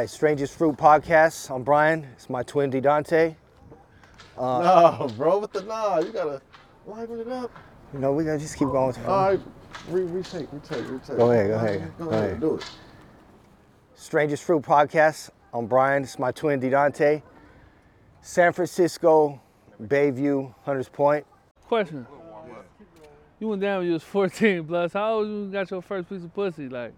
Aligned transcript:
right, 0.00 0.08
Strangest 0.08 0.56
Fruit 0.56 0.78
Podcast. 0.78 1.54
I'm 1.54 1.62
Brian. 1.62 2.04
It's 2.14 2.30
my 2.30 2.42
twin, 2.42 2.70
Dante. 2.70 3.36
Uh, 4.38 4.96
no, 4.98 5.08
bro, 5.18 5.40
with 5.40 5.52
the 5.52 5.60
nah, 5.60 5.98
you 5.98 6.10
gotta 6.10 6.40
liven 6.86 7.20
it 7.20 7.28
up. 7.28 7.50
You 7.92 7.98
know, 7.98 8.12
we 8.12 8.24
gotta 8.24 8.38
just 8.38 8.56
keep 8.56 8.68
going. 8.68 8.96
All 9.06 9.28
right, 9.28 9.40
re- 9.90 10.04
retake, 10.04 10.48
retake, 10.52 10.88
retake. 10.88 11.18
Go 11.18 11.30
ahead, 11.30 11.48
go 11.48 11.54
ahead, 11.56 11.92
Go, 11.98 12.04
go 12.04 12.10
ahead, 12.12 12.24
ahead. 12.24 12.40
do 12.40 12.54
it. 12.54 12.64
Strangest 13.94 14.42
Fruit 14.44 14.62
Podcast. 14.62 15.28
I'm 15.52 15.66
Brian. 15.66 16.02
It's 16.04 16.18
my 16.18 16.32
twin, 16.32 16.60
Dante. 16.60 17.20
San 18.22 18.54
Francisco, 18.54 19.38
Bayview, 19.82 20.54
Hunters 20.64 20.88
Point. 20.88 21.26
Question. 21.68 22.06
You 23.38 23.48
went 23.48 23.60
down 23.60 23.80
when 23.80 23.86
you 23.88 23.92
was 23.92 24.02
14 24.02 24.64
plus. 24.66 24.94
How 24.94 25.16
old 25.16 25.28
you 25.28 25.50
got 25.52 25.70
your 25.70 25.82
first 25.82 26.08
piece 26.08 26.22
of 26.24 26.34
pussy? 26.34 26.70
Like, 26.70 26.94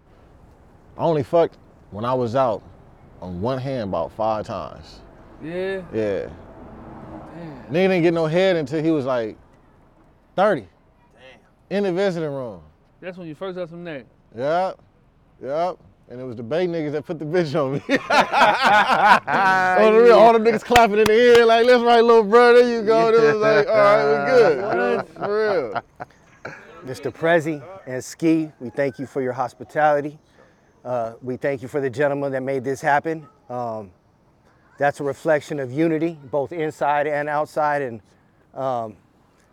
I 0.97 1.01
only 1.01 1.23
fucked 1.23 1.57
when 1.91 2.05
I 2.05 2.13
was 2.13 2.37
out 2.37 2.63
on 3.23 3.39
one 3.39 3.57
hand 3.57 3.83
about 3.83 4.11
five 4.11 4.45
times. 4.45 4.99
yeah, 5.41 5.81
Yeah. 5.93 6.27
damn. 7.35 7.63
Nigga 7.69 7.87
didn't 7.87 8.03
get 8.03 8.13
no 8.13 8.25
head 8.25 8.57
until 8.57 8.83
he 8.83 8.91
was 8.91 9.05
like 9.05 9.37
30. 10.35 10.61
Damn. 10.61 11.77
In 11.77 11.83
the 11.85 11.93
visiting 11.93 12.29
room. 12.31 12.61
That's 12.99 13.17
when 13.17 13.27
you 13.27 13.35
first 13.35 13.57
got 13.57 13.69
some 13.69 13.83
neck. 13.83 14.05
Yep. 14.37 14.77
Yep. 15.41 15.77
And 16.09 16.19
it 16.19 16.23
was 16.25 16.35
the 16.35 16.43
Bay 16.43 16.67
niggas 16.67 16.91
that 16.91 17.05
put 17.05 17.17
the 17.17 17.23
bitch 17.25 17.55
on 17.55 17.73
me. 17.73 17.81
all, 19.85 19.91
the 19.93 20.01
real, 20.03 20.19
all 20.19 20.33
the 20.33 20.39
niggas 20.39 20.63
clapping 20.63 20.99
in 20.99 21.05
the 21.05 21.13
ear, 21.13 21.45
like, 21.45 21.65
let's 21.65 21.81
right, 21.81 22.03
little 22.03 22.23
bro, 22.25 22.53
there 22.53 22.69
you 22.69 22.85
go. 22.85 23.07
And 23.07 23.15
it 23.15 23.33
was 23.33 23.41
like, 23.41 23.67
all 23.67 23.73
right, 23.73 24.03
we're 24.03 24.25
good. 24.27 25.07
For 25.15 25.71
real. 25.71 25.81
Mr. 26.85 27.13
Prezi 27.13 27.63
and 27.87 28.03
Ski, 28.03 28.51
we 28.59 28.69
thank 28.69 28.99
you 28.99 29.05
for 29.05 29.21
your 29.21 29.31
hospitality. 29.31 30.19
Uh, 30.83 31.13
we 31.21 31.37
thank 31.37 31.61
you 31.61 31.67
for 31.67 31.79
the 31.79 31.89
gentleman 31.89 32.31
that 32.33 32.43
made 32.43 32.63
this 32.63 32.81
happen. 32.81 33.27
Um, 33.49 33.91
that's 34.77 34.99
a 34.99 35.03
reflection 35.03 35.59
of 35.59 35.71
unity, 35.71 36.17
both 36.29 36.51
inside 36.51 37.07
and 37.07 37.29
outside. 37.29 37.81
And 37.81 38.01
um, 38.53 38.97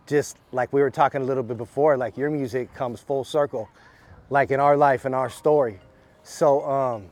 just 0.07 0.37
like 0.51 0.73
we 0.73 0.81
were 0.81 0.91
talking 0.91 1.21
a 1.21 1.23
little 1.23 1.43
bit 1.43 1.57
before, 1.57 1.95
like 1.95 2.17
your 2.17 2.29
music 2.29 2.73
comes 2.73 2.99
full 2.99 3.23
circle, 3.23 3.69
like 4.29 4.51
in 4.51 4.59
our 4.59 4.75
life 4.75 5.05
and 5.05 5.15
our 5.15 5.29
story. 5.29 5.79
So 6.23 6.63
um, 6.69 7.05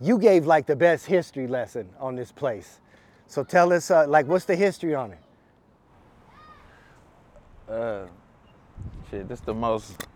you 0.00 0.18
gave 0.18 0.46
like 0.46 0.66
the 0.66 0.76
best 0.76 1.06
history 1.06 1.46
lesson 1.46 1.88
on 2.00 2.16
this 2.16 2.32
place. 2.32 2.80
So 3.28 3.42
tell 3.42 3.72
us, 3.72 3.90
uh, 3.90 4.06
like, 4.06 4.26
what's 4.26 4.44
the 4.44 4.56
history 4.56 4.94
on 4.94 5.12
it? 5.12 5.18
Uh, 7.68 8.06
shit, 9.10 9.28
this 9.28 9.40
the 9.40 9.54
most 9.54 10.06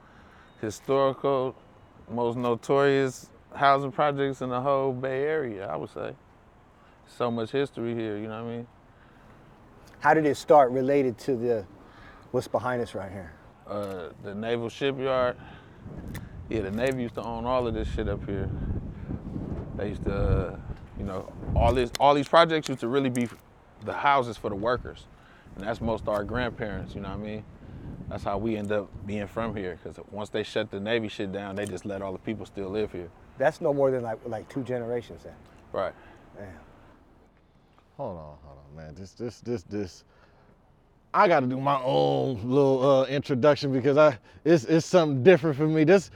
historical, 0.61 1.57
most 2.11 2.37
notorious 2.37 3.31
housing 3.55 3.93
projects 3.93 4.43
in 4.43 4.49
the 4.51 4.61
whole 4.61 4.93
Bay 4.93 5.23
Area, 5.23 5.67
I 5.67 5.77
would 5.77 5.91
say. 5.91 6.15
So 7.07 7.31
much 7.31 7.51
history 7.51 7.95
here, 7.95 8.17
you 8.17 8.29
know 8.29 8.43
what 8.43 8.51
I 8.51 8.57
mean? 8.57 8.67
How 10.01 10.15
did 10.15 10.27
it 10.27 10.37
start 10.37 10.71
related 10.71 11.19
to 11.19 11.37
the 11.37 11.67
what's 12.31 12.49
behind 12.49 12.81
us 12.81 12.95
right 12.95 13.11
here? 13.11 13.33
Uh, 13.67 14.11
the 14.23 14.35
naval 14.35 14.69
shipyard, 14.69 15.37
yeah, 16.49 16.63
the 16.63 16.71
Navy 16.71 17.03
used 17.03 17.15
to 17.15 17.23
own 17.23 17.45
all 17.45 17.67
of 17.67 17.75
this 17.75 17.89
shit 17.89 18.09
up 18.09 18.25
here. 18.27 18.51
They 19.77 19.91
used 19.91 20.05
to, 20.05 20.15
uh, 20.15 20.57
you 20.99 21.05
know, 21.05 21.33
all 21.55 21.73
this, 21.73 21.91
all 22.01 22.15
these 22.15 22.29
projects 22.29 22.69
used 22.69 22.81
to 22.81 22.89
really 22.89 23.11
be 23.11 23.29
the 23.85 23.93
houses 23.93 24.37
for 24.37 24.51
the 24.51 24.57
workers, 24.57 25.07
and 25.57 25.65
that's 25.65 25.81
most 25.81 26.03
of 26.03 26.09
our 26.09 26.25
grandparents. 26.25 26.95
You 26.95 27.03
know 27.03 27.11
what 27.11 27.19
I 27.19 27.23
mean? 27.23 27.45
That's 28.11 28.25
how 28.25 28.39
we 28.39 28.57
end 28.57 28.73
up 28.73 28.91
being 29.07 29.29
from 29.29 29.55
here, 29.55 29.79
because 29.81 30.05
once 30.11 30.31
they 30.31 30.43
shut 30.43 30.69
the 30.71 30.81
Navy 30.81 31.07
shit 31.07 31.31
down, 31.31 31.55
they 31.55 31.65
just 31.65 31.87
let 31.87 32.03
all 32.03 32.13
the 32.13 32.19
people 32.19 32.45
still 32.45 32.69
live 32.69 32.91
here. 32.91 33.09
That's 33.39 33.61
no 33.61 33.73
more 33.73 33.93
than 33.93 34.03
like 34.03 34.19
like 34.27 34.49
two 34.49 34.65
generations 34.65 35.23
then. 35.23 35.35
Right. 35.73 35.95
Damn. 36.37 36.49
Hold 37.97 38.19
on, 38.19 38.37
hold 38.43 38.59
on, 38.59 38.77
man. 38.77 38.95
This, 38.97 39.13
this, 39.13 39.41
this, 39.41 39.63
this. 39.63 40.05
I 41.15 41.29
got 41.29 41.41
to 41.41 41.47
do 41.47 41.61
my 41.61 41.81
own 41.83 42.41
little 42.43 43.03
uh, 43.03 43.05
introduction 43.05 43.73
because 43.73 43.97
I 43.97 44.19
it's 44.45 44.65
it's 44.65 44.87
something 44.87 45.23
different 45.23 45.57
for 45.57 45.69
me. 45.69 45.85
This, 45.85 46.11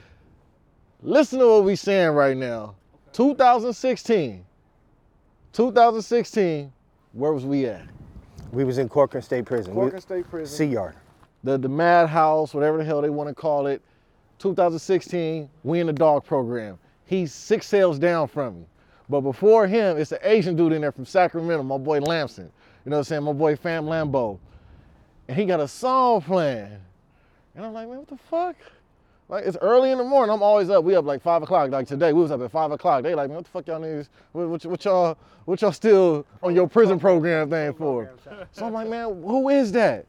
listen 1.01 1.39
to 1.39 1.47
what 1.47 1.63
we 1.63 1.77
saying 1.77 2.09
right 2.09 2.35
now. 2.35 2.75
2016. 3.13 4.45
2016. 5.53 6.73
Where 7.13 7.31
was 7.31 7.45
we 7.45 7.67
at? 7.67 7.85
We 8.51 8.65
was 8.65 8.79
in 8.79 8.89
Corcoran 8.89 9.23
State 9.23 9.45
Prison. 9.45 9.73
Corcoran 9.73 10.01
State 10.01 10.29
Prison. 10.29 10.57
Sea 10.57 10.65
Yard. 10.65 10.95
The 11.45 11.57
the 11.57 11.69
madhouse, 11.69 12.53
whatever 12.53 12.77
the 12.77 12.83
hell 12.83 13.01
they 13.01 13.09
want 13.09 13.29
to 13.29 13.35
call 13.35 13.67
it. 13.67 13.81
2016, 14.39 15.47
we 15.63 15.79
in 15.79 15.87
the 15.87 15.93
dog 15.93 16.25
program. 16.25 16.77
He's 17.05 17.31
six 17.31 17.67
cells 17.67 17.97
down 17.97 18.27
from 18.27 18.57
me. 18.59 18.65
But 19.07 19.21
before 19.21 19.67
him, 19.67 19.97
it's 19.97 20.11
an 20.11 20.17
Asian 20.23 20.55
dude 20.55 20.73
in 20.73 20.81
there 20.81 20.91
from 20.91 21.05
Sacramento, 21.05 21.63
my 21.63 21.77
boy 21.77 21.99
Lamson. 21.99 22.51
You 22.83 22.89
know 22.89 22.97
what 22.97 23.01
I'm 23.01 23.03
saying? 23.05 23.23
My 23.23 23.33
boy 23.33 23.55
Fam 23.55 23.85
Lambo. 23.85 24.39
And 25.27 25.37
he 25.37 25.45
got 25.45 25.59
a 25.59 25.67
song 25.67 26.21
playing. 26.21 26.77
And 27.55 27.65
I'm 27.65 27.73
like, 27.73 27.87
man, 27.87 27.99
what 27.99 28.07
the 28.07 28.17
fuck? 28.17 28.55
Like 29.29 29.45
it's 29.45 29.57
early 29.61 29.91
in 29.91 29.99
the 29.99 30.03
morning. 30.03 30.33
I'm 30.33 30.43
always 30.43 30.69
up. 30.69 30.83
We 30.83 30.95
up 30.95 31.05
like 31.05 31.21
five 31.21 31.43
o'clock. 31.43 31.71
Like 31.71 31.87
today, 31.87 32.11
we 32.13 32.21
was 32.21 32.31
up 32.31 32.41
at 32.41 32.51
five 32.51 32.71
o'clock. 32.71 33.03
They 33.03 33.15
like, 33.15 33.29
man, 33.29 33.37
what 33.37 33.45
the 33.45 33.51
fuck 33.51 33.67
y'all 33.67 33.79
niggas? 33.79 34.09
What, 34.33 34.49
what, 34.49 34.65
what 34.65 34.85
y'all? 34.85 35.17
What 35.45 35.61
y'all 35.61 35.71
still 35.71 36.25
on 36.41 36.55
your 36.55 36.67
prison 36.67 36.99
program 36.99 37.51
thing 37.51 37.73
for? 37.73 38.11
So 38.51 38.65
I'm 38.65 38.73
like, 38.73 38.87
man, 38.87 39.21
who 39.21 39.49
is 39.49 39.71
that? 39.73 40.07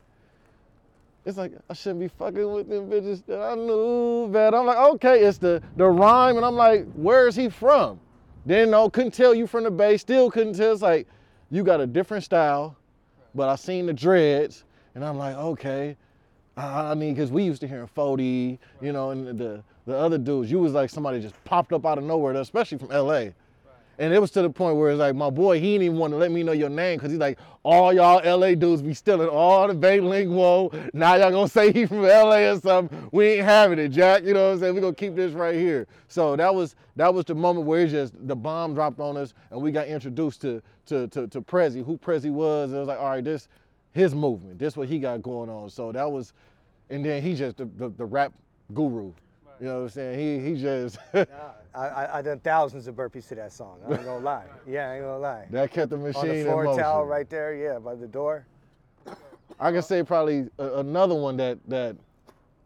It's 1.27 1.37
like 1.37 1.53
I 1.69 1.75
shouldn't 1.75 2.01
be 2.01 2.07
fucking 2.09 2.53
with 2.53 2.69
them 2.69 2.89
bitches 2.89 3.27
that 3.27 3.43
I 3.43 3.57
knew 3.57 4.29
better. 4.29 4.57
I'm 4.57 4.65
like, 4.65 4.79
okay, 4.79 5.25
it's 5.25 5.39
the 5.39 5.61
the 5.77 5.87
rhyme, 5.87 6.37
and 6.37 6.47
I'm 6.47 6.55
like, 6.55 6.87
where 6.93 7.27
is 7.27 7.35
he 7.35 7.49
from? 7.49 7.99
Didn't 8.47 8.71
know, 8.71 8.89
couldn't 8.89 9.11
tell 9.11 9.35
you 9.35 9.49
from 9.49 9.65
the 9.65 9.71
bay, 9.73 9.97
still 9.97 10.31
couldn't 10.31 10.55
tell. 10.55 10.73
It's 10.73 10.83
like, 10.83 11.09
you 11.51 11.65
got 11.65 11.81
a 11.81 11.87
different 11.87 12.23
style, 12.23 12.77
but 13.35 13.49
I 13.49 13.57
seen 13.57 13.87
the 13.87 13.93
dreads, 13.93 14.65
and 14.95 15.05
I'm 15.05 15.19
like, 15.19 15.35
okay. 15.35 15.97
I 16.57 16.95
mean, 16.95 17.13
because 17.13 17.33
we 17.33 17.43
used 17.43 17.61
to 17.63 17.69
hear 17.69 17.87
40, 17.89 18.59
you 18.81 18.93
know, 18.93 19.11
and 19.11 19.37
the 19.37 19.65
the 19.85 19.97
other 19.97 20.19
dudes, 20.19 20.49
you 20.49 20.61
was 20.61 20.73
like 20.73 20.91
somebody 20.91 21.21
just 21.21 21.35
popped 21.45 21.73
up 21.73 21.85
out 21.85 21.99
of 21.99 22.05
nowhere, 22.05 22.35
especially 22.35 22.79
from 22.79 22.89
LA. 22.89 23.31
And 23.99 24.13
it 24.13 24.21
was 24.21 24.31
to 24.33 24.43
the 24.43 24.51
point 24.51 24.77
where 24.77 24.91
it's 24.91 24.99
like 24.99 25.15
my 25.15 25.31
boy, 25.31 25.59
he 25.59 25.73
didn't 25.73 25.85
even 25.85 25.99
want 25.99 26.13
to 26.13 26.19
let 26.19 26.31
me 26.31 26.43
know 26.43 26.53
your 26.53 26.69
name 26.69 26.99
because 26.99 27.11
he's 27.11 27.21
like, 27.21 27.39
all 27.63 27.93
y'all 27.93 28.21
LA 28.39 28.55
dudes 28.55 28.83
be 28.83 28.95
stealing 28.95 29.29
all 29.29 29.67
the 29.67 29.75
lingo. 29.75 30.71
Now 30.93 31.15
y'all 31.15 31.31
gonna 31.31 31.49
say 31.49 31.73
he 31.73 31.87
from 31.87 32.03
LA 32.03 32.51
or 32.51 32.61
something. 32.61 33.09
We 33.11 33.27
ain't 33.27 33.45
having 33.45 33.79
it, 33.79 33.89
Jack. 33.89 34.25
You 34.25 34.35
know 34.35 34.49
what 34.49 34.55
I'm 34.55 34.61
saying? 34.61 34.75
we 34.75 34.81
gonna 34.81 34.95
keep 34.95 35.15
this 35.15 35.33
right 35.33 35.55
here. 35.55 35.87
So 36.09 36.37
that 36.37 36.55
was 36.55 36.77
that 36.97 37.13
was 37.13 37.25
the 37.25 37.35
moment 37.35 37.67
where 37.67 37.81
it 37.81 37.89
just 37.89 38.15
the 38.27 38.37
bomb 38.37 38.75
dropped 38.75 39.01
on 39.01 39.17
us 39.17 39.35
and 39.51 39.61
we 39.61 39.73
got 39.73 39.87
introduced 39.89 40.43
to 40.43 40.63
to 40.87 41.09
to, 41.09 41.27
to 41.29 41.41
Prezi, 41.41 41.85
who 41.85 41.97
Prezi 41.97 42.31
was. 42.31 42.73
It 42.73 42.77
was 42.77 42.89
like, 42.89 42.99
all 42.99 43.11
right, 43.11 43.25
this 43.25 43.49
his 43.93 44.15
movement, 44.15 44.59
this 44.59 44.77
what 44.77 44.89
he 44.89 44.99
got 44.99 45.23
going 45.23 45.49
on. 45.49 45.71
So 45.71 45.91
that 45.93 46.11
was 46.11 46.35
and 46.91 47.05
then 47.05 47.23
he 47.23 47.35
just 47.35 47.57
the, 47.57 47.65
the, 47.65 47.89
the 47.89 48.05
rap 48.05 48.33
guru. 48.75 49.13
You 49.59 49.67
know 49.67 49.75
what 49.77 49.83
I'm 49.83 49.89
saying? 49.89 50.43
He 50.43 50.51
he 50.51 50.61
just 50.61 50.99
I, 51.77 51.87
I, 51.89 52.19
I 52.19 52.23
done 52.23 52.41
thousands 52.41 52.87
of 52.87 52.95
burpees 52.95 53.29
to 53.29 53.35
that 53.37 53.53
song. 53.53 53.79
I 53.87 53.93
ain't 53.93 54.05
gonna 54.05 54.25
lie. 54.25 54.45
Yeah, 54.67 54.91
I 54.91 54.95
ain't 54.95 55.05
gonna 55.05 55.19
lie. 55.19 55.47
that 55.51 55.71
kept 55.71 55.91
the 55.91 55.99
machine 55.99 56.23
On 56.23 56.29
the 56.29 56.35
in 56.37 56.45
floor 56.47 56.65
motion. 56.65 56.83
towel 56.83 57.05
right 57.05 57.29
there, 57.29 57.55
yeah, 57.55 57.79
by 57.79 57.95
the 57.95 58.07
door. 58.07 58.47
I 59.61 59.71
can 59.73 59.83
say 59.83 60.03
probably 60.03 60.49
a, 60.59 60.79
another 60.81 61.15
one 61.15 61.37
that 61.37 61.59
that 61.69 61.97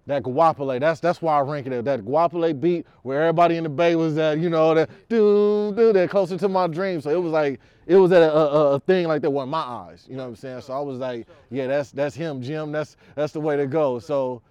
that 0.06 0.22
Guapole. 0.22 0.80
That's 0.80 1.00
that's 1.00 1.20
why 1.20 1.38
I 1.38 1.40
rank 1.40 1.66
it 1.66 1.72
at 1.72 1.84
that 1.84 2.04
Guapole 2.04 2.58
beat 2.58 2.86
where 3.02 3.20
everybody 3.22 3.56
in 3.56 3.64
the 3.64 3.68
bay 3.70 3.96
was 3.96 4.16
at. 4.18 4.38
You 4.38 4.48
know 4.50 4.74
that 4.74 4.90
do 5.08 5.72
do 5.76 5.92
that 5.92 6.10
closer 6.10 6.38
to 6.38 6.48
my 6.48 6.66
dream. 6.66 7.00
So 7.00 7.10
it 7.10 7.20
was 7.20 7.32
like 7.32 7.60
it 7.86 7.96
was 7.96 8.12
at 8.12 8.22
a, 8.22 8.32
a, 8.32 8.72
a 8.74 8.80
thing 8.80 9.06
like 9.08 9.22
that 9.22 9.30
with 9.30 9.48
my 9.48 9.58
eyes. 9.60 10.06
You 10.08 10.16
know 10.16 10.22
what 10.22 10.30
I'm 10.30 10.36
saying? 10.36 10.62
So 10.62 10.72
I 10.72 10.80
was 10.80 10.98
like, 10.98 11.26
yeah, 11.50 11.66
that's 11.66 11.90
that's 11.90 12.14
him, 12.14 12.42
Jim. 12.42 12.72
That's 12.72 12.96
that's 13.14 13.32
the 13.32 13.40
way 13.40 13.56
to 13.56 13.66
go. 13.66 13.98
So 13.98 14.42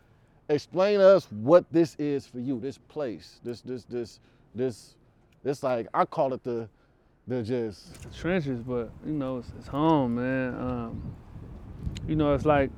explain 0.50 1.00
to 1.00 1.08
us 1.08 1.28
what 1.32 1.66
this 1.72 1.96
is 1.98 2.26
for 2.28 2.40
you. 2.40 2.60
This 2.60 2.78
place. 2.78 3.40
This 3.44 3.62
this 3.62 3.84
this 3.86 4.20
this 4.56 4.96
this 5.44 5.64
like 5.64 5.88
I 5.94 6.06
call 6.06 6.34
it 6.34 6.44
the 6.44 6.70
the 7.28 7.44
just 7.44 8.02
the 8.02 8.10
trenches, 8.10 8.62
but 8.62 8.90
you 9.06 9.14
know, 9.14 9.38
it's, 9.38 9.52
it's 9.58 9.68
home, 9.68 10.16
man. 10.16 10.56
Um, 10.56 11.16
you 12.08 12.16
know, 12.16 12.34
it's 12.34 12.46
like 12.46 12.72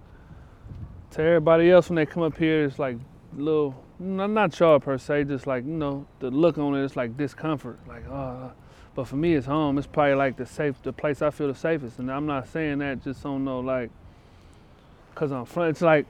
to 1.11 1.21
everybody 1.21 1.71
else 1.71 1.89
when 1.89 1.95
they 1.95 2.05
come 2.05 2.23
up 2.23 2.37
here, 2.37 2.65
it's 2.65 2.77
like 2.77 2.97
little, 3.35 3.75
not, 3.99 4.29
not 4.29 4.59
y'all 4.59 4.79
per 4.79 4.97
se, 4.97 5.25
just 5.25 5.47
like 5.47 5.65
you 5.65 5.71
know, 5.71 6.05
the 6.19 6.29
look 6.29 6.57
on 6.57 6.75
it, 6.75 6.83
it's 6.83 6.95
like 6.95 7.17
discomfort, 7.17 7.79
like 7.87 8.07
oh. 8.07 8.51
But 8.93 9.07
for 9.07 9.15
me, 9.15 9.35
it's 9.35 9.45
home. 9.45 9.77
It's 9.77 9.87
probably 9.87 10.15
like 10.15 10.35
the 10.35 10.45
safe, 10.45 10.75
the 10.83 10.91
place 10.91 11.21
I 11.21 11.29
feel 11.29 11.47
the 11.47 11.55
safest, 11.55 11.99
and 11.99 12.11
I'm 12.11 12.25
not 12.25 12.49
saying 12.49 12.79
that 12.79 13.01
just 13.01 13.25
on 13.25 13.45
no 13.45 13.61
like, 13.61 13.89
cause 15.15 15.31
I'm 15.31 15.45
front. 15.45 15.69
It's 15.69 15.81
like 15.81 16.05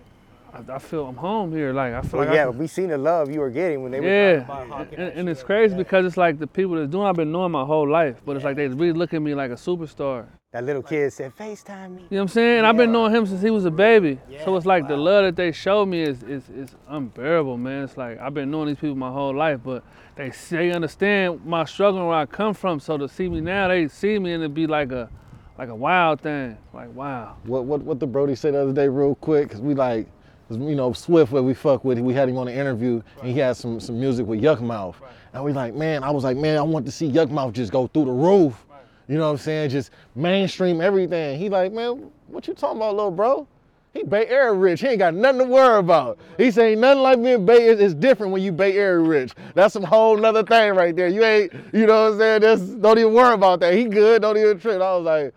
I, 0.53 0.73
I 0.75 0.79
feel 0.79 1.07
I'm 1.07 1.15
home 1.15 1.51
here. 1.53 1.73
Like 1.73 1.93
I 1.93 2.01
feel 2.01 2.19
Well, 2.19 2.27
like 2.27 2.35
yeah, 2.35 2.45
can- 2.47 2.57
we 2.57 2.67
seen 2.67 2.87
the 2.89 2.97
love 2.97 3.31
you 3.31 3.39
were 3.39 3.49
getting 3.49 3.81
when 3.83 3.91
they 3.91 3.99
were 3.99 4.07
yeah, 4.07 4.43
talking 4.43 4.71
about 4.71 4.77
Hawk 4.87 4.87
and, 4.97 5.07
and 5.13 5.29
it's 5.29 5.43
crazy 5.43 5.75
because 5.75 6.05
it's 6.05 6.17
like 6.17 6.39
the 6.39 6.47
people 6.47 6.75
that's 6.75 6.89
doing. 6.89 7.05
I've 7.07 7.15
been 7.15 7.31
knowing 7.31 7.51
my 7.51 7.63
whole 7.65 7.89
life, 7.89 8.17
but 8.25 8.35
it's 8.35 8.45
like 8.45 8.55
they 8.55 8.67
really 8.67 8.93
look 8.93 9.13
at 9.13 9.21
me 9.21 9.33
like 9.33 9.51
a 9.51 9.55
superstar. 9.55 10.25
That 10.51 10.65
little 10.65 10.83
kid 10.83 11.13
said, 11.13 11.33
FaceTime 11.37 11.95
me. 11.95 12.01
You 12.01 12.07
know 12.09 12.17
what 12.17 12.21
I'm 12.23 12.27
saying? 12.27 12.65
I've 12.65 12.75
been 12.75 12.91
knowing 12.91 13.15
him 13.15 13.25
since 13.25 13.41
he 13.41 13.49
was 13.51 13.63
a 13.63 13.71
baby. 13.71 14.19
yeah. 14.29 14.43
so 14.43 14.57
it's 14.57 14.65
like 14.65 14.85
the 14.89 14.97
love 14.97 15.23
that 15.23 15.37
they 15.37 15.53
show 15.53 15.85
me 15.85 16.01
is, 16.01 16.23
is 16.23 16.49
is 16.49 16.75
unbearable, 16.89 17.57
man. 17.57 17.85
It's 17.85 17.95
like 17.95 18.19
I've 18.19 18.33
been 18.33 18.51
knowing 18.51 18.67
these 18.67 18.75
people 18.77 18.97
my 18.97 19.11
whole 19.11 19.33
life, 19.33 19.61
but 19.63 19.83
they 20.17 20.31
they 20.49 20.71
understand 20.71 21.45
my 21.45 21.63
struggle 21.63 21.99
and 22.01 22.09
where 22.09 22.17
I 22.17 22.25
come 22.25 22.53
from. 22.53 22.81
So 22.81 22.97
to 22.97 23.07
see 23.07 23.29
me 23.29 23.39
now, 23.39 23.69
they 23.69 23.87
see 23.87 24.19
me 24.19 24.33
and 24.33 24.43
it 24.43 24.53
be 24.53 24.67
like 24.67 24.91
a 24.91 25.09
like 25.57 25.69
a 25.69 25.75
wild 25.75 26.19
thing. 26.19 26.57
Like 26.73 26.93
wow. 26.93 27.37
What 27.45 27.63
what 27.63 27.81
what 27.83 28.01
the 28.01 28.07
Brody 28.07 28.35
said 28.35 28.53
the 28.53 28.61
other 28.61 28.73
day, 28.73 28.89
real 28.89 29.15
quick, 29.15 29.47
because 29.47 29.61
we 29.61 29.73
like, 29.73 30.05
'cause, 30.05 30.11
you 30.57 30.75
know, 30.75 30.93
Swift, 30.93 31.31
where 31.31 31.43
we 31.43 31.53
fuck 31.53 31.83
with, 31.83 31.99
we 31.99 32.13
had 32.13 32.29
him 32.29 32.37
on 32.37 32.47
an 32.47 32.55
interview, 32.55 33.01
and 33.21 33.31
he 33.31 33.39
had 33.39 33.57
some 33.57 33.79
some 33.79 33.99
music 33.99 34.25
with 34.25 34.41
Yukmouth, 34.41 34.95
and 35.33 35.43
we 35.43 35.53
like, 35.53 35.73
man, 35.73 36.03
I 36.03 36.11
was 36.11 36.23
like, 36.23 36.37
man, 36.37 36.57
I 36.57 36.61
want 36.61 36.85
to 36.85 36.91
see 36.91 37.09
Yukmouth 37.09 37.53
just 37.53 37.71
go 37.71 37.87
through 37.87 38.05
the 38.05 38.11
roof, 38.11 38.65
you 39.07 39.17
know 39.17 39.25
what 39.25 39.31
I'm 39.31 39.37
saying? 39.37 39.69
Just 39.69 39.91
mainstream 40.15 40.81
everything. 40.81 41.37
He 41.37 41.49
like, 41.49 41.73
man, 41.73 42.11
what 42.27 42.47
you 42.47 42.53
talking 42.53 42.77
about, 42.77 42.95
little 42.95 43.11
bro? 43.11 43.47
He 43.93 44.03
Bay 44.03 44.25
Area 44.27 44.53
rich. 44.53 44.79
He 44.79 44.87
ain't 44.87 44.99
got 44.99 45.13
nothing 45.13 45.39
to 45.39 45.45
worry 45.45 45.79
about. 45.79 46.17
He 46.37 46.49
say 46.49 46.75
nothing 46.75 47.03
like 47.03 47.21
being 47.21 47.45
Bay. 47.45 47.67
It's 47.67 47.93
different 47.93 48.31
when 48.31 48.41
you 48.41 48.53
Bay 48.53 48.77
Area 48.77 48.99
rich. 48.99 49.33
That's 49.53 49.73
some 49.73 49.83
whole 49.83 50.15
nother 50.15 50.43
thing 50.43 50.75
right 50.75 50.95
there. 50.95 51.09
You 51.09 51.25
ain't, 51.25 51.51
you 51.73 51.85
know 51.87 52.05
what 52.05 52.13
I'm 52.13 52.17
saying? 52.17 52.41
That's, 52.41 52.61
don't 52.61 52.97
even 52.97 53.13
worry 53.13 53.33
about 53.33 53.59
that. 53.59 53.73
He 53.73 53.83
good. 53.83 54.21
Don't 54.21 54.37
even 54.37 54.59
trip. 54.59 54.81
I 54.81 54.95
was 54.95 55.03
like, 55.03 55.33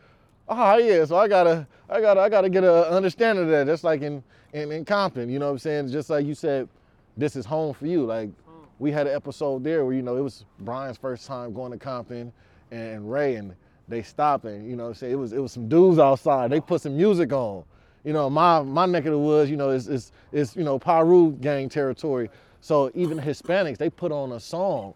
oh 0.49 0.77
yeah. 0.77 1.05
So 1.05 1.17
I 1.17 1.27
gotta, 1.27 1.67
I 1.91 2.01
gotta, 2.01 2.21
I 2.21 2.29
gotta 2.29 2.49
get 2.49 2.63
a 2.63 2.89
understanding 2.91 3.47
of 3.47 3.51
that. 3.51 3.67
Just 3.67 3.83
like 3.83 4.03
in, 4.03 4.23
in, 4.55 4.73
in 4.73 4.85
Compton. 4.87 5.29
You 5.29 5.39
know 5.39 5.47
what 5.47 5.53
I'm 5.53 5.59
saying? 5.59 5.91
Just 5.91 6.09
like 6.09 6.25
you 6.25 6.35
said, 6.35 6.69
this 7.17 7.37
is 7.37 7.45
home 7.45 7.75
for 7.75 7.87
you. 7.87 8.07
Like 8.07 8.31
we 8.79 8.91
had 8.91 9.07
an 9.07 9.15
episode 9.15 9.63
there 9.63 9.85
where 9.85 9.95
you 9.95 10.03
know 10.03 10.17
it 10.17 10.23
was 10.23 10.47
Brian's 10.61 10.97
first 10.97 11.27
time 11.27 11.53
going 11.53 11.73
to 11.73 11.79
Compton 11.79 12.33
and 12.71 13.11
Ray 13.11 13.37
and 13.37 13.55
they 13.87 14.03
stopped 14.03 14.47
and 14.47 14.69
you 14.69 14.77
know 14.77 14.93
saying 14.95 15.13
it 15.13 15.17
was 15.17 15.33
it 15.35 15.41
was 15.41 15.53
some 15.53 15.69
dudes 15.69 15.99
outside. 15.99 16.51
They 16.51 16.61
put 16.61 16.81
some 16.81 16.97
music 16.97 17.33
on. 17.33 17.65
You 18.05 18.13
know, 18.13 18.31
my 18.31 18.63
my 18.63 18.87
neck 18.87 19.05
of 19.05 19.13
the 19.13 19.19
woods, 19.19 19.51
you 19.51 19.57
know, 19.57 19.71
is 19.71 19.89
is 19.89 20.13
is 20.33 20.57
you 20.57 20.65
know 20.65 20.79
Piru 20.79 21.33
gang 21.33 21.69
territory. 21.69 22.31
So 22.61 22.91
even 22.95 23.19
Hispanics, 23.19 23.77
they 23.77 23.91
put 23.91 24.11
on 24.11 24.33
a 24.33 24.41
song, 24.41 24.95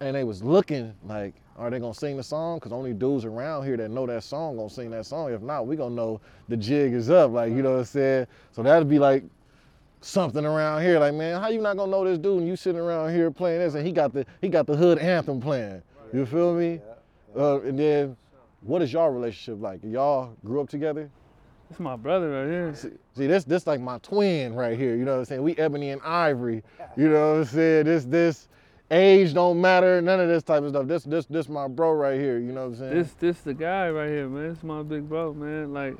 and 0.00 0.16
they 0.16 0.24
was 0.24 0.42
looking 0.42 0.94
like, 1.04 1.34
are 1.56 1.70
they 1.70 1.78
gonna 1.78 1.94
sing 1.94 2.16
the 2.16 2.22
song? 2.22 2.58
Cause 2.60 2.72
only 2.72 2.92
dudes 2.92 3.24
around 3.24 3.64
here 3.64 3.76
that 3.76 3.90
know 3.90 4.06
that 4.06 4.24
song 4.24 4.56
gonna 4.56 4.70
sing 4.70 4.90
that 4.90 5.06
song. 5.06 5.32
If 5.32 5.40
not, 5.40 5.66
we 5.66 5.76
gonna 5.76 5.94
know 5.94 6.20
the 6.48 6.56
jig 6.56 6.92
is 6.92 7.10
up. 7.10 7.30
Like 7.30 7.52
you 7.52 7.62
know 7.62 7.72
what 7.72 7.78
I'm 7.80 7.84
saying. 7.84 8.26
So 8.52 8.62
that'd 8.62 8.88
be 8.88 8.98
like 8.98 9.24
something 10.00 10.44
around 10.44 10.82
here. 10.82 10.98
Like 10.98 11.14
man, 11.14 11.40
how 11.40 11.48
you 11.48 11.60
not 11.60 11.76
gonna 11.76 11.90
know 11.90 12.04
this 12.04 12.18
dude 12.18 12.38
and 12.38 12.48
you 12.48 12.56
sitting 12.56 12.80
around 12.80 13.12
here 13.14 13.30
playing 13.30 13.60
this 13.60 13.74
and 13.74 13.86
he 13.86 13.92
got 13.92 14.12
the 14.12 14.26
he 14.40 14.48
got 14.48 14.66
the 14.66 14.76
hood 14.76 14.98
anthem 14.98 15.40
playing. 15.40 15.82
You 16.12 16.26
feel 16.26 16.54
me? 16.54 16.80
Uh, 17.36 17.60
and 17.62 17.78
then, 17.78 18.16
what 18.60 18.82
is 18.82 18.92
y'all 18.92 19.10
relationship 19.10 19.60
like? 19.60 19.80
Y'all 19.82 20.36
grew 20.44 20.60
up 20.60 20.68
together? 20.68 21.10
It's 21.70 21.80
my 21.80 21.96
brother 21.96 22.30
right 22.30 22.48
here. 22.48 22.74
See, 22.74 22.90
see, 23.16 23.26
this 23.26 23.44
this 23.44 23.66
like 23.66 23.80
my 23.80 23.98
twin 23.98 24.54
right 24.54 24.78
here. 24.78 24.94
You 24.94 25.04
know 25.04 25.12
what 25.12 25.18
I'm 25.20 25.24
saying? 25.24 25.42
We 25.42 25.56
ebony 25.56 25.90
and 25.90 26.00
ivory. 26.02 26.62
You 26.96 27.08
know 27.08 27.32
what 27.32 27.38
I'm 27.38 27.44
saying? 27.46 27.86
This 27.86 28.04
this 28.04 28.48
age 28.90 29.34
don't 29.34 29.60
matter. 29.60 30.00
None 30.00 30.20
of 30.20 30.28
this 30.28 30.42
type 30.42 30.62
of 30.62 30.70
stuff. 30.70 30.86
This 30.86 31.04
this 31.04 31.26
this 31.26 31.48
my 31.48 31.68
bro 31.68 31.92
right 31.92 32.18
here. 32.18 32.38
You 32.38 32.52
know 32.52 32.62
what 32.62 32.74
I'm 32.74 32.76
saying? 32.76 32.94
This 32.94 33.12
this 33.14 33.40
the 33.40 33.54
guy 33.54 33.90
right 33.90 34.08
here, 34.08 34.28
man. 34.28 34.54
This 34.54 34.62
my 34.62 34.82
big 34.82 35.08
bro, 35.08 35.32
man. 35.32 35.72
Like, 35.72 35.96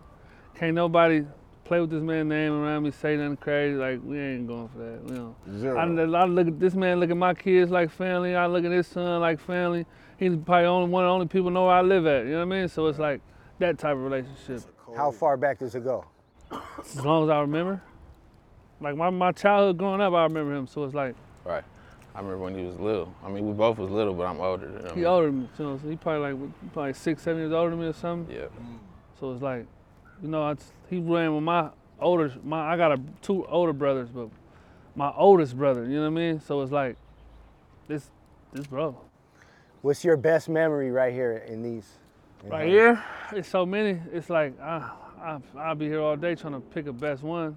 can't 0.54 0.75
nobody 0.75 1.25
play 1.64 1.81
with 1.81 1.90
this 1.90 2.02
man's 2.02 2.28
name 2.28 2.52
around 2.52 2.82
me, 2.82 2.90
say 2.90 3.16
nothing 3.16 3.36
crazy. 3.38 3.75
Like, 3.75 4.00
we 4.04 4.20
ain't 4.20 4.46
going 4.46 4.69
for 4.69 4.78
that. 4.78 5.04
We 5.04 5.16
don't. 5.16 5.34
Zero. 5.58 5.78
I, 5.78 6.20
I 6.22 6.25
look 6.26 6.46
at 6.46 6.60
this 6.60 6.75
man, 6.75 7.00
look 7.00 7.10
at 7.10 7.16
my 7.16 7.34
kids 7.34 7.70
like 7.70 7.90
family. 7.90 8.36
I 8.36 8.46
look 8.46 8.64
at 8.64 8.70
his 8.70 8.87
son 8.87 9.20
like 9.20 9.40
family. 9.40 9.87
He's 10.19 10.37
probably 10.37 10.66
only 10.66 10.90
one 10.90 11.04
of 11.04 11.08
the 11.08 11.12
only 11.12 11.26
people 11.26 11.50
know 11.50 11.66
where 11.66 11.75
I 11.75 11.82
live 11.82 12.06
at. 12.06 12.25
You 12.25 12.32
know 12.32 12.46
what 12.46 12.54
I 12.54 12.60
mean? 12.60 12.69
So 12.69 12.87
it's 12.87 12.98
like 12.98 13.20
that 13.58 13.78
type 13.78 13.92
of 13.92 14.02
relationship. 14.02 14.62
How 14.96 15.10
far 15.10 15.37
back 15.37 15.58
does 15.58 15.75
it 15.75 15.82
go? 15.84 16.04
As 16.78 17.04
long 17.04 17.25
as 17.25 17.30
I 17.30 17.40
remember. 17.40 17.82
Like 18.80 18.96
my, 18.96 19.10
my 19.10 19.32
childhood 19.32 19.78
growing 19.78 20.00
up, 20.00 20.12
I 20.12 20.25
remember 20.25 20.54
him. 20.54 20.66
So 20.66 20.85
it's 20.85 20.94
like 20.94 21.14
Right. 21.44 21.64
I 22.14 22.18
remember 22.18 22.38
when 22.38 22.56
he 22.56 22.64
was 22.64 22.78
little. 22.78 23.12
I 23.25 23.28
mean, 23.28 23.47
we 23.47 23.52
both 23.52 23.78
was 23.78 23.90
little, 23.90 24.14
but 24.14 24.26
I'm 24.26 24.40
older. 24.40 24.66
You 24.66 24.73
know 24.73 24.83
what 24.83 24.92
I 24.92 24.97
he 24.97 25.04
older 25.04 25.26
than 25.26 25.40
me. 25.42 25.49
You 25.59 25.64
know, 25.64 25.78
so 25.83 25.88
he 25.88 25.97
probably 25.97 26.33
like 26.33 26.73
probably 26.73 26.92
six, 26.92 27.23
seven 27.23 27.40
years 27.40 27.52
older 27.52 27.71
than 27.71 27.80
me 27.80 27.87
or 27.87 27.92
something. 27.92 28.35
Yeah. 28.35 28.47
So 29.18 29.33
it's 29.33 29.42
like, 29.42 29.66
you 30.23 30.28
know, 30.28 30.49
it's, 30.50 30.73
he 30.88 30.99
ran 30.99 31.35
with 31.35 31.42
my 31.42 31.71
older, 32.00 32.33
my 32.44 32.73
I 32.73 32.76
got 32.76 32.92
a, 32.92 33.00
two 33.21 33.44
older 33.47 33.73
brothers, 33.73 34.11
but 34.11 34.28
my 34.94 35.12
oldest 35.16 35.56
brother, 35.56 35.85
you 35.85 35.97
know 35.97 36.02
what 36.02 36.06
I 36.06 36.11
mean? 36.11 36.40
So 36.40 36.61
it's 36.62 36.71
like, 36.71 36.97
this, 37.88 38.11
this 38.52 38.66
bro. 38.66 38.97
What's 39.83 40.04
your 40.04 40.16
best 40.16 40.49
memory 40.49 40.90
right 40.92 41.12
here 41.12 41.44
in 41.49 41.62
these? 41.62 41.87
in 42.44 42.50
Right 42.50 42.64
these? 42.66 42.73
here, 42.73 43.04
it's 43.33 43.49
so 43.49 43.66
many. 43.66 44.00
It's 44.12 44.30
like, 44.30 44.59
I, 44.61 44.90
I, 45.21 45.38
I'll 45.59 45.75
be 45.75 45.87
here 45.87 46.00
all 46.00 46.16
day 46.16 46.37
trying 46.37 46.52
to 46.54 46.61
pick 46.61 46.87
a 46.87 46.92
best 46.92 47.23
one. 47.25 47.56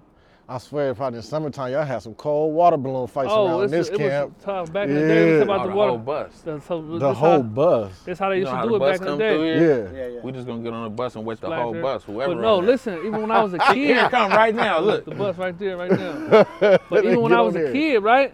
I 0.50 0.56
swear, 0.56 0.94
probably 0.94 1.18
in 1.18 1.22
summertime, 1.22 1.72
y'all 1.72 1.84
had 1.84 1.98
some 2.00 2.14
cold 2.14 2.54
water 2.54 2.78
balloon 2.78 3.06
fights 3.06 3.28
Oh, 3.30 3.46
around 3.46 3.62
it's, 3.64 3.70
this 3.70 3.88
it 3.90 3.98
camp. 3.98 4.34
was 4.34 4.44
tough. 4.44 4.72
Back 4.72 4.88
in 4.88 4.94
the 4.94 5.00
day, 5.02 5.20
it 5.20 5.24
was 5.32 5.36
Yeah. 5.36 5.42
about 5.44 5.60
Oh, 5.60 5.62
the 5.64 5.68
the 5.68 5.76
water. 5.76 5.88
whole 5.90 5.98
bus. 5.98 6.40
That's, 6.42 6.66
so, 6.66 6.80
the 6.98 7.12
whole 7.14 7.30
how, 7.32 7.42
bus. 7.42 8.02
That's 8.06 8.18
how 8.18 8.28
they 8.30 8.36
You 8.36 8.40
used 8.40 8.52
know 8.54 8.62
to 8.62 8.68
do 8.68 8.76
it 8.76 8.78
back 8.78 9.00
in 9.00 9.06
the 9.06 9.16
day. 9.18 9.36
Yeah. 9.58 9.58
Yeah, 9.92 10.06
yeah. 10.14 10.20
We 10.22 10.32
just 10.32 10.46
gonna 10.46 10.62
get 10.62 10.72
on 10.72 10.84
the 10.84 10.90
bus 10.90 11.16
and 11.16 11.26
wait 11.26 11.38
the 11.42 11.50
whole 11.54 11.72
there. 11.74 11.82
bus, 11.82 12.02
whoever. 12.04 12.34
But 12.34 12.40
no, 12.40 12.56
there. 12.62 12.66
listen, 12.70 12.94
even 13.00 13.20
when 13.20 13.30
I 13.30 13.42
was 13.42 13.52
a 13.52 13.58
kid, 13.74 13.76
Here 13.76 14.04
it 14.06 14.10
come 14.10 14.30
right 14.32 14.54
now. 14.54 14.78
Look. 14.78 15.04
the 15.04 15.14
bus 15.14 15.36
right 15.36 15.58
there, 15.58 15.76
right 15.76 15.90
now. 15.90 16.46
But 16.88 17.04
even 17.04 17.20
when 17.20 17.32
I 17.34 17.40
on 17.40 17.46
was 17.46 17.54
a 17.56 17.58
there. 17.58 17.72
kid, 17.72 17.98
right? 17.98 18.32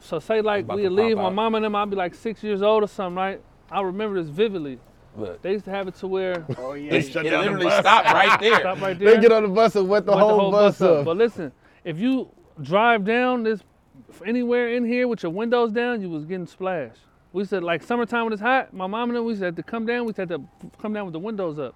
So 0.00 0.18
say 0.18 0.40
like 0.40 0.66
we 0.66 0.88
leave, 0.88 1.16
my 1.18 1.24
out. 1.26 1.34
mom 1.34 1.54
and 1.54 1.64
them, 1.64 1.76
I'd 1.76 1.88
be 1.90 1.94
like 1.94 2.16
six 2.16 2.42
years 2.42 2.62
old 2.62 2.82
or 2.82 2.88
something, 2.88 3.14
right? 3.16 3.40
I 3.70 3.80
remember 3.82 4.20
this 4.20 4.28
vividly. 4.28 4.80
Look. 5.16 5.42
They 5.42 5.52
used 5.52 5.64
to 5.64 5.70
have 5.70 5.88
it 5.88 5.96
to 5.96 6.06
where 6.06 6.46
Oh 6.58 6.74
yeah. 6.74 6.94
It, 6.94 7.16
it 7.16 7.24
literally 7.24 7.70
stopped 7.70 8.12
right 8.12 8.40
there. 8.40 8.60
stop 8.60 8.80
right 8.80 8.98
there. 8.98 9.16
They 9.16 9.20
get 9.20 9.32
on 9.32 9.42
the 9.42 9.48
bus 9.48 9.74
and 9.76 9.88
wet 9.88 10.06
the, 10.06 10.12
went 10.12 10.22
whole, 10.22 10.50
bus, 10.50 10.80
up. 10.80 11.04
But 11.04 11.16
listen, 11.16 11.52
if 11.84 11.98
you 11.98 12.30
drive 12.62 13.04
down 13.04 13.42
this 13.42 13.60
anywhere 14.24 14.74
in 14.74 14.84
here 14.84 15.08
with 15.08 15.22
your 15.22 15.32
windows 15.32 15.72
down, 15.72 16.00
you 16.00 16.10
was 16.10 16.24
getting 16.24 16.46
splashed. 16.46 17.00
We 17.32 17.44
said 17.44 17.62
like 17.62 17.82
summertime 17.82 18.24
when 18.24 18.32
it's 18.32 18.42
hot, 18.42 18.72
my 18.72 18.86
mom 18.86 19.10
and 19.10 19.18
I 19.18 19.20
we 19.20 19.36
said 19.36 19.56
to 19.56 19.62
come 19.62 19.86
down, 19.86 20.04
we 20.04 20.12
said 20.12 20.28
to 20.28 20.42
come 20.80 20.92
down 20.92 21.06
with 21.06 21.12
the 21.12 21.20
windows 21.20 21.58
up. 21.58 21.74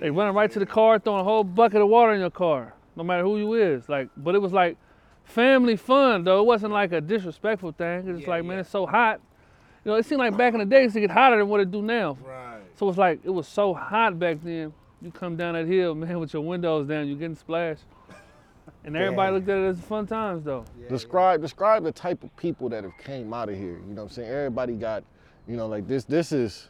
They 0.00 0.10
running 0.10 0.34
right 0.34 0.50
to 0.50 0.58
the 0.58 0.66
car, 0.66 0.98
throwing 0.98 1.20
a 1.20 1.24
whole 1.24 1.44
bucket 1.44 1.80
of 1.80 1.88
water 1.88 2.12
in 2.12 2.20
your 2.20 2.30
car, 2.30 2.74
no 2.96 3.02
matter 3.02 3.22
who 3.22 3.38
you 3.38 3.54
is. 3.54 3.88
Like, 3.88 4.08
but 4.16 4.34
it 4.34 4.38
was 4.38 4.52
like 4.52 4.76
family 5.24 5.76
fun 5.76 6.24
though. 6.24 6.40
It 6.40 6.46
wasn't 6.46 6.72
like 6.72 6.92
a 6.92 7.00
disrespectful 7.00 7.72
thing. 7.72 8.08
It's 8.08 8.18
just 8.18 8.28
like, 8.28 8.44
man, 8.44 8.58
it's 8.60 8.70
so 8.70 8.86
hot. 8.86 9.20
You 9.86 9.92
know, 9.92 9.98
it 9.98 10.04
seemed 10.04 10.18
like 10.18 10.36
back 10.36 10.52
in 10.52 10.58
the 10.58 10.66
day 10.66 10.80
it 10.80 10.82
used 10.82 10.94
to 10.94 11.00
get 11.00 11.12
hotter 11.12 11.38
than 11.38 11.46
what 11.48 11.60
it 11.60 11.70
do 11.70 11.80
now. 11.80 12.18
Right. 12.26 12.58
So 12.74 12.88
it's 12.88 12.98
like 12.98 13.20
it 13.22 13.30
was 13.30 13.46
so 13.46 13.72
hot 13.72 14.18
back 14.18 14.38
then. 14.42 14.74
You 15.00 15.12
come 15.12 15.36
down 15.36 15.54
that 15.54 15.68
hill, 15.68 15.94
man, 15.94 16.18
with 16.18 16.32
your 16.32 16.42
windows 16.42 16.88
down, 16.88 17.06
you're 17.06 17.16
getting 17.16 17.36
splashed. 17.36 17.84
And 18.84 18.96
everybody 18.96 19.28
Damn. 19.28 19.34
looked 19.34 19.48
at 19.48 19.58
it 19.58 19.78
as 19.78 19.80
fun 19.80 20.08
times 20.08 20.42
though. 20.42 20.64
describe 20.88 21.40
describe 21.40 21.84
the 21.84 21.92
type 21.92 22.24
of 22.24 22.36
people 22.36 22.68
that 22.70 22.82
have 22.82 22.98
came 22.98 23.32
out 23.32 23.48
of 23.48 23.54
here. 23.54 23.78
You 23.86 23.94
know 23.94 24.02
what 24.02 24.10
I'm 24.10 24.14
saying? 24.14 24.28
Everybody 24.28 24.72
got, 24.72 25.04
you 25.46 25.56
know, 25.56 25.68
like 25.68 25.86
this 25.86 26.02
this 26.02 26.32
is 26.32 26.66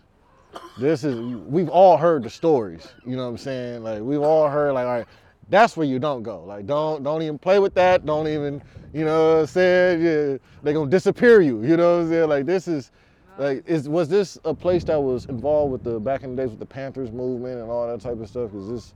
this 0.79 1.03
is 1.03 1.17
we've 1.47 1.71
all 1.71 1.97
heard 1.97 2.23
the 2.23 2.29
stories. 2.29 2.87
You 3.07 3.17
know 3.17 3.25
what 3.25 3.31
I'm 3.31 3.39
saying? 3.39 3.83
Like 3.83 4.03
we've 4.03 4.21
all 4.21 4.47
heard 4.47 4.75
like 4.75 4.87
all 4.87 4.93
right, 4.93 5.07
that's 5.49 5.75
where 5.75 5.87
you 5.87 5.99
don't 5.99 6.23
go. 6.23 6.45
Like 6.45 6.67
don't 6.67 7.03
don't 7.03 7.23
even 7.23 7.39
play 7.39 7.61
with 7.61 7.73
that. 7.77 8.05
Don't 8.05 8.29
even, 8.29 8.63
you 8.93 9.07
know 9.07 9.37
what 9.37 9.41
I'm 9.41 9.47
saying? 9.47 10.03
Yeah, 10.03 10.37
they 10.63 10.75
gonna 10.75 10.91
disappear 10.91 11.41
you. 11.41 11.63
You 11.63 11.79
know 11.79 11.97
what 11.97 12.03
I'm 12.05 12.11
saying? 12.11 12.29
Like 12.29 12.45
this 12.45 12.69
is 12.69 12.93
like 13.39 13.65
is 13.69 13.89
was 13.89 14.09
this 14.09 14.39
a 14.45 14.55
place 14.55 14.85
that 14.85 15.01
was 15.01 15.27
involved 15.27 15.73
with 15.73 15.85
the 15.85 16.01
back 16.01 16.23
in 16.23 16.35
the 16.35 16.43
days 16.43 16.51
with 16.51 16.59
the 16.61 16.67
Panthers 16.67 17.11
movement 17.13 17.61
and 17.61 17.71
all 17.71 17.87
that 17.87 18.01
type 18.01 18.21
of 18.21 18.29
stuff? 18.29 18.55
Is 18.55 18.69
this 18.69 18.95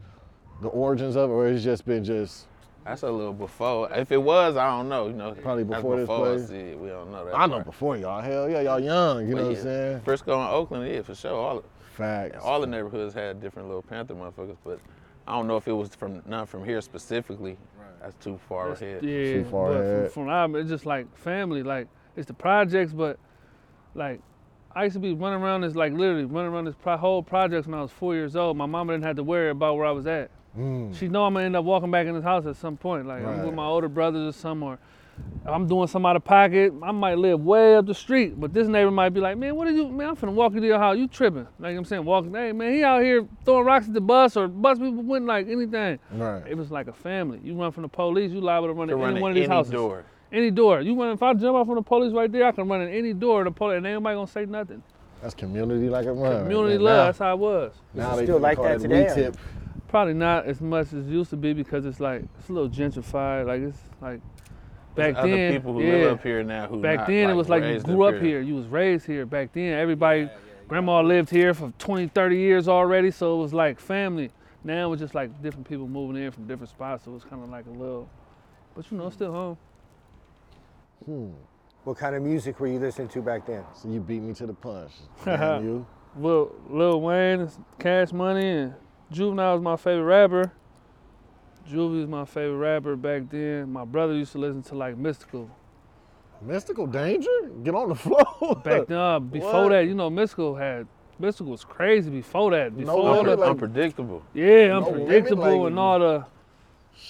the 0.63 0.69
origins 0.69 1.17
of 1.17 1.31
it 1.31 1.33
or 1.33 1.47
it's 1.49 1.65
just 1.65 1.85
been 1.87 2.05
just 2.05 2.47
That's 2.85 3.03
a 3.03 3.11
little 3.11 3.33
before. 3.33 3.91
If 3.93 4.13
it 4.13 4.17
was, 4.23 4.57
I 4.57 4.69
don't 4.71 4.89
know. 4.89 5.07
You 5.09 5.15
know, 5.15 5.33
Probably 5.33 5.65
that's 5.65 5.77
before 5.83 5.97
this 5.99 6.07
place. 6.07 6.41
us. 6.45 6.51
We 6.51 6.89
don't 6.89 7.11
know 7.13 7.25
that. 7.27 7.35
I 7.39 7.47
know 7.47 7.61
before 7.61 7.97
y'all. 7.97 8.21
Hell 8.23 8.49
yeah, 8.49 8.61
y'all 8.63 8.81
young. 8.81 9.27
You 9.29 9.35
But 9.35 9.41
know 9.43 9.49
what 9.49 9.57
I'm 9.59 9.63
saying? 9.63 10.01
Frisco 10.01 10.33
and 10.41 10.51
Oakland, 10.51 10.91
yeah, 10.93 11.03
for 11.03 11.15
sure. 11.15 11.33
All 11.35 11.63
Facts. 11.95 12.39
all 12.43 12.61
the 12.61 12.67
neighborhoods 12.67 13.13
had 13.15 13.41
different 13.41 13.69
little 13.69 13.83
Panther 13.83 14.15
motherfuckers, 14.15 14.57
but 14.65 14.81
I 15.29 15.33
don't 15.37 15.47
know 15.47 15.57
if 15.59 15.69
it 15.69 15.73
was 15.73 15.95
from 15.95 16.23
not 16.27 16.49
from 16.49 16.65
here 16.65 16.81
specifically. 16.81 17.57
That's 18.01 18.15
too 18.25 18.39
far 18.49 18.73
ahead. 18.73 19.03
Yeah, 19.05 19.35
Too 19.35 19.45
far 19.45 19.69
but 19.69 19.75
from- 19.77 19.83
ahead. 19.85 20.13
from, 20.13 20.29
our, 20.31 20.59
it's 20.59 20.71
just 20.71 20.87
like 20.87 21.15
family. 21.17 21.63
Like 21.63 21.87
it's 22.17 22.27
the 22.27 22.33
projects, 22.35 22.93
but 22.95 23.19
like 23.95 24.21
I 24.75 24.85
used 24.85 24.95
to 24.95 25.01
be 25.01 25.15
running 25.15 25.43
around 25.43 25.63
this 25.63 25.75
like 25.75 25.93
literally 25.93 26.25
running 26.25 26.53
around 26.53 26.67
this 26.67 26.75
pro- 26.81 26.97
whole 26.97 27.23
project 27.23 27.67
when 27.67 27.79
I 27.79 27.83
was 27.83 27.91
four 27.91 28.15
years 28.15 28.37
old. 28.37 28.57
My 28.57 28.67
mama 28.67 28.93
didn't 28.93 29.05
have 29.05 29.17
to 29.17 29.23
worry 29.25 29.51
about 29.51 29.77
where 29.77 29.87
I 29.87 29.91
was 29.91 30.07
at. 30.07 30.31
Mm. 30.59 30.95
She 30.97 31.09
know 31.09 31.25
I'm 31.25 31.35
gonna 31.35 31.47
end 31.47 31.57
up 31.57 31.65
walking 31.65 31.91
back 31.91 32.07
in 32.07 32.15
this 32.15 32.25
house 32.25 32.47
at 32.47 32.57
some 32.57 32.77
point. 32.77 33.07
Like 33.07 33.25
I'm 33.25 33.45
with 33.45 33.55
my 33.55 33.65
older 33.67 33.89
brothers 33.89 34.35
or 34.35 34.39
some 34.39 34.63
or 34.63 34.79
I'm 35.45 35.67
doing 35.67 35.87
some 35.87 36.07
out 36.07 36.17
of 36.17 36.25
pocket, 36.25 36.73
I 36.83 36.93
might 36.93 37.19
live 37.19 37.41
way 37.41 37.77
up 37.77 37.85
the 37.87 37.95
street, 37.95 38.41
but 38.41 38.55
this 38.55 38.69
neighbor 38.69 38.91
might 38.91 39.11
be 39.11 39.21
like, 39.21 39.37
man, 39.37 39.55
what 39.55 39.67
are 39.69 39.71
you, 39.71 39.89
man, 39.89 40.09
I'm 40.11 40.17
finna 40.17 40.33
walk 40.33 40.55
into 40.55 40.67
your 40.67 40.79
house, 40.79 40.97
you 40.97 41.09
tripping. 41.09 41.47
Like 41.59 41.77
I'm 41.77 41.85
saying, 41.85 42.05
walking, 42.07 42.33
hey, 42.33 42.53
man, 42.53 42.73
he 42.73 42.83
out 42.83 43.03
here 43.03 43.27
throwing 43.45 43.67
rocks 43.67 43.87
at 43.87 43.93
the 43.93 44.01
bus 44.01 44.37
or 44.37 44.49
bus 44.49 44.79
people 44.79 45.03
wouldn't 45.03 45.27
like 45.29 45.47
anything. 45.49 45.99
Right. 46.13 46.43
It 46.49 46.57
was 46.57 46.71
like 46.71 46.89
a 46.89 46.93
family. 46.93 47.39
You 47.45 47.55
run 47.55 47.71
from 47.73 47.83
the 47.83 47.89
police, 47.89 48.31
you 48.33 48.41
liable 48.41 48.69
to 48.69 48.73
run 48.75 48.89
To 48.89 48.95
in 48.95 49.11
any 49.11 49.21
one 49.21 49.31
of 49.33 49.35
these 49.35 49.45
any 49.45 49.55
houses. 49.55 49.73
door. 49.73 50.05
Any 50.33 50.51
door. 50.51 50.81
You 50.81 51.01
run, 51.01 51.11
if 51.13 51.23
I 51.23 51.35
jump 51.35 51.57
out 51.57 51.67
from 51.67 51.75
the 51.75 51.83
police 51.83 52.13
right 52.13 52.31
there, 52.31 52.47
I 52.47 52.53
can 52.53 52.69
run 52.69 52.83
in 52.83 52.89
any 52.89 53.13
door, 53.13 53.43
to 53.43 53.51
the 53.51 53.55
police, 53.55 53.79
and 53.79 53.87
ain't 53.87 53.95
nobody 53.95 54.15
gonna 54.15 54.27
say 54.27 54.47
nothing. 54.47 54.83
That's 55.23 55.35
community 55.35 55.89
like 55.89 56.07
a 56.07 56.13
run. 56.13 56.43
Community 56.43 56.77
And 56.77 56.85
love, 56.85 56.97
now- 56.97 57.05
that's 57.07 57.19
how 57.19 57.35
it 57.35 57.39
was. 57.39 57.73
Now 57.95 58.17
they 58.17 58.25
still 58.25 58.39
like 58.39 58.57
call 58.57 58.65
that 58.67 58.81
today, 58.81 59.09
re-tip. 59.09 59.37
Probably 59.89 60.15
not 60.15 60.47
as 60.47 60.61
much 60.61 60.93
as 60.93 61.07
it 61.07 61.11
used 61.11 61.31
to 61.31 61.37
be 61.37 61.53
because 61.53 61.85
it's 61.85 61.99
like 61.99 62.23
it's 62.39 62.49
a 62.49 62.53
little 62.53 62.71
gentrified. 62.71 63.47
Like 63.47 63.61
it's 63.61 63.79
like 64.01 64.21
back 64.95 65.15
There's 65.15 65.17
then. 65.17 65.49
other 65.49 65.53
people 65.59 65.73
who 65.73 65.83
yeah. 65.83 65.93
live 65.93 66.13
up 66.13 66.23
here 66.23 66.45
now 66.45 66.69
who 66.69 66.81
Back 66.81 66.99
not, 67.01 67.07
then 67.09 67.29
it 67.31 67.35
was 67.35 67.49
like 67.49 67.65
you 67.65 67.81
grew 67.81 68.05
up 68.05 68.23
here. 68.23 68.41
You 68.41 68.55
was 68.55 68.67
raised 68.67 69.05
here. 69.05 69.27
Back 69.27 69.53
then 69.53 69.73
everybody, 69.73 70.31
grandma 70.69 71.01
lived 71.01 71.29
here 71.29 71.53
for 71.55 71.73
20, 71.79 72.07
30 72.07 72.37
years 72.37 72.69
already, 72.69 73.11
so 73.11 73.35
it 73.35 73.43
was 73.43 73.53
like 73.53 73.81
family. 73.81 74.31
Now 74.63 74.93
it's 74.93 75.01
just 75.01 75.15
like 75.15 75.43
different 75.43 75.69
people 75.69 75.89
moving 75.89 76.23
in 76.23 76.31
from 76.31 76.47
different 76.47 76.71
spots, 76.71 77.05
so 77.05 77.15
it's 77.17 77.25
kind 77.25 77.43
of 77.43 77.51
like 77.51 77.67
a 77.67 77.71
little, 77.71 78.09
but 78.77 78.89
you 78.93 78.97
know, 78.97 79.09
it's 79.09 79.17
still 79.17 79.33
home. 79.33 79.59
Hmm. 81.05 81.31
What 81.85 81.97
kind 81.97 82.15
of 82.15 82.23
music 82.23 82.61
were 82.61 82.67
you 82.67 82.79
listening 82.79 83.09
to 83.09 83.23
back 83.23 83.47
then? 83.47 83.65
So 83.75 83.89
you 83.89 84.01
beat 84.01 84.21
me 84.23 84.35
to 84.35 84.47
the 84.47 84.53
punch. 84.55 84.93
Damn 85.25 85.65
you. 85.65 85.87
Lil, 86.19 86.53
Lil 86.69 87.01
Wayne, 87.01 87.49
Cash 87.79 88.13
Money, 88.13 88.49
and 88.49 88.75
Juvenile 89.11 89.55
was 89.55 89.63
my 89.63 89.77
favorite 89.77 90.05
rapper. 90.05 90.53
Juvie 91.69 92.01
was 92.01 92.09
my 92.09 92.25
favorite 92.25 92.57
rapper 92.57 92.97
back 92.97 93.31
then. 93.31 93.73
My 93.73 93.85
brother 93.85 94.15
used 94.15 94.33
to 94.33 94.39
listen 94.39 94.63
to 94.65 94.75
like 94.75 94.97
Mystikal. 94.97 95.49
Mystikal 96.45 96.91
danger? 96.91 97.29
Get 97.63 97.75
on 97.75 97.91
the 97.91 97.95
floor. 98.07 98.61
Back 98.65 98.87
then, 98.89 98.97
uh, 98.99 99.19
before 99.21 99.65
What? 99.65 99.69
that, 99.71 99.87
you 99.87 99.95
know, 99.95 100.11
Mystikal 100.11 100.59
had 100.59 100.87
Mystikal 101.21 101.47
was 101.49 101.65
crazy 101.65 102.11
before 102.11 102.51
that. 102.53 102.77
Before 102.77 103.03
way, 103.05 103.09
all 103.19 103.25
the, 103.25 103.37
like- 103.37 103.51
unpredictable. 103.51 104.23
yeah, 104.35 104.69
no 104.69 104.81
women, 104.81 105.01
unpredictable 105.03 105.43
like- 105.63 105.67
and 105.71 105.79
all 105.79 105.99
the, 105.99 106.25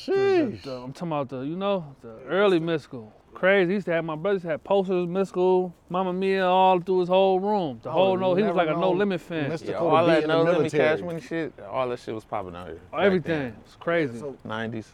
the, 0.06 0.12
Sheesh. 0.12 0.62
the- 0.62 0.72
I'm 0.82 0.92
talking 0.92 1.08
about 1.08 1.28
the, 1.28 1.40
you 1.40 1.56
know, 1.56 1.94
the 2.02 2.18
early 2.28 2.60
Mystikal. 2.60 3.10
Crazy. 3.34 3.68
He 3.70 3.74
used 3.74 3.86
to 3.86 3.92
have 3.92 4.04
my 4.04 4.16
brothers 4.16 4.42
had 4.42 4.62
posters, 4.64 5.04
of 5.04 5.08
Mystikal, 5.08 5.72
Mama 5.88 6.12
Mia, 6.12 6.44
all 6.46 6.78
through 6.80 7.00
his 7.00 7.08
whole 7.08 7.40
room. 7.40 7.80
The 7.82 7.88
I 7.88 7.92
whole 7.92 8.10
would've 8.12 8.20
no, 8.20 8.34
he 8.34 8.42
was 8.42 8.54
like 8.54 8.68
a 8.68 8.72
no 8.72 8.80
known 8.80 8.98
limit 8.98 9.20
fan. 9.20 9.50
Mystikal 9.50 9.66
Yeah, 9.68 9.72
to 9.72 9.78
all 9.80 10.06
that 10.06 10.26
no 10.26 10.38
limit 10.42 10.58
military. 10.58 10.96
cash 10.96 11.04
money 11.04 11.20
shit, 11.20 11.52
all 11.70 11.88
that 11.88 11.98
shit 12.00 12.14
was 12.14 12.24
popping 12.24 12.54
out 12.54 12.66
here. 12.68 12.80
Everything. 12.98 13.56
It's 13.64 13.76
crazy. 13.76 14.18
So 14.18 14.36
90s. 14.46 14.86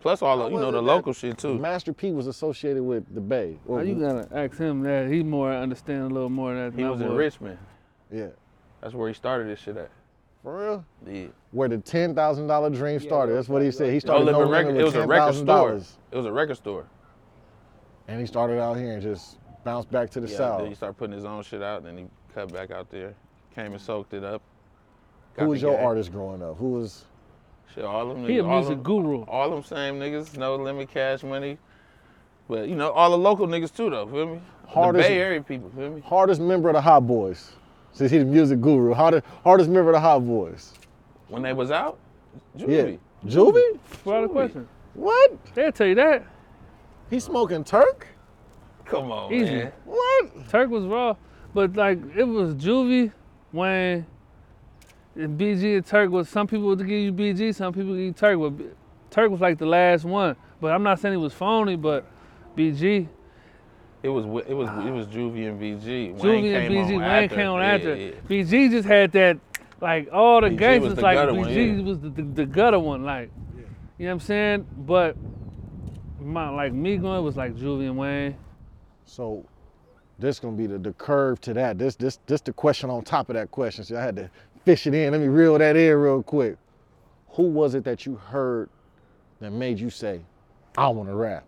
Plus 0.00 0.20
all 0.20 0.36
the, 0.38 0.48
you 0.50 0.58
know, 0.58 0.72
the 0.72 0.82
local 0.82 1.12
shit 1.12 1.38
too. 1.38 1.56
Master 1.58 1.92
P 1.92 2.10
was 2.10 2.26
associated 2.26 2.82
with 2.82 3.04
the 3.14 3.20
Bay. 3.20 3.56
Now 3.68 3.74
Or- 3.76 3.84
you 3.84 3.94
gotta 3.94 4.26
ask 4.36 4.58
him 4.58 4.82
that. 4.82 5.08
He 5.08 5.22
more 5.22 5.52
understand 5.52 6.02
a 6.10 6.14
little 6.14 6.28
more 6.28 6.54
than 6.54 6.70
that. 6.72 6.76
He 6.78 6.84
was 6.84 7.00
in. 7.00 7.12
Richmond. 7.14 7.58
yeah. 8.10 8.28
That's 8.80 8.94
where 8.94 9.06
he 9.06 9.14
started 9.14 9.46
this 9.48 9.60
shit 9.60 9.76
at. 9.76 9.90
For 10.42 10.58
real? 10.58 10.84
Yeah. 11.08 11.26
Where 11.52 11.68
the 11.68 11.78
ten 11.78 12.16
thousand 12.16 12.48
dollar 12.48 12.68
dream 12.68 12.98
started. 12.98 13.36
That's 13.36 13.48
what 13.48 13.62
he 13.62 13.70
said. 13.70 13.88
He 13.90 13.94
No 13.94 13.98
started 14.00 14.24
Limit 14.24 14.40
no 14.40 14.50
record, 14.50 14.66
limit 14.74 14.80
it 14.80 14.84
with 14.84 14.84
was 14.86 14.94
a 14.96 14.98
ten 15.02 15.08
record 15.08 15.22
thousand 15.22 15.46
store. 15.46 15.56
dollars, 15.68 15.98
It 16.10 16.16
was 16.16 16.26
a 16.26 16.32
record 16.32 16.56
store. 16.56 16.84
And 18.08 18.20
he 18.20 18.26
started 18.26 18.60
out 18.60 18.76
here 18.76 18.92
and 18.92 19.02
just 19.02 19.38
bounced 19.64 19.90
back 19.90 20.10
to 20.10 20.20
the 20.20 20.28
Yeah, 20.28 20.36
south. 20.36 20.60
Then 20.60 20.68
he 20.68 20.74
started 20.74 20.96
putting 20.96 21.14
his 21.14 21.24
own 21.24 21.42
shit 21.42 21.62
out, 21.62 21.78
and 21.78 21.86
then 21.86 21.96
he 21.98 22.04
cut 22.34 22.52
back 22.52 22.70
out 22.70 22.90
there. 22.90 23.14
Came 23.54 23.72
and 23.72 23.80
soaked 23.80 24.14
it 24.14 24.24
up. 24.24 24.42
Who 25.38 25.46
was 25.46 25.62
your 25.62 25.76
game. 25.76 25.86
artist 25.86 26.12
growing 26.12 26.42
up? 26.42 26.56
Who 26.58 26.70
was? 26.72 27.04
Shit, 27.74 27.84
all 27.84 28.08
them 28.08 28.26
He 28.26 28.38
a 28.38 28.42
niggas, 28.42 28.48
all 28.48 28.58
music 28.60 28.74
them, 28.76 28.82
guru. 28.82 29.22
all 29.24 29.50
them 29.50 29.62
same 29.64 29.98
niggas, 29.98 30.36
no 30.36 30.56
limit 30.56 30.90
cash 30.90 31.22
money. 31.22 31.56
But 32.48 32.68
you 32.68 32.74
know, 32.74 32.90
all 32.90 33.10
the 33.10 33.18
local 33.18 33.46
niggas 33.46 33.74
too 33.74 33.88
though, 33.88 34.06
feel 34.06 34.26
me? 34.26 34.40
Hardest- 34.68 35.08
the 35.08 35.14
Bay 35.14 35.20
Area 35.20 35.42
people, 35.42 35.70
feel 35.70 35.90
me? 35.90 36.00
Hardest 36.02 36.40
member 36.40 36.68
of 36.68 36.74
the 36.74 36.80
Hot 36.82 37.06
Boys. 37.06 37.52
Since 37.94 38.10
he's 38.10 38.20
the 38.24 38.30
music 38.30 38.60
guru, 38.60 38.92
hardest, 38.94 39.24
hardest 39.44 39.70
member 39.70 39.90
of 39.90 39.94
the 39.94 40.00
Hot 40.00 40.18
Boys. 40.26 40.72
When 41.28 41.42
they 41.42 41.52
was 41.54 41.70
out, 41.70 41.98
Yeah. 42.56 42.66
Juvie. 42.66 42.98
Juvie? 43.26 43.78
Without 44.04 44.24
a 44.24 44.28
question. 44.28 44.68
What? 44.94 45.32
They'll 45.54 45.72
tell 45.72 45.86
you 45.86 45.94
that. 45.94 46.24
He 47.12 47.20
smoking 47.20 47.62
Turk? 47.62 48.06
Come 48.86 49.12
on, 49.12 49.30
Easy. 49.30 49.44
man. 49.56 49.72
What? 49.84 50.48
Turk 50.48 50.70
was 50.70 50.84
raw, 50.86 51.14
but 51.52 51.76
like 51.76 51.98
it 52.16 52.24
was 52.24 52.54
Juvie, 52.54 53.12
Wayne, 53.52 54.06
and 55.14 55.38
BG 55.38 55.76
and 55.76 55.84
Turk 55.84 56.10
was 56.10 56.30
some 56.30 56.46
people 56.46 56.68
would 56.68 56.78
give 56.78 56.88
you 56.88 57.12
BG, 57.12 57.54
some 57.54 57.74
people 57.74 57.92
give 57.92 58.00
you 58.04 58.12
Turk, 58.12 58.38
but 58.40 58.64
Turk 59.10 59.30
was 59.30 59.42
like 59.42 59.58
the 59.58 59.66
last 59.66 60.04
one. 60.06 60.36
But 60.58 60.72
I'm 60.72 60.82
not 60.82 61.00
saying 61.00 61.12
he 61.12 61.18
was 61.18 61.34
phony, 61.34 61.76
but 61.76 62.06
BG, 62.56 63.06
It 64.02 64.08
was 64.08 64.24
it 64.24 64.54
was 64.54 64.68
it 64.86 64.90
was 64.90 65.06
Juvie 65.08 65.48
and 65.48 65.60
BG. 65.60 66.14
Wayne 66.14 66.44
Juvie 66.44 66.54
and 66.54 66.74
BG, 66.74 66.94
on 66.94 67.00
Wayne 67.02 67.02
after. 67.02 67.36
came 67.36 67.48
on 67.48 67.60
Yeah, 67.60 67.74
after. 67.74 67.94
yeah. 67.94 68.10
BG 68.26 68.70
just 68.70 68.88
had 68.88 69.12
that, 69.12 69.38
like 69.82 70.08
all 70.10 70.40
the 70.40 70.46
BG 70.46 70.52
was 70.52 70.58
gangsters, 70.60 70.94
the 70.94 71.00
like 71.02 71.16
gutter 71.16 71.32
BG 71.32 71.36
one, 71.36 71.50
yeah. 71.78 71.82
was 71.84 71.98
the, 72.00 72.08
the, 72.08 72.22
the 72.22 72.46
gutter 72.46 72.78
one, 72.78 73.04
like, 73.04 73.30
you 73.98 74.06
know 74.06 74.06
what 74.06 74.10
I'm 74.12 74.20
saying? 74.20 74.66
But 74.78 75.14
my 76.24 76.48
like 76.48 76.72
me 76.72 76.96
going 76.96 77.22
was 77.24 77.36
like 77.36 77.56
Julian 77.56 77.96
Wayne. 77.96 78.36
So 79.04 79.44
this 80.18 80.38
gonna 80.38 80.56
be 80.56 80.66
the, 80.66 80.78
the 80.78 80.92
curve 80.94 81.40
to 81.42 81.54
that. 81.54 81.78
This 81.78 81.96
this 81.96 82.18
this 82.26 82.40
the 82.40 82.52
question 82.52 82.90
on 82.90 83.02
top 83.02 83.28
of 83.28 83.34
that 83.34 83.50
question. 83.50 83.84
So 83.84 83.96
I 83.96 84.02
had 84.02 84.16
to 84.16 84.30
fish 84.64 84.86
it 84.86 84.94
in. 84.94 85.12
Let 85.12 85.20
me 85.20 85.28
reel 85.28 85.58
that 85.58 85.76
in 85.76 85.96
real 85.96 86.22
quick. 86.22 86.56
Who 87.30 87.44
was 87.44 87.74
it 87.74 87.84
that 87.84 88.06
you 88.06 88.16
heard 88.16 88.68
that 89.40 89.50
made 89.52 89.78
you 89.80 89.90
say, 89.90 90.20
I 90.76 90.88
wanna 90.88 91.14
rap? 91.14 91.44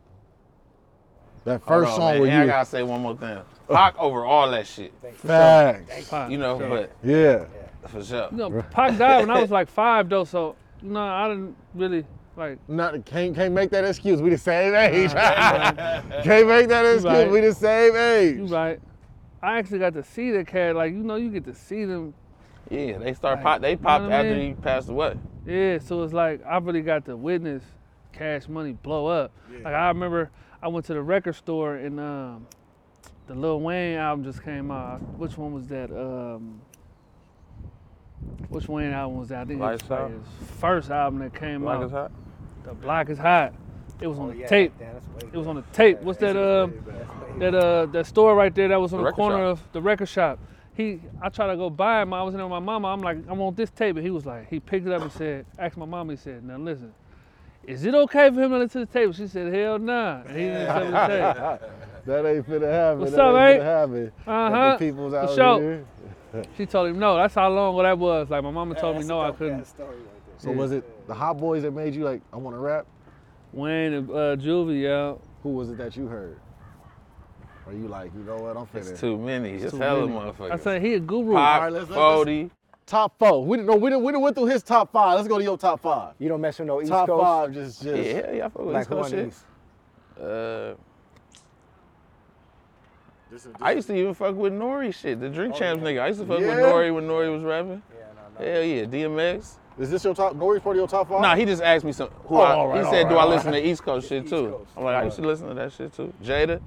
That 1.45 1.65
first 1.67 1.91
on, 1.93 1.97
song 1.97 2.13
man. 2.13 2.21
where 2.21 2.31
And 2.31 2.43
I 2.43 2.47
gotta 2.47 2.67
say 2.69 2.83
one 2.83 3.03
more 3.03 3.17
thing. 3.17 3.39
Pac 3.69 3.99
over 3.99 4.25
all 4.25 4.51
that 4.51 4.67
shit. 4.67 4.93
facts. 5.15 6.09
Pac. 6.11 6.31
You 6.31 6.39
know, 6.39 6.59
but 6.59 6.91
Yeah. 7.03 7.45
for 7.89 8.03
sure. 8.03 8.29
You 8.31 8.37
know, 8.37 8.63
Pac 8.71 8.99
died 8.99 9.21
when 9.21 9.31
I 9.31 9.41
was 9.41 9.51
like 9.51 9.69
five 9.69 10.09
though, 10.09 10.25
so 10.25 10.57
no, 10.83 11.01
I 11.01 11.29
didn't 11.29 11.57
really 11.75 12.05
like. 12.37 12.59
Not 12.69 13.05
can't 13.05 13.35
can't 13.35 13.55
make 13.55 13.71
that 13.71 13.85
excuse. 13.85 14.21
We 14.21 14.31
the 14.31 14.39
same 14.39 14.75
age. 14.75 15.11
can't 15.13 16.49
make 16.49 16.69
that 16.69 16.85
excuse. 16.85 17.05
right. 17.05 17.31
We 17.31 17.41
the 17.41 17.55
same 17.55 17.97
age. 17.97 18.37
You 18.37 18.47
right. 18.47 18.81
I 19.43 19.59
actually 19.59 19.79
got 19.79 19.95
to 19.95 20.03
see 20.03 20.31
the 20.31 20.45
cat. 20.45 20.75
Like 20.77 20.93
you 20.93 20.99
know, 21.03 21.17
you 21.17 21.31
get 21.31 21.45
to 21.45 21.55
see 21.55 21.85
them. 21.85 22.15
Yeah, 22.71 22.99
they 22.99 23.13
start 23.13 23.37
Like, 23.37 23.45
pop. 23.45 23.61
They 23.61 23.71
you 23.71 23.77
know 23.77 23.83
popped 23.83 24.05
I 24.05 24.13
after 24.13 24.35
mean? 24.35 24.57
he 24.57 24.63
passed 24.63 24.89
away. 24.89 25.17
Yeah, 25.47 25.79
so 25.79 26.03
it's 26.03 26.15
like 26.15 26.45
I 26.47 26.57
really 26.59 26.81
got 26.81 27.05
to 27.07 27.17
witness 27.17 27.63
Cash 28.13 28.49
Money 28.49 28.73
blow 28.73 29.07
up. 29.07 29.33
Like 29.63 29.75
I 29.75 29.89
remember 29.89 30.31
I 30.63 30.69
went 30.69 30.87
to 30.87 30.95
the 30.95 31.03
record 31.03 31.35
store 31.35 31.77
and 31.77 32.01
um, 32.01 32.47
the 33.27 33.35
Lil 33.35 33.61
Wayne 33.61 33.97
album 33.99 34.25
just 34.25 34.43
came 34.43 34.71
out. 34.71 34.99
Which 35.19 35.37
one 35.37 35.53
was 35.53 35.67
that? 35.69 35.91
Um, 35.91 36.61
which 38.49 38.69
Wayne 38.69 38.93
album 38.93 39.19
was 39.19 39.29
that? 39.29 39.43
I 39.43 39.45
think 39.45 39.61
it 39.61 39.63
was 39.63 39.83
Lights 39.83 39.91
like 39.91 40.11
his 40.11 40.59
first 40.59 40.91
album 40.91 41.21
that 41.21 41.35
came 41.35 41.61
Black 41.61 41.81
out. 41.93 42.13
Is 42.65 42.69
hot. 42.69 42.75
The 42.75 42.75
Block 42.75 43.11
is 43.11 43.19
Hot. 43.19 43.53
It 44.01 44.07
Oh, 44.07 44.11
was 44.11 44.19
on 44.19 44.37
the 44.39 44.47
tape. 44.47 44.73
It 45.33 45.37
was 45.37 45.47
on 45.47 45.57
the 45.57 45.63
tape. 45.73 46.01
What's 46.01 46.19
that? 46.21 46.37
Uh, 46.37 46.69
that 47.39 47.55
uh, 47.55 47.87
that 47.87 48.07
store 48.07 48.35
right 48.35 48.55
there 48.55 48.69
that 48.69 48.81
was 48.81 48.93
on 48.93 49.01
The 49.03 49.11
the, 49.11 49.13
corner 49.13 49.37
shop. 49.39 49.59
of 49.67 49.73
the 49.73 49.81
record 49.83 50.09
shop. 50.09 50.39
He, 50.77 51.01
I 51.23 51.29
tried 51.29 51.49
to 51.49 51.57
go 51.57 51.71
buy 51.71 52.03
him. 52.03 52.13
I 52.13 52.23
was 52.25 52.35
in 52.35 52.39
there 52.39 52.47
with 52.47 52.51
my 52.51 52.59
mama. 52.59 52.89
I'm 52.89 53.01
like, 53.01 53.19
I 53.29 53.33
want 53.33 53.57
this 53.57 53.71
tape, 53.71 53.95
and 53.97 54.05
he 54.05 54.11
was 54.11 54.27
like, 54.27 54.49
he 54.51 54.59
picked 54.59 54.87
it 54.87 54.93
up 54.93 55.03
and 55.03 55.13
said, 55.13 55.47
asked 55.57 55.77
my 55.77 55.87
mama. 55.87 56.13
He 56.15 56.17
said, 56.17 56.43
now 56.45 56.59
listen, 56.59 56.93
is 57.65 57.85
it 57.85 57.95
okay 57.95 58.29
for 58.31 58.43
him 58.43 58.51
to 58.51 58.59
listen 58.59 58.81
to 58.81 58.87
the 58.93 58.93
tape? 58.93 59.15
She 59.15 59.29
said, 59.29 59.55
hell 59.55 59.79
nah. 59.79 60.23
And 60.23 60.31
he 60.37 60.45
didn't 60.47 60.67
tell 60.67 60.85
me 60.85 60.91
the 60.91 61.07
tape. 61.61 61.71
That 62.07 62.27
ain't 62.27 62.47
finna 62.47 62.71
happen. 62.71 63.01
What's 63.01 63.13
that 63.13 63.21
up, 63.21 63.35
ain't 63.35 63.37
mate? 63.37 63.61
finna 63.61 63.65
happen. 63.65 64.13
Uh 64.27 64.51
huh. 64.51 64.73
the 64.73 64.79
people's 64.79 65.13
For 65.15 65.19
out 65.21 65.35
sure. 65.35 65.61
here. 66.35 66.45
She 66.57 66.67
told 66.67 66.89
him 66.89 66.99
no. 66.99 67.17
That's 67.17 67.35
how 67.35 67.49
long 67.49 67.73
ago 67.75 67.83
that 67.85 67.99
was. 67.99 68.29
Like 68.29 68.43
my 68.43 68.51
mama 68.51 68.75
told 68.75 68.99
me 68.99 69.05
no, 69.05 69.21
I 69.23 69.31
couldn't. 69.33 69.67
So 70.45 70.53
was 70.53 70.73
it 70.73 71.07
the 71.07 71.15
Hot 71.15 71.39
Boys 71.39 71.63
that 71.63 71.71
made 71.73 71.95
you 71.95 72.05
like, 72.05 72.21
I 72.33 72.37
want 72.37 72.55
to 72.55 72.61
rap? 72.61 72.87
Wayne 73.53 73.93
and 73.95 74.11
uh, 74.11 74.37
Juvie, 74.37 74.83
yeah. 74.83 75.15
Who 75.43 75.51
was 75.51 75.71
it 75.71 75.79
that 75.79 75.97
you 75.97 76.07
heard? 76.07 76.39
Or 77.67 77.73
you 77.73 77.89
like, 77.89 78.13
you 78.15 78.21
know 78.25 78.37
what, 78.37 78.57
I'm 78.57 78.67
finna. 78.67 78.91
It's 78.91 79.01
too 79.01 79.17
many. 79.17 79.53
It's 79.53 79.73
Too 79.73 79.79
hella 79.79 80.07
many. 80.07 80.19
motherfuckers. 80.19 80.51
I 80.51 80.57
said 80.59 80.83
he 80.83 80.95
a 80.95 81.01
guru. 81.01 81.33
Pop, 81.33 81.55
Alright, 81.63 81.73
let's- 81.73 81.89
let's- 81.89 81.95
40. 81.99 82.51
Top 82.87 83.19
four. 83.19 83.43
We 83.47 83.57
didn't 83.57 83.69
know 83.71 83.77
we 83.77 83.89
didn't 83.89 84.05
we 84.05 84.13
didn't 84.13 84.21
went 84.21 84.37
through 84.37 84.45
his 84.45 84.63
top 84.63 84.93
five. 84.93 85.17
Let's 85.17 85.27
go 85.27 85.39
to 85.39 85.43
your 85.45 85.57
top 85.57 85.81
five. 85.81 86.13
You 86.19 86.29
don't 86.29 86.43
mess 86.43 86.59
with 86.59 86.69
no 86.69 86.83
East 86.83 86.91
top 86.91 87.09
Coast? 87.09 87.23
five, 87.23 87.53
just 87.55 87.83
just. 87.83 87.97
Yeah, 87.97 88.31
yeah, 88.31 88.45
I 88.45 88.49
fuck 88.51 88.59
with 88.63 88.75
Like 88.75 88.81
East 88.83 88.89
who 88.91 88.97
Coast 88.97 89.11
shit. 89.11 89.29
East? 89.29 89.45
Uh, 90.21 90.75
I 93.63 93.73
used 93.73 93.87
to 93.89 93.95
even 93.97 94.13
fuck 94.13 94.37
with 94.37 94.53
Nore 94.53 94.93
shit, 94.93 95.19
the 95.19 95.31
Drink 95.31 95.55
Champs 95.55 95.83
nigga. 95.83 96.03
I 96.03 96.09
used 96.09 96.21
to 96.21 96.27
fuck 96.27 96.41
with 96.41 96.59
Nore 96.59 96.93
when 96.93 97.07
Nore 97.07 97.31
was 97.31 97.43
rapping. 97.43 97.83
Hell 98.39 98.63
yeah, 98.63 98.85
DMX. 98.85 99.55
Is 99.79 99.91
this 99.91 100.05
your 100.05 100.15
top? 100.15 100.37
Nore's 100.37 100.61
part 100.63 100.77
of 100.77 100.79
your 100.81 100.89
top 100.89 101.09
five? 101.09 101.21
Nah, 101.21 101.35
he 101.35 101.45
just 101.45 101.63
asked 101.63 101.85
me 101.85 101.93
some. 101.93 102.09
Who 102.27 102.37
Oh, 102.37 102.41
I, 102.41 102.53
all 102.55 102.69
right, 102.69 102.85
he 102.85 102.91
said, 102.91 103.05
all 103.05 103.09
"Do 103.11 103.15
right, 103.17 103.21
I 103.21 103.25
all 103.25 103.29
listen 103.31 103.53
to 103.53 103.67
East 103.67 103.83
Coast 103.83 104.09
shit 104.09 104.29
too?" 104.29 104.67
I'm 104.77 104.85
like, 104.85 104.95
I 104.97 105.05
used 105.05 105.17
to 105.17 105.23
listen 105.23 105.49
to 105.49 105.55
that 105.55 105.73
shit 105.73 105.93
too. 105.93 106.13
Jada, 106.23 106.61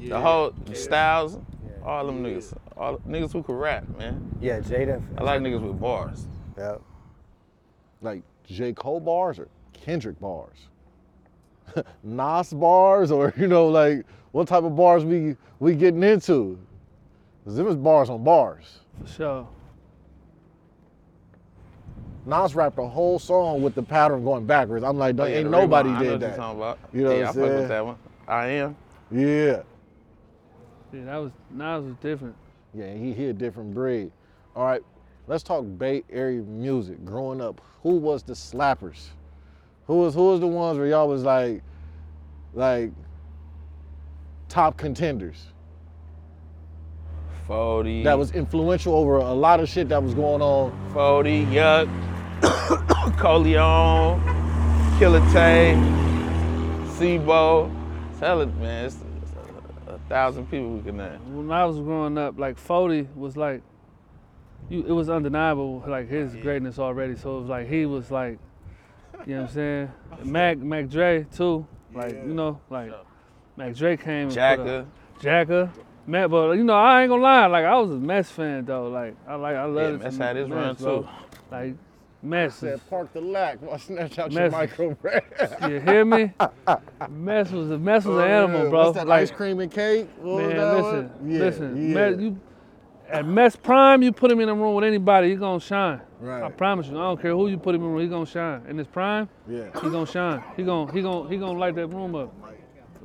the 0.00 0.20
whole 0.20 0.52
Styles, 0.72 1.38
all 1.84 2.04
them 2.06 2.22
niggas, 2.24 2.56
all 2.76 2.98
niggas 3.08 3.32
who 3.32 3.42
could 3.44 3.54
rap, 3.54 3.84
man. 3.96 4.28
Yeah, 4.40 4.58
Jada. 4.58 5.00
I 5.18 5.22
like 5.22 5.40
niggas 5.40 5.60
with 5.62 5.80
bars. 5.80 6.26
Yeah. 6.58 6.76
like 8.00 8.22
J 8.46 8.72
Cole 8.72 8.98
bars 9.00 9.38
or 9.38 9.46
Kendrick 9.72 10.18
bars. 10.20 10.68
Nas 12.02 12.52
bars 12.52 13.10
or 13.12 13.32
you 13.36 13.46
know 13.46 13.68
like 13.68 14.04
what 14.32 14.48
type 14.48 14.64
of 14.64 14.74
bars 14.74 15.04
we 15.04 15.36
we 15.60 15.74
getting 15.76 16.02
into? 16.02 16.58
Cause 17.44 17.56
them 17.56 17.68
is 17.68 17.76
bars 17.76 18.10
on 18.10 18.22
bars. 18.24 18.80
For 19.00 19.06
sure. 19.12 19.48
Nas 22.24 22.54
rapped 22.54 22.78
a 22.78 22.86
whole 22.86 23.18
song 23.18 23.62
with 23.62 23.74
the 23.74 23.82
pattern 23.82 24.22
going 24.24 24.46
backwards. 24.46 24.84
I'm 24.84 24.96
like, 24.98 25.18
Oh, 25.18 25.24
yeah, 25.24 25.36
ain't 25.36 25.44
the 25.44 25.50
nobody 25.50 25.88
Remo, 25.88 26.00
I 26.00 26.02
know 26.02 26.04
did 26.04 26.12
what 26.12 26.20
you're 26.20 26.30
that. 26.30 26.36
talking 26.36 26.58
about. 26.58 26.78
You 26.92 27.02
know 27.02 27.08
what 27.10 27.16
yeah, 27.18 27.22
I'm 27.22 27.28
I 27.28 27.32
fuck 27.32 27.34
saying? 27.34 27.56
with 27.56 27.68
that 27.68 27.86
one. 27.86 27.96
I 28.28 28.46
am. 28.46 28.76
Yeah. 29.10 29.62
Yeah, 30.92 31.04
that 31.04 31.16
was 31.16 31.32
Nas 31.50 31.84
was 31.84 31.94
different. 32.00 32.36
Yeah, 32.74 32.94
he 32.94 33.12
he 33.12 33.26
a 33.26 33.32
different 33.32 33.74
breed. 33.74 34.12
All 34.54 34.64
right, 34.64 34.82
let's 35.26 35.42
talk 35.42 35.64
Bay 35.78 36.04
Area 36.10 36.42
music. 36.42 37.04
Growing 37.04 37.40
up, 37.40 37.60
who 37.82 37.96
was 37.96 38.22
the 38.22 38.34
slappers? 38.34 39.08
Who 39.86 39.98
was 39.98 40.14
who 40.14 40.28
was 40.28 40.40
the 40.40 40.46
ones 40.46 40.78
where 40.78 40.86
y'all 40.86 41.08
was 41.08 41.22
like, 41.24 41.62
like 42.54 42.92
top 44.48 44.76
contenders 44.76 45.46
Fody. 47.48 48.04
that 48.04 48.18
was 48.18 48.30
influential 48.32 48.94
over 48.94 49.16
a 49.16 49.32
lot 49.32 49.60
of 49.60 49.68
shit 49.68 49.88
that 49.88 50.02
was 50.02 50.14
going 50.14 50.40
on? 50.42 50.70
Fody, 50.94 51.46
Yuck, 51.46 51.88
Coleon, 53.18 54.20
Killer 54.98 55.20
Tay, 55.32 55.74
Sebo. 56.96 57.70
Tell 58.18 58.40
it, 58.40 58.54
man. 58.56 58.86
It's, 58.86 58.96
it's 59.22 59.32
a, 59.88 59.92
a 59.94 59.98
thousand 60.08 60.50
people 60.50 60.70
we 60.70 60.82
can 60.82 60.96
name. 60.96 61.36
When 61.36 61.50
I 61.50 61.64
was 61.64 61.78
growing 61.78 62.18
up, 62.18 62.38
like 62.38 62.56
Fody 62.56 63.06
was 63.14 63.36
like, 63.36 63.62
you, 64.68 64.84
it 64.86 64.92
was 64.92 65.08
undeniable, 65.08 65.84
like 65.86 66.08
his 66.08 66.34
greatness 66.36 66.78
already. 66.78 67.16
So 67.16 67.38
it 67.38 67.40
was 67.40 67.48
like 67.48 67.68
he 67.68 67.86
was 67.86 68.10
like, 68.10 68.38
you 69.26 69.34
know 69.34 69.42
what 69.42 69.48
I'm 69.50 69.54
saying? 69.54 69.92
Mac, 70.24 70.58
Mac 70.58 70.88
Dre 70.88 71.26
too, 71.34 71.66
like 71.94 72.12
you 72.12 72.34
know, 72.34 72.60
like 72.70 72.92
Mac 73.56 73.74
Dre 73.74 73.96
came. 73.96 74.30
Jacka. 74.30 74.86
Jacka. 75.20 75.72
Matt, 76.06 76.30
but 76.30 76.52
you 76.52 76.64
know, 76.64 76.74
I 76.74 77.02
ain't 77.02 77.10
gonna 77.10 77.22
lie, 77.22 77.46
like 77.46 77.64
I 77.64 77.78
was 77.78 77.90
a 77.90 77.94
Mess 77.94 78.30
fan 78.30 78.64
though. 78.64 78.88
Like 78.88 79.14
I 79.26 79.36
like 79.36 79.54
I 79.54 79.64
love. 79.64 79.92
Yeah, 79.92 80.04
Mess 80.04 80.16
had 80.16 80.36
his 80.36 80.48
run 80.48 80.74
too. 80.74 81.08
Like 81.50 81.76
Mess 82.22 82.56
Said 82.56 82.80
park 82.88 83.12
the 83.12 83.20
lack. 83.20 83.58
I'll 83.68 83.78
snatch 83.78 84.18
out 84.18 84.30
your 84.30 84.50
micro. 84.50 84.96
You 85.68 85.80
hear 85.80 86.04
me? 86.04 86.32
Mess 87.10 87.50
was 87.50 87.70
a 87.70 87.78
mess 87.78 88.04
was 88.04 88.18
an 88.18 88.30
animal, 88.30 88.70
bro. 88.70 88.80
Oh, 88.80 88.84
What's 88.86 88.96
that 88.98 89.08
like, 89.08 89.22
ice 89.22 89.30
cream 89.32 89.58
and 89.58 89.70
cake? 89.72 90.08
What 90.18 90.36
was 90.36 90.46
man, 90.46 90.56
that 90.56 90.74
listen, 90.76 91.08
one? 91.10 91.30
Yeah, 91.30 91.38
listen. 91.40 91.88
yeah. 91.88 91.94
Mess, 91.94 92.20
you, 92.20 92.40
at 93.08 93.26
Mess 93.26 93.56
Prime, 93.56 94.02
you 94.02 94.12
put 94.12 94.30
him 94.30 94.40
in 94.40 94.48
a 94.48 94.54
room 94.54 94.74
with 94.76 94.84
anybody, 94.84 95.30
he 95.30 95.36
gonna 95.36 95.60
shine. 95.60 96.00
I 96.22 96.24
Right. 96.24 96.56
promise 96.56 96.86
you. 96.86 96.96
I 96.96 97.02
don't 97.02 97.20
care 97.20 97.32
who 97.32 97.48
you 97.48 97.58
put 97.58 97.74
him 97.74 97.82
in 97.82 97.88
a 97.88 97.90
room, 97.90 98.00
he 98.00 98.06
gonna 98.08 98.24
shine. 98.24 98.64
In 98.68 98.78
his 98.78 98.86
prime, 98.86 99.28
yeah. 99.48 99.64
he 99.82 99.90
gonna 99.90 100.06
shine. 100.06 100.42
He 100.56 100.62
gonna 100.62 100.92
he 100.92 101.02
gonna 101.02 101.28
he 101.28 101.36
gonna 101.36 101.58
light 101.58 101.74
that 101.74 101.88
room 101.88 102.14
up. 102.14 102.32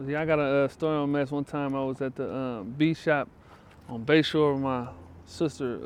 Yeah, 0.05 0.21
I 0.21 0.25
got 0.25 0.37
a 0.37 0.43
uh, 0.43 0.67
story 0.67 0.95
on 0.95 1.11
Mess. 1.11 1.31
One 1.31 1.43
time 1.43 1.75
I 1.75 1.83
was 1.83 1.99
at 2.01 2.15
the 2.15 2.31
um, 2.31 2.75
B 2.77 2.93
shop 2.93 3.27
on 3.89 4.05
Bayshore 4.05 4.53
with 4.53 4.61
my 4.61 4.87
sister, 5.25 5.79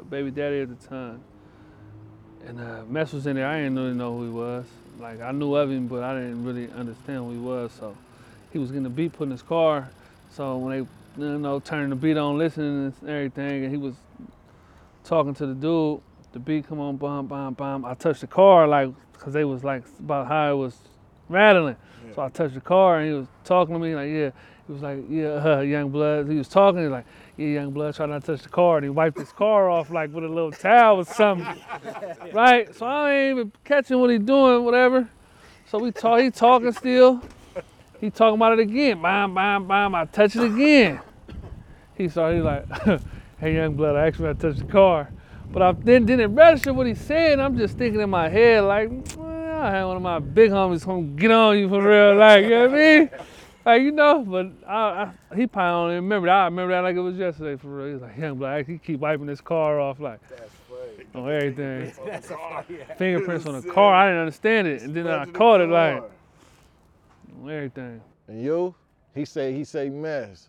uh, 0.00 0.04
baby 0.04 0.30
daddy 0.30 0.60
at 0.60 0.68
the 0.68 0.86
time. 0.88 1.20
And 2.46 2.60
uh, 2.60 2.84
Mess 2.88 3.12
was 3.12 3.26
in 3.26 3.36
there. 3.36 3.46
I 3.46 3.58
didn't 3.58 3.76
really 3.76 3.94
know 3.94 4.16
who 4.16 4.24
he 4.24 4.30
was. 4.30 4.64
Like 5.00 5.20
I 5.20 5.32
knew 5.32 5.54
of 5.56 5.70
him, 5.70 5.88
but 5.88 6.04
I 6.04 6.14
didn't 6.14 6.44
really 6.44 6.70
understand 6.72 7.24
who 7.24 7.32
he 7.32 7.38
was. 7.38 7.72
So 7.72 7.96
he 8.52 8.58
was 8.58 8.70
getting 8.70 8.84
the 8.84 8.88
beat 8.88 9.12
put 9.12 9.24
in 9.24 9.32
his 9.32 9.42
car. 9.42 9.90
So 10.30 10.56
when 10.58 10.70
they, 10.70 11.22
you 11.24 11.38
know, 11.38 11.58
turning 11.58 11.90
the 11.90 11.96
beat 11.96 12.16
on, 12.16 12.38
listening 12.38 12.94
and 13.00 13.10
everything, 13.10 13.64
and 13.64 13.70
he 13.72 13.76
was 13.76 13.94
talking 15.02 15.34
to 15.34 15.46
the 15.46 15.54
dude, 15.54 16.00
the 16.32 16.38
beat 16.38 16.68
come 16.68 16.78
on, 16.78 16.96
bomb, 16.96 17.26
bomb, 17.26 17.54
bomb. 17.54 17.84
I 17.84 17.94
touched 17.94 18.20
the 18.20 18.26
car 18.26 18.68
like, 18.68 18.90
cause 19.18 19.32
they 19.32 19.44
was 19.44 19.64
like 19.64 19.82
about 19.98 20.28
how 20.28 20.52
it 20.52 20.56
was 20.56 20.76
rattling. 21.28 21.76
So 22.14 22.22
I 22.22 22.28
touched 22.28 22.54
the 22.54 22.60
car 22.60 23.00
and 23.00 23.08
he 23.08 23.14
was 23.14 23.26
talking 23.44 23.74
to 23.74 23.80
me 23.80 23.94
like, 23.94 24.08
yeah. 24.08 24.30
He 24.66 24.72
was 24.72 24.82
like, 24.82 24.98
yeah, 25.08 25.58
uh, 25.58 25.60
young 25.60 25.90
blood. 25.90 26.28
He 26.28 26.36
was 26.36 26.48
talking. 26.48 26.78
He 26.78 26.86
was 26.86 26.92
like, 26.92 27.06
yeah, 27.36 27.46
young 27.46 27.70
blood, 27.70 27.94
try 27.94 28.06
not 28.06 28.24
to 28.24 28.32
touch 28.32 28.42
the 28.42 28.48
car. 28.48 28.78
And 28.78 28.84
he 28.84 28.90
wiped 28.90 29.18
his 29.18 29.32
car 29.32 29.68
off 29.68 29.90
like 29.90 30.12
with 30.12 30.24
a 30.24 30.28
little 30.28 30.52
towel 30.52 30.98
or 30.98 31.04
something. 31.04 31.46
right? 32.32 32.74
So 32.74 32.86
I 32.86 33.12
ain't 33.12 33.38
even 33.38 33.52
catching 33.64 33.98
what 33.98 34.10
he 34.10 34.18
doing, 34.18 34.64
whatever. 34.64 35.08
So 35.66 35.78
we 35.78 35.92
talk. 35.92 36.20
He 36.20 36.30
talking 36.30 36.72
still. 36.72 37.22
He 38.00 38.10
talking 38.10 38.36
about 38.36 38.54
it 38.54 38.60
again. 38.60 39.02
Bam, 39.02 39.34
bam, 39.34 39.66
bam. 39.66 39.94
I 39.94 40.04
touch 40.06 40.36
it 40.36 40.44
again. 40.44 41.00
He 41.94 42.08
started. 42.08 42.36
He 42.36 42.42
like, 42.42 42.66
hey, 43.38 43.54
young 43.54 43.74
blood, 43.74 43.96
I 43.96 44.06
actually 44.06 44.34
to 44.34 44.52
touch 44.52 44.58
the 44.58 44.72
car. 44.72 45.10
But 45.50 45.62
I 45.62 45.72
then 45.72 46.06
didn't 46.06 46.34
register 46.34 46.72
what 46.72 46.86
he 46.86 46.94
said. 46.94 47.38
I'm 47.38 47.56
just 47.56 47.76
thinking 47.76 48.00
in 48.00 48.10
my 48.10 48.28
head 48.28 48.64
like, 48.64 48.90
well, 49.16 49.62
I 49.62 49.70
had 49.70 49.84
one 49.84 49.96
of 49.96 50.02
my 50.02 50.18
big 50.18 50.50
homies 50.50 50.84
come 50.84 51.16
get 51.16 51.30
on 51.30 51.58
you 51.58 51.68
for 51.68 51.82
real, 51.82 52.16
like 52.16 52.44
you 52.44 52.50
know 52.50 52.68
what 52.68 52.70
I 52.70 52.98
mean? 52.98 53.10
Like 53.66 53.82
you 53.82 53.90
know, 53.90 54.24
but 54.24 54.46
I, 54.64 54.76
I, 54.76 55.34
he 55.34 55.48
probably 55.48 55.72
don't 55.72 55.90
even 55.90 56.04
remember 56.04 56.28
that. 56.28 56.36
I 56.36 56.44
remember 56.44 56.72
that 56.72 56.82
like 56.82 56.94
it 56.94 57.00
was 57.00 57.16
yesterday 57.16 57.60
for 57.60 57.66
real. 57.66 57.94
He's 57.94 58.00
like, 58.00 58.16
young 58.16 58.36
black, 58.36 58.68
he 58.68 58.78
keep 58.78 59.00
wiping 59.00 59.26
his 59.26 59.40
car 59.40 59.80
off 59.80 59.98
like 59.98 60.20
on 61.16 61.28
everything. 61.28 61.92
That's 62.06 62.30
Fingerprints 62.96 63.44
on 63.44 63.60
the 63.60 63.68
car. 63.68 63.92
I 63.92 64.06
didn't 64.06 64.20
understand 64.20 64.68
it, 64.68 64.82
and 64.82 64.94
then 64.94 65.08
I 65.08 65.26
caught 65.26 65.60
it 65.60 65.68
like 65.68 66.00
on 67.42 67.50
everything. 67.50 68.00
And 68.28 68.40
you? 68.40 68.72
He 69.16 69.24
say 69.24 69.52
he 69.52 69.64
say 69.64 69.88
mess. 69.88 70.48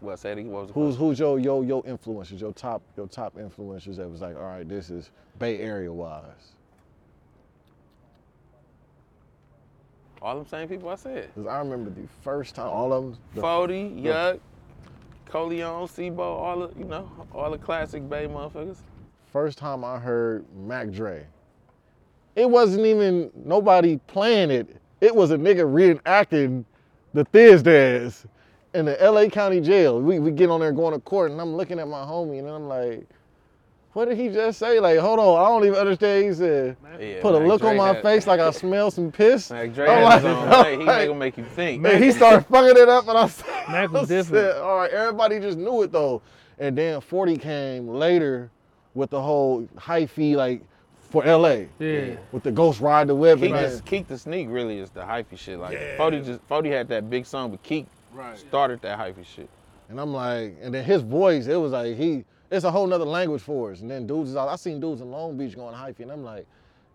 What 0.00 0.18
said 0.18 0.38
he? 0.38 0.44
Was 0.44 0.70
Who's 0.72 0.96
who's 0.96 1.18
your 1.18 1.38
your 1.38 1.62
your 1.64 1.82
influencers, 1.82 2.40
your 2.40 2.54
top 2.54 2.80
your 2.96 3.08
top 3.08 3.36
influencers 3.36 3.96
that 3.96 4.08
was 4.08 4.22
like, 4.22 4.36
all 4.36 4.42
right, 4.42 4.66
this 4.66 4.88
is 4.88 5.10
Bay 5.38 5.58
Area 5.58 5.92
wise. 5.92 6.53
All 10.24 10.36
them 10.36 10.46
same 10.46 10.68
people 10.68 10.88
I 10.88 10.94
said. 10.94 11.28
Cause 11.34 11.46
I 11.46 11.58
remember 11.58 11.90
the 11.90 12.08
first 12.22 12.54
time 12.54 12.68
all 12.68 12.94
of 12.94 13.04
them. 13.04 13.18
The, 13.34 13.42
Fody, 13.42 14.02
Yuck, 14.02 14.40
Coleon, 15.26 15.86
Sebo, 15.86 16.18
all 16.18 16.60
the, 16.60 16.78
you 16.78 16.86
know, 16.86 17.10
all 17.30 17.50
the 17.50 17.58
classic 17.58 18.08
Bay 18.08 18.26
motherfuckers. 18.26 18.78
first 19.30 19.58
time 19.58 19.84
I 19.84 19.98
heard 19.98 20.46
Mac 20.56 20.90
Dre, 20.92 21.26
it 22.36 22.48
wasn't 22.48 22.86
even 22.86 23.30
nobody 23.34 23.98
playing 24.06 24.50
it. 24.50 24.80
It 25.02 25.14
was 25.14 25.30
a 25.30 25.36
nigga 25.36 25.66
reenacting 25.66 26.64
the 27.12 27.26
Thizz 27.26 27.62
dance 27.62 28.26
in 28.72 28.86
the 28.86 28.96
LA 28.98 29.26
County 29.26 29.60
jail. 29.60 30.00
We, 30.00 30.20
we 30.20 30.30
get 30.30 30.48
on 30.48 30.60
there 30.60 30.72
going 30.72 30.94
to 30.94 31.00
court, 31.00 31.32
and 31.32 31.40
I'm 31.40 31.54
looking 31.54 31.78
at 31.78 31.86
my 31.86 32.02
homie, 32.02 32.38
and 32.38 32.48
I'm 32.48 32.66
like, 32.66 33.06
what 33.94 34.08
did 34.08 34.18
he 34.18 34.28
just 34.28 34.58
say? 34.58 34.78
Like, 34.80 34.98
hold 34.98 35.18
on, 35.18 35.40
I 35.40 35.48
don't 35.48 35.64
even 35.66 35.78
understand. 35.78 36.24
He 36.28 36.34
said, 36.34 36.76
Yeah, 37.00 37.22
put 37.22 37.34
a 37.34 37.40
Mac 37.40 37.48
look 37.48 37.60
Dre 37.62 37.70
on 37.70 37.76
my 37.78 37.94
had- 37.94 38.02
face 38.02 38.26
like 38.26 38.40
I 38.40 38.50
smell 38.50 38.90
some 38.90 39.10
piss. 39.10 39.50
Mac 39.50 39.72
Dre 39.72 39.88
I'm 39.88 40.02
had 40.10 40.22
his 40.22 40.36
like- 40.36 40.64
way. 40.66 40.76
He 40.78 40.84
like- 40.84 40.98
ain't 41.00 41.08
gonna 41.08 41.18
make 41.18 41.38
you 41.38 41.44
think. 41.44 41.80
Man, 41.82 42.02
he 42.02 42.12
started 42.12 42.44
fucking 42.50 42.76
it 42.80 42.88
up, 42.88 43.08
and 43.08 43.16
I 43.16 43.28
said, 43.28 43.46
Mac 43.70 43.90
was 43.90 44.10
I 44.10 44.16
different. 44.16 44.26
said, 44.52 44.56
All 44.60 44.76
right, 44.76 44.90
everybody 44.90 45.40
just 45.40 45.56
knew 45.58 45.82
it 45.82 45.90
though. 45.92 46.20
And 46.58 46.76
then 46.78 47.00
40 47.00 47.36
came 47.38 47.88
later 47.88 48.50
with 48.94 49.10
the 49.10 49.20
whole 49.20 49.62
hyphy 49.76 50.36
like 50.36 50.62
for 51.10 51.24
LA. 51.24 51.66
Yeah. 51.78 52.16
With 52.32 52.42
the 52.42 52.50
Ghost 52.52 52.80
Ride 52.80 53.06
the 53.08 53.14
Whip. 53.14 53.38
Keak, 53.38 53.52
and 53.54 53.78
the, 53.78 53.82
Keak 53.82 54.06
the 54.08 54.18
Sneak 54.18 54.48
really 54.50 54.78
is 54.78 54.90
the 54.90 55.00
hyphy 55.02 55.38
shit. 55.38 55.58
Like 55.58 55.78
Fody 55.96 56.24
just 56.24 56.46
Fody 56.48 56.70
had 56.70 56.88
that 56.88 57.08
big 57.08 57.26
song, 57.26 57.50
but 57.52 57.62
Keak 57.62 57.86
started 58.36 58.80
that 58.82 58.98
hyphy 58.98 59.24
shit. 59.24 59.48
And 59.88 60.00
I'm 60.00 60.12
like, 60.12 60.56
and 60.62 60.72
then 60.74 60.84
his 60.84 61.02
voice, 61.02 61.46
it 61.46 61.56
was 61.56 61.72
like 61.72 61.96
he, 61.96 62.24
it's 62.54 62.64
a 62.64 62.70
whole 62.70 62.86
nother 62.86 63.04
language 63.04 63.42
for 63.42 63.72
us. 63.72 63.80
And 63.80 63.90
then 63.90 64.06
dudes 64.06 64.30
is 64.30 64.36
out, 64.36 64.48
I 64.48 64.56
seen 64.56 64.80
dudes 64.80 65.00
in 65.00 65.10
Long 65.10 65.36
Beach 65.36 65.56
going 65.56 65.74
hyphy, 65.74 66.00
and 66.00 66.12
I'm 66.12 66.22
like, 66.22 66.46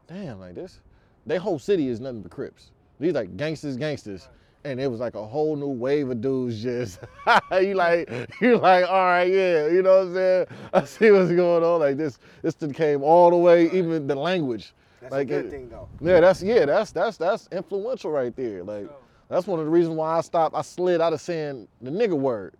damn, 0.07 0.39
like 0.39 0.55
this, 0.55 0.79
they 1.25 1.37
whole 1.37 1.59
city 1.59 1.89
is 1.89 1.99
nothing 1.99 2.21
but 2.21 2.31
Crips. 2.31 2.71
These 2.99 3.13
like 3.13 3.35
gangsters, 3.35 3.75
gangsters. 3.77 4.29
And 4.65 4.79
it 4.79 4.87
was 4.87 4.99
like 4.99 5.15
a 5.15 5.25
whole 5.25 5.55
new 5.55 5.67
wave 5.67 6.09
of 6.09 6.19
dudes 6.21 6.61
just, 6.61 6.99
you 7.61 7.75
like, 7.75 8.09
you 8.41 8.57
like, 8.57 8.85
all 8.87 9.05
right, 9.05 9.23
yeah, 9.23 9.67
you 9.67 9.81
know 9.81 9.99
what 9.99 10.07
I'm 10.07 10.13
saying? 10.13 10.45
I 10.73 10.83
see 10.85 11.11
what's 11.11 11.31
going 11.31 11.63
on. 11.63 11.79
Like 11.79 11.97
this, 11.97 12.19
this 12.41 12.55
thing 12.55 12.73
came 12.73 13.01
all 13.01 13.29
the 13.29 13.37
way, 13.37 13.69
even 13.71 14.05
the 14.07 14.15
language. 14.15 14.73
That's 15.01 15.11
like 15.13 15.27
a 15.27 15.29
good 15.29 15.45
it- 15.45 15.51
thing 15.51 15.69
though. 15.69 15.87
Yeah, 16.01 16.19
that's 16.19 16.41
yeah, 16.41 16.65
that's 16.65 16.91
that's 16.91 17.15
that's 17.15 17.47
influential 17.53 18.11
right 18.11 18.35
there. 18.35 18.63
Like 18.63 18.89
that's 19.29 19.47
one 19.47 19.59
of 19.59 19.65
the 19.65 19.71
reasons 19.71 19.95
why 19.95 20.17
I 20.17 20.21
stopped. 20.21 20.55
I 20.55 20.61
slid 20.61 20.99
out 20.99 21.13
of 21.13 21.21
saying 21.21 21.67
the 21.81 21.91
nigga 21.91 22.17
word. 22.17 22.53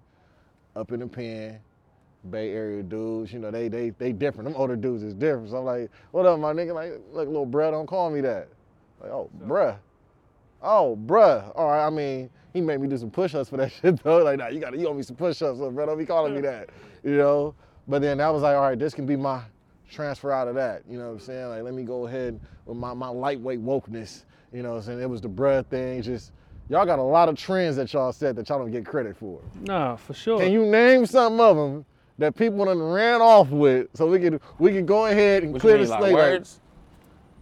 Up 0.76 0.92
in 0.94 1.02
the 1.02 1.08
pen, 1.08 1.60
Bay 2.30 2.52
Area 2.52 2.84
dudes, 2.84 3.32
you 3.32 3.40
know, 3.40 3.52
they 3.52 3.68
they 3.70 3.92
they 3.92 4.12
different. 4.12 4.50
Them 4.50 4.60
older 4.60 4.76
dudes 4.76 5.04
is 5.04 5.14
different. 5.14 5.50
So 5.50 5.58
I'm 5.58 5.66
like, 5.66 5.90
what 6.12 6.26
up, 6.26 6.40
my 6.40 6.54
nigga? 6.54 6.74
Like, 6.74 6.92
look, 7.14 7.28
little 7.28 7.48
bruh, 7.48 7.72
don't 7.72 7.88
call 7.88 8.10
me 8.10 8.22
that. 8.22 8.50
Like, 9.02 9.12
oh, 9.12 9.30
bruh. 9.46 9.78
Oh, 10.62 11.00
bruh. 11.06 11.52
All 11.56 11.68
right, 11.68 11.86
I 11.86 11.90
mean, 11.90 12.30
he 12.54 12.60
made 12.60 12.82
me 12.82 12.88
do 12.88 12.98
some 12.98 13.10
push-ups 13.10 13.50
for 13.50 13.58
that 13.58 13.72
shit 13.82 14.04
though. 14.04 14.24
Like, 14.24 14.40
nah, 14.40 14.48
you 14.48 14.60
gotta, 14.60 14.78
you 14.78 14.88
owe 14.88 14.94
me 14.94 15.04
some 15.04 15.16
push-ups, 15.16 15.60
so, 15.60 15.72
bro. 15.72 15.86
Don't 15.86 15.98
be 15.98 16.06
calling 16.06 16.36
me 16.36 16.42
that. 16.42 16.70
You 17.02 17.16
know? 17.16 17.56
But 17.88 18.02
then 18.02 18.18
that 18.18 18.28
was 18.28 18.42
like, 18.42 18.58
all 18.58 18.62
right, 18.64 18.78
this 18.78 18.94
can 18.94 19.06
be 19.06 19.16
my 19.16 19.42
transfer 19.90 20.34
out 20.34 20.50
of 20.50 20.56
that. 20.56 20.84
You 20.86 20.98
know 20.98 21.06
what 21.06 21.14
I'm 21.14 21.20
saying? 21.22 21.48
Like, 21.48 21.64
let 21.64 21.74
me 21.74 21.84
go 21.84 22.08
ahead 22.08 22.38
with 22.66 22.76
my, 22.76 22.94
my 22.94 23.08
lightweight 23.08 23.64
wokeness. 23.64 24.26
You 24.52 24.64
know 24.64 24.72
what 24.72 24.76
I'm 24.80 24.84
saying? 24.84 25.02
It 25.02 25.10
was 25.10 25.22
the 25.22 25.30
bruh 25.30 25.66
thing. 25.66 26.02
Just 26.02 26.34
y'all 26.68 26.86
got 26.86 27.00
a 27.00 27.04
lot 27.04 27.30
of 27.30 27.38
trends 27.38 27.78
that 27.78 27.94
y'all 27.94 28.12
said 28.12 28.36
that 28.36 28.50
y'all 28.50 28.60
don't 28.60 28.70
get 28.70 28.86
credit 28.86 29.16
for. 29.16 29.40
Nah, 29.62 29.96
for 29.96 30.14
sure. 30.14 30.40
Can 30.40 30.52
you 30.52 30.66
name 30.66 31.06
some 31.06 31.40
of 31.40 31.56
them 31.56 31.86
that 32.20 32.36
people 32.36 32.64
done 32.66 32.82
ran 32.82 33.22
off 33.22 33.50
with 33.50 33.88
so 33.96 34.06
we 34.08 34.20
can 34.20 34.40
we 34.60 34.72
can 34.72 34.86
go 34.86 35.08
ahead 35.08 35.44
and 35.44 35.54
What 35.54 35.62
clear 35.62 35.78
you 35.78 35.86
the 35.86 35.92
mean, 35.92 36.02
like 36.02 36.12
slate? 36.12 36.14
like 36.14 36.22
words? 36.32 36.60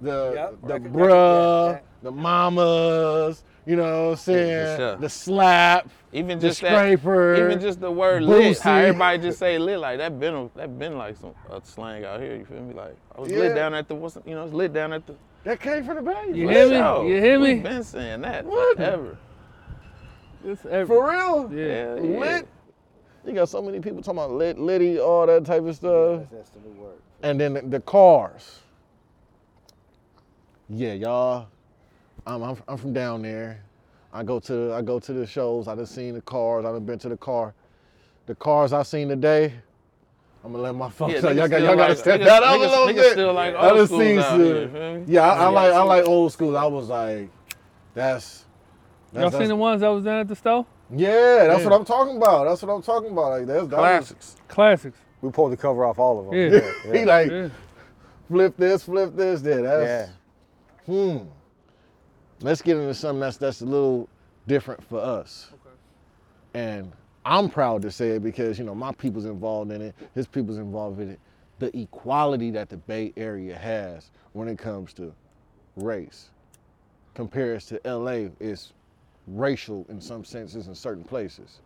the 0.01 0.31
Yep, 0.35 0.55
the 0.61 0.73
record- 0.73 0.93
bruh, 0.93 1.71
yeah. 1.73 1.79
the 2.03 2.11
mamas, 2.11 3.43
You 3.65 3.75
know 3.75 4.03
what 4.05 4.09
I'm 4.11 4.15
saying? 4.17 4.77
sure. 4.77 4.95
The 4.95 5.09
slap. 5.09 5.89
Even 6.13 6.39
The 6.39 6.47
just 6.47 6.59
scraper, 6.59 7.35
that, 7.35 7.45
even 7.45 7.59
just 7.59 7.81
the 7.81 7.91
word 7.91 8.23
lit, 8.23 8.57
how 8.59 8.75
everybody 8.77 9.17
just 9.21 9.39
say 9.39 9.57
lit, 9.57 9.79
like 9.79 9.97
that 9.97 10.17
been 10.19 10.49
that 10.55 10.79
been 10.79 10.97
like 10.97 11.17
some 11.17 11.33
uh, 11.51 11.59
slang 11.63 12.05
out 12.05 12.21
here. 12.21 12.35
You 12.37 12.45
feel 12.45 12.61
me? 12.61 12.73
Like 12.73 12.95
I 13.15 13.21
was 13.21 13.29
Yeah. 13.31 13.39
lit 13.39 13.55
down 13.55 13.73
at 13.73 13.87
the 13.89 13.95
what's 13.95 14.17
you 14.25 14.33
know 14.35 14.45
it's 14.45 14.53
lit 14.53 14.71
down 14.73 14.93
at 14.93 15.05
the. 15.05 15.15
That 15.43 15.59
came 15.59 15.83
from 15.83 15.95
the 15.97 16.01
Bay. 16.01 16.31
You 16.33 16.45
bro. 16.45 16.53
hear 16.53 16.67
me? 16.69 16.75
Show. 16.77 17.05
You 17.07 17.21
hear 17.21 17.39
We 17.39 17.53
me? 17.55 17.59
been 17.59 17.83
saying 17.83 18.21
that 18.21 18.45
What? 18.45 18.77
forever. 18.77 19.17
It's 20.45 20.65
every, 20.65 20.85
For 20.87 21.09
real? 21.09 21.51
yeah. 21.53 21.65
Yeah, 21.65 21.95
yeah. 21.95 22.19
Lit. 22.19 22.47
You 23.27 23.33
got 23.33 23.49
so 23.49 23.61
many 23.61 23.81
people 23.81 24.01
talking 24.01 24.19
about 24.19 24.31
lit, 24.31 24.57
litty, 24.57 24.99
all 24.99 25.25
that 25.27 25.43
type 25.45 25.63
of 25.65 25.75
stuff. 25.75 26.21
That's 26.31 26.49
the 26.51 26.59
new 26.61 26.81
word. 26.81 26.95
And 27.23 27.37
then 27.39 27.55
the, 27.55 27.61
the 27.61 27.79
cars. 27.81 28.61
Yeah, 30.69 30.93
y'all. 30.93 31.47
I'm, 32.25 32.41
I'm 32.41 32.57
I'm 32.67 32.77
from 32.77 32.93
down 32.93 33.21
there. 33.21 33.61
I 34.13 34.23
go 34.23 34.39
to 34.41 34.73
I 34.73 34.81
go 34.81 34.99
to 34.99 35.13
the 35.13 35.27
shows. 35.27 35.67
I 35.67 35.75
done 35.75 35.85
seen 35.85 36.13
the 36.13 36.21
cars. 36.21 36.63
I 36.65 36.71
done 36.71 36.85
been 36.85 36.99
to 36.99 37.09
the 37.09 37.17
car. 37.17 37.53
The 38.27 38.35
cars 38.35 38.71
I 38.71 38.83
seen 38.83 39.09
today. 39.09 39.53
I'm 40.43 40.51
gonna 40.53 40.63
let 40.63 40.75
my 40.75 40.89
folks 40.89 41.15
Yeah, 41.15 41.19
know. 41.21 41.31
Y'all 41.31 41.47
got 41.49 41.61
y'all 41.61 41.75
got 41.75 41.87
to 41.87 41.95
step 41.97 42.21
niggas- 42.21 42.25
that 42.25 42.43
up 42.43 42.55
a 42.55 42.59
little 42.59 42.87
niggas 42.87 42.95
bit. 42.95 43.11
still 43.13 43.33
like 43.33 43.55
I 43.55 43.69
old 43.69 43.77
done 43.77 43.87
seen 43.99 44.21
some- 44.21 44.39
here, 44.43 44.61
you 44.61 44.67
feel 44.69 44.95
me? 44.99 45.03
Yeah, 45.07 45.21
I, 45.23 45.33
I 45.33 45.39
Yeah, 45.41 45.47
like 45.49 45.73
I 45.73 45.81
like 45.83 46.05
old 46.05 46.31
school. 46.31 46.57
I 46.57 46.65
was 46.65 46.87
like, 46.87 47.29
that's. 47.93 48.45
Y'all 49.13 49.23
seen 49.23 49.31
that's- 49.31 49.47
the 49.49 49.55
ones 49.55 49.81
that 49.81 49.89
was 49.89 50.03
down 50.05 50.19
at 50.21 50.27
the 50.29 50.35
store? 50.35 50.65
Yeah, 50.89 51.47
that's 51.47 51.59
Yeah. 51.63 51.69
what 51.69 51.73
I'm 51.79 51.85
talking 51.85 52.17
about. 52.17 52.45
That's 52.45 52.61
what 52.63 52.71
I'm 52.73 52.81
talking 52.81 53.11
about. 53.11 53.31
Like 53.31 53.45
that's 53.45 53.67
that 53.67 53.77
was- 53.77 53.79
Classics. 53.79 54.35
Classics. 54.47 54.97
We 55.21 55.31
pulled 55.31 55.51
the 55.51 55.57
cover 55.57 55.83
off 55.85 55.99
all 55.99 56.19
of 56.19 56.25
them. 56.27 56.35
Yeah. 56.35 56.71
He 56.93 57.05
like 57.05 57.29
Yeah. 57.31 57.49
flip 58.29 58.55
this, 58.57 58.83
flip 58.83 59.15
this. 59.15 59.41
There, 59.41 59.61
that's 59.61 60.11
Yeah. 60.87 60.93
hmm. 61.19 61.25
Let's 62.41 62.61
get 62.61 62.77
into 62.77 62.93
something 62.93 63.19
that's 63.19 63.37
that's 63.37 63.61
a 63.61 63.65
little 63.65 64.07
different 64.47 64.83
for 64.83 64.99
us. 64.99 65.49
Okay. 65.53 65.75
And 66.53 66.91
I'm 67.25 67.49
proud 67.49 67.81
to 67.81 67.91
say 67.91 68.11
it 68.11 68.23
because 68.23 68.57
you 68.57 68.63
know 68.65 68.75
my 68.75 68.91
people's 68.93 69.25
involved 69.25 69.71
in 69.71 69.81
it, 69.81 69.95
his 70.13 70.27
people's 70.27 70.57
involved 70.57 70.99
in 71.01 71.09
it. 71.11 71.19
The 71.59 71.75
equality 71.77 72.51
that 72.51 72.69
the 72.69 72.77
Bay 72.77 73.11
Area 73.17 73.55
has 73.57 74.11
when 74.33 74.47
it 74.47 74.57
comes 74.59 74.93
to 74.93 75.13
race 75.75 76.29
compares 77.15 77.65
to 77.65 77.81
LA 77.83 78.29
is 78.39 78.71
racial 79.27 79.85
in 79.89 79.99
some 80.01 80.23
senses 80.23 80.67
in 80.67 80.75
certain 80.75 81.03
places. 81.03 81.59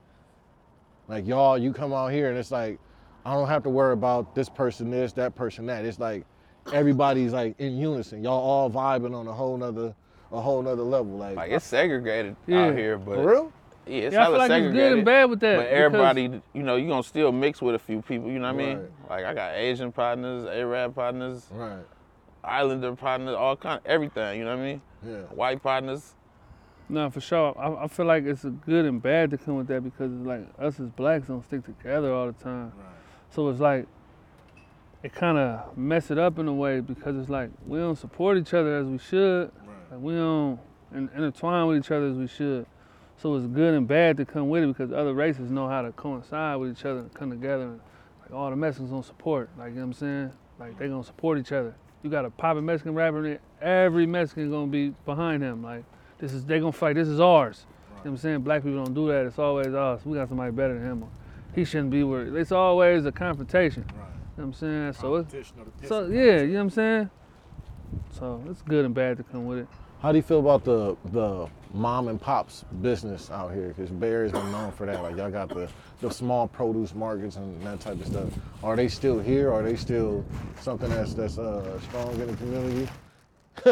Like 1.08 1.28
y'all, 1.28 1.58
you 1.58 1.74
come 1.74 1.94
out 1.94 2.08
here 2.12 2.30
and 2.30 2.38
it's 2.38 2.52
like, 2.52 2.80
I 3.26 3.34
don't 3.34 3.48
have 3.48 3.64
to 3.64 3.70
worry 3.70 3.94
about 3.94 4.34
this 4.34 4.50
person 4.50 4.90
this, 4.90 5.14
that 5.14 5.36
person 5.36 5.66
that. 5.68 5.86
It's 5.86 6.00
like 6.00 6.26
everybody's 6.74 7.34
like 7.34 7.56
in 7.60 7.78
unison. 7.78 8.24
Y'all 8.24 8.34
all 8.40 8.70
vibing 8.70 9.16
on 9.16 9.28
a 9.28 9.34
whole 9.34 9.58
nother, 9.58 9.94
a 10.32 10.42
whole 10.42 10.62
nother 10.62 10.84
level. 10.84 11.18
Like, 11.18 11.36
Like 11.36 11.52
it's 11.52 11.66
segregated 11.66 12.36
Yeah. 12.48 12.66
out 12.68 12.76
here, 12.78 12.98
but 12.98 13.16
for 13.16 13.28
real? 13.30 13.54
yeah, 13.86 13.94
it's 14.04 14.14
Yeah, 14.14 14.22
I 14.22 14.26
feel 14.26 14.32
like 14.34 14.42
it's 14.42 14.50
segregated. 14.56 14.90
good 14.90 14.98
and 15.00 15.06
bad 15.06 15.30
with 15.30 15.40
that. 15.42 15.58
But 15.58 15.68
everybody, 15.68 16.42
you 16.54 16.64
know, 16.64 16.78
you're 16.78 16.90
gonna 16.90 17.04
still 17.04 17.32
mix 17.32 17.62
with 17.62 17.76
a 17.76 17.80
few 17.80 18.02
people. 18.02 18.30
You 18.30 18.40
know 18.40 18.52
what 18.54 18.62
I 18.62 18.66
mean? 18.66 18.78
Right. 18.78 18.90
Like 19.10 19.26
I 19.26 19.34
got 19.34 19.54
Asian 19.56 19.92
partners, 19.92 20.46
Arab 20.46 20.96
partners, 20.96 21.48
Right. 21.52 21.84
Islander 22.44 22.96
partners, 22.96 23.36
all 23.36 23.56
kind, 23.56 23.82
everything. 23.86 24.40
You 24.40 24.46
know 24.46 24.56
what 24.56 24.64
I 24.64 24.66
mean? 24.66 24.82
Yeah. 25.06 25.18
White 25.36 25.62
partners. 25.62 26.16
No, 26.92 27.10
for 27.10 27.22
sure. 27.22 27.58
I, 27.58 27.86
I 27.86 27.88
feel 27.88 28.06
like 28.06 28.26
it's 28.26 28.44
a 28.44 28.50
good 28.50 28.84
and 28.84 29.02
bad 29.02 29.32
to 29.32 29.38
come 29.38 29.56
with 29.56 29.68
that 29.68 29.82
because 29.82 30.12
it's 30.12 30.26
like 30.26 30.46
us 30.60 30.78
as 30.78 30.90
blacks 30.90 31.28
don't 31.28 31.42
stick 31.46 31.64
together 31.64 32.14
all 32.14 32.28
the 32.28 32.34
time. 32.34 32.74
So 33.30 33.48
it's 33.48 33.62
like 33.62 33.88
it 35.02 35.14
kind 35.14 35.38
of 35.38 35.78
mess 35.78 36.12
it 36.12 36.18
up 36.18 36.38
in 36.38 36.50
a 36.50 36.54
way 36.54 36.82
because 36.82 37.16
it's 37.16 37.30
like 37.30 37.50
we 37.66 37.80
don't 37.80 37.98
support 37.98 38.38
each 38.38 38.54
other 38.54 38.78
as 38.78 38.88
we 38.88 38.98
should. 38.98 39.50
Like 39.90 40.02
we 40.02 40.16
don't 40.16 40.60
in, 40.94 41.10
intertwine 41.16 41.68
with 41.68 41.78
each 41.78 41.92
other 41.92 42.08
as 42.08 42.18
we 42.18 42.28
should. 42.28 42.66
So 43.16 43.38
it's 43.38 43.48
good 43.48 43.74
and 43.74 43.88
bad 43.88 44.18
to 44.18 44.26
come 44.26 44.50
with 44.50 44.64
it 44.64 44.68
because 44.68 44.92
other 44.92 45.14
races 45.14 45.50
know 45.50 45.70
how 45.70 45.84
to 45.84 45.94
coincide 45.94 46.60
with 46.60 46.78
each 46.78 46.84
other 46.84 47.00
and 47.00 47.14
come 47.14 47.30
together. 47.30 47.64
And 47.64 47.80
like 48.22 48.34
all 48.34 48.50
the 48.50 48.58
Mexicans 48.58 48.90
gonna 48.90 49.02
support. 49.04 49.50
Like 49.58 49.70
you 49.70 49.76
know 49.76 49.82
what 49.84 49.88
I'm 49.88 49.94
saying? 49.94 50.32
Like 50.60 50.78
they 50.78 50.90
gonna 50.90 51.06
support 51.06 51.38
each 51.40 51.54
other. 51.54 51.74
You 52.04 52.10
got 52.10 52.26
a 52.26 52.30
poppin' 52.30 52.66
Mexican 52.66 52.96
rapper, 52.96 53.26
and 53.26 53.40
every 53.62 54.06
Mexican 54.06 54.52
gonna 54.52 54.68
be 54.68 54.90
behind 55.06 55.42
him. 55.42 55.64
Like 55.64 55.86
this 56.22 56.34
is 56.34 56.46
they 56.46 56.60
gonna 56.60 56.72
fight. 56.72 56.96
This 56.96 57.08
is 57.08 57.20
ours. 57.20 57.66
You 57.66 57.96
know 57.96 58.00
what 58.04 58.12
I'm 58.12 58.18
saying? 58.18 58.42
Black 58.42 58.64
people 58.64 58.84
don't 58.84 58.94
do 58.94 59.08
that. 59.08 59.26
It's 59.26 59.40
always 59.40 59.68
us. 59.68 60.06
We 60.06 60.18
got 60.18 60.30
somebody 60.30 60.52
better 60.52 60.76
than 60.76 60.84
him. 60.84 61.04
Or 61.04 61.10
he 61.54 61.66
shouldn't 61.66 61.90
be 61.90 62.04
where 62.04 62.38
it's 62.38 62.52
always 62.52 63.06
a 63.06 63.12
confrontation. 63.12 63.84
You 63.90 63.96
know 63.96 64.04
what 64.36 64.44
I'm 64.44 64.54
saying? 64.54 64.94
So 64.94 65.16
it's 65.16 65.54
so 65.88 66.08
yeah, 66.08 66.42
you 66.42 66.48
know 66.48 66.54
what 66.54 66.62
I'm 66.62 66.70
saying? 66.70 67.10
So 68.12 68.44
it's 68.50 68.62
good 68.62 68.86
and 68.86 68.94
bad 68.94 69.18
to 69.18 69.24
come 69.24 69.46
with 69.48 69.60
it. 69.60 69.68
How 70.02 70.12
do 70.12 70.18
you 70.18 70.24
feel 70.24 70.40
about 70.40 70.64
the 70.64 70.96
the 71.12 71.48
mom 71.74 72.08
and 72.08 72.20
pops 72.20 72.66
business 72.82 73.30
out 73.30 73.54
here? 73.54 73.70
Because 73.70 73.90
Bay 73.90 74.10
Area's 74.10 74.32
been 74.32 74.52
known 74.52 74.72
for 74.72 74.86
that. 74.86 75.02
Like 75.04 75.18
y'all 75.18 75.30
got 75.32 75.50
the 75.50 75.70
the 76.02 76.10
small 76.10 76.48
produce 76.48 76.96
markets 76.96 77.36
and 77.36 77.62
that 77.64 77.80
type 77.80 78.00
of 78.00 78.08
stuff. 78.08 78.30
Are 78.64 78.76
they 78.76 78.88
still 78.88 79.20
here? 79.20 79.52
Are 79.52 79.64
they 79.64 79.76
still 79.76 80.24
something 80.60 80.90
that's 80.90 81.14
that's 81.14 81.38
uh, 81.38 81.80
strong 81.82 82.14
in 82.20 82.28
the 82.28 82.38
community? 82.38 82.88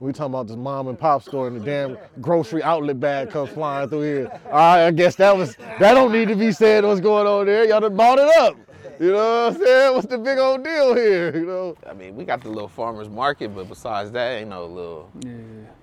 we 0.00 0.12
talking 0.12 0.34
about 0.34 0.46
this 0.46 0.56
mom 0.56 0.88
and 0.88 0.98
pop 0.98 1.22
store 1.22 1.48
and 1.48 1.60
the 1.60 1.64
damn 1.64 1.98
grocery 2.20 2.62
outlet 2.62 2.98
bag 2.98 3.30
comes 3.30 3.50
flying 3.50 3.88
through 3.88 4.02
here. 4.02 4.40
All 4.46 4.52
right, 4.52 4.86
I 4.86 4.90
guess 4.90 5.16
that 5.16 5.36
was 5.36 5.56
that 5.56 5.94
don't 5.94 6.12
need 6.12 6.28
to 6.28 6.36
be 6.36 6.52
said. 6.52 6.84
What's 6.84 7.00
going 7.00 7.26
on 7.26 7.46
there? 7.46 7.64
Y'all 7.64 7.80
done 7.80 7.96
bought 7.96 8.18
it 8.18 8.28
up. 8.38 8.56
You 8.98 9.12
know 9.12 9.44
what 9.46 9.54
I'm 9.54 9.62
saying? 9.62 9.94
What's 9.94 10.06
the 10.06 10.18
big 10.18 10.38
old 10.38 10.64
deal 10.64 10.94
here? 10.94 11.36
You 11.36 11.46
know? 11.46 11.76
I 11.88 11.92
mean, 11.92 12.16
we 12.16 12.24
got 12.24 12.42
the 12.42 12.48
little 12.48 12.68
farmers 12.68 13.10
market, 13.10 13.54
but 13.54 13.68
besides 13.68 14.10
that, 14.12 14.38
ain't 14.38 14.48
no 14.48 14.66
little. 14.66 15.10
Yeah. 15.20 15.32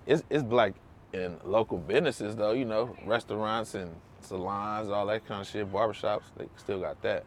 It's 0.08 0.24
it's 0.30 0.44
black 0.44 0.74
in 1.13 1.38
local 1.44 1.78
businesses 1.78 2.36
though. 2.36 2.54
You 2.54 2.66
know, 2.66 2.96
restaurants 3.06 3.76
and 3.76 3.94
salons, 4.22 4.89
all 4.89 5.06
that 5.08 5.26
kind 5.28 5.42
of 5.42 5.48
shit. 5.48 5.72
Barbershops, 5.72 6.24
they 6.38 6.48
still 6.58 6.80
got 6.80 7.02
that. 7.04 7.26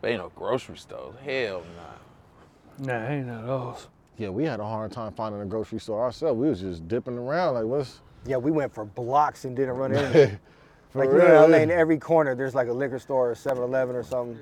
But 0.00 0.10
ain't 0.10 0.20
no 0.20 0.30
grocery 0.34 0.78
stores. 0.78 1.16
Hell 1.24 1.62
nah. 1.76 2.86
Nah, 2.86 3.08
ain't 3.08 3.26
none 3.26 3.40
of 3.40 3.46
those. 3.46 3.88
Yeah, 4.20 4.28
we 4.28 4.44
had 4.44 4.60
a 4.60 4.64
hard 4.64 4.92
time 4.92 5.14
finding 5.14 5.40
a 5.40 5.46
grocery 5.46 5.80
store 5.80 6.02
ourselves. 6.02 6.38
We 6.38 6.50
was 6.50 6.60
just 6.60 6.86
dipping 6.86 7.16
around 7.16 7.54
like, 7.54 7.64
what's 7.64 8.02
Yeah, 8.26 8.36
we 8.36 8.50
went 8.50 8.70
for 8.74 8.84
blocks 8.84 9.46
and 9.46 9.56
didn't 9.56 9.76
run 9.76 9.96
anything. 9.96 10.38
For 10.90 10.98
like 10.98 11.08
you 11.08 11.18
know, 11.18 11.44
in 11.44 11.52
LA, 11.52 11.58
in 11.58 11.70
every 11.70 11.98
corner, 11.98 12.34
there's 12.34 12.54
like 12.54 12.66
a 12.66 12.72
liquor 12.72 12.98
store 12.98 13.30
or 13.30 13.34
7-Eleven 13.34 13.94
or 13.94 14.02
something. 14.02 14.40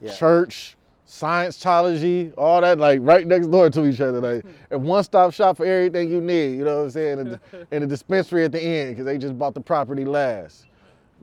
Yeah. 0.00 0.14
church, 0.14 0.76
Scientology, 1.08 2.32
all 2.38 2.60
that 2.60 2.78
like 2.78 3.00
right 3.02 3.26
next 3.26 3.48
door 3.48 3.68
to 3.68 3.84
each 3.84 4.00
other. 4.00 4.20
Like 4.20 4.44
a 4.70 4.78
one-stop 4.78 5.34
shop 5.34 5.56
for 5.56 5.66
everything 5.66 6.08
you 6.08 6.20
need. 6.20 6.56
You 6.56 6.64
know 6.64 6.76
what 6.76 6.82
I'm 6.84 6.90
saying? 6.90 7.18
And, 7.18 7.40
and 7.72 7.84
a 7.84 7.86
dispensary 7.86 8.44
at 8.44 8.52
the 8.52 8.62
end 8.62 8.92
because 8.92 9.06
they 9.06 9.18
just 9.18 9.36
bought 9.36 9.54
the 9.54 9.60
property 9.60 10.04
last. 10.04 10.66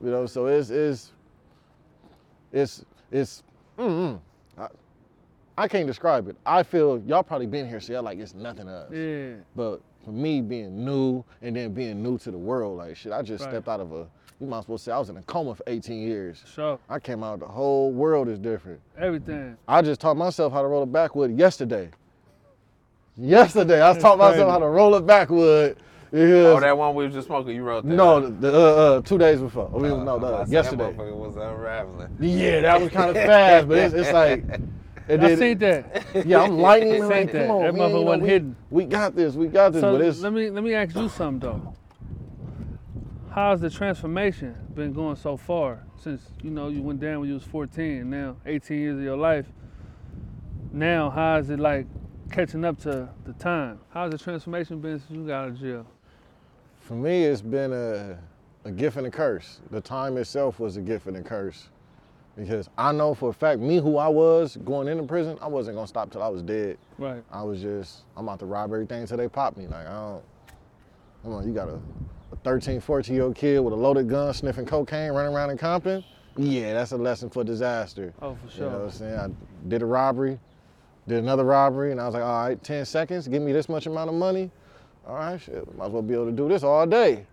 You 0.04 0.10
know, 0.10 0.26
so 0.26 0.46
it's 0.46 0.68
it's 0.68 1.12
it's 2.52 2.84
it's. 3.10 3.42
Mm, 3.78 4.20
I, 5.58 5.64
I 5.64 5.68
can't 5.68 5.86
describe 5.86 6.28
it. 6.28 6.36
I 6.44 6.62
feel 6.62 7.02
y'all 7.06 7.22
probably 7.22 7.46
been 7.46 7.68
here, 7.68 7.80
so 7.80 7.92
y'all 7.92 8.02
like 8.02 8.18
it's 8.18 8.34
nothing 8.34 8.66
to 8.66 8.72
us. 8.72 8.92
Yeah. 8.92 9.34
But 9.54 9.80
for 10.04 10.10
me 10.12 10.40
being 10.40 10.84
new 10.84 11.24
and 11.42 11.56
then 11.56 11.72
being 11.72 12.02
new 12.02 12.18
to 12.18 12.30
the 12.30 12.38
world, 12.38 12.78
like 12.78 12.96
shit, 12.96 13.12
I 13.12 13.22
just 13.22 13.44
Right. 13.44 13.50
stepped 13.52 13.68
out 13.68 13.80
of 13.80 13.92
a. 13.92 14.06
You 14.38 14.46
might 14.46 14.58
as 14.58 14.68
well 14.68 14.76
say 14.76 14.92
I 14.92 14.98
was 14.98 15.08
in 15.08 15.16
a 15.16 15.22
coma 15.22 15.54
for 15.54 15.62
18 15.66 15.98
years. 16.06 16.44
Sure. 16.46 16.78
I 16.90 16.98
came 16.98 17.22
out, 17.24 17.40
the 17.40 17.46
whole 17.46 17.90
world 17.90 18.28
is 18.28 18.38
different. 18.38 18.80
Everything. 18.98 19.56
I 19.66 19.80
just 19.80 19.98
taught 20.00 20.18
myself 20.18 20.52
how 20.52 20.60
to 20.60 20.68
roll 20.68 20.82
a 20.82 20.86
backwood 20.86 21.38
yesterday. 21.38 21.88
Yesterday, 23.16 23.82
I 23.82 23.98
taught 23.98 24.18
myself 24.18 24.34
crazy. 24.36 24.50
how 24.50 24.58
to 24.58 24.68
roll 24.68 24.94
a 24.94 25.00
backwood. 25.00 25.78
Oh, 26.12 26.60
that 26.60 26.76
one 26.76 26.94
we 26.94 27.04
was 27.06 27.14
just 27.14 27.26
smoking. 27.28 27.56
You 27.56 27.62
wrote 27.64 27.84
that. 27.84 27.92
no, 27.94 28.28
the, 28.28 28.52
uh, 28.54 28.58
uh, 28.98 29.00
two 29.02 29.16
days 29.18 29.40
before. 29.40 29.70
I 29.74 29.78
mean, 29.78 29.90
Oh, 29.92 30.04
no, 30.04 30.14
I'm 30.16 30.20
the, 30.20 30.26
about 30.28 30.48
yesterday. 30.48 30.84
That 30.92 30.96
motherfucker 30.98 31.16
was 31.16 31.36
unraveling. 31.36 32.16
Yeah, 32.20 32.60
that 32.60 32.80
was 32.80 32.90
kind 32.90 33.10
of 33.10 33.16
fast, 33.26 33.68
but 33.68 33.78
it's, 33.78 33.94
it's 33.94 34.12
like. 34.12 34.44
It 35.08 35.20
I 35.20 35.36
seen 35.36 35.58
that. 35.58 36.04
Yeah, 36.26 36.42
I'm 36.42 36.58
lightning. 36.58 37.06
Like, 37.08 37.32
that. 37.32 37.46
come 37.46 37.56
on, 37.56 37.62
That 37.62 37.74
motherfucker 37.74 38.04
wasn't 38.04 38.22
we, 38.22 38.28
hidden. 38.28 38.56
We 38.70 38.84
got 38.84 39.14
this. 39.14 39.34
We 39.34 39.46
got 39.46 39.72
this. 39.72 39.80
So 39.80 39.92
but 39.92 40.00
it's 40.00 40.20
let 40.20 40.32
me 40.32 40.50
let 40.50 40.64
me 40.64 40.74
ask 40.74 40.96
you 40.96 41.08
something 41.08 41.48
though. 41.48 41.74
How's 43.30 43.60
the 43.60 43.70
transformation 43.70 44.56
been 44.74 44.92
going 44.92 45.16
so 45.16 45.36
far 45.36 45.84
since 46.02 46.22
you 46.42 46.50
know 46.50 46.68
you 46.68 46.82
went 46.82 47.00
down 47.00 47.20
when 47.20 47.28
you 47.28 47.34
was 47.34 47.44
14 47.44 48.08
now 48.08 48.36
18 48.46 48.78
years 48.78 48.96
of 48.96 49.04
your 49.04 49.16
life? 49.16 49.46
Now 50.72 51.10
how 51.10 51.36
is 51.36 51.50
it 51.50 51.60
like 51.60 51.86
catching 52.32 52.64
up 52.64 52.78
to 52.80 53.08
the 53.24 53.32
time? 53.34 53.78
How's 53.90 54.10
the 54.12 54.18
transformation 54.18 54.80
been 54.80 54.98
since 54.98 55.10
you 55.10 55.26
got 55.26 55.44
out 55.44 55.48
of 55.48 55.60
jail? 55.60 55.86
For 56.80 56.94
me, 56.94 57.24
it's 57.24 57.42
been 57.42 57.72
a, 57.72 58.18
a 58.64 58.70
gift 58.70 58.96
and 58.96 59.06
a 59.06 59.10
curse. 59.10 59.60
The 59.70 59.80
time 59.80 60.16
itself 60.16 60.58
was 60.58 60.76
a 60.76 60.80
gift 60.80 61.06
and 61.06 61.16
a 61.16 61.22
curse. 61.22 61.68
Because 62.36 62.68
I 62.76 62.92
know 62.92 63.14
for 63.14 63.30
a 63.30 63.32
fact, 63.32 63.60
me 63.60 63.78
who 63.78 63.96
I 63.96 64.08
was 64.08 64.58
going 64.58 64.88
into 64.88 65.04
prison, 65.04 65.38
I 65.40 65.46
wasn't 65.46 65.76
gonna 65.76 65.86
stop 65.86 66.10
till 66.10 66.22
I 66.22 66.28
was 66.28 66.42
dead. 66.42 66.76
Right. 66.98 67.22
I 67.32 67.42
was 67.42 67.62
just, 67.62 68.02
I'm 68.16 68.28
about 68.28 68.40
to 68.40 68.46
rob 68.46 68.72
everything 68.72 69.00
until 69.00 69.16
they 69.16 69.28
pop 69.28 69.56
me. 69.56 69.66
Like, 69.66 69.86
I 69.86 69.92
don't, 69.92 70.22
come 71.22 71.32
on, 71.32 71.48
you 71.48 71.54
got 71.54 71.68
a, 71.68 71.80
a 72.32 72.36
13, 72.44 72.80
14 72.80 73.14
year 73.14 73.24
old 73.24 73.34
kid 73.34 73.60
with 73.60 73.72
a 73.72 73.76
loaded 73.76 74.08
gun 74.08 74.34
sniffing 74.34 74.66
cocaine 74.66 75.12
running 75.12 75.34
around 75.34 75.50
in 75.50 75.56
Compton? 75.56 76.04
Yeah, 76.36 76.74
that's 76.74 76.92
a 76.92 76.98
lesson 76.98 77.30
for 77.30 77.42
disaster. 77.42 78.12
Oh, 78.20 78.36
for 78.44 78.50
sure. 78.50 78.66
You 78.66 78.70
know 78.70 78.78
what. 78.80 78.84
I'm 78.84 78.90
saying? 78.90 79.18
I 79.18 79.68
did 79.68 79.80
a 79.80 79.86
robbery, 79.86 80.38
did 81.08 81.18
another 81.18 81.44
robbery, 81.44 81.90
and 81.90 81.98
I 81.98 82.04
was 82.04 82.12
like, 82.12 82.22
all 82.22 82.48
right, 82.48 82.62
10 82.62 82.84
seconds, 82.84 83.26
give 83.28 83.40
me 83.40 83.52
this 83.52 83.70
much 83.70 83.86
amount 83.86 84.10
of 84.10 84.14
money. 84.14 84.50
All 85.06 85.14
right, 85.14 85.40
shit, 85.40 85.74
might 85.78 85.86
as 85.86 85.92
well 85.92 86.02
be 86.02 86.12
able 86.12 86.26
to 86.26 86.32
do 86.32 86.48
this 86.48 86.62
all 86.62 86.84
day. 86.86 87.24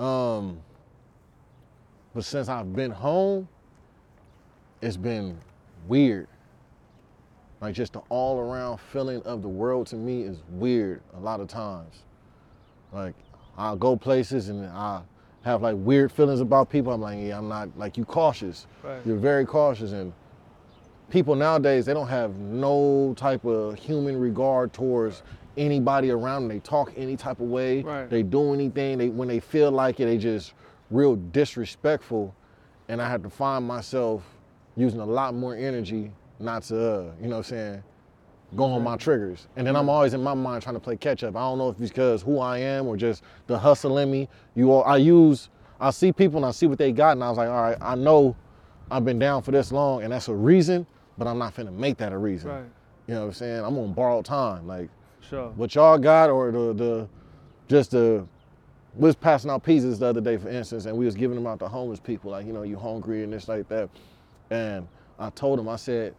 Um, 0.00 0.58
but 2.12 2.24
since 2.24 2.48
I've 2.48 2.74
been 2.74 2.90
home, 2.90 3.46
it's 4.84 4.96
been 4.98 5.38
weird. 5.88 6.28
Like 7.60 7.74
just 7.74 7.94
the 7.94 8.00
all 8.10 8.38
around 8.38 8.78
feeling 8.78 9.22
of 9.22 9.40
the 9.40 9.48
world 9.48 9.86
to 9.88 9.96
me 9.96 10.22
is 10.22 10.42
weird 10.50 11.00
a 11.16 11.20
lot 11.20 11.40
of 11.40 11.48
times. 11.48 12.02
Like 12.92 13.14
I'll 13.56 13.76
go 13.76 13.96
places 13.96 14.50
and 14.50 14.66
I 14.66 15.00
have 15.42 15.62
like 15.62 15.76
weird 15.78 16.12
feelings 16.12 16.40
about 16.40 16.68
people. 16.68 16.92
I'm 16.92 17.00
like, 17.00 17.18
yeah, 17.20 17.38
I'm 17.38 17.48
not 17.48 17.70
like 17.78 17.96
you 17.96 18.04
cautious. 18.04 18.66
Right. 18.82 19.00
You're 19.06 19.16
very 19.16 19.46
cautious 19.46 19.92
and 19.92 20.12
people 21.08 21.34
nowadays 21.34 21.86
they 21.86 21.94
don't 21.94 22.08
have 22.08 22.36
no 22.36 23.14
type 23.16 23.44
of 23.46 23.78
human 23.78 24.18
regard 24.20 24.74
towards 24.74 25.22
anybody 25.56 26.10
around 26.10 26.42
them. 26.42 26.48
They 26.50 26.60
talk 26.60 26.92
any 26.94 27.16
type 27.16 27.40
of 27.40 27.46
way. 27.46 27.80
Right. 27.80 28.10
They 28.10 28.22
do 28.22 28.52
anything. 28.52 28.98
They 28.98 29.08
when 29.08 29.28
they 29.28 29.40
feel 29.40 29.70
like 29.70 30.00
it, 30.00 30.04
they 30.04 30.18
just 30.18 30.52
real 30.90 31.16
disrespectful. 31.16 32.34
And 32.88 33.00
I 33.00 33.08
had 33.08 33.22
to 33.22 33.30
find 33.30 33.66
myself 33.66 34.22
using 34.76 35.00
a 35.00 35.04
lot 35.06 35.34
more 35.34 35.54
energy 35.54 36.10
not 36.38 36.62
to, 36.64 36.76
uh, 36.76 37.02
you 37.20 37.28
know 37.28 37.36
what 37.36 37.36
I'm 37.36 37.42
saying, 37.44 37.82
go 38.56 38.64
on 38.64 38.82
my 38.82 38.96
triggers. 38.96 39.48
And 39.56 39.66
then 39.66 39.76
I'm 39.76 39.88
always 39.88 40.14
in 40.14 40.22
my 40.22 40.34
mind 40.34 40.62
trying 40.62 40.74
to 40.74 40.80
play 40.80 40.96
catch 40.96 41.24
up. 41.24 41.36
I 41.36 41.40
don't 41.40 41.58
know 41.58 41.68
if 41.70 41.80
it's 41.80 41.90
because 41.90 42.22
who 42.22 42.38
I 42.38 42.58
am 42.58 42.86
or 42.86 42.96
just 42.96 43.22
the 43.46 43.58
hustle 43.58 43.98
in 43.98 44.10
me. 44.10 44.28
You 44.54 44.72
all, 44.72 44.84
I 44.84 44.96
use, 44.96 45.48
I 45.80 45.90
see 45.90 46.12
people 46.12 46.38
and 46.38 46.46
I 46.46 46.50
see 46.50 46.66
what 46.66 46.78
they 46.78 46.92
got, 46.92 47.12
and 47.12 47.24
I 47.24 47.28
was 47.28 47.38
like, 47.38 47.48
all 47.48 47.62
right, 47.62 47.78
I 47.80 47.94
know 47.94 48.36
I've 48.90 49.04
been 49.04 49.18
down 49.18 49.42
for 49.42 49.50
this 49.50 49.72
long, 49.72 50.02
and 50.02 50.12
that's 50.12 50.28
a 50.28 50.34
reason, 50.34 50.86
but 51.18 51.26
I'm 51.26 51.38
not 51.38 51.54
finna 51.54 51.72
make 51.72 51.96
that 51.98 52.12
a 52.12 52.18
reason. 52.18 52.50
Right. 52.50 52.64
You 53.06 53.14
know 53.14 53.20
what 53.22 53.26
I'm 53.28 53.32
saying? 53.34 53.64
I'm 53.64 53.76
on 53.78 53.92
borrowed 53.92 54.24
time. 54.24 54.66
Like 54.66 54.88
Sure. 55.20 55.48
what 55.50 55.74
y'all 55.74 55.98
got 55.98 56.30
or 56.30 56.50
the 56.52 56.74
the 56.74 57.08
just 57.66 57.92
the 57.92 58.26
we 58.96 59.06
was 59.06 59.16
passing 59.16 59.50
out 59.50 59.64
pizzas 59.64 59.98
the 59.98 60.06
other 60.06 60.20
day, 60.20 60.36
for 60.36 60.48
instance, 60.48 60.86
and 60.86 60.96
we 60.96 61.04
was 61.04 61.14
giving 61.14 61.34
them 61.34 61.46
out 61.46 61.58
to 61.58 61.68
homeless 61.68 61.98
people, 61.98 62.30
like, 62.30 62.46
you 62.46 62.52
know, 62.52 62.62
you 62.62 62.78
hungry 62.78 63.24
and 63.24 63.32
this 63.32 63.48
like 63.48 63.68
that. 63.68 63.88
And 64.54 64.86
I 65.18 65.30
told 65.30 65.58
him, 65.58 65.68
I 65.68 65.76
said, 65.76 66.14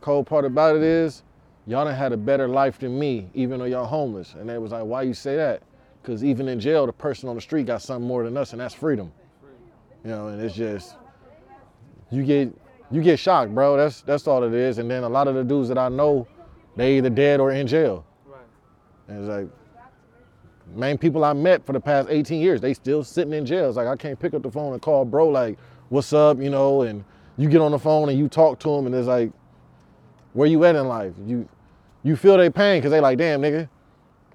cold 0.00 0.26
part 0.26 0.44
about 0.44 0.76
it 0.76 0.82
is, 0.82 1.22
y'all 1.66 1.84
done 1.84 1.94
had 1.94 2.12
a 2.12 2.16
better 2.16 2.48
life 2.48 2.78
than 2.80 2.98
me, 2.98 3.28
even 3.34 3.60
though 3.60 3.64
y'all 3.64 3.86
homeless. 3.86 4.34
And 4.34 4.48
they 4.48 4.58
was 4.58 4.72
like, 4.72 4.84
why 4.84 5.02
you 5.02 5.14
say 5.14 5.36
that? 5.36 5.62
Because 6.02 6.24
even 6.24 6.48
in 6.48 6.58
jail, 6.58 6.86
the 6.86 6.92
person 6.92 7.28
on 7.28 7.36
the 7.36 7.40
street 7.40 7.66
got 7.66 7.82
something 7.82 8.06
more 8.06 8.24
than 8.24 8.36
us, 8.36 8.52
and 8.52 8.60
that's 8.60 8.74
freedom. 8.74 9.12
You 10.04 10.10
know, 10.10 10.28
and 10.28 10.40
it's 10.40 10.54
just 10.54 10.96
you 12.10 12.22
get 12.22 12.52
you 12.92 13.02
get 13.02 13.18
shocked, 13.18 13.52
bro. 13.52 13.76
That's 13.76 14.02
that's 14.02 14.28
all 14.28 14.44
it 14.44 14.54
is. 14.54 14.78
And 14.78 14.88
then 14.88 15.02
a 15.02 15.08
lot 15.08 15.26
of 15.26 15.34
the 15.34 15.42
dudes 15.42 15.68
that 15.68 15.78
I 15.78 15.88
know, 15.88 16.28
they 16.76 16.98
either 16.98 17.10
dead 17.10 17.40
or 17.40 17.50
in 17.50 17.66
jail. 17.66 18.04
Right. 18.24 18.40
And 19.08 19.18
it's 19.18 19.28
like, 19.28 19.48
main 20.76 20.96
people 20.96 21.24
I 21.24 21.32
met 21.32 21.66
for 21.66 21.72
the 21.72 21.80
past 21.80 22.08
18 22.08 22.40
years, 22.40 22.60
they 22.60 22.72
still 22.72 23.02
sitting 23.02 23.32
in 23.32 23.44
jail. 23.44 23.66
It's 23.68 23.76
like 23.76 23.88
I 23.88 23.96
can't 23.96 24.18
pick 24.18 24.32
up 24.32 24.42
the 24.42 24.50
phone 24.50 24.72
and 24.74 24.82
call 24.82 25.04
bro, 25.04 25.28
like, 25.28 25.58
what's 25.88 26.12
up, 26.12 26.40
you 26.40 26.50
know, 26.50 26.82
and 26.82 27.04
you 27.36 27.48
get 27.48 27.60
on 27.60 27.70
the 27.70 27.78
phone 27.78 28.08
and 28.08 28.18
you 28.18 28.28
talk 28.28 28.58
to 28.60 28.68
them 28.68 28.86
and 28.86 28.94
it's 28.94 29.08
like, 29.08 29.30
where 30.32 30.48
you 30.48 30.64
at 30.64 30.76
in 30.76 30.86
life? 30.88 31.12
You 31.26 31.48
you 32.02 32.14
feel 32.14 32.36
their 32.36 32.50
pain 32.50 32.78
because 32.78 32.90
they 32.90 33.00
like, 33.00 33.18
damn 33.18 33.40
nigga. 33.40 33.68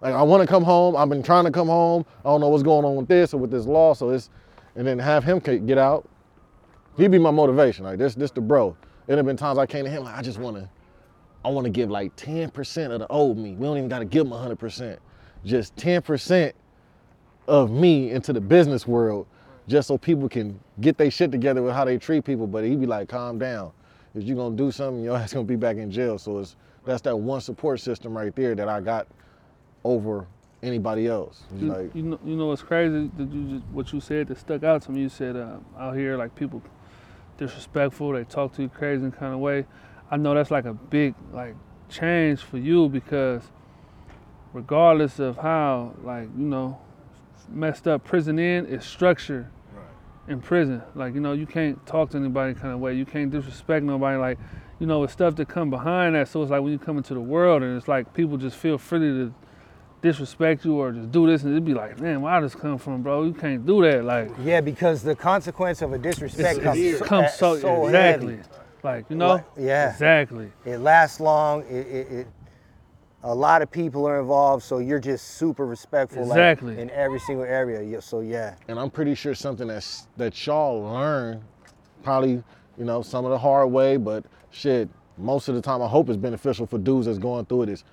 Like 0.02 0.14
I 0.14 0.24
want 0.24 0.42
to 0.42 0.48
come 0.48 0.64
home. 0.64 0.96
I've 0.96 1.10
been 1.10 1.24
trying 1.24 1.46
to 1.46 1.52
come 1.52 1.68
home. 1.68 2.06
I 2.20 2.30
don't 2.30 2.42
know 2.42 2.50
what's 2.50 2.64
going 2.64 2.86
on 2.86 2.96
with 2.96 3.08
this 3.08 3.34
or 3.34 3.38
with 3.38 3.52
this 3.52 3.66
law. 3.66 3.94
So 3.94 4.10
it's 4.10 4.30
and 4.76 4.88
then 4.88 5.00
have 5.00 5.24
him 5.24 5.40
get 5.40 5.78
out. 5.78 6.08
He'd 6.98 7.12
be 7.12 7.20
my 7.20 7.32
motivation. 7.32 7.86
Like 7.86 7.98
this, 7.98 8.16
this 8.16 8.32
the 8.32 8.42
bro. 8.42 8.76
It 9.08 9.18
have 9.18 9.26
been 9.26 9.38
times 9.38 9.58
I 9.58 9.66
came 9.66 9.86
to 9.86 9.92
him 9.92 10.04
like 10.04 10.16
I 10.16 10.22
just 10.22 10.40
want 10.40 10.58
to, 10.58 10.70
I 11.44 11.50
want 11.50 11.66
to 11.66 11.72
give 11.72 11.90
like 11.90 12.16
10% 12.16 12.92
of 12.92 13.00
the 13.00 13.08
old 13.08 13.38
me. 13.38 13.56
We 13.56 13.66
don't 13.66 13.78
even 13.78 13.90
got 13.90 14.00
to 14.00 14.06
give 14.06 14.26
him 14.26 14.32
100%. 14.32 14.98
Just 15.44 15.76
10% 15.76 16.54
of 17.48 17.72
me 17.72 18.12
into 18.12 18.32
the 18.32 18.42
business 18.42 18.88
world, 18.88 19.28
just 19.72 19.88
so 19.88 19.98
people 19.98 20.28
can 20.28 20.60
get 20.82 20.98
their 20.98 21.10
shit 21.10 21.32
together 21.32 21.64
with 21.64 21.74
how 21.74 21.86
they 21.86 21.98
treat 21.98 22.26
people. 22.26 22.46
But 22.46 22.66
he'd 22.66 22.80
be 22.80 22.86
like, 22.86 23.08
calm 23.08 23.40
down. 23.40 23.72
If 24.14 24.24
you're 24.24 24.36
gonna 24.36 24.56
do 24.56 24.72
something, 24.72 25.04
your 25.04 25.18
ass 25.18 25.34
gonna 25.34 25.46
be 25.46 25.56
back 25.56 25.78
in 25.78 25.90
jail. 25.90 26.20
So 26.20 26.40
it's 26.40 26.58
that's 26.86 27.02
that 27.04 27.16
one 27.16 27.42
support 27.42 27.80
system 27.80 28.16
right 28.16 28.36
there 28.36 28.54
that 28.54 28.68
I 28.68 28.82
got 28.82 29.08
over 29.84 30.28
anybody 30.62 31.08
else. 31.08 31.44
You, 31.56 31.68
like 31.68 31.96
you 31.96 32.04
know, 32.04 32.20
you 32.26 32.36
know 32.36 32.48
what's 32.48 32.62
crazy? 32.62 33.10
That 33.18 33.32
you 33.32 33.60
just, 33.60 33.66
what 33.72 33.94
you 33.94 34.02
said 34.02 34.28
that 34.28 34.38
stuck 34.38 34.64
out 34.64 34.82
to 34.84 34.92
me. 34.92 35.02
You 35.02 35.10
said 35.10 35.38
uh, 35.38 35.58
out 35.80 35.96
here 35.96 36.18
like 36.18 36.36
people 36.36 36.62
disrespectful. 37.38 38.12
They 38.12 38.26
talk 38.26 38.54
to 38.56 38.62
you 38.62 38.70
crazy 38.70 39.06
in 39.06 39.12
kind 39.12 39.34
of 39.34 39.40
way. 39.40 39.66
I 40.12 40.18
know 40.18 40.36
that's 40.36 40.52
like 40.52 40.66
a 40.66 40.74
big 40.74 41.16
like 41.32 41.56
change 41.90 42.42
for 42.42 42.58
you 42.58 42.90
because 42.90 43.44
regardless 44.54 45.20
of 45.20 45.38
how 45.38 45.94
like 46.04 46.28
you 46.38 46.46
know 46.46 46.78
messed 47.50 47.88
up 47.88 48.04
prison 48.04 48.38
in 48.38 48.66
is 48.66 48.84
structure 48.86 49.50
in 50.28 50.42
prison. 50.42 50.82
Like 50.96 51.14
you 51.14 51.20
know 51.20 51.34
you 51.34 51.46
can't 51.46 51.84
talk 51.86 52.12
to 52.12 52.18
anybody 52.18 52.54
kind 52.54 52.74
of 52.74 52.80
way. 52.80 52.94
You 52.94 53.06
can't 53.06 53.32
disrespect 53.32 53.86
nobody. 53.86 54.18
Like 54.18 54.38
you 54.80 54.88
know 54.88 55.04
it's 55.04 55.14
stuff 55.14 55.36
that 55.36 55.48
come 55.48 55.70
behind 55.70 56.16
that. 56.16 56.28
So 56.28 56.42
it's 56.42 56.52
like 56.52 56.62
when 56.62 56.72
you 56.72 56.80
come 56.80 56.98
into 56.98 57.14
the 57.14 57.22
world 57.22 57.64
and 57.64 57.78
it's 57.78 57.88
like 57.88 58.14
people 58.14 58.38
just 58.38 58.58
feel 58.58 58.78
free 58.78 59.00
to 59.00 59.34
disrespect 60.02 60.66
you 60.66 60.76
or 60.76 60.92
just 60.92 61.12
do 61.12 61.28
this 61.28 61.44
and 61.44 61.52
it'd 61.52 61.64
be 61.64 61.76
like, 61.76 62.00
man, 62.00 62.22
where 62.22 62.34
I 62.34 62.42
just 62.42 62.58
come 62.58 62.78
from, 62.80 63.04
bro? 63.04 63.24
You 63.24 63.34
can't 63.34 63.66
do 63.66 63.82
that. 63.84 64.04
Like 64.04 64.32
Yeah, 64.42 64.62
because 64.62 65.04
the 65.04 65.16
consequence 65.16 65.82
of 65.82 65.94
a 65.94 65.98
disrespect 65.98 66.62
comes, 66.62 66.98
so, 66.98 67.06
comes 67.06 67.34
so, 67.34 67.58
so 67.58 67.86
exactly. 67.86 68.38
heavy. 68.38 68.50
Like 68.84 69.06
you 69.10 69.16
know, 69.16 69.36
Like, 69.36 69.46
yeah. 69.58 69.92
exactly. 69.92 70.52
It 70.66 70.78
lasts 70.80 71.20
long. 71.20 71.62
It, 71.64 71.88
it, 71.88 72.12
it 72.12 72.28
a 73.24 73.34
lot 73.34 73.62
of 73.62 73.70
people 73.70 74.08
are 74.08 74.20
involved, 74.20 74.64
so 74.64 74.80
you're 74.80 75.00
just 75.00 75.36
super 75.36 75.66
respectful 75.66 76.26
like, 76.26 76.38
Exactly. 76.38 76.80
in 76.80 76.90
every 76.92 77.20
single 77.20 77.46
area. 77.46 77.82
Yeah, 77.82 78.00
So 78.00 78.22
yeah, 78.22 78.56
and 78.68 78.80
I'm 78.80 78.90
pretty 78.90 79.16
sure 79.16 79.36
something 79.36 79.68
that's 79.68 80.08
that 80.18 80.46
y'all 80.46 80.82
learn, 80.84 81.44
probably 82.04 82.44
you 82.78 82.86
know 82.86 83.02
some 83.02 83.26
of 83.26 83.32
the 83.32 83.38
hard 83.38 83.72
way, 83.72 83.98
but 83.98 84.26
shit, 84.50 84.90
most 85.18 85.50
of 85.50 85.56
the 85.56 85.62
time 85.62 85.82
I 85.82 85.88
hope 85.88 86.10
it's 86.10 86.18
beneficial 86.18 86.66
for 86.66 86.78
dudes 86.78 87.06
that's 87.06 87.20
going 87.20 87.46
through 87.46 87.64
it 87.64 87.70
is 87.70 87.84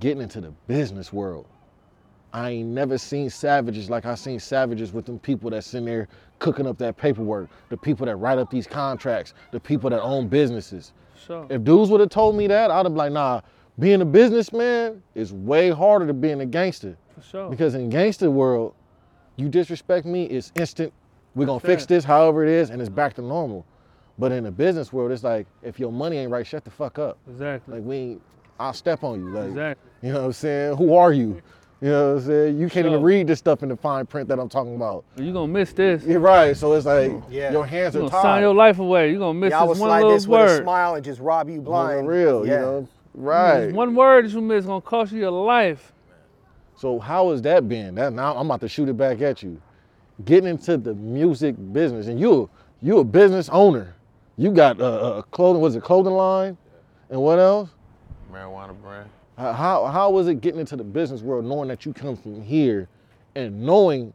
getting 0.00 0.22
into 0.22 0.40
the 0.40 0.50
business 0.66 1.12
world. 1.12 1.46
I 2.32 2.50
ain't 2.50 2.68
never 2.68 2.98
seen 2.98 3.30
savages 3.30 3.88
like 3.88 4.04
I 4.04 4.14
seen 4.14 4.38
savages 4.38 4.92
with 4.92 5.06
them 5.06 5.18
people 5.18 5.48
that's 5.48 5.72
in 5.72 5.86
there 5.86 6.08
cooking 6.40 6.66
up 6.66 6.76
that 6.78 6.96
paperwork, 6.98 7.48
the 7.70 7.76
people 7.76 8.04
that 8.04 8.16
write 8.16 8.38
up 8.38 8.50
these 8.50 8.66
contracts, 8.66 9.32
the 9.50 9.58
people 9.58 9.88
that 9.90 10.02
own 10.02 10.28
businesses. 10.28 10.92
Sure. 11.26 11.46
If 11.48 11.64
dudes 11.64 11.90
would 11.90 12.00
have 12.00 12.10
told 12.10 12.36
me 12.36 12.46
that, 12.46 12.70
I'd 12.70 12.76
have 12.76 12.84
been 12.84 12.94
like, 12.96 13.12
nah, 13.12 13.40
being 13.78 14.00
a 14.00 14.04
businessman 14.04 15.02
is 15.14 15.32
way 15.32 15.70
harder 15.70 16.06
than 16.06 16.20
being 16.20 16.40
a 16.40 16.46
gangster. 16.46 16.96
For 17.16 17.22
sure. 17.22 17.50
Because 17.50 17.74
in 17.74 17.88
gangster 17.90 18.30
world, 18.30 18.74
you 19.36 19.48
disrespect 19.48 20.04
me, 20.06 20.24
it's 20.24 20.52
instant. 20.56 20.92
We're 21.34 21.46
gonna 21.46 21.60
fix 21.60 21.86
this 21.86 22.04
however 22.04 22.42
it 22.44 22.50
is, 22.50 22.70
and 22.70 22.80
it's 22.80 22.88
back 22.90 23.14
to 23.14 23.22
normal. 23.22 23.64
But 24.18 24.32
in 24.32 24.42
the 24.44 24.50
business 24.50 24.92
world, 24.92 25.12
it's 25.12 25.22
like 25.22 25.46
if 25.62 25.78
your 25.78 25.92
money 25.92 26.16
ain't 26.18 26.30
right, 26.32 26.46
shut 26.46 26.64
the 26.64 26.70
fuck 26.70 26.98
up. 26.98 27.18
exactly. 27.30 27.74
Like 27.76 27.84
we 27.84 27.96
ain't, 27.96 28.22
I'll 28.58 28.72
step 28.72 29.04
on 29.04 29.20
you. 29.20 29.30
Like 29.30 29.48
exactly. 29.50 29.90
you 30.02 30.12
know 30.12 30.20
what 30.20 30.26
I'm 30.26 30.32
saying? 30.32 30.76
Who 30.76 30.94
are 30.94 31.12
you? 31.12 31.40
You 31.80 31.90
know 31.90 32.14
what 32.14 32.20
I'm 32.22 32.26
saying? 32.26 32.58
You 32.58 32.68
can't 32.68 32.84
Sure. 32.86 32.92
even 32.94 33.02
read 33.04 33.28
this 33.28 33.38
stuff 33.38 33.62
in 33.62 33.68
the 33.68 33.76
fine 33.76 34.04
print 34.06 34.28
that 34.30 34.40
I'm 34.40 34.48
talking 34.48 34.74
about. 34.74 35.04
You're 35.16 35.32
gonna 35.32 35.46
miss 35.52 35.72
this. 35.72 36.02
You're 36.02 36.18
right. 36.18 36.56
So 36.56 36.72
it's 36.72 36.86
like 36.86 37.12
mm. 37.12 37.22
Yeah. 37.30 37.52
your 37.52 37.64
hands 37.64 37.94
You 37.94 38.00
are 38.00 38.02
gonna 38.08 38.10
tied. 38.10 38.22
sign 38.22 38.42
your 38.42 38.54
life 38.54 38.80
away. 38.80 39.10
You're 39.10 39.20
gonna 39.20 39.38
miss 39.38 39.52
y'all 39.52 39.68
will 39.68 39.74
this 39.74 39.80
one 39.80 39.88
slide 39.90 39.96
little 39.98 40.10
this 40.14 40.26
with 40.26 40.40
a 40.40 40.44
word. 40.44 40.62
smile 40.64 40.94
and 40.96 41.04
just 41.04 41.20
rob 41.20 41.48
you 41.48 41.58
On 41.58 41.64
the 41.64 41.70
blind. 41.70 42.08
real, 42.08 42.44
yeah. 42.44 42.54
you 42.54 42.58
know? 42.60 42.88
Right. 43.18 43.66
This 43.66 43.74
One 43.74 43.96
word 43.96 44.26
that 44.26 44.32
you 44.32 44.40
miss 44.40 44.64
gonna 44.64 44.80
cost 44.80 45.10
you 45.10 45.18
your 45.18 45.32
life. 45.32 45.92
So 46.76 47.00
how 47.00 47.32
has 47.32 47.42
that 47.42 47.68
been? 47.68 47.96
That 47.96 48.12
now 48.12 48.36
I'm 48.36 48.46
about 48.46 48.60
to 48.60 48.68
shoot 48.68 48.88
it 48.88 48.96
back 48.96 49.20
at 49.20 49.42
you. 49.42 49.60
Getting 50.24 50.50
into 50.50 50.76
the 50.76 50.94
music 50.94 51.56
business, 51.72 52.06
and 52.06 52.20
you 52.20 52.48
you 52.80 52.98
a 52.98 53.04
business 53.04 53.48
owner. 53.48 53.96
You 54.36 54.52
got 54.52 54.80
a, 54.80 55.16
a 55.16 55.22
clothing, 55.24 55.60
was 55.60 55.74
it 55.74 55.82
clothing 55.82 56.12
line, 56.12 56.56
and 57.10 57.20
what 57.20 57.40
else? 57.40 57.70
Marijuana 58.32 58.80
brand. 58.80 59.10
How 59.36 59.52
how 59.52 59.86
how 59.86 60.10
was 60.10 60.28
it 60.28 60.40
getting 60.40 60.60
into 60.60 60.76
the 60.76 60.84
business 60.84 61.20
world, 61.20 61.44
knowing 61.44 61.66
that 61.68 61.84
you 61.84 61.92
come 61.92 62.16
from 62.16 62.40
here, 62.40 62.88
and 63.34 63.60
knowing, 63.60 64.12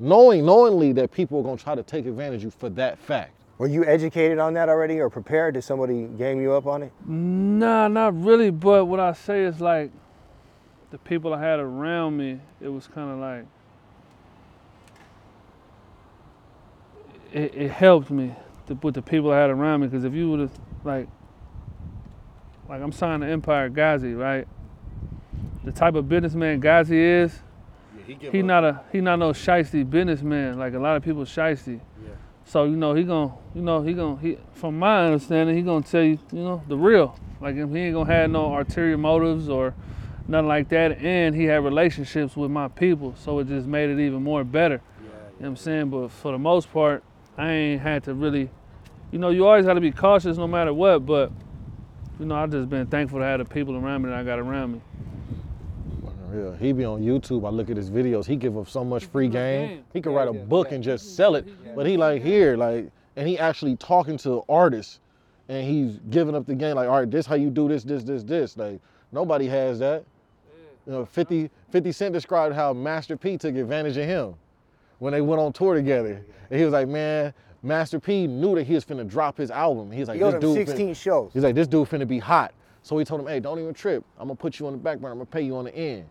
knowing 0.00 0.46
knowingly 0.46 0.92
that 0.92 1.12
people 1.12 1.38
are 1.40 1.42
gonna 1.42 1.58
try 1.58 1.74
to 1.74 1.82
take 1.82 2.06
advantage 2.06 2.38
of 2.40 2.44
you 2.44 2.50
for 2.50 2.70
that 2.70 2.98
fact. 2.98 3.32
Were 3.58 3.66
you 3.66 3.84
educated 3.84 4.38
on 4.38 4.54
that 4.54 4.68
already 4.68 5.00
or 5.00 5.08
prepared? 5.08 5.54
Did 5.54 5.64
somebody 5.64 6.04
game 6.04 6.40
you 6.40 6.52
up 6.52 6.66
on 6.66 6.82
it? 6.82 6.92
Nah, 7.06 7.88
not 7.88 8.20
really. 8.20 8.50
But 8.50 8.84
what 8.84 9.00
I 9.00 9.14
say 9.14 9.44
is 9.44 9.60
like 9.60 9.90
the 10.90 10.98
people 10.98 11.32
I 11.32 11.40
had 11.40 11.58
around 11.58 12.16
me. 12.16 12.40
It 12.60 12.68
was 12.68 12.86
kind 12.86 13.10
of 13.10 13.18
like 13.18 13.46
it, 17.32 17.54
it 17.54 17.70
helped 17.70 18.10
me 18.10 18.34
to, 18.66 18.74
with 18.74 18.94
the 18.94 19.02
people 19.02 19.32
I 19.32 19.38
had 19.38 19.50
around 19.50 19.80
me. 19.80 19.86
Because 19.86 20.04
if 20.04 20.12
you 20.12 20.30
would 20.30 20.40
have 20.40 20.58
like 20.84 21.08
like 22.68 22.82
I'm 22.82 22.92
signed 22.92 23.22
to 23.22 23.28
Empire 23.28 23.70
Ghazi, 23.70 24.12
right? 24.12 24.46
The 25.64 25.72
type 25.72 25.94
of 25.94 26.08
businessman 26.08 26.60
Ghazi 26.60 26.98
is, 26.98 27.40
he 28.06 28.42
not 28.42 28.64
a 28.64 28.82
he 28.92 29.00
not 29.00 29.18
no 29.18 29.30
shiesty 29.32 29.88
businessman 29.88 30.58
like 30.58 30.74
a 30.74 30.78
lot 30.78 30.96
of 30.96 31.02
people 31.02 31.24
shiesty. 31.24 31.80
So 32.46 32.64
you 32.64 32.76
know 32.76 32.94
he 32.94 33.02
gon' 33.02 33.36
you 33.54 33.60
know 33.60 33.82
he 33.82 33.92
gon' 33.92 34.18
he 34.18 34.38
from 34.54 34.78
my 34.78 35.06
understanding 35.06 35.56
he 35.56 35.62
gonna 35.62 35.84
tell 35.84 36.02
you 36.02 36.18
you 36.32 36.42
know 36.42 36.62
the 36.68 36.76
real 36.76 37.18
like 37.40 37.56
he 37.56 37.60
ain't 37.60 37.94
gonna 37.94 38.06
have 38.06 38.30
no 38.30 38.56
ulterior 38.56 38.96
motives 38.96 39.48
or 39.48 39.74
nothing 40.28 40.46
like 40.46 40.68
that 40.68 40.98
and 40.98 41.34
he 41.34 41.44
had 41.44 41.64
relationships 41.64 42.36
with 42.36 42.50
my 42.50 42.68
people 42.68 43.14
so 43.18 43.40
it 43.40 43.48
just 43.48 43.66
made 43.66 43.90
it 43.90 43.98
even 43.98 44.22
more 44.22 44.44
better. 44.44 44.80
you 45.00 45.08
know 45.08 45.12
what 45.38 45.46
I'm 45.48 45.56
saying? 45.56 45.90
But 45.90 46.08
for 46.12 46.32
the 46.32 46.38
most 46.38 46.72
part, 46.72 47.02
I 47.36 47.50
ain't 47.50 47.82
had 47.82 48.04
to 48.04 48.14
really, 48.14 48.48
you 49.10 49.18
know, 49.18 49.30
you 49.30 49.46
always 49.46 49.66
got 49.66 49.74
to 49.74 49.80
be 49.80 49.90
cautious 49.90 50.36
no 50.36 50.46
matter 50.46 50.72
what. 50.72 51.04
But 51.04 51.32
you 52.18 52.26
know, 52.26 52.36
I 52.36 52.46
just 52.46 52.70
been 52.70 52.86
thankful 52.86 53.18
to 53.18 53.24
have 53.24 53.40
the 53.40 53.44
people 53.44 53.76
around 53.76 54.02
me 54.02 54.10
that 54.10 54.18
I 54.18 54.22
got 54.22 54.38
around 54.38 54.74
me. 54.74 54.80
Yeah, 56.34 56.56
he 56.58 56.72
be 56.72 56.84
on 56.84 57.00
YouTube. 57.02 57.46
I 57.46 57.50
look 57.50 57.70
at 57.70 57.76
his 57.76 57.90
videos. 57.90 58.26
He 58.26 58.36
give 58.36 58.56
up 58.58 58.68
so 58.68 58.84
much 58.84 59.06
free 59.06 59.28
game. 59.28 59.68
game. 59.68 59.84
He 59.92 60.00
could 60.00 60.14
write 60.14 60.28
a 60.28 60.32
book 60.32 60.72
and 60.72 60.82
just 60.82 61.16
sell 61.16 61.34
it. 61.36 61.46
But 61.74 61.86
he 61.86 61.96
like 61.96 62.22
here, 62.22 62.56
like, 62.56 62.90
and 63.16 63.28
he 63.28 63.38
actually 63.38 63.76
talking 63.76 64.16
to 64.18 64.42
artists, 64.48 65.00
and 65.48 65.66
he's 65.66 65.98
giving 66.10 66.34
up 66.34 66.46
the 66.46 66.54
game. 66.54 66.76
Like, 66.76 66.88
all 66.88 66.98
right, 67.00 67.10
this 67.10 67.26
how 67.26 67.34
you 67.36 67.50
do 67.50 67.68
this, 67.68 67.84
this, 67.84 68.02
this, 68.02 68.22
this. 68.22 68.56
Like, 68.56 68.80
nobody 69.12 69.46
has 69.46 69.78
that. 69.78 70.04
You 70.86 70.92
know, 70.92 71.04
50, 71.04 71.50
50 71.70 71.92
Cent 71.92 72.12
described 72.12 72.54
how 72.54 72.72
Master 72.72 73.16
P 73.16 73.36
took 73.36 73.54
advantage 73.56 73.96
of 73.96 74.04
him 74.04 74.34
when 74.98 75.12
they 75.12 75.20
went 75.20 75.40
on 75.40 75.52
tour 75.52 75.74
together. 75.74 76.24
And 76.50 76.58
he 76.58 76.64
was 76.64 76.72
like, 76.72 76.86
man, 76.86 77.34
Master 77.62 77.98
P 77.98 78.26
knew 78.28 78.54
that 78.54 78.64
he 78.64 78.74
was 78.74 78.84
finna 78.84 79.06
drop 79.08 79.36
his 79.36 79.50
album. 79.50 79.90
He's 79.90 80.06
like, 80.06 80.14
He 80.16 80.20
go 80.20 80.30
this 80.30 80.40
to 80.40 80.40
dude. 80.40 80.58
finna- 80.58 80.66
16 80.68 80.94
shows. 80.94 81.30
He's 81.32 81.42
like, 81.42 81.54
this 81.56 81.66
dude 81.66 81.88
finna 81.88 82.06
be 82.06 82.18
hot. 82.20 82.52
So 82.82 82.96
he 82.98 83.04
told 83.04 83.20
him, 83.20 83.26
hey, 83.26 83.40
don't 83.40 83.58
even 83.58 83.74
trip. 83.74 84.04
I'm 84.16 84.28
gonna 84.28 84.36
put 84.36 84.60
you 84.60 84.66
on 84.68 84.72
the 84.74 84.78
back 84.78 84.98
burner. 85.00 85.10
I'm 85.12 85.18
gonna 85.18 85.26
pay 85.26 85.42
you 85.42 85.56
on 85.56 85.64
the 85.64 85.74
end. 85.74 86.04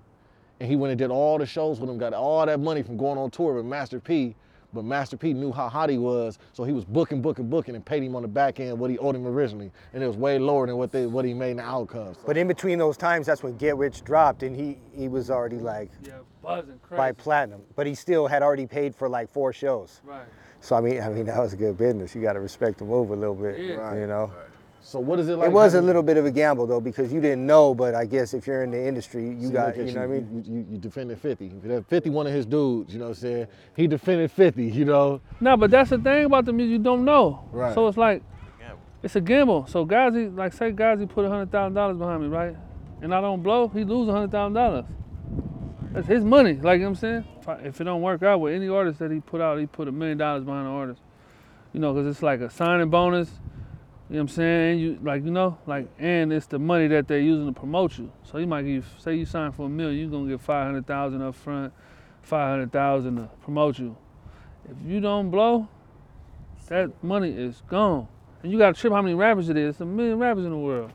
And 0.60 0.70
he 0.70 0.76
went 0.76 0.92
and 0.92 0.98
did 1.00 1.12
all 1.12 1.38
the 1.38 1.46
shows 1.46 1.80
with 1.80 1.90
him, 1.90 1.98
got 1.98 2.14
all 2.14 2.46
that 2.46 2.60
money 2.60 2.82
from 2.82 2.98
going 2.98 3.18
on 3.18 3.30
tour 3.32 3.54
with 3.56 3.66
Master 3.66 4.00
P. 4.00 4.36
But 4.74 4.84
Master 4.84 5.16
P 5.16 5.34
knew 5.34 5.54
how 5.54 5.70
hot 5.70 5.90
he 5.90 5.98
was, 5.98 6.38
so 6.52 6.66
he 6.66 6.74
was 6.74 6.84
booking, 6.84 7.22
booking, 7.22 7.50
booking, 7.50 7.76
and 7.76 7.86
paid 7.86 8.04
him 8.04 8.14
on 8.14 8.24
the 8.24 8.28
back 8.28 8.60
end 8.60 8.78
what 8.78 8.90
he 8.92 8.98
owed 8.98 9.16
him 9.16 9.26
originally, 9.26 9.72
and 9.94 10.04
it 10.04 10.08
was 10.08 10.18
way 10.18 10.38
lower 10.38 10.68
than 10.68 10.76
what 10.76 10.92
they 10.92 11.06
what 11.06 11.24
he 11.24 11.34
made 11.34 11.52
in 11.52 11.58
the 11.58 11.64
outcomes. 11.64 12.18
But 12.26 12.36
in 12.36 12.46
between 12.46 12.78
those 12.78 12.98
times, 12.98 13.26
that's 13.28 13.42
when 13.42 13.56
Get 13.56 13.78
Rich 13.78 14.04
dropped, 14.04 14.44
and 14.44 14.54
he 14.54 14.78
he 14.94 15.08
was 15.08 15.30
already 15.32 15.60
like 15.60 15.92
Yeah, 16.06 16.16
buzzing 16.42 16.78
crazy. 16.84 16.98
by 16.98 17.12
platinum, 17.14 17.62
but 17.78 17.88
he 17.88 17.96
still 17.96 18.28
had 18.28 18.44
already 18.44 18.66
paid 18.66 18.94
for 18.94 19.08
like 19.08 19.30
four 19.30 19.54
shows. 19.54 20.02
Right. 20.04 20.26
So 20.60 20.76
I 20.76 20.82
mean, 20.82 21.00
I 21.00 21.08
mean 21.08 21.26
that 21.28 21.40
was 21.40 21.54
a 21.54 21.58
good 21.58 21.78
business. 21.78 22.14
You 22.14 22.22
got 22.22 22.34
to 22.34 22.42
respect 22.42 22.80
the 22.80 22.84
move 22.86 23.12
a 23.12 23.16
little 23.16 23.36
bit, 23.36 23.58
Yeah. 23.58 23.96
you 23.96 24.08
know. 24.08 24.30
So 24.86 25.00
what 25.00 25.20
is 25.20 25.30
it 25.30 25.38
like? 25.38 25.48
It 25.48 25.52
was 25.52 25.74
a 25.74 25.82
little 25.82 26.04
bit 26.04 26.16
of 26.18 26.28
a 26.28 26.32
gamble 26.32 26.68
though 26.68 26.80
because 26.80 27.12
you 27.12 27.20
didn't 27.20 27.44
know, 27.44 27.74
but 27.74 27.96
I 27.96 28.06
guess 28.06 28.36
if 28.36 28.46
you're 28.46 28.62
in 28.62 28.70
the 28.70 28.88
industry, 28.88 29.30
you 29.30 29.48
See, 29.48 29.54
got, 29.54 29.70
look 29.70 29.78
you 29.78 29.82
at 29.88 29.96
know 29.96 30.02
what 30.02 30.04
I 30.04 30.20
mean. 30.20 30.44
You, 30.46 30.54
you, 30.54 30.66
you 30.74 30.78
defended 30.78 31.20
50. 31.20 31.48
That 31.64 31.90
50 31.90 32.12
one 32.12 32.28
of 32.28 32.34
his 32.34 32.46
dudes, 32.46 32.94
you 32.94 33.00
know 33.00 33.06
what 33.06 33.18
I'm 33.18 33.22
saying? 33.22 33.48
He 33.76 33.88
defended 33.88 34.30
50, 34.30 34.64
you 34.64 34.86
know? 34.86 35.22
No, 35.42 35.58
but 35.58 35.72
that's 35.72 35.90
the 35.90 35.98
thing 35.98 36.26
about 36.26 36.46
the 36.46 36.54
music 36.54 36.74
you 36.74 36.78
don't 36.78 37.04
know. 37.04 37.50
Right. 37.52 37.74
So 37.74 37.88
it's 37.88 37.98
like, 37.98 38.22
it's 39.02 39.16
a 39.16 39.22
gamble. 39.22 39.66
So 39.66 39.86
Ghazi, 39.86 40.28
like 40.28 40.54
say 40.54 40.72
guys, 40.72 41.00
he 41.00 41.08
put 41.08 41.26
a 41.26 41.30
hundred 41.30 41.52
thousand 41.52 41.74
dollars 41.74 41.98
behind 41.98 42.22
me, 42.22 42.28
right? 42.28 42.56
And 43.02 43.14
I 43.14 43.22
don't 43.22 43.42
blow, 43.42 43.68
he 43.68 43.84
lose 43.84 44.08
a 44.08 44.12
hundred 44.12 44.32
thousand 44.32 44.54
dollars. 44.54 44.86
That's 45.94 46.08
his 46.08 46.24
money. 46.24 46.54
Like 46.54 46.78
you 46.78 46.86
know 46.86 46.90
what 46.90 46.90
I'm 46.90 46.96
saying, 46.96 47.28
if, 47.40 47.50
I, 47.50 47.56
if 47.56 47.82
it 47.82 47.86
don't 47.86 48.04
work 48.04 48.22
out 48.22 48.40
with 48.40 48.54
any 48.54 48.68
artist 48.68 49.00
that 49.00 49.10
he 49.10 49.20
put 49.20 49.42
out, 49.42 49.58
he 49.60 49.66
put 49.66 49.88
a 49.88 49.92
million 49.92 50.20
dollars 50.20 50.44
behind 50.44 50.68
the 50.68 50.72
artist. 50.72 51.02
You 51.74 51.80
know, 51.80 51.94
because 51.94 52.08
it's 52.08 52.22
like 52.22 52.42
a 52.42 52.52
signing 52.52 52.90
bonus. 52.92 53.30
You 54.10 54.18
know 54.18 54.20
what 54.20 54.22
I'm 54.22 54.28
saying? 54.36 54.80
You 54.80 55.00
like 55.02 55.24
you 55.26 55.32
know, 55.32 55.58
like 55.66 55.88
and 55.98 56.32
it's 56.32 56.46
the 56.46 56.60
money 56.60 56.88
that 56.88 57.08
they're 57.08 57.20
using 57.20 57.52
to 57.52 57.60
promote 57.60 57.98
you. 57.98 58.12
So 58.24 58.38
you 58.38 58.46
might 58.46 58.62
give 58.64 58.86
say 59.00 59.16
you 59.16 59.26
sign 59.26 59.52
for 59.52 59.66
a 59.66 59.70
million, 59.70 60.00
you're 60.00 60.10
gonna 60.10 60.30
get 60.30 60.42
five 60.42 60.66
hundred 60.68 60.86
thousand 60.86 61.22
up 61.24 61.34
front, 61.34 61.74
five 62.22 62.50
hundred 62.50 62.72
thousand 62.72 63.16
to 63.16 63.30
promote 63.42 63.80
you. 63.80 63.98
If 64.70 64.78
you 64.88 65.00
don't 65.00 65.32
blow, 65.32 65.68
that 66.68 66.92
money 67.04 67.32
is 67.32 67.64
gone. 67.68 68.08
And 68.44 68.52
you 68.52 68.60
got 68.60 68.76
to 68.76 68.80
trip 68.82 68.94
how 68.94 69.02
many 69.02 69.16
rappers 69.16 69.50
it 69.50 69.58
is. 69.58 69.72
It's 69.76 69.82
a 69.82 69.86
million 69.86 70.20
rappers 70.20 70.46
in 70.46 70.52
the 70.52 70.58
world. 70.58 70.92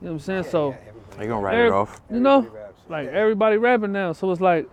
You 0.00 0.06
know 0.06 0.12
what 0.14 0.14
I'm 0.14 0.18
saying? 0.20 0.44
so, 0.44 0.74
They 1.16 1.26
gonna 1.28 1.40
write 1.40 1.54
Every- 1.54 1.68
it 1.68 1.72
off. 1.72 2.00
you 2.10 2.18
know, 2.20 2.48
like 2.88 3.06
everybody 3.08 3.56
rapping 3.56 3.92
now. 3.92 4.12
So 4.12 4.30
it's 4.32 4.40
like, 4.40 4.68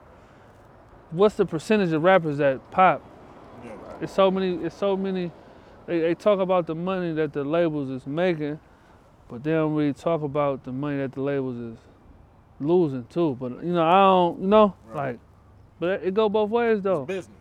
what's 1.12 1.36
the 1.36 1.46
percentage 1.46 1.92
of 1.92 2.02
rappers 2.04 2.38
that 2.38 2.72
pop? 2.72 3.04
It's 4.02 4.14
so 4.14 4.32
many. 4.32 4.56
It's 4.64 4.76
so 4.76 4.98
many. 4.98 5.32
They, 5.90 6.02
they 6.02 6.14
talk 6.14 6.40
about 6.40 6.68
the 6.68 6.76
money 6.76 7.14
that 7.14 7.34
the 7.34 7.44
labels 7.44 7.90
is 7.90 8.06
making, 8.06 8.60
but 9.28 9.44
they 9.44 9.54
don't 9.54 9.74
really 9.74 9.94
talk 9.94 10.22
about 10.22 10.64
the 10.64 10.72
money 10.72 10.98
that 10.98 11.14
the 11.14 11.22
labels 11.22 11.58
is 11.58 11.80
losing 12.60 13.06
too. 13.06 13.36
But 13.40 13.64
you 13.64 13.74
know, 13.74 13.84
I 13.84 14.02
don't. 14.02 14.42
You 14.42 14.48
know, 14.48 14.76
like, 14.94 15.18
but 15.80 16.04
it 16.04 16.14
go 16.14 16.30
both 16.30 16.52
ways 16.52 16.84
though. 16.84 17.06
Business. 17.06 17.36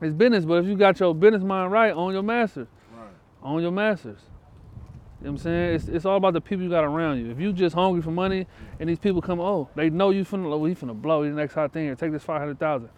It's 0.00 0.12
business, 0.12 0.44
but 0.44 0.54
if 0.54 0.66
you 0.66 0.74
got 0.74 0.98
your 0.98 1.14
business 1.14 1.44
mind 1.44 1.70
right, 1.70 1.92
own 1.92 2.12
your 2.12 2.24
masters. 2.24 2.66
Right. 2.92 3.06
Own 3.44 3.62
your 3.62 3.70
masters. 3.70 4.18
You 5.20 5.26
know 5.26 5.32
what 5.34 5.38
I'm 5.38 5.44
saying? 5.44 5.74
It's, 5.76 5.84
it's 5.86 6.04
all 6.04 6.16
about 6.16 6.32
the 6.32 6.40
people 6.40 6.64
you 6.64 6.70
got 6.70 6.82
around 6.82 7.20
you. 7.20 7.30
If 7.30 7.38
you 7.38 7.52
just 7.52 7.76
hungry 7.76 8.02
for 8.02 8.10
money 8.10 8.48
and 8.80 8.88
these 8.88 8.98
people 8.98 9.22
come, 9.22 9.38
oh, 9.38 9.70
they 9.76 9.88
know 9.88 10.10
you 10.10 10.24
finna, 10.24 10.52
oh, 10.52 10.64
he 10.64 10.74
finna 10.74 11.00
blow, 11.00 11.22
he 11.22 11.30
the 11.30 11.36
next 11.36 11.54
hot 11.54 11.72
thing 11.72 11.84
here, 11.84 11.94
take 11.94 12.10
this 12.10 12.24
500,000. 12.24 12.88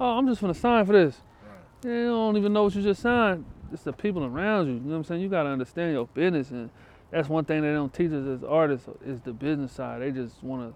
Oh, 0.00 0.18
I'm 0.18 0.26
just 0.26 0.40
finna 0.40 0.56
sign 0.56 0.86
for 0.86 0.92
this. 0.92 1.18
Yeah, 1.84 1.90
you 1.90 2.06
don't 2.06 2.38
even 2.38 2.54
know 2.54 2.64
what 2.64 2.74
you 2.74 2.82
just 2.82 3.02
signed. 3.02 3.44
It's 3.72 3.82
the 3.82 3.92
people 3.92 4.24
around 4.24 4.66
you. 4.68 4.74
You 4.74 4.80
know 4.80 4.90
what 4.90 4.96
I'm 4.96 5.04
saying? 5.04 5.20
You 5.22 5.28
gotta 5.28 5.50
understand 5.50 5.92
your 5.92 6.06
business 6.08 6.50
and 6.50 6.70
that's 7.10 7.28
one 7.28 7.44
thing 7.44 7.62
they 7.62 7.72
don't 7.72 7.92
teach 7.92 8.10
us 8.12 8.26
as 8.26 8.44
artists 8.44 8.88
is 9.04 9.20
the 9.20 9.32
business 9.32 9.72
side. 9.72 10.02
They 10.02 10.10
just 10.10 10.42
wanna, 10.42 10.66
you 10.66 10.72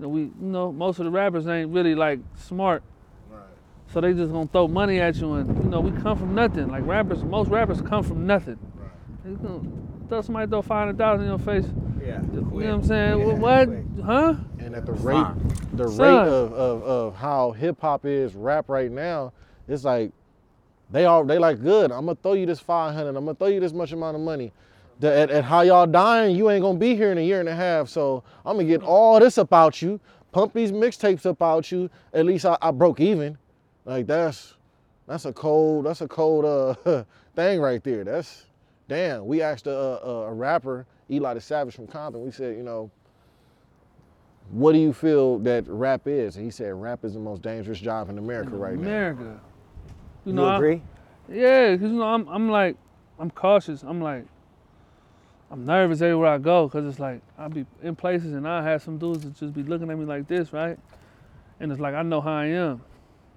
know, 0.00 0.08
we, 0.08 0.20
you 0.22 0.32
know, 0.40 0.72
most 0.72 0.98
of 0.98 1.04
the 1.04 1.10
rappers 1.10 1.46
ain't 1.46 1.70
really 1.70 1.94
like 1.94 2.20
smart 2.36 2.82
Right. 3.30 3.42
so 3.92 4.00
they 4.00 4.12
just 4.14 4.32
gonna 4.32 4.48
throw 4.48 4.68
money 4.68 5.00
at 5.00 5.16
you, 5.16 5.34
and 5.34 5.64
you 5.64 5.70
know 5.70 5.80
we 5.80 5.90
come 6.00 6.16
from 6.18 6.34
nothing. 6.34 6.68
Like 6.68 6.86
rappers, 6.86 7.22
most 7.24 7.48
rappers 7.50 7.80
come 7.82 8.02
from 8.02 8.26
nothing. 8.26 8.58
They 9.24 9.32
gonna 9.34 9.60
throw 10.08 10.22
somebody 10.22 10.50
throw 10.50 10.62
five 10.62 10.86
hundred 10.86 10.98
thousand 10.98 11.26
in 11.26 11.28
your 11.28 11.38
face. 11.38 11.66
Yeah. 12.02 12.22
You 12.22 12.40
know 12.40 12.42
what 12.42 12.66
I'm 12.66 12.82
saying? 12.84 13.40
What? 13.40 13.68
what? 13.68 14.04
Huh? 14.04 14.34
And 14.58 14.74
at 14.74 14.86
the 14.86 14.92
rate, 14.92 15.26
the 15.74 15.88
rate 15.88 16.08
of, 16.08 16.52
of, 16.52 16.82
of 16.82 17.16
how 17.16 17.52
hip 17.52 17.80
hop 17.80 18.06
is 18.06 18.34
rap 18.34 18.68
right 18.68 18.90
now, 18.90 19.32
it's 19.66 19.84
like 19.84 20.12
they 20.90 21.04
all 21.04 21.24
they 21.24 21.38
like 21.38 21.62
good. 21.62 21.92
I'm 21.92 22.06
gonna 22.06 22.18
throw 22.22 22.32
you 22.32 22.46
this 22.46 22.60
500. 22.60 23.08
I'm 23.08 23.14
gonna 23.14 23.34
throw 23.34 23.48
you 23.48 23.60
this 23.60 23.72
much 23.72 23.92
amount 23.92 24.16
of 24.16 24.22
money. 24.22 24.52
The, 25.00 25.16
at, 25.16 25.30
at 25.30 25.44
how 25.44 25.60
y'all 25.60 25.86
dying, 25.86 26.34
you 26.34 26.50
ain't 26.50 26.62
gonna 26.62 26.78
be 26.78 26.96
here 26.96 27.12
in 27.12 27.18
a 27.18 27.24
year 27.24 27.40
and 27.40 27.48
a 27.48 27.54
half. 27.54 27.88
So 27.88 28.24
I'm 28.44 28.56
gonna 28.56 28.68
get 28.68 28.82
all 28.82 29.20
this 29.20 29.38
about 29.38 29.80
you, 29.82 30.00
pump 30.32 30.54
these 30.54 30.72
mixtapes 30.72 31.24
about 31.24 31.70
you. 31.70 31.90
At 32.12 32.26
least 32.26 32.44
I, 32.46 32.56
I 32.60 32.70
broke 32.70 33.00
even. 33.00 33.38
Like 33.84 34.06
that's 34.06 34.54
that's 35.06 35.24
a 35.24 35.32
cold 35.32 35.86
that's 35.86 36.00
a 36.00 36.08
cold 36.08 36.44
uh 36.44 37.04
thing 37.36 37.60
right 37.60 37.82
there. 37.84 38.04
That's 38.04 38.46
damn. 38.88 39.26
We 39.26 39.42
asked 39.42 39.66
a, 39.66 39.76
a, 39.76 40.28
a 40.28 40.32
rapper 40.32 40.86
Eli 41.10 41.34
the 41.34 41.40
Savage 41.40 41.74
from 41.74 41.86
Compton. 41.86 42.24
We 42.24 42.30
said, 42.30 42.56
you 42.56 42.62
know, 42.62 42.90
what 44.50 44.72
do 44.72 44.78
you 44.78 44.92
feel 44.92 45.38
that 45.40 45.66
rap 45.68 46.06
is? 46.06 46.36
And 46.36 46.44
he 46.44 46.50
said, 46.50 46.74
rap 46.74 47.04
is 47.04 47.14
the 47.14 47.20
most 47.20 47.42
dangerous 47.42 47.80
job 47.80 48.08
in 48.10 48.18
America 48.18 48.56
right 48.56 48.76
now. 48.76 48.88
America. 48.88 49.40
You 50.28 50.34
You 50.34 50.40
know, 50.40 50.46
I- 50.48 50.56
agree? 50.56 50.82
yeah, 51.30 51.74
cause 51.76 51.90
you 51.90 51.96
know 51.96 52.02
I'm 52.02 52.28
I'm 52.28 52.50
like 52.50 52.76
I'm 53.18 53.30
cautious. 53.30 53.82
I'm 53.82 54.02
like 54.02 54.26
I'm 55.50 55.64
nervous 55.64 56.02
everywhere 56.02 56.28
I 56.32 56.36
go, 56.38 56.68
cause 56.68 56.84
it's 56.84 56.98
like 57.00 57.22
I'll 57.38 57.48
be 57.48 57.64
in 57.82 57.96
places 57.96 58.34
and 58.34 58.46
I'll 58.46 58.62
have 58.62 58.82
some 58.82 58.98
dudes 58.98 59.24
that 59.24 59.34
just 59.38 59.54
be 59.54 59.62
looking 59.62 59.90
at 59.90 59.96
me 59.98 60.04
like 60.04 60.28
this, 60.28 60.52
right? 60.52 60.78
And 61.60 61.72
it's 61.72 61.80
like 61.80 61.94
I 61.94 62.02
know 62.02 62.20
how 62.20 62.32
I 62.32 62.44
am. 62.46 62.82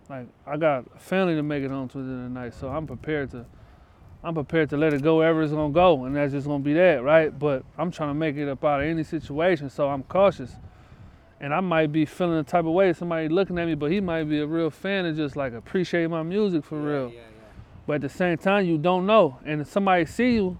Like 0.09 0.27
I 0.45 0.57
got 0.57 0.83
a 0.93 0.99
family 0.99 1.35
to 1.35 1.43
make 1.43 1.63
it 1.63 1.71
home 1.71 1.87
to 1.89 1.97
the 1.97 2.03
end 2.03 2.25
of 2.25 2.33
the 2.33 2.39
night, 2.41 2.53
so 2.55 2.67
I'm 2.67 2.85
prepared 2.85 3.31
to 3.31 3.45
I'm 4.21 4.33
prepared 4.33 4.69
to 4.71 4.77
let 4.77 4.91
it 4.93 5.01
go 5.01 5.15
wherever 5.19 5.41
it's 5.41 5.53
gonna 5.53 5.73
go, 5.73 6.03
and 6.03 6.13
that's 6.13 6.33
just 6.33 6.45
gonna 6.45 6.61
be 6.61 6.73
that, 6.73 7.03
right? 7.03 7.37
But 7.39 7.63
I'm 7.77 7.89
trying 7.89 8.09
to 8.09 8.15
make 8.15 8.35
it 8.35 8.49
up 8.49 8.65
out 8.65 8.81
of 8.81 8.85
any 8.87 9.03
situation, 9.05 9.69
so 9.69 9.87
I'm 9.87 10.03
cautious. 10.03 10.51
And 11.41 11.53
I 11.53 11.59
might 11.59 11.91
be 11.91 12.05
feeling 12.05 12.37
the 12.37 12.43
type 12.43 12.65
of 12.65 12.71
way 12.71 12.93
somebody 12.93 13.27
looking 13.27 13.57
at 13.57 13.65
me, 13.65 13.73
but 13.73 13.91
he 13.91 13.99
might 13.99 14.25
be 14.25 14.39
a 14.39 14.45
real 14.45 14.69
fan 14.69 15.05
and 15.05 15.17
just 15.17 15.35
like 15.35 15.53
appreciate 15.53 16.07
my 16.07 16.21
music 16.21 16.63
for 16.63 16.79
real. 16.79 17.11
But 17.87 17.95
at 17.95 18.01
the 18.01 18.09
same 18.09 18.37
time, 18.37 18.65
you 18.67 18.77
don't 18.77 19.07
know, 19.07 19.39
and 19.43 19.59
if 19.59 19.67
somebody 19.67 20.05
see 20.05 20.35
you, 20.35 20.57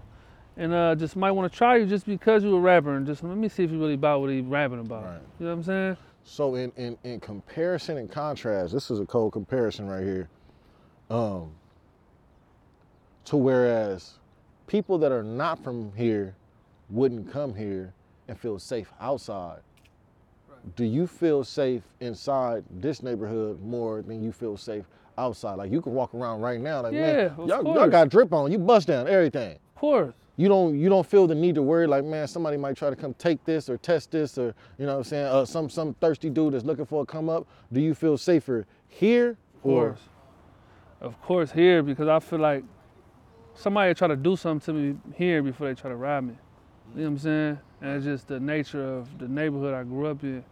and 0.56 0.74
uh, 0.74 0.94
just 0.96 1.14
might 1.16 1.30
want 1.30 1.50
to 1.50 1.56
try 1.56 1.76
you 1.76 1.86
just 1.86 2.04
because 2.04 2.42
you're 2.44 2.58
a 2.58 2.60
rapper, 2.60 2.96
and 2.96 3.06
just 3.06 3.22
let 3.22 3.36
me 3.36 3.48
see 3.48 3.62
if 3.62 3.70
you 3.70 3.78
really 3.78 3.94
about 3.94 4.20
what 4.20 4.30
he 4.30 4.40
rapping 4.40 4.80
about. 4.80 5.04
Right. 5.04 5.20
You 5.38 5.46
know 5.46 5.52
what 5.52 5.58
I'm 5.58 5.62
saying? 5.62 5.96
So 6.24 6.56
in, 6.56 6.72
in, 6.76 6.98
in 7.04 7.20
comparison 7.20 7.96
and 7.96 8.10
contrast, 8.10 8.74
this 8.74 8.90
is 8.90 8.98
a 8.98 9.06
cold 9.06 9.32
comparison 9.32 9.86
right 9.86 10.02
here. 10.02 10.28
Um, 11.10 11.52
to 13.26 13.36
whereas 13.36 14.14
people 14.66 14.98
that 14.98 15.12
are 15.12 15.22
not 15.22 15.62
from 15.62 15.92
here 15.96 16.34
wouldn't 16.90 17.32
come 17.32 17.54
here 17.54 17.94
and 18.28 18.38
feel 18.38 18.58
safe 18.58 18.92
outside. 19.00 19.60
Do 20.76 20.84
you 20.84 21.06
feel 21.06 21.44
safe 21.44 21.82
inside 22.00 22.64
this 22.70 23.02
neighborhood 23.02 23.60
more 23.62 24.02
than 24.02 24.22
you 24.22 24.32
feel 24.32 24.56
safe 24.56 24.84
outside? 25.18 25.54
Like 25.54 25.72
you 25.72 25.80
can 25.82 25.92
walk 25.92 26.14
around 26.14 26.40
right 26.40 26.60
now, 26.60 26.82
like 26.82 26.92
Yeah, 26.92 27.28
man, 27.36 27.48
y'all, 27.48 27.64
y'all 27.64 27.88
got 27.88 28.08
drip 28.08 28.32
on, 28.32 28.52
you 28.52 28.58
bust 28.58 28.86
down 28.88 29.08
everything. 29.08 29.52
Of 29.52 29.74
course. 29.74 30.14
you 30.36 30.48
don't 30.48 30.78
you 30.78 30.88
don't 30.88 31.06
feel 31.06 31.26
the 31.26 31.34
need 31.34 31.56
to 31.56 31.62
worry 31.62 31.86
like 31.88 32.04
man 32.04 32.28
somebody 32.28 32.56
might 32.56 32.76
try 32.76 32.88
to 32.88 32.96
come 32.96 33.12
take 33.14 33.44
this 33.44 33.68
or 33.68 33.76
test 33.76 34.12
this 34.12 34.38
or 34.38 34.54
you 34.78 34.86
know 34.86 34.92
what 34.92 34.98
I'm 34.98 35.04
saying 35.04 35.26
uh, 35.26 35.44
some 35.44 35.68
some 35.68 35.94
thirsty 35.94 36.30
dude 36.30 36.54
that's 36.54 36.64
looking 36.64 36.86
for 36.86 37.02
a 37.02 37.06
come 37.06 37.28
up 37.28 37.46
do 37.72 37.80
you 37.80 37.92
feel 37.94 38.16
safer 38.16 38.64
here 38.88 39.36
Of 39.56 39.62
course. 39.62 40.00
Of 41.00 41.20
course, 41.22 41.50
here 41.50 41.82
because 41.82 42.06
I 42.06 42.20
feel 42.20 42.38
like 42.38 42.62
somebody 43.54 43.92
try 43.94 44.06
to 44.06 44.14
do 44.16 44.36
something 44.36 44.64
to 44.74 44.80
me 44.80 44.98
here 45.16 45.42
before 45.42 45.66
they 45.66 45.74
try 45.74 45.90
to 45.90 45.96
rob 45.96 46.24
me. 46.24 46.34
You 46.94 47.00
know 47.00 47.02
what 47.02 47.08
I'm 47.08 47.18
saying? 47.18 47.58
And 47.82 47.96
it's 47.96 48.04
just 48.04 48.28
the 48.28 48.38
nature 48.38 48.96
of 48.96 49.18
the 49.18 49.26
neighborhood 49.26 49.74
I 49.74 49.82
grew 49.82 50.06
up 50.06 50.22
in. 50.22 50.44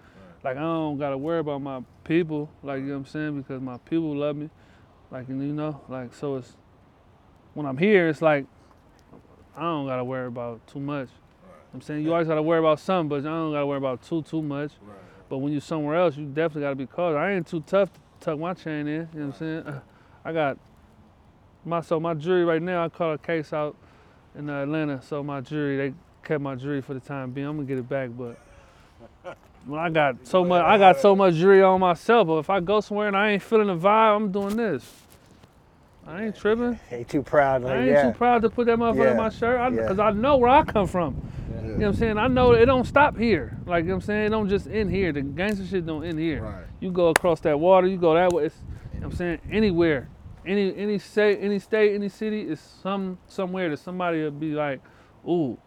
Like 0.42 0.56
I 0.56 0.60
don't 0.60 0.98
gotta 0.98 1.16
worry 1.16 1.38
about 1.38 1.62
my 1.62 1.80
people, 2.02 2.50
like 2.62 2.80
you 2.80 2.86
know 2.86 2.94
what 2.94 2.98
I'm 3.00 3.06
saying, 3.06 3.40
because 3.40 3.62
my 3.62 3.78
people 3.78 4.16
love 4.16 4.36
me. 4.36 4.50
Like 5.10 5.28
you 5.28 5.34
know, 5.34 5.80
like 5.88 6.12
so 6.12 6.36
it's 6.36 6.56
when 7.54 7.66
I'm 7.66 7.78
here, 7.78 8.08
it's 8.08 8.20
like 8.20 8.46
I 9.56 9.62
don't 9.62 9.86
gotta 9.86 10.04
worry 10.04 10.26
about 10.26 10.66
too 10.66 10.80
much. 10.80 11.08
I'm 11.72 11.80
saying 11.80 12.04
you 12.04 12.12
always 12.12 12.26
gotta 12.26 12.42
worry 12.42 12.58
about 12.58 12.80
something, 12.80 13.08
but 13.08 13.20
I 13.20 13.32
don't 13.32 13.52
gotta 13.52 13.66
worry 13.66 13.78
about 13.78 14.02
too 14.02 14.22
too 14.22 14.42
much. 14.42 14.72
But 15.28 15.38
when 15.38 15.52
you 15.52 15.60
somewhere 15.60 15.96
else, 15.96 16.16
you 16.16 16.26
definitely 16.26 16.62
gotta 16.62 16.74
be 16.74 16.86
cautious. 16.86 17.16
I 17.16 17.32
ain't 17.32 17.46
too 17.46 17.60
tough 17.60 17.92
to 17.92 18.00
tuck 18.18 18.38
my 18.40 18.54
chain 18.54 18.88
in. 18.88 19.08
You 19.12 19.20
know 19.20 19.26
what 19.26 19.26
I'm 19.26 19.32
saying? 19.34 19.80
I 20.24 20.32
got 20.32 20.58
my 21.64 21.80
so 21.80 22.00
my 22.00 22.14
jury 22.14 22.44
right 22.44 22.62
now. 22.62 22.84
I 22.84 22.88
caught 22.88 23.12
a 23.12 23.18
case 23.18 23.52
out 23.52 23.76
in 24.36 24.48
Atlanta, 24.48 25.00
so 25.02 25.22
my 25.22 25.40
jury 25.40 25.76
they 25.76 25.94
kept 26.30 26.42
my 26.42 26.54
jury 26.54 26.80
for 26.80 26.94
the 26.94 27.00
time 27.00 27.32
being. 27.32 27.48
I'm 27.48 27.56
gonna 27.56 27.66
get 27.66 27.78
it 27.78 27.88
back, 27.88 28.10
but 28.16 28.38
when 29.66 29.80
I 29.80 29.90
got 29.90 30.24
so 30.28 30.44
much, 30.44 30.62
I 30.62 30.78
got 30.78 31.00
so 31.00 31.16
much 31.16 31.34
jury 31.34 31.60
on 31.60 31.80
myself. 31.80 32.28
But 32.28 32.38
if 32.38 32.48
I 32.48 32.60
go 32.60 32.80
somewhere 32.80 33.08
and 33.08 33.16
I 33.16 33.32
ain't 33.32 33.42
feeling 33.42 33.66
the 33.66 33.76
vibe, 33.76 34.16
I'm 34.16 34.30
doing 34.30 34.56
this. 34.56 34.88
I 36.06 36.26
ain't 36.26 36.36
tripping. 36.36 36.78
Ain't 36.90 37.08
too 37.08 37.22
proud. 37.22 37.62
Like, 37.62 37.72
I 37.72 37.76
ain't 37.78 37.86
yeah. 37.86 38.10
too 38.10 38.16
proud 38.16 38.42
to 38.42 38.50
put 38.50 38.66
that 38.66 38.78
motherfucker 38.78 39.04
Yeah. 39.04 39.10
in 39.10 39.16
my 39.16 39.28
shirt 39.28 39.72
because 39.72 39.98
I 39.98 40.10
know 40.12 40.38
where 40.38 40.50
I 40.50 40.62
come 40.64 40.86
from. 40.86 41.20
You 41.48 41.68
know 41.68 41.76
what 41.76 41.86
I'm 41.86 41.94
saying? 41.94 42.18
I 42.18 42.26
know 42.26 42.52
it 42.52 42.64
don't 42.66 42.86
stop 42.86 43.16
here. 43.18 43.58
Like 43.66 43.84
you 43.84 43.88
know 43.88 43.96
what 43.96 44.02
I'm 44.04 44.06
saying, 44.06 44.26
it 44.26 44.28
don't 44.30 44.48
just 44.48 44.66
end 44.68 44.90
here. 44.90 45.12
The 45.12 45.22
gangster 45.22 45.66
shit 45.66 45.84
don't 45.84 46.04
end 46.04 46.18
here. 46.18 46.42
Right. 46.42 46.64
You 46.80 46.90
go 46.92 47.08
across 47.08 47.40
that 47.40 47.58
water, 47.58 47.86
you 47.86 47.96
go 47.96 48.14
that 48.14 48.32
way. 48.32 48.46
It's, 48.46 48.56
you 48.94 49.00
know 49.00 49.06
what 49.06 49.12
I'm 49.14 49.18
saying 49.18 49.40
anywhere, 49.50 50.08
any 50.46 50.74
any 50.76 50.98
state, 50.98 51.38
any 51.42 51.58
state, 51.58 51.94
any 51.94 52.08
city 52.08 52.42
is 52.42 52.60
some 52.60 53.18
somewhere 53.26 53.68
that 53.68 53.78
somebody 53.78 54.22
will 54.22 54.30
be 54.30 54.52
like, 54.52 54.80
ooh, 55.28 55.58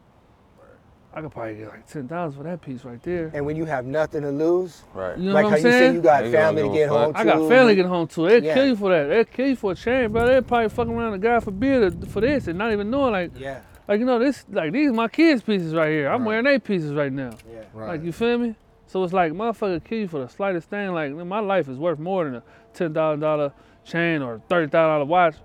I 1.15 1.21
could 1.21 1.31
probably 1.31 1.55
get 1.55 1.67
like 1.69 1.85
ten 1.87 2.07
thousand 2.07 2.37
for 2.39 2.43
that 2.43 2.61
piece 2.61 2.83
right 2.83 3.01
there. 3.03 3.29
And 3.33 3.45
when 3.45 3.55
you 3.55 3.65
have 3.65 3.85
nothing 3.85 4.21
to 4.23 4.31
lose, 4.31 4.81
Right. 4.93 5.17
You 5.17 5.25
know 5.25 5.33
like 5.33 5.43
what 5.45 5.53
I'm 5.53 5.57
you 5.57 5.63
say 5.63 5.71
saying? 5.79 5.93
you 5.95 6.01
got 6.01 6.23
They 6.23 6.31
don't 6.31 6.41
family 6.55 6.61
to 6.63 6.67
give 6.69 6.73
a 6.73 6.75
get 6.75 6.89
fuck. 6.89 6.97
home 7.03 7.13
to. 7.13 7.19
I 7.19 7.23
got 7.23 7.49
family 7.49 7.75
getting 7.75 7.91
home 7.91 8.07
too. 8.07 8.27
They'd 8.29 8.43
Yeah. 8.43 8.53
kill 8.55 8.65
you 8.67 8.75
for 8.75 8.89
that. 8.89 9.03
They'd 9.09 9.31
kill 9.31 9.47
you 9.47 9.55
for 9.55 9.71
a 9.73 9.75
chain, 9.75 10.11
bro. 10.11 10.25
They'd 10.27 10.47
probably 10.47 10.69
fuck 10.69 10.87
around 10.87 11.13
a 11.13 11.17
guy 11.19 11.39
for 11.39 11.51
beer 11.51 11.91
for 12.09 12.21
this 12.21 12.47
and 12.47 12.57
not 12.57 12.71
even 12.71 12.89
knowing 12.89 13.11
like 13.11 13.31
Yeah, 13.39 13.59
like 13.87 13.99
you 13.99 14.05
know 14.05 14.17
this 14.17 14.43
like 14.51 14.71
these 14.71 14.91
my 14.91 15.07
kids 15.07 15.43
pieces 15.43 15.73
right 15.75 15.89
here. 15.89 16.07
I'm 16.09 16.21
Right. 16.21 16.27
wearing 16.27 16.45
their 16.45 16.59
pieces 16.59 16.93
right 16.93 17.11
now. 17.13 17.31
yeah. 17.51 17.59
Right. 17.73 17.89
Like 17.89 18.03
you 18.03 18.11
feel 18.11 18.37
me? 18.39 18.55
So 18.87 19.03
it's 19.03 19.13
like 19.13 19.33
motherfucker 19.33 19.83
kill 19.83 19.99
you 19.99 20.07
for 20.07 20.19
the 20.19 20.27
slightest 20.29 20.69
thing. 20.69 20.93
Like 20.93 21.13
my 21.13 21.39
life 21.39 21.69
is 21.69 21.77
worth 21.77 21.99
more 21.99 22.25
than 22.25 22.35
a 22.35 22.43
ten 22.73 22.91
thousand 22.93 23.19
dollar 23.19 23.51
chain 23.85 24.21
or 24.23 24.41
thirty 24.49 24.67
thousand 24.67 24.93
dollar 24.93 25.05
watch. 25.05 25.35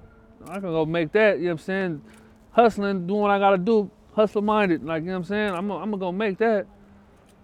I 0.49 0.55
can 0.55 0.63
go 0.63 0.87
make 0.87 1.13
that. 1.13 1.39
You 1.39 1.45
know 1.45 1.49
what 1.51 1.53
I'm 1.53 1.59
saying? 1.59 2.03
Hustling, 2.53 3.07
doing 3.07 3.21
what 3.21 3.31
I 3.31 3.39
gotta 3.39 3.59
do, 3.59 3.91
hustler 4.19 4.43
minded. 4.43 4.85
Like 4.85 5.03
you 5.03 5.07
know 5.09 5.13
what 5.15 5.19
I'm 5.19 5.25
saying? 5.25 5.55
I'm 5.55 5.69
gonna, 5.69 5.83
I'm 5.83 5.91
gonna 5.99 6.13
make 6.17 6.39
that. 6.39 6.67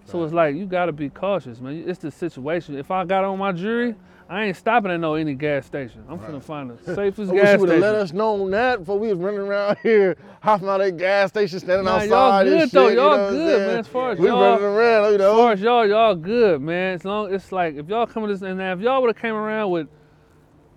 So 0.06 0.22
it's 0.24 0.34
like 0.34 0.54
you 0.56 0.66
gotta 0.66 0.92
be 0.92 1.08
cautious, 1.08 1.60
man. 1.60 1.84
It's 1.86 1.98
the 2.00 2.10
situation. 2.10 2.76
If 2.76 2.90
I 2.90 3.04
got 3.06 3.24
on 3.24 3.38
my 3.38 3.52
jury, 3.52 3.94
I 4.28 4.44
ain't 4.44 4.56
stopping 4.56 4.90
at 4.90 5.00
no 5.00 5.14
any 5.14 5.34
gas 5.34 5.64
station. 5.66 6.04
I'm 6.08 6.18
finna 6.18 6.42
find 6.42 6.70
the 6.76 6.94
safest 6.94 7.32
I 7.32 7.36
gas 7.36 7.54
you 7.54 7.66
would 7.66 7.80
let 7.80 7.94
us 7.94 8.12
know 8.12 8.50
that 8.50 8.80
before 8.80 8.98
we 8.98 9.08
was 9.08 9.16
running 9.18 9.40
around 9.40 9.78
here, 9.82 10.16
hopping 10.42 10.68
out 10.68 10.78
that 10.78 10.96
gas 10.98 11.30
station, 11.30 11.58
standing 11.60 11.86
Nah, 11.86 11.92
outside. 11.96 12.08
y'all 12.10 12.44
good 12.44 12.60
shit, 12.62 12.72
though. 12.72 12.88
you 12.88 12.96
know 12.96 13.14
Y'all 13.14 13.30
good, 13.30 13.60
man. 13.68 13.78
As 13.78 13.86
far 13.88 14.10
as 14.12 14.18
we 14.18 14.26
y'all, 14.26 14.40
running 14.42 14.64
around, 14.66 15.08
you 15.08 15.14
As 15.14 15.18
know. 15.20 15.36
far 15.36 15.52
as 15.52 15.60
y'all, 15.60 15.86
y'all 15.86 16.14
good, 16.14 16.60
man. 16.60 16.94
As 16.94 17.04
long 17.06 17.32
it's 17.32 17.50
like 17.52 17.76
if 17.76 17.88
y'all 17.88 18.06
come 18.06 18.26
to 18.26 18.28
this 18.32 18.42
and 18.42 18.58
now 18.58 18.72
if 18.74 18.80
y'all 18.80 19.00
would 19.00 19.08
have 19.14 19.22
came 19.22 19.34
around 19.34 19.70
with 19.70 19.88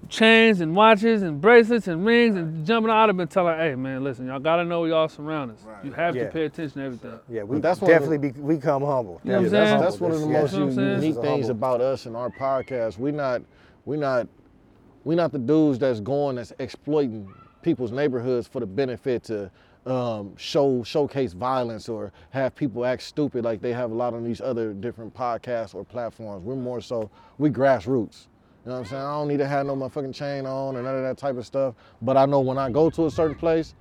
chains 0.09 0.61
and 0.61 0.75
watches 0.75 1.21
and 1.21 1.39
bracelets 1.41 1.87
and 1.87 2.05
rings 2.05 2.35
and 2.35 2.65
jumping 2.65 2.89
out, 2.91 3.03
I'd 3.03 3.09
have 3.09 3.17
been 3.17 3.27
telling, 3.27 3.57
hey 3.57 3.75
man, 3.75 4.03
listen, 4.03 4.27
y'all 4.27 4.39
gotta 4.39 4.63
know 4.65 4.85
y'all 4.85 5.07
surroundings. 5.07 5.61
You 5.83 5.91
have 5.93 6.15
Yeah. 6.15 6.25
to 6.25 6.31
pay 6.31 6.45
attention 6.45 6.79
to 6.81 6.85
everything. 6.85 7.19
Yeah, 7.29 7.43
we 7.43 7.59
that's 7.59 7.81
one 7.81 7.91
of 7.91 7.95
the- 7.95 8.05
definitely 8.17 8.31
be, 8.31 8.39
we 8.41 8.57
come 8.57 8.83
humble. 8.83 9.19
You 9.23 9.31
know 9.33 9.37
what 9.41 9.45
I'm 9.47 9.51
Definitely 9.51 9.69
humble. 9.69 9.83
That's 9.85 9.99
one 10.01 10.11
of 10.11 10.21
the 10.21 10.27
Yeah. 10.27 10.41
most 10.41 10.53
You 10.53 10.59
know 10.59 10.65
what 10.65 10.69
I'm 10.71 10.75
saying? 10.75 11.01
unique 11.03 11.15
things 11.23 11.47
humble. 11.47 11.51
about 11.51 11.81
us 11.81 12.05
and 12.05 12.15
our 12.15 12.29
podcast. 12.29 12.97
We 12.99 13.11
not, 13.11 13.41
we 13.85 13.97
not, 13.97 14.27
we 15.03 15.15
not 15.15 15.31
the 15.31 15.39
dudes 15.39 15.79
that's 15.79 15.99
going 15.99 16.35
that's 16.35 16.53
exploiting 16.59 17.27
people's 17.61 17.91
neighborhoods 17.91 18.47
for 18.47 18.59
the 18.59 18.65
benefit 18.65 19.23
to 19.25 19.49
um, 19.85 20.35
show 20.35 20.83
showcase 20.83 21.31
violence 21.31 21.87
or 21.87 22.11
have 22.31 22.53
people 22.55 22.83
act 22.85 23.01
stupid 23.03 23.45
like 23.45 23.61
they 23.61 23.71
have 23.71 23.89
a 23.89 23.93
lot 23.93 24.13
on 24.13 24.21
these 24.25 24.41
other 24.41 24.73
different 24.73 25.13
podcasts 25.13 25.73
or 25.73 25.85
platforms. 25.85 26.43
We're 26.43 26.55
more 26.55 26.81
so 26.81 27.09
we 27.37 27.49
grassroots. 27.49 28.27
You 28.67 28.73
know 28.73 28.79
what 28.79 28.87
I'm 28.87 28.89
saying? 28.89 29.01
I 29.01 29.11
don't 29.13 29.27
need 29.29 29.37
to 29.37 29.47
have 29.47 29.65
no 29.65 29.77
motherfucking 29.77 30.13
chain 30.13 30.45
on 30.45 30.75
or 30.75 30.81
none 30.81 30.93
of 30.93 31.01
that 31.01 31.17
type 31.17 31.37
of 31.37 31.45
stuff. 31.45 31.73
But 32.01 32.17
I 32.17 32.25
know 32.25 32.41
when 32.41 32.57
I 32.57 32.69
go 32.69 32.89
to 32.89 33.05
a 33.05 33.09
certain 33.09 33.37
place, 33.37 33.75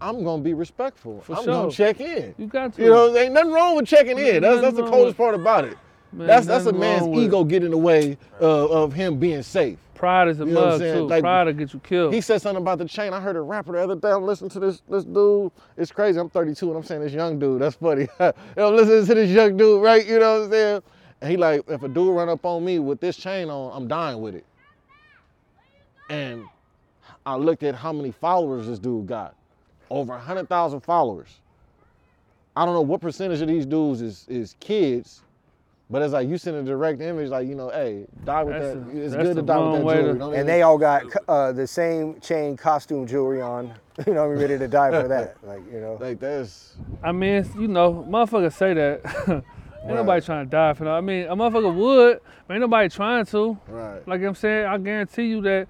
I'm 0.00 0.22
gonna 0.22 0.44
be 0.44 0.54
respectful. 0.54 1.22
For 1.22 1.32
I'm 1.32 1.42
sure. 1.42 1.52
gonna 1.54 1.72
check 1.72 1.98
in. 2.00 2.32
You 2.38 2.46
got 2.46 2.74
to. 2.74 2.82
You 2.84 2.90
know, 2.90 3.16
ain't 3.16 3.32
nothing 3.32 3.50
wrong 3.50 3.74
with 3.74 3.88
checking 3.88 4.16
in. 4.16 4.42
That's 4.42 4.60
that's 4.60 4.76
the 4.76 4.84
coldest 4.84 5.06
with- 5.06 5.16
part 5.16 5.34
about 5.34 5.64
it. 5.64 5.76
Man, 6.12 6.28
That's 6.28 6.46
that's 6.46 6.66
a 6.66 6.72
man's 6.72 7.08
with 7.08 7.18
ego 7.18 7.42
getting 7.42 7.66
in 7.66 7.70
the 7.72 7.78
way 7.78 8.16
uh, 8.40 8.68
of 8.68 8.92
him 8.92 9.18
being 9.18 9.42
safe. 9.42 9.76
Pride 9.94 10.28
is 10.28 10.38
a 10.38 10.46
You 10.46 10.52
mug 10.52 10.78
too. 10.78 11.08
Like, 11.08 11.22
Pride 11.24 11.48
will 11.48 11.52
get 11.54 11.74
you 11.74 11.80
killed. 11.80 12.14
He 12.14 12.20
said 12.20 12.40
something 12.40 12.62
about 12.62 12.78
the 12.78 12.84
chain. 12.84 13.12
I 13.12 13.18
heard 13.20 13.34
a 13.34 13.40
rapper 13.40 13.72
the 13.72 13.82
other 13.82 13.96
day. 13.96 14.12
I'm 14.12 14.22
listening 14.22 14.50
to 14.50 14.60
this 14.60 14.82
this 14.88 15.02
dude. 15.02 15.50
It's 15.76 15.90
crazy. 15.90 16.20
I'm 16.20 16.30
32 16.30 16.68
and 16.68 16.76
I'm 16.76 16.84
saying 16.84 17.00
this 17.00 17.12
young 17.12 17.40
dude. 17.40 17.60
That's 17.60 17.74
funny. 17.74 18.06
I'm 18.20 18.32
listening 18.56 19.04
to 19.06 19.14
this 19.14 19.30
young 19.30 19.56
dude, 19.56 19.82
right? 19.82 20.06
You 20.06 20.20
know 20.20 20.38
what 20.38 20.44
I'm 20.44 20.50
saying? 20.52 20.82
And 21.20 21.30
he 21.30 21.36
like, 21.36 21.62
if 21.68 21.82
a 21.82 21.88
dude 21.88 22.14
run 22.14 22.28
up 22.28 22.44
on 22.44 22.64
me 22.64 22.78
with 22.78 23.00
this 23.00 23.16
chain 23.16 23.48
on, 23.48 23.72
I'm 23.74 23.88
dying 23.88 24.20
with 24.20 24.34
it. 24.34 24.44
And 26.10 26.44
I 27.24 27.36
looked 27.36 27.62
at 27.62 27.74
how 27.74 27.92
many 27.92 28.10
followers 28.12 28.66
this 28.66 28.78
dude 28.78 29.06
got. 29.06 29.34
Over 29.90 30.12
100,000 30.14 30.80
followers. 30.80 31.28
I 32.56 32.64
don't 32.64 32.74
know 32.74 32.80
what 32.82 33.00
percentage 33.00 33.40
of 33.42 33.48
these 33.48 33.66
dudes 33.66 34.00
is 34.00 34.24
is 34.28 34.56
kids, 34.60 35.22
but 35.90 36.00
it's 36.00 36.14
like 36.14 36.26
you 36.26 36.38
send 36.38 36.56
a 36.56 36.62
direct 36.62 37.02
image, 37.02 37.28
like 37.28 37.46
you 37.46 37.54
know, 37.54 37.68
hey, 37.68 38.06
die 38.24 38.42
with 38.42 38.54
That's 38.54 38.74
that. 38.74 38.96
a- 38.96 39.04
it's 39.04 39.14
good 39.14 39.36
to 39.36 39.42
die 39.42 39.58
with 39.58 39.72
that 39.80 39.84
way 39.84 40.02
to- 40.02 40.30
And 40.30 40.48
they 40.48 40.62
all 40.62 40.78
got 40.78 41.04
uh, 41.28 41.52
the 41.52 41.66
same 41.66 42.18
chain 42.20 42.56
costume 42.56 43.06
jewelry 43.06 43.40
on. 43.40 43.74
You 44.06 44.12
know, 44.12 44.24
I'm 44.30 44.38
ready 44.38 44.58
to 44.58 44.68
die 44.68 44.90
for 44.90 45.08
that. 45.08 45.36
Like, 45.42 45.62
you 45.72 45.80
know. 45.80 45.96
like 45.98 46.20
that's 46.20 46.76
I 47.02 47.12
mean, 47.12 47.48
you 47.58 47.66
know, 47.66 48.06
motherfuckers 48.06 48.52
say 48.52 48.74
that. 48.74 49.42
ain't 49.88 49.96
Right. 49.96 50.04
nobody 50.04 50.24
trying 50.24 50.46
to 50.46 50.50
die 50.50 50.72
for 50.74 50.84
that. 50.84 50.90
I 50.94 51.00
mean, 51.00 51.26
a 51.26 51.36
motherfucker 51.36 51.74
would, 51.74 52.20
but 52.46 52.54
ain't 52.54 52.60
nobody 52.60 52.88
trying 52.88 53.24
to. 53.26 53.58
right. 53.68 54.06
Like 54.06 54.22
I'm 54.22 54.34
saying, 54.34 54.66
I 54.66 54.78
guarantee 54.78 55.26
you 55.26 55.40
that 55.42 55.68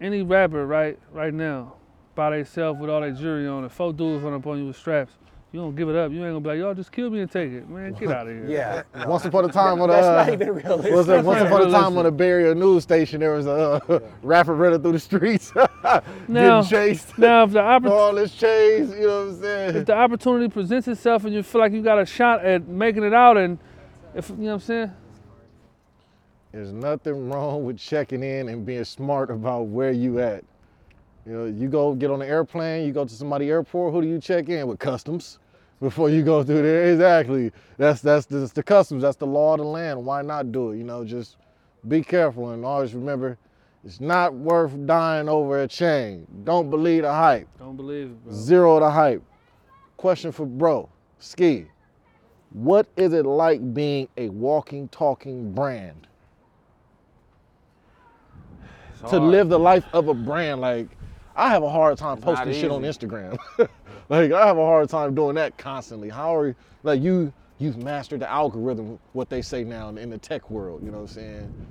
any 0.00 0.22
rapper 0.22 0.66
right 0.66 0.98
right 1.12 1.32
now, 1.32 1.74
by 2.14 2.30
themselves 2.30 2.80
with 2.80 2.90
all 2.90 3.00
that 3.00 3.16
jewelry 3.16 3.46
on, 3.46 3.64
if 3.64 3.72
four 3.72 3.92
dudes 3.92 4.22
run 4.22 4.34
up 4.34 4.46
on 4.46 4.58
you 4.58 4.66
with 4.66 4.76
straps, 4.76 5.12
you 5.56 5.62
don't 5.62 5.74
give 5.74 5.88
it 5.88 5.96
up. 5.96 6.12
You 6.12 6.18
ain't 6.18 6.34
gonna 6.34 6.40
be 6.40 6.48
like, 6.50 6.58
y'all 6.58 6.74
just 6.74 6.92
kill 6.92 7.08
me 7.08 7.20
and 7.20 7.30
take 7.30 7.50
it. 7.50 7.66
Man, 7.66 7.94
get 7.94 8.10
out 8.10 8.26
of 8.26 8.34
here. 8.34 8.46
Yeah. 8.94 9.06
Once 9.06 9.24
upon 9.24 9.46
a 9.46 9.48
time 9.48 9.80
on 9.80 9.88
a 9.88 9.92
That's 9.94 10.06
uh, 10.06 10.24
not 10.26 10.32
even 10.34 10.54
realistic. 10.54 10.92
was 10.92 11.08
it, 11.08 11.24
once 11.24 11.40
upon 11.40 11.66
a 11.66 11.70
time 11.70 11.96
on 11.96 12.04
a 12.04 12.10
Bay 12.10 12.28
Area 12.28 12.54
news 12.54 12.82
station, 12.82 13.20
there 13.20 13.32
was 13.32 13.46
a 13.46 13.50
uh, 13.88 14.00
rapper 14.22 14.54
running 14.54 14.82
through 14.82 14.92
the 14.92 14.98
streets, 14.98 15.54
Now- 16.28 16.60
getting 16.60 16.68
chased, 16.68 17.16
Now 17.18 17.44
if 17.44 17.52
the 17.52 17.60
oppor- 17.60 17.90
all 17.90 18.14
this 18.14 18.34
chase. 18.34 18.90
You 18.90 19.06
know 19.06 19.24
what 19.24 19.34
I'm 19.34 19.40
saying? 19.40 19.76
if 19.76 19.86
the 19.86 19.94
opportunity 19.96 20.48
presents 20.50 20.88
itself 20.88 21.24
and 21.24 21.32
you 21.32 21.42
feel 21.42 21.62
like 21.62 21.72
you 21.72 21.80
got 21.80 21.98
a 21.98 22.04
shot 22.04 22.44
at 22.44 22.68
making 22.68 23.02
it 23.02 23.14
out 23.14 23.38
and 23.38 23.58
if 24.14 24.28
you 24.28 24.36
know 24.36 24.44
what 24.48 24.52
I'm 24.52 24.60
saying? 24.60 24.92
There's 26.52 26.72
nothing 26.72 27.30
wrong 27.30 27.64
with 27.64 27.78
checking 27.78 28.22
in 28.22 28.50
and 28.50 28.66
being 28.66 28.84
smart 28.84 29.30
about 29.30 29.68
where 29.68 29.92
you 29.92 30.20
at. 30.20 30.44
You 31.26 31.32
know, 31.32 31.44
you 31.46 31.68
go 31.68 31.94
get 31.94 32.10
on 32.10 32.20
an 32.20 32.28
airplane, 32.28 32.86
you 32.86 32.92
go 32.92 33.04
to 33.06 33.12
somebody 33.12 33.50
airport, 33.50 33.92
who 33.94 34.02
do 34.02 34.06
you 34.06 34.20
check 34.20 34.50
in 34.50 34.66
with? 34.68 34.78
Customs. 34.78 35.38
Before 35.80 36.08
you 36.08 36.22
go 36.22 36.42
through 36.42 36.62
there, 36.62 36.90
exactly. 36.92 37.52
That's 37.76 38.00
that's 38.00 38.26
the, 38.26 38.38
that's 38.38 38.52
the 38.52 38.62
customs. 38.62 39.02
That's 39.02 39.16
the 39.16 39.26
law 39.26 39.54
of 39.54 39.58
the 39.58 39.64
land. 39.64 40.04
Why 40.04 40.22
not 40.22 40.50
do 40.50 40.70
it? 40.70 40.78
You 40.78 40.84
know, 40.84 41.04
just 41.04 41.36
be 41.86 42.02
careful 42.02 42.50
and 42.50 42.64
always 42.64 42.94
remember, 42.94 43.38
it's 43.84 44.00
not 44.00 44.34
worth 44.34 44.72
dying 44.86 45.28
over 45.28 45.62
a 45.62 45.68
chain. 45.68 46.26
Don't 46.44 46.70
believe 46.70 47.02
the 47.02 47.12
hype. 47.12 47.46
Don't 47.58 47.76
believe 47.76 48.06
it, 48.06 48.24
bro. 48.24 48.32
Zero 48.32 48.80
the 48.80 48.90
hype. 48.90 49.22
Question 49.96 50.32
for 50.32 50.46
bro, 50.46 50.88
Ski. 51.18 51.66
What 52.50 52.86
is 52.96 53.12
it 53.12 53.26
like 53.26 53.74
being 53.74 54.08
a 54.16 54.28
walking, 54.30 54.88
talking 54.88 55.52
brand? 55.52 56.06
It's 58.92 59.00
to 59.10 59.20
hard. 59.20 59.22
live 59.22 59.48
the 59.50 59.58
life 59.58 59.84
of 59.92 60.08
a 60.08 60.14
brand. 60.14 60.60
Like, 60.62 60.95
I 61.36 61.50
have 61.50 61.62
a 61.62 61.68
hard 61.68 61.98
time 61.98 62.16
It's 62.16 62.24
posting 62.24 62.52
shit 62.54 62.70
on. 62.70 62.82
Instagram. 62.82 63.38
like, 64.08 64.32
I 64.32 64.46
have 64.46 64.56
a 64.56 64.64
hard 64.64 64.88
time 64.88 65.14
doing 65.14 65.34
that 65.34 65.56
constantly. 65.58 66.08
How 66.08 66.34
are 66.34 66.48
you, 66.48 66.54
like 66.82 67.02
you? 67.02 67.32
You've 67.58 67.76
mastered 67.78 68.20
the 68.20 68.30
algorithm, 68.30 68.98
what 69.12 69.30
they 69.30 69.40
say 69.40 69.64
now 69.64 69.88
in, 69.88 69.96
in 69.96 70.10
the 70.10 70.18
tech 70.18 70.50
world. 70.50 70.82
You 70.82 70.90
know 70.90 70.98
what 70.98 71.10
I'm 71.10 71.14
saying? 71.14 71.66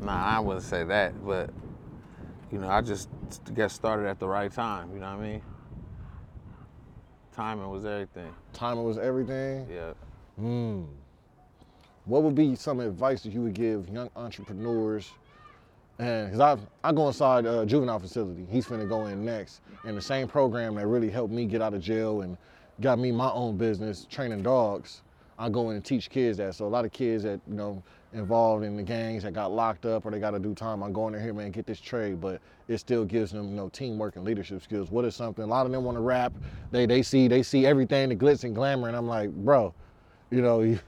Nah, 0.00 0.36
I 0.36 0.40
wouldn't 0.40 0.64
say 0.64 0.84
that, 0.84 1.24
but 1.24 1.50
you 2.50 2.58
know, 2.58 2.68
I 2.68 2.80
just 2.80 3.08
got 3.54 3.70
started 3.70 4.06
at 4.06 4.18
the 4.18 4.28
right 4.28 4.52
time. 4.52 4.90
You 4.94 5.00
know 5.00 5.14
what 5.14 5.22
I 5.24 5.28
mean? 5.28 5.42
Timing 7.32 7.68
was 7.68 7.84
everything. 7.84 8.32
Timing 8.52 8.84
was 8.84 8.96
everything. 8.96 9.66
Yeah. 9.70 9.92
Hmm. 10.38 10.84
What 12.04 12.22
would 12.22 12.34
be 12.34 12.54
some 12.54 12.80
advice 12.80 13.22
that 13.22 13.32
you 13.32 13.42
would 13.42 13.54
give 13.54 13.88
young 13.88 14.10
entrepreneurs? 14.14 15.10
And 15.98 16.26
because 16.32 16.40
I 16.40 16.88
I 16.88 16.92
go 16.92 17.06
inside 17.06 17.46
a 17.46 17.64
juvenile 17.64 17.98
facility, 17.98 18.46
he's 18.50 18.66
finna 18.66 18.88
go 18.88 19.06
in 19.06 19.24
next, 19.24 19.60
and 19.84 19.96
the 19.96 20.02
same 20.02 20.26
program 20.26 20.74
that 20.74 20.86
really 20.86 21.10
helped 21.10 21.32
me 21.32 21.46
get 21.46 21.62
out 21.62 21.74
of 21.74 21.82
jail 21.82 22.22
and 22.22 22.36
got 22.80 22.98
me 22.98 23.12
my 23.12 23.30
own 23.30 23.56
business 23.56 24.06
training 24.10 24.42
dogs. 24.42 25.02
I 25.38 25.48
go 25.48 25.70
in 25.70 25.76
and 25.76 25.84
teach 25.84 26.10
kids 26.10 26.38
that. 26.38 26.54
So 26.54 26.66
a 26.66 26.68
lot 26.68 26.84
of 26.84 26.92
kids 26.92 27.22
that 27.22 27.40
you 27.46 27.54
know 27.54 27.82
involved 28.12 28.64
in 28.64 28.76
the 28.76 28.82
gangs 28.82 29.24
that 29.24 29.32
got 29.32 29.52
locked 29.52 29.86
up 29.86 30.06
or 30.06 30.10
they 30.10 30.20
got 30.20 30.30
to 30.32 30.38
do 30.38 30.54
time, 30.54 30.82
I 30.82 30.90
go 30.90 31.08
in 31.08 31.14
here, 31.20 31.34
man, 31.34 31.50
get 31.50 31.66
this 31.66 31.80
trade, 31.80 32.20
but 32.20 32.40
it 32.68 32.78
still 32.78 33.04
gives 33.04 33.32
them 33.32 33.50
you 33.50 33.56
know 33.56 33.68
teamwork 33.68 34.16
and 34.16 34.24
leadership 34.24 34.62
skills. 34.62 34.90
What 34.90 35.04
is 35.04 35.14
something? 35.14 35.44
A 35.44 35.46
lot 35.46 35.64
of 35.66 35.72
them 35.72 35.84
want 35.84 35.96
to 35.96 36.02
rap. 36.02 36.32
They 36.72 36.86
they 36.86 37.02
see 37.02 37.28
they 37.28 37.44
see 37.44 37.66
everything, 37.66 38.08
the 38.08 38.16
glitz 38.16 38.42
and 38.42 38.54
glamour, 38.54 38.88
and 38.88 38.96
I'm 38.96 39.06
like, 39.06 39.30
bro, 39.30 39.72
you 40.32 40.42
know, 40.42 40.62
you, 40.62 40.80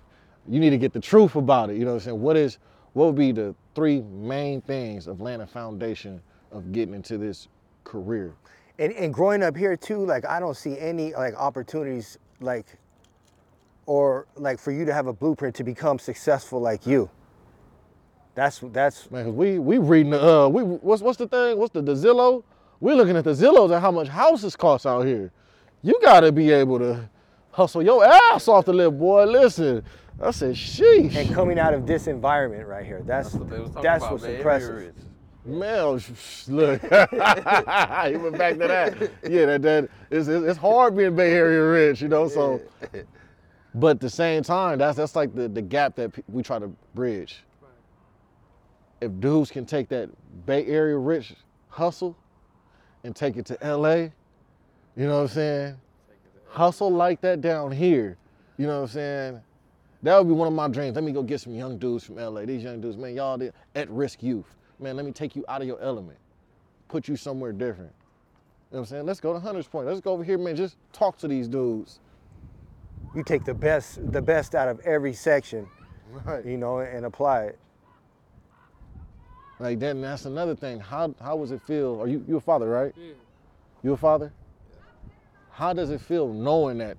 you 0.48 0.58
need 0.58 0.70
to 0.70 0.78
get 0.78 0.92
the 0.92 1.00
truth 1.00 1.36
about 1.36 1.70
it. 1.70 1.76
You 1.76 1.84
know 1.84 1.92
what 1.92 2.02
I'm 2.02 2.04
saying? 2.04 2.20
What 2.20 2.36
is 2.36 2.58
what 2.96 3.04
would 3.04 3.14
be 3.14 3.30
the 3.30 3.54
three 3.74 4.00
main 4.00 4.62
things 4.62 5.06
of 5.06 5.20
laying 5.20 5.42
a 5.42 5.46
foundation 5.46 6.18
of 6.50 6.72
getting 6.72 6.94
into 6.94 7.18
this 7.18 7.46
career? 7.84 8.32
And, 8.78 8.90
and 8.94 9.12
growing 9.12 9.42
up 9.42 9.54
here 9.54 9.76
too, 9.76 10.06
like 10.06 10.24
I 10.24 10.40
don't 10.40 10.56
see 10.56 10.78
any 10.78 11.12
like 11.12 11.34
opportunities 11.34 12.16
like 12.40 12.64
or 13.84 14.26
like 14.36 14.58
for 14.58 14.72
you 14.72 14.86
to 14.86 14.94
have 14.94 15.08
a 15.08 15.12
blueprint 15.12 15.54
to 15.56 15.62
become 15.62 15.98
successful 15.98 16.58
like 16.58 16.86
you. 16.86 17.10
That's 18.34 18.60
that's 18.72 19.10
Man, 19.10 19.26
'cause 19.26 19.34
we 19.34 19.58
we 19.58 19.76
reading 19.76 20.12
the 20.12 20.26
uh 20.26 20.48
we 20.48 20.62
what's 20.62 21.02
what's 21.02 21.18
the 21.18 21.28
thing? 21.28 21.58
What's 21.58 21.74
the, 21.74 21.82
the 21.82 21.92
Zillow? 21.92 22.44
We're 22.80 22.94
looking 22.94 23.18
at 23.18 23.24
the 23.24 23.32
Zillows 23.32 23.72
and 23.72 23.82
how 23.82 23.90
much 23.90 24.08
houses 24.08 24.56
cost 24.56 24.86
out 24.86 25.02
here. 25.02 25.32
You 25.82 25.98
gotta 26.00 26.32
be 26.32 26.50
able 26.50 26.78
to 26.78 27.10
hustle 27.50 27.82
your 27.82 28.06
ass 28.06 28.48
off 28.48 28.64
the 28.64 28.72
little 28.72 28.90
boy. 28.90 29.24
Listen, 29.24 29.84
I 30.20 30.30
said, 30.30 30.54
sheesh. 30.54 31.14
and 31.14 31.34
coming 31.34 31.58
out 31.58 31.74
of 31.74 31.86
this 31.86 32.06
environment 32.06 32.66
right 32.66 32.84
here. 32.86 33.02
That's 33.04 33.32
That's 33.32 33.40
what 33.40 33.50
they 33.50 33.58
was 33.60 33.68
talking 33.68 33.82
that's 33.82 34.02
about, 34.02 34.12
what's 34.12 34.24
Bay 34.24 34.28
Area 34.30 34.38
impressive. 34.38 34.94
Man, 35.44 35.98
sh- 35.98 36.10
sh- 36.18 36.48
look, 36.48 36.80
he 36.82 36.88
went 38.16 38.38
back 38.38 38.54
to 38.58 38.66
that. 38.66 39.10
Yeah, 39.28 39.46
that 39.46 39.62
that 39.62 39.90
it's, 40.10 40.26
it's 40.26 40.44
it's 40.44 40.58
hard 40.58 40.96
being 40.96 41.14
Bay 41.14 41.32
Area 41.32 41.62
rich, 41.62 42.02
you 42.02 42.08
know. 42.08 42.28
So, 42.28 42.60
but 43.74 43.88
at 43.88 44.00
the 44.00 44.10
same 44.10 44.42
time, 44.42 44.78
that's 44.78 44.96
that's 44.96 45.14
like 45.14 45.34
the 45.34 45.48
the 45.48 45.62
gap 45.62 45.94
that 45.96 46.12
we 46.28 46.42
try 46.42 46.58
to 46.58 46.68
bridge. 46.94 47.44
If 49.00 49.20
dudes 49.20 49.50
can 49.50 49.66
take 49.66 49.88
that 49.90 50.08
Bay 50.46 50.66
Area 50.66 50.96
rich 50.96 51.34
hustle 51.68 52.16
and 53.04 53.14
take 53.14 53.36
it 53.36 53.46
to 53.46 53.58
LA, 53.62 53.94
you 53.94 55.06
know 55.06 55.16
what 55.16 55.22
I'm 55.22 55.28
saying? 55.28 55.76
Hustle 56.48 56.90
like 56.90 57.20
that 57.20 57.40
down 57.42 57.70
here, 57.70 58.16
you 58.56 58.66
know 58.66 58.78
what 58.78 58.88
I'm 58.88 58.88
saying? 58.88 59.42
That 60.06 60.18
would 60.18 60.28
be 60.28 60.34
one 60.34 60.46
of 60.46 60.54
my 60.54 60.68
dreams. 60.68 60.94
Let 60.94 61.02
me 61.02 61.10
go 61.10 61.22
get 61.24 61.40
some 61.40 61.52
young 61.54 61.78
dudes 61.78 62.04
from 62.04 62.14
LA. 62.14 62.44
These 62.44 62.62
young 62.62 62.80
dudes, 62.80 62.96
man, 62.96 63.14
y'all 63.16 63.36
the 63.36 63.52
at-risk 63.74 64.22
youth. 64.22 64.46
Man, 64.78 64.94
let 64.94 65.04
me 65.04 65.10
take 65.10 65.34
you 65.34 65.44
out 65.48 65.62
of 65.62 65.66
your 65.66 65.80
element, 65.80 66.18
put 66.86 67.08
you 67.08 67.16
somewhere 67.16 67.52
different. 67.52 67.90
You 67.90 68.76
know 68.76 68.78
what 68.78 68.78
I'm 68.78 68.86
saying? 68.86 69.06
Let's 69.06 69.18
go 69.18 69.32
to 69.32 69.40
Hunter's 69.40 69.66
Point. 69.66 69.88
Let's 69.88 70.00
go 70.00 70.12
over 70.12 70.22
here, 70.22 70.38
man. 70.38 70.54
Just 70.54 70.76
talk 70.92 71.18
to 71.18 71.28
these 71.28 71.48
dudes. 71.48 71.98
You 73.16 73.24
take 73.24 73.44
the 73.44 73.54
best 73.54 74.12
the 74.12 74.22
best 74.22 74.54
out 74.54 74.68
of 74.68 74.78
every 74.80 75.12
section, 75.12 75.66
Right. 76.24 76.44
you 76.44 76.56
know, 76.56 76.78
and 76.78 77.04
apply 77.06 77.44
it. 77.46 77.58
Like 79.58 79.80
then 79.80 80.02
that's 80.02 80.24
another 80.24 80.54
thing. 80.54 80.78
How 80.78 81.14
how 81.20 81.36
does 81.38 81.50
it 81.50 81.62
feel? 81.62 82.00
Are 82.00 82.06
you 82.06 82.24
you 82.28 82.36
a 82.36 82.40
father, 82.40 82.68
right? 82.68 82.94
You 83.82 83.92
a 83.92 83.96
father? 83.96 84.32
How 85.50 85.72
does 85.72 85.90
it 85.90 86.00
feel 86.00 86.32
knowing 86.32 86.78
that 86.78 86.96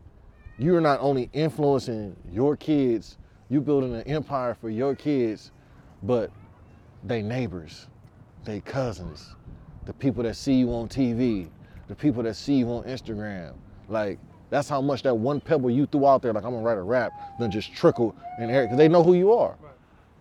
you're 0.57 0.81
not 0.81 0.99
only 1.01 1.29
influencing 1.33 2.15
your 2.31 2.55
kids, 2.55 3.17
you're 3.49 3.61
building 3.61 3.95
an 3.95 4.01
empire 4.03 4.55
for 4.55 4.69
your 4.69 4.95
kids, 4.95 5.51
but 6.03 6.31
they 7.03 7.21
neighbors, 7.21 7.87
they 8.43 8.59
cousins, 8.61 9.35
the 9.85 9.93
people 9.93 10.23
that 10.23 10.35
see 10.35 10.53
you 10.53 10.73
on 10.73 10.87
TV, 10.89 11.49
the 11.87 11.95
people 11.95 12.23
that 12.23 12.35
see 12.35 12.55
you 12.55 12.67
on 12.69 12.83
Instagram. 12.83 13.53
Like 13.87 14.19
that's 14.49 14.67
how 14.67 14.81
much 14.81 15.03
that 15.03 15.15
one 15.15 15.39
pebble 15.39 15.69
you 15.69 15.85
threw 15.85 16.07
out 16.07 16.21
there, 16.21 16.33
like 16.33 16.43
I'm 16.43 16.51
gonna 16.51 16.65
write 16.65 16.77
a 16.77 16.81
rap, 16.81 17.11
then 17.39 17.51
just 17.51 17.73
trickle 17.73 18.15
in 18.39 18.49
air 18.49 18.63
because 18.63 18.77
they 18.77 18.87
know 18.87 19.03
who 19.03 19.13
you 19.13 19.33
are. 19.33 19.55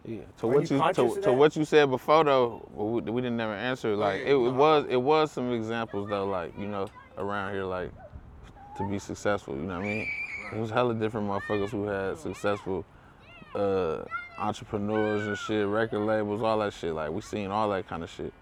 Yeah. 0.04 0.20
To 0.38 0.46
Are 0.46 0.50
what 0.54 0.70
you 0.70 0.76
you, 0.76 0.92
to, 0.92 1.20
to 1.22 1.32
what 1.32 1.56
you 1.56 1.64
said 1.64 1.90
before 1.90 2.22
though, 2.22 2.68
we, 2.74 3.00
we 3.10 3.20
didn't 3.22 3.36
never 3.36 3.54
answer. 3.54 3.90
Oh, 3.92 3.96
like 3.96 4.20
it, 4.20 4.34
it 4.34 4.36
was 4.36 4.86
it 4.88 5.02
was 5.02 5.32
some 5.32 5.52
examples 5.52 6.08
though, 6.08 6.26
like 6.26 6.56
you 6.56 6.68
know 6.68 6.88
around 7.18 7.54
here 7.54 7.64
like 7.64 7.90
to 8.76 8.88
be 8.88 9.00
successful. 9.00 9.56
You 9.56 9.62
know 9.62 9.76
what 9.80 9.84
I 9.84 9.88
mean? 9.88 10.08
It 10.52 10.58
was 10.58 10.70
hella 10.70 10.94
different 10.94 11.28
motherfuckers 11.28 11.70
who 11.70 11.84
had 11.86 12.18
successful 12.18 12.84
uh, 13.54 14.04
entrepreneurs 14.38 15.26
and 15.26 15.36
shit, 15.36 15.66
record 15.66 16.00
labels, 16.00 16.42
all 16.42 16.58
that 16.58 16.72
shit. 16.72 16.94
Like 16.94 17.10
we 17.10 17.20
seen 17.20 17.50
all 17.50 17.68
that 17.70 17.88
kind 17.88 18.02
of 18.02 18.10
shit. 18.10 18.32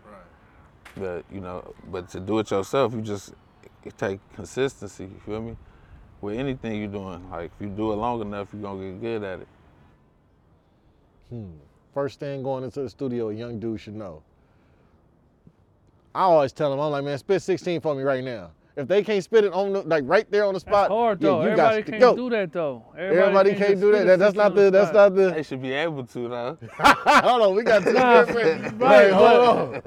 But 0.96 1.24
you 1.32 1.40
know, 1.40 1.74
but 1.90 2.08
to 2.10 2.20
do 2.20 2.38
it 2.38 2.50
yourself, 2.50 2.94
you 2.94 3.00
just 3.00 3.34
take 3.96 4.20
consistency. 4.34 5.04
You 5.04 5.20
feel 5.24 5.42
me? 5.42 5.56
With 6.20 6.38
anything 6.38 6.78
you're 6.80 6.88
doing, 6.88 7.28
like 7.30 7.50
if 7.54 7.60
you 7.60 7.68
do 7.68 7.92
it 7.92 7.96
long 7.96 8.20
enough, 8.20 8.48
you're 8.52 8.62
gonna 8.62 8.92
get 8.92 9.00
good 9.00 9.24
at 9.24 9.40
it. 9.40 9.48
Hmm. 11.30 11.50
First 11.92 12.20
thing 12.20 12.42
going 12.42 12.64
into 12.64 12.82
the 12.82 12.90
studio, 12.90 13.30
a 13.30 13.34
young 13.34 13.58
dude 13.58 13.80
should 13.80 13.94
know. 13.94 14.22
I 16.14 16.22
always 16.22 16.52
tell 16.52 16.70
them, 16.70 16.80
I'm 16.80 16.92
like, 16.92 17.04
man, 17.04 17.18
spit 17.18 17.42
16 17.42 17.80
for 17.80 17.94
me 17.94 18.02
right 18.02 18.22
now. 18.22 18.52
If 18.76 18.88
they 18.88 19.04
can't 19.04 19.22
spit 19.22 19.44
it 19.44 19.52
on 19.52 19.72
the, 19.72 19.82
like 19.82 20.02
right 20.06 20.28
there 20.32 20.44
on 20.44 20.54
the 20.54 20.58
spot, 20.60 20.88
That's 20.88 20.90
hard 20.90 21.22
yeah, 21.22 21.28
though. 21.28 21.42
you 21.42 21.48
Everybody 21.50 21.76
got 21.80 21.86
to 21.86 21.90
can't 21.92 22.00
go. 22.00 22.16
do 22.16 22.30
that 22.30 22.52
though. 22.52 22.84
Everybody 22.98 23.50
can't 23.54 23.68
just 23.70 23.80
do 23.80 23.92
that. 23.92 24.04
that 24.06 24.18
that's 24.18 24.34
not 24.34 24.54
the. 24.56 24.70
That's 24.70 24.88
spot. 24.90 25.12
not 25.12 25.14
the. 25.14 25.30
They 25.30 25.42
should 25.44 25.62
be 25.62 25.72
able 25.72 26.04
to 26.04 26.28
though. 26.28 26.58
Hold 26.78 27.42
on, 27.42 27.54
we 27.54 27.62
got 27.62 27.84
two 27.84 27.92
Nah, 27.92 28.24
different. 28.24 28.80
right, 28.80 29.04
Wait, 29.06 29.12
hold 29.12 29.40
on. 29.48 29.82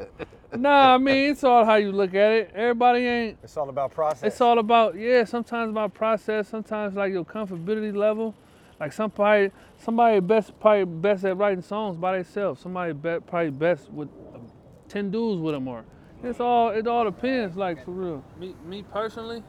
Nah, 0.62 0.96
I 0.96 0.98
mean 0.98 1.32
it's 1.32 1.44
all 1.44 1.66
how 1.66 1.76
you 1.76 1.92
look 1.92 2.14
at 2.14 2.32
it. 2.32 2.52
Everybody 2.56 3.00
ain't. 3.06 3.38
It's 3.44 3.58
all 3.58 3.68
about 3.68 3.92
process. 3.92 4.24
It's 4.24 4.40
all 4.40 4.58
about 4.58 4.96
yeah. 4.96 5.26
Sometimes 5.26 5.70
about 5.72 5.94
process. 5.94 6.48
Sometimes 6.48 6.96
like 6.96 7.12
your 7.12 7.26
comfortability 7.26 7.94
level. 7.94 8.34
Like 8.80 8.94
somebody, 8.94 9.52
somebody 9.78 10.20
best 10.22 10.58
probably 10.62 10.86
best 10.86 11.26
at 11.26 11.36
writing 11.36 11.62
songs 11.64 11.98
by 11.98 12.16
themselves. 12.16 12.62
Somebody 12.62 12.94
be, 12.94 13.18
probably 13.28 13.50
best 13.50 13.92
with 13.92 14.08
uh, 14.34 14.38
ten 14.88 15.12
dudes 15.12 15.42
with 15.42 15.56
them 15.56 15.68
or. 15.68 15.84
It's 16.24 16.40
all 16.40 16.70
it 16.70 16.88
all 16.88 17.06
depends. 17.06 17.56
Like 17.56 17.84
for 17.86 17.92
real. 17.92 18.24
Me 18.40 18.56
me 18.66 18.84
personally, 18.84 19.44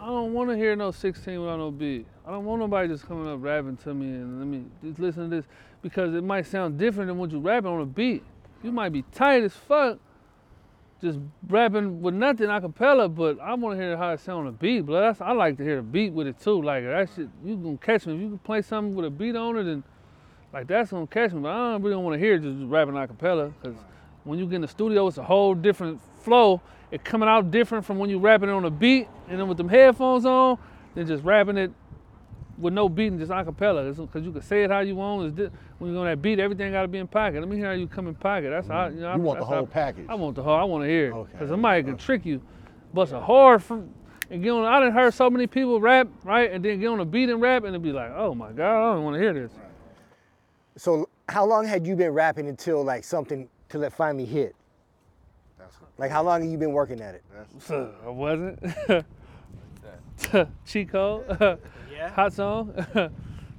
I 0.00 0.06
don't 0.06 0.34
want 0.34 0.50
to 0.50 0.56
hear 0.56 0.76
no 0.76 0.90
16 0.90 1.40
without 1.40 1.56
no 1.56 1.70
beat. 1.70 2.06
I 2.26 2.30
don't 2.30 2.44
want 2.44 2.60
nobody 2.60 2.88
just 2.88 3.06
coming 3.06 3.26
up 3.26 3.38
rapping 3.42 3.76
to 3.78 3.94
me 3.94 4.06
and 4.06 4.38
let 4.38 4.46
me 4.46 4.64
just 4.82 4.98
listen 4.98 5.30
to 5.30 5.36
this 5.36 5.46
because 5.82 6.14
it 6.14 6.22
might 6.22 6.46
sound 6.46 6.78
different 6.78 7.08
than 7.08 7.18
what 7.18 7.30
you 7.30 7.38
rapping 7.38 7.70
on 7.70 7.80
a 7.80 7.86
beat. 7.86 8.22
You 8.62 8.72
might 8.72 8.90
be 8.90 9.02
tight 9.12 9.44
as 9.44 9.54
fuck, 9.54 9.98
just 11.00 11.18
rapping 11.48 12.02
with 12.02 12.14
nothing 12.14 12.48
a 12.48 12.60
cappella, 12.60 13.08
but 13.08 13.40
I 13.40 13.54
want 13.54 13.78
to 13.78 13.82
hear 13.82 13.96
how 13.96 14.10
it 14.10 14.20
sound 14.20 14.40
on 14.40 14.46
a 14.48 14.52
beat. 14.52 14.82
But 14.82 15.00
that's 15.00 15.20
I 15.20 15.32
like 15.32 15.56
to 15.58 15.62
hear 15.62 15.76
the 15.76 15.82
beat 15.82 16.12
with 16.12 16.26
it 16.26 16.38
too. 16.38 16.62
Like 16.62 16.84
that 16.84 17.08
shit, 17.16 17.28
you 17.44 17.56
gonna 17.56 17.78
catch 17.78 18.06
me 18.06 18.14
if 18.14 18.20
you 18.20 18.28
can 18.28 18.38
play 18.38 18.60
something 18.60 18.94
with 18.94 19.06
a 19.06 19.10
beat 19.10 19.36
on 19.36 19.56
it, 19.56 19.66
and 19.66 19.82
like 20.52 20.66
that's 20.66 20.90
gonna 20.90 21.06
catch 21.06 21.32
me. 21.32 21.40
But 21.40 21.50
I 21.50 21.72
don't 21.72 21.82
really 21.82 21.96
want 21.96 22.14
to 22.14 22.18
hear 22.18 22.38
just 22.38 22.56
rapping 22.64 22.96
a 22.96 23.06
cappella 23.06 23.52
because 23.62 23.76
when 24.24 24.38
you 24.38 24.46
get 24.46 24.56
in 24.56 24.60
the 24.62 24.68
studio, 24.68 25.06
it's 25.06 25.18
a 25.18 25.22
whole 25.22 25.54
different 25.54 26.00
flow. 26.20 26.60
It 26.90 27.04
coming 27.04 27.28
out 27.28 27.50
different 27.50 27.84
from 27.84 27.98
when 27.98 28.10
you 28.10 28.18
rapping 28.18 28.48
it 28.48 28.52
on 28.52 28.64
a 28.64 28.70
beat 28.70 29.08
and 29.28 29.38
then 29.38 29.48
with 29.48 29.58
them 29.58 29.68
headphones 29.68 30.24
on, 30.24 30.58
than 30.94 31.06
just 31.06 31.24
rapping 31.24 31.56
it 31.56 31.72
with 32.56 32.72
no 32.72 32.88
beat 32.88 33.08
and 33.08 33.18
just 33.18 33.32
a 33.32 33.44
cappella. 33.44 33.90
Because 33.92 34.24
you 34.24 34.32
can 34.32 34.42
say 34.42 34.64
it 34.64 34.70
how 34.70 34.80
you 34.80 34.94
want. 34.94 35.34
Di- 35.34 35.50
when 35.78 35.90
you're 35.90 36.00
on 36.00 36.06
that 36.06 36.22
beat, 36.22 36.38
everything 36.38 36.70
got 36.72 36.82
to 36.82 36.88
be 36.88 36.98
in 36.98 37.08
pocket. 37.08 37.40
Let 37.40 37.48
me 37.48 37.56
hear 37.56 37.66
how 37.66 37.72
you 37.72 37.86
come 37.86 38.06
in 38.06 38.14
pocket. 38.14 38.50
That's 38.50 38.68
how 38.68 38.86
you 38.88 39.00
know. 39.00 39.14
You 39.14 39.22
want 39.22 39.40
the 39.40 39.44
whole 39.44 39.66
package. 39.66 40.06
I 40.08 40.14
want 40.14 40.36
the 40.36 40.42
whole. 40.42 40.54
I 40.54 40.64
want 40.64 40.84
to 40.84 40.88
hear. 40.88 41.12
Okay, 41.12 41.32
Because 41.32 41.48
somebody 41.48 41.82
can 41.82 41.96
trick 41.96 42.24
you, 42.24 42.40
bust 42.92 43.12
a 43.12 43.20
hard 43.20 43.62
from. 43.62 43.90
And 44.30 44.42
get 44.42 44.50
on, 44.50 44.64
I 44.64 44.80
done 44.80 44.92
heard 44.92 45.12
so 45.12 45.28
many 45.28 45.46
people 45.46 45.80
rap, 45.80 46.08
right? 46.24 46.50
And 46.50 46.64
then 46.64 46.80
get 46.80 46.86
on 46.86 46.98
a 46.98 47.04
beat 47.04 47.28
and 47.28 47.42
rap, 47.42 47.64
and 47.64 47.76
it 47.76 47.82
be 47.82 47.92
like, 47.92 48.10
oh 48.16 48.34
my 48.34 48.52
God, 48.52 48.92
I 48.92 48.94
don't 48.94 49.04
want 49.04 49.16
to 49.16 49.20
hear 49.20 49.34
this. 49.34 49.52
So 50.76 51.10
how 51.28 51.44
long 51.44 51.66
had 51.66 51.86
you 51.86 51.94
been 51.94 52.12
rapping 52.12 52.48
until 52.48 52.82
like 52.82 53.04
something 53.04 53.48
till 53.74 53.82
it 53.82 53.92
finally 53.92 54.24
hit? 54.24 54.54
Like 55.98 56.12
how 56.12 56.22
long 56.22 56.42
have 56.42 56.50
you 56.50 56.56
been 56.58 56.70
working 56.72 57.00
at 57.00 57.16
it? 57.16 57.24
I 58.04 58.08
wasn't. 58.08 58.60
Chico, 60.64 61.58
hot 62.14 62.32
song. 62.32 62.72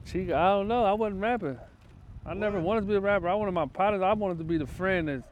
Chico, 0.09 0.33
I 0.35 0.47
don't 0.51 0.67
know. 0.69 0.85
I 0.85 0.93
wasn't 0.93 1.19
rapping. 1.21 1.57
I 2.25 2.33
never 2.33 2.61
wanted 2.61 2.81
to 2.81 2.87
be 2.87 2.95
a 2.95 2.99
rapper. 3.01 3.27
I 3.27 3.33
wanted 3.35 3.51
my 3.51 3.65
partners. 3.65 4.01
I 4.01 4.13
wanted 4.13 4.37
to 4.37 4.45
be 4.45 4.57
the 4.57 4.65
friend 4.65 5.07
that 5.09 5.23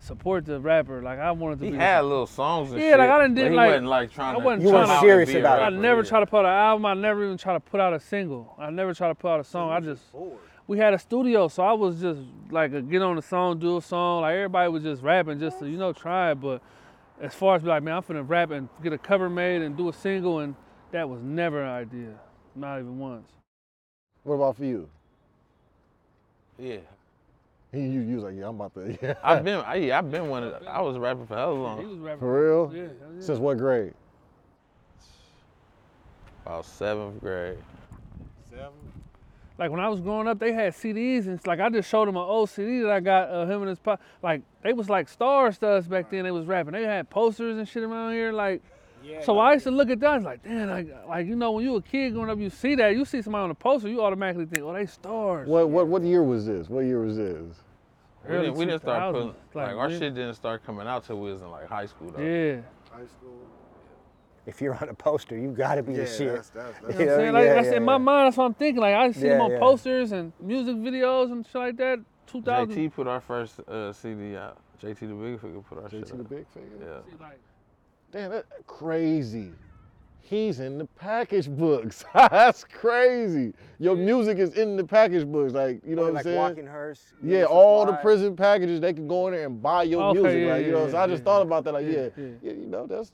support 0.00 0.44
the 0.44 0.60
rapper. 0.60 1.00
Like 1.02 1.18
I 1.18 1.30
wanted 1.32 1.58
to 1.60 1.64
He 1.64 1.70
be. 1.72 1.76
had 1.78 2.02
little 2.02 2.26
songs 2.26 2.70
and 2.72 2.80
Yeah, 2.80 2.90
shit. 2.92 2.98
like, 2.98 3.10
I 3.10 3.18
done 3.18 3.34
but 3.34 3.40
did, 3.42 3.50
he 3.52 3.56
like- 3.56 3.68
wasn't 3.70 3.86
like 3.86 4.12
trying 4.12 4.36
I 4.36 4.38
to. 4.38 4.44
wasn't 4.44 4.62
You 4.62 4.68
weren't 4.72 4.86
trying 4.86 5.00
to- 5.00 5.06
serious 5.06 5.30
be 5.30 5.36
a 5.36 5.40
about 5.40 5.58
it. 5.58 5.62
I 5.62 5.64
rapper, 5.68 5.76
never 5.76 6.02
yeah. 6.02 6.08
try 6.08 6.20
to 6.20 6.26
put 6.26 6.38
out 6.40 6.44
an 6.46 6.50
album. 6.52 6.86
I 6.86 6.94
never 6.94 7.24
even 7.24 7.38
try 7.38 7.54
to 7.54 7.60
put 7.60 7.80
out 7.80 7.94
a 7.94 8.00
single. 8.00 8.54
I 8.58 8.68
never 8.70 8.92
try 8.92 9.08
to 9.08 9.14
put 9.14 9.28
out 9.30 9.40
a 9.40 9.44
song. 9.44 9.70
I 9.70 9.80
just 9.80 10.02
we 10.68 10.78
had 10.78 10.94
a 10.94 10.98
studio, 10.98 11.48
so 11.48 11.64
I 11.64 11.72
was 11.72 12.00
just 12.00 12.20
like 12.50 12.72
a 12.74 12.82
get 12.82 13.02
on 13.02 13.16
the 13.16 13.22
song, 13.22 13.58
do 13.58 13.78
a 13.78 13.82
song. 13.82 14.20
Like 14.20 14.34
everybody 14.34 14.70
was 14.70 14.82
just 14.84 15.02
rapping, 15.02 15.40
just 15.40 15.58
to 15.58 15.68
you 15.68 15.78
know 15.78 15.92
try 15.92 16.30
it. 16.30 16.36
But 16.36 16.62
as 17.20 17.34
far 17.34 17.56
as 17.56 17.62
be 17.62 17.68
like, 17.68 17.82
man, 17.82 17.96
I'm 17.96 18.02
finna 18.02 18.28
rap 18.28 18.50
and 18.50 18.68
get 18.82 18.92
a 18.92 18.98
cover 18.98 19.28
made 19.28 19.62
and 19.62 19.76
do 19.76 19.88
a 19.88 19.92
single, 19.92 20.40
and 20.40 20.54
that 20.92 21.08
was 21.08 21.22
never 21.22 21.62
an 21.62 21.70
idea, 21.70 22.14
not 22.54 22.78
even 22.78 22.98
once. 22.98 23.28
What 24.22 24.34
about 24.34 24.56
for 24.58 24.64
you? 24.66 24.88
Yeah. 26.58 26.76
He, 27.72 27.80
you, 27.80 28.00
you 28.00 28.14
was 28.16 28.24
like, 28.24 28.34
yeah, 28.36 28.48
I'm 28.48 28.60
about 28.60 28.74
to. 28.74 28.98
Yeah. 29.02 29.14
I've 29.22 29.44
been, 29.44 29.60
I, 29.60 29.74
yeah, 29.76 29.98
I've 29.98 30.10
been 30.10 30.28
one. 30.28 30.42
Of, 30.42 30.66
I 30.66 30.80
was 30.80 30.96
rapping 30.98 31.26
for 31.26 31.34
hella 31.34 31.54
He 31.54 31.60
long. 31.60 31.88
was 31.88 31.98
rapping 31.98 32.20
For 32.20 32.46
real? 32.46 32.72
Yeah, 32.74 32.82
yeah. 32.82 33.20
Since 33.20 33.38
what 33.38 33.58
grade? 33.58 33.94
About 36.44 36.64
seventh 36.64 37.20
grade. 37.20 37.58
Like 39.58 39.72
when 39.72 39.80
I 39.80 39.88
was 39.88 40.00
growing 40.00 40.28
up, 40.28 40.38
they 40.38 40.52
had 40.52 40.72
CDs, 40.72 41.26
and 41.26 41.34
it's 41.34 41.46
like 41.46 41.58
I 41.58 41.68
just 41.68 41.90
showed 41.90 42.06
them 42.06 42.16
an 42.16 42.22
old 42.22 42.48
CD 42.48 42.80
that 42.80 42.90
I 42.90 43.00
got 43.00 43.28
uh, 43.28 43.44
him 43.44 43.62
and 43.62 43.68
his 43.68 43.80
pop. 43.80 44.00
Like 44.22 44.42
they 44.62 44.72
was 44.72 44.88
like 44.88 45.08
stars 45.08 45.58
to 45.58 45.68
us 45.68 45.86
back 45.88 46.10
then. 46.10 46.24
They 46.24 46.30
was 46.30 46.46
rapping. 46.46 46.72
They 46.72 46.84
had 46.84 47.10
posters 47.10 47.58
and 47.58 47.68
shit 47.68 47.82
around 47.82 48.12
here. 48.12 48.32
Like, 48.32 48.62
so 49.24 49.38
I 49.38 49.54
used 49.54 49.64
to 49.64 49.72
look 49.72 49.90
at 49.90 49.98
that. 50.00 50.10
I 50.10 50.16
was 50.16 50.24
like, 50.24 50.44
damn, 50.44 50.68
like, 50.68 50.88
like 51.08 51.26
you 51.26 51.34
know, 51.34 51.50
when 51.52 51.64
you 51.64 51.74
a 51.74 51.82
kid 51.82 52.14
growing 52.14 52.30
up, 52.30 52.38
you 52.38 52.50
see 52.50 52.76
that, 52.76 52.94
you 52.94 53.04
see 53.04 53.20
somebody 53.20 53.42
on 53.42 53.50
a 53.50 53.54
poster, 53.54 53.88
you 53.88 54.00
automatically 54.00 54.46
think, 54.46 54.64
oh, 54.64 54.72
they 54.72 54.86
stars. 54.86 55.48
What 55.48 55.68
what 55.70 55.88
what 55.88 56.02
year 56.02 56.22
was 56.22 56.46
this? 56.46 56.68
What 56.68 56.84
year 56.84 57.00
was 57.00 57.16
this? 57.16 57.56
We 58.28 58.36
didn't, 58.36 58.54
we 58.54 58.64
didn't 58.66 58.80
start 58.80 59.14
putting 59.14 59.34
like, 59.54 59.74
our 59.74 59.90
yeah. 59.90 59.98
shit 59.98 60.14
didn't 60.14 60.34
start 60.34 60.64
coming 60.64 60.86
out 60.86 61.04
till 61.04 61.18
we 61.18 61.32
was 61.32 61.40
in 61.40 61.50
like 61.50 61.66
high 61.68 61.86
school 61.86 62.12
though. 62.12 62.22
Yeah. 62.22 62.60
If 64.48 64.62
you're 64.62 64.74
on 64.82 64.88
a 64.88 64.94
poster, 64.94 65.36
you 65.36 65.50
gotta 65.50 65.82
be 65.82 65.92
the 65.92 66.06
shit. 66.06 66.34
that's, 66.34 66.48
that's, 66.50 66.78
that's 66.80 66.98
You 66.98 67.04
know, 67.06 67.12
I'm 67.12 67.18
saying? 67.20 67.32
Like, 67.34 67.44
yeah, 67.44 67.54
that's 67.54 67.66
yeah, 67.68 67.76
in 67.76 67.84
my 67.84 67.98
mind. 67.98 68.26
That's 68.26 68.36
what 68.38 68.44
I'm 68.46 68.54
thinking. 68.54 68.80
Like 68.80 68.94
I 68.94 69.12
see 69.12 69.20
them 69.20 69.38
Yeah, 69.38 69.44
on 69.44 69.50
yeah. 69.52 69.58
posters 69.58 70.12
and 70.12 70.32
music 70.40 70.76
videos 70.76 71.30
and 71.30 71.46
shit 71.46 71.54
like 71.54 71.76
that. 71.76 71.98
2000. 72.28 72.74
JT 72.74 72.92
put 72.94 73.06
our 73.06 73.20
first 73.20 73.60
uh, 73.68 73.92
CD 73.92 74.36
out. 74.36 74.58
JT 74.82 75.00
the 75.00 75.06
Big 75.08 75.40
Figure 75.40 75.60
put 75.60 75.82
our 75.82 75.90
shit 75.90 76.04
JT 76.04 76.08
the 76.08 76.14
out. 76.20 76.30
Big 76.30 76.46
Figure. 76.48 77.02
Yeah. 77.20 77.26
Damn, 78.10 78.30
that 78.30 78.46
crazy. 78.66 79.52
He's 80.20 80.60
in 80.60 80.76
the 80.78 80.84
package 80.86 81.48
books. 81.48 82.04
That's 82.14 82.64
crazy. 82.64 83.54
Your 83.78 83.96
music 83.96 84.38
is 84.38 84.54
in 84.58 84.76
the 84.76 84.84
package 84.84 85.26
books. 85.26 85.52
Like, 85.54 85.80
you 85.86 85.94
know 85.96 86.02
what 86.02 86.08
I'm 86.08 86.14
like 86.14 86.24
saying? 86.24 86.36
walking 86.36 86.66
hearse. 86.66 87.02
yeah, 87.22 87.44
all 87.44 87.86
the 87.86 87.94
prison 87.94 88.36
packages, 88.36 88.78
they 88.80 88.92
can 88.92 89.08
go 89.08 89.26
in 89.28 89.32
there 89.34 89.46
and 89.46 89.62
buy 89.62 89.84
your 89.84 90.02
Okay, 90.10 90.20
music. 90.20 90.40
yeah, 90.42 90.52
like, 90.52 90.60
you 90.66 90.72
yeah, 90.72 90.78
know, 90.78 90.86
so 90.90 90.96
yeah, 90.96 91.02
I 91.02 91.06
just 91.06 91.20
yeah, 91.20 91.24
thought 91.24 91.42
about 91.42 91.64
that. 91.64 91.72
Like, 91.72 91.86
Yeah, 91.86 91.92
yeah, 91.92 92.08
yeah. 92.16 92.24
yeah, 92.42 92.52
you 92.52 92.66
know, 92.66 92.86
that's 92.86 93.12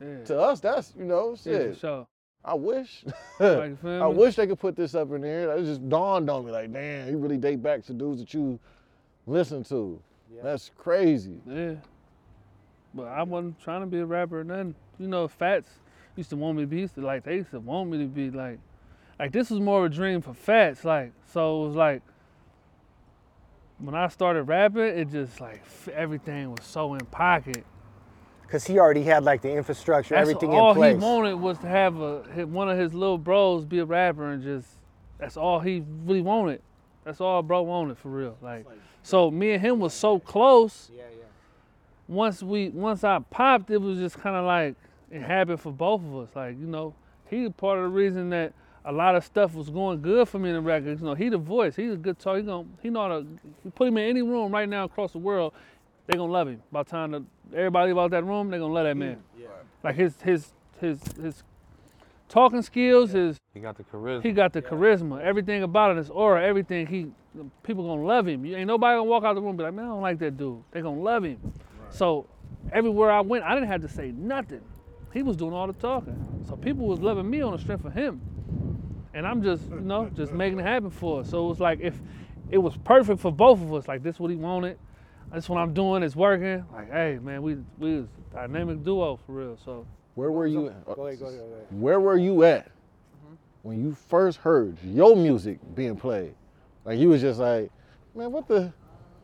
yeah. 0.00 0.24
to 0.24 0.40
us, 0.40 0.60
that's, 0.60 0.94
you 0.98 1.04
know, 1.04 1.30
Yeah, 1.30 1.52
shit. 1.52 1.74
for 1.74 1.80
sure. 1.80 2.06
I 2.44 2.54
wish. 2.54 3.04
Like, 3.40 3.84
I 3.84 4.06
wish 4.08 4.34
they 4.34 4.48
could 4.48 4.58
put 4.58 4.74
this 4.74 4.96
up 4.96 5.12
in 5.12 5.20
there. 5.20 5.56
It 5.56 5.64
just 5.64 5.88
dawned 5.88 6.28
on 6.28 6.44
me, 6.44 6.50
like, 6.50 6.72
damn, 6.72 7.08
you 7.08 7.18
really 7.18 7.36
date 7.36 7.62
back 7.62 7.84
to 7.86 7.92
dudes 7.92 8.20
that 8.20 8.34
you 8.34 8.58
listen 9.26 9.62
to. 9.64 10.00
That's 10.42 10.70
crazy. 10.76 11.40
Yeah. 11.46 11.74
But 12.94 13.06
I 13.06 13.22
wasn't 13.22 13.60
trying 13.60 13.82
to 13.82 13.86
be 13.86 13.98
a 13.98 14.06
rapper 14.06 14.40
or 14.40 14.44
nothing. 14.44 14.74
You 14.98 15.06
know, 15.06 15.28
Factz 15.28 15.68
used 16.16 16.30
to 16.30 16.36
want 16.36 16.56
me 16.56 16.64
to 16.64 16.66
be, 16.66 16.88
to, 16.88 17.00
like, 17.00 17.22
they 17.22 17.36
used 17.36 17.52
to 17.52 17.60
want 17.60 17.90
me 17.90 17.98
to 17.98 18.06
be 18.06 18.30
like, 18.30 18.58
like 19.20 19.30
this 19.32 19.50
was 19.50 19.60
more 19.60 19.84
of 19.84 19.92
a 19.92 19.94
dream 19.94 20.20
for 20.20 20.32
Factz. 20.32 20.84
Like, 20.84 21.12
so 21.32 21.62
it 21.62 21.66
was 21.68 21.76
like, 21.76 22.02
when 23.78 23.94
I 23.94 24.08
started 24.08 24.44
rapping, 24.44 24.82
it 24.82 25.10
just 25.10 25.40
like 25.40 25.62
everything 25.92 26.50
was 26.50 26.64
so 26.64 26.94
in 26.94 27.06
pocket. 27.06 27.64
Because 28.48 28.66
he 28.66 28.78
already 28.78 29.02
had 29.02 29.24
like 29.24 29.42
the 29.42 29.52
infrastructure, 29.52 30.14
That's 30.14 30.22
everything 30.22 30.52
in 30.52 30.74
place. 30.74 30.94
All 30.94 31.12
he 31.12 31.22
wanted 31.22 31.34
was 31.34 31.58
to 31.58 31.68
have 31.68 32.00
a 32.00 32.46
one 32.46 32.70
of 32.70 32.78
his 32.78 32.94
little 32.94 33.18
bros 33.18 33.66
be 33.66 33.78
a 33.78 33.84
rapper 33.84 34.30
and 34.30 34.42
just 34.42 34.66
that's 35.18 35.36
all 35.36 35.60
he 35.60 35.84
really 36.06 36.22
wanted. 36.22 36.62
That's 37.04 37.20
all 37.20 37.42
bro 37.42 37.60
wanted 37.60 37.98
for 37.98 38.08
real. 38.08 38.38
Like, 38.40 38.66
so 39.02 39.30
me 39.30 39.52
and 39.52 39.60
him 39.60 39.80
was 39.80 39.92
so 39.92 40.18
close. 40.18 40.90
Yeah, 40.96 41.02
yeah. 41.10 41.24
once 42.08 42.42
we 42.42 42.70
once 42.70 43.04
I 43.04 43.18
popped, 43.18 43.70
it 43.70 43.82
was 43.82 43.98
just 43.98 44.18
kind 44.18 44.34
of 44.34 44.46
like 44.46 44.76
it 45.10 45.20
happened 45.20 45.60
for 45.60 45.70
both 45.72 46.00
of 46.00 46.16
us. 46.16 46.28
Like 46.34 46.58
you 46.58 46.66
know, 46.66 46.94
he 47.28 47.50
part 47.50 47.78
of 47.78 47.84
the 47.84 47.90
reason 47.90 48.30
that 48.30 48.54
a 48.86 48.92
lot 48.92 49.14
of 49.14 49.24
stuff 49.24 49.52
was 49.52 49.68
going 49.68 50.00
good 50.00 50.26
for 50.26 50.38
me 50.38 50.48
in 50.48 50.54
the 50.54 50.62
records. 50.62 51.02
You 51.02 51.06
know, 51.06 51.14
he 51.14 51.28
the 51.28 51.36
voice. 51.36 51.76
He's 51.76 51.92
a 51.92 51.96
good 51.96 52.18
talk. 52.18 52.38
He 52.38 52.42
gonna 52.44 52.66
he 52.82 52.88
know 52.88 53.02
how 53.02 53.08
to. 53.08 53.26
You 53.62 53.70
put 53.72 53.88
him 53.88 53.98
in 53.98 54.08
any 54.08 54.22
room 54.22 54.50
right 54.50 54.68
now 54.68 54.84
across 54.84 55.12
the 55.12 55.18
world, 55.18 55.52
they 56.08 56.16
gonna 56.16 56.32
love 56.32 56.48
him. 56.48 56.62
By 56.72 56.82
the 56.82 56.90
time 56.90 57.10
that 57.12 57.22
everybody 57.54 57.92
leave 57.92 57.98
out 57.98 58.10
that 58.10 58.24
room, 58.24 58.50
they 58.50 58.58
gonna 58.58 58.72
love 58.72 58.84
that 58.84 58.96
man. 58.96 59.22
Like 59.84 59.94
his 59.94 60.20
his 60.22 60.52
his 60.80 61.00
his 61.22 61.44
talking 62.28 62.62
skills, 62.62 63.12
his 63.12 63.36
He 63.54 63.60
got 63.60 63.76
the 63.76 63.84
charisma. 63.84 64.22
he 64.22 64.32
got 64.32 64.52
the 64.52 64.62
charisma, 64.62 65.20
everything 65.20 65.62
about 65.62 65.92
it, 65.92 65.98
his 65.98 66.10
aura, 66.10 66.42
everything. 66.44 66.86
He, 66.86 67.12
people 67.62 67.86
gonna 67.86 68.04
love 68.06 68.26
him. 68.26 68.44
You 68.44 68.56
ain't 68.56 68.66
nobody 68.66 68.96
gonna 68.96 69.04
walk 69.04 69.24
out 69.24 69.34
the 69.34 69.40
room 69.40 69.50
and 69.50 69.58
be 69.58 69.64
like, 69.64 69.74
man, 69.74 69.84
I 69.84 69.88
don't 69.88 70.00
like 70.00 70.18
that 70.20 70.36
dude. 70.36 70.62
They 70.72 70.80
gonna 70.80 71.00
love 71.00 71.24
him. 71.24 71.38
So 71.90 72.26
everywhere 72.72 73.10
I 73.12 73.20
went, 73.20 73.44
I 73.44 73.54
didn't 73.54 73.68
have 73.68 73.82
to 73.82 73.88
say 73.88 74.12
nothing. 74.12 74.62
He 75.12 75.22
was 75.22 75.36
doing 75.36 75.52
all 75.52 75.66
the 75.66 75.74
talking. 75.74 76.44
So 76.48 76.56
people 76.56 76.86
was 76.86 77.00
loving 77.00 77.28
me 77.28 77.42
on 77.42 77.52
the 77.52 77.58
strength 77.58 77.84
of 77.84 77.92
him, 77.92 78.20
and 79.14 79.26
I'm 79.26 79.42
just, 79.42 79.64
you 79.70 79.80
know, 79.80 80.10
just 80.14 80.32
making 80.32 80.58
it 80.58 80.64
happen 80.64 80.90
for 80.90 81.20
us. 81.20 81.30
So 81.30 81.44
it 81.44 81.48
was 81.48 81.60
like 81.60 81.80
if 81.80 82.00
it 82.50 82.58
was 82.58 82.76
perfect 82.78 83.20
for 83.20 83.30
both 83.30 83.60
of 83.60 83.74
us. 83.74 83.86
Like 83.86 84.02
this, 84.02 84.18
what 84.18 84.30
he 84.30 84.36
wanted. 84.36 84.78
This 85.32 85.48
what 85.48 85.58
I'm 85.58 85.74
doing. 85.74 86.02
It's 86.02 86.16
working. 86.16 86.64
Like, 86.72 86.90
hey, 86.90 87.18
man, 87.22 87.42
we 87.42 87.58
we 87.78 87.96
was 87.96 88.06
a 88.32 88.34
dynamic 88.34 88.82
duo 88.82 89.18
for 89.26 89.32
real. 89.32 89.58
So 89.64 89.86
Where 90.14 90.30
were 90.30 90.46
you? 90.46 90.60
Go 90.60 90.66
ahead, 90.68 90.84
go 90.96 91.06
ahead, 91.06 91.18
go 91.18 91.26
ahead. 91.26 91.66
Where 91.70 92.00
were 92.00 92.16
you 92.16 92.44
at 92.44 92.66
mm-hmm. 92.66 93.34
when 93.62 93.82
you 93.82 93.94
first 94.08 94.38
heard 94.38 94.76
your 94.82 95.14
music 95.16 95.58
being 95.74 95.96
played? 95.96 96.34
Like 96.84 96.98
you 96.98 97.10
was 97.10 97.20
just 97.20 97.38
like, 97.40 97.70
man, 98.14 98.32
what 98.32 98.48
the, 98.48 98.72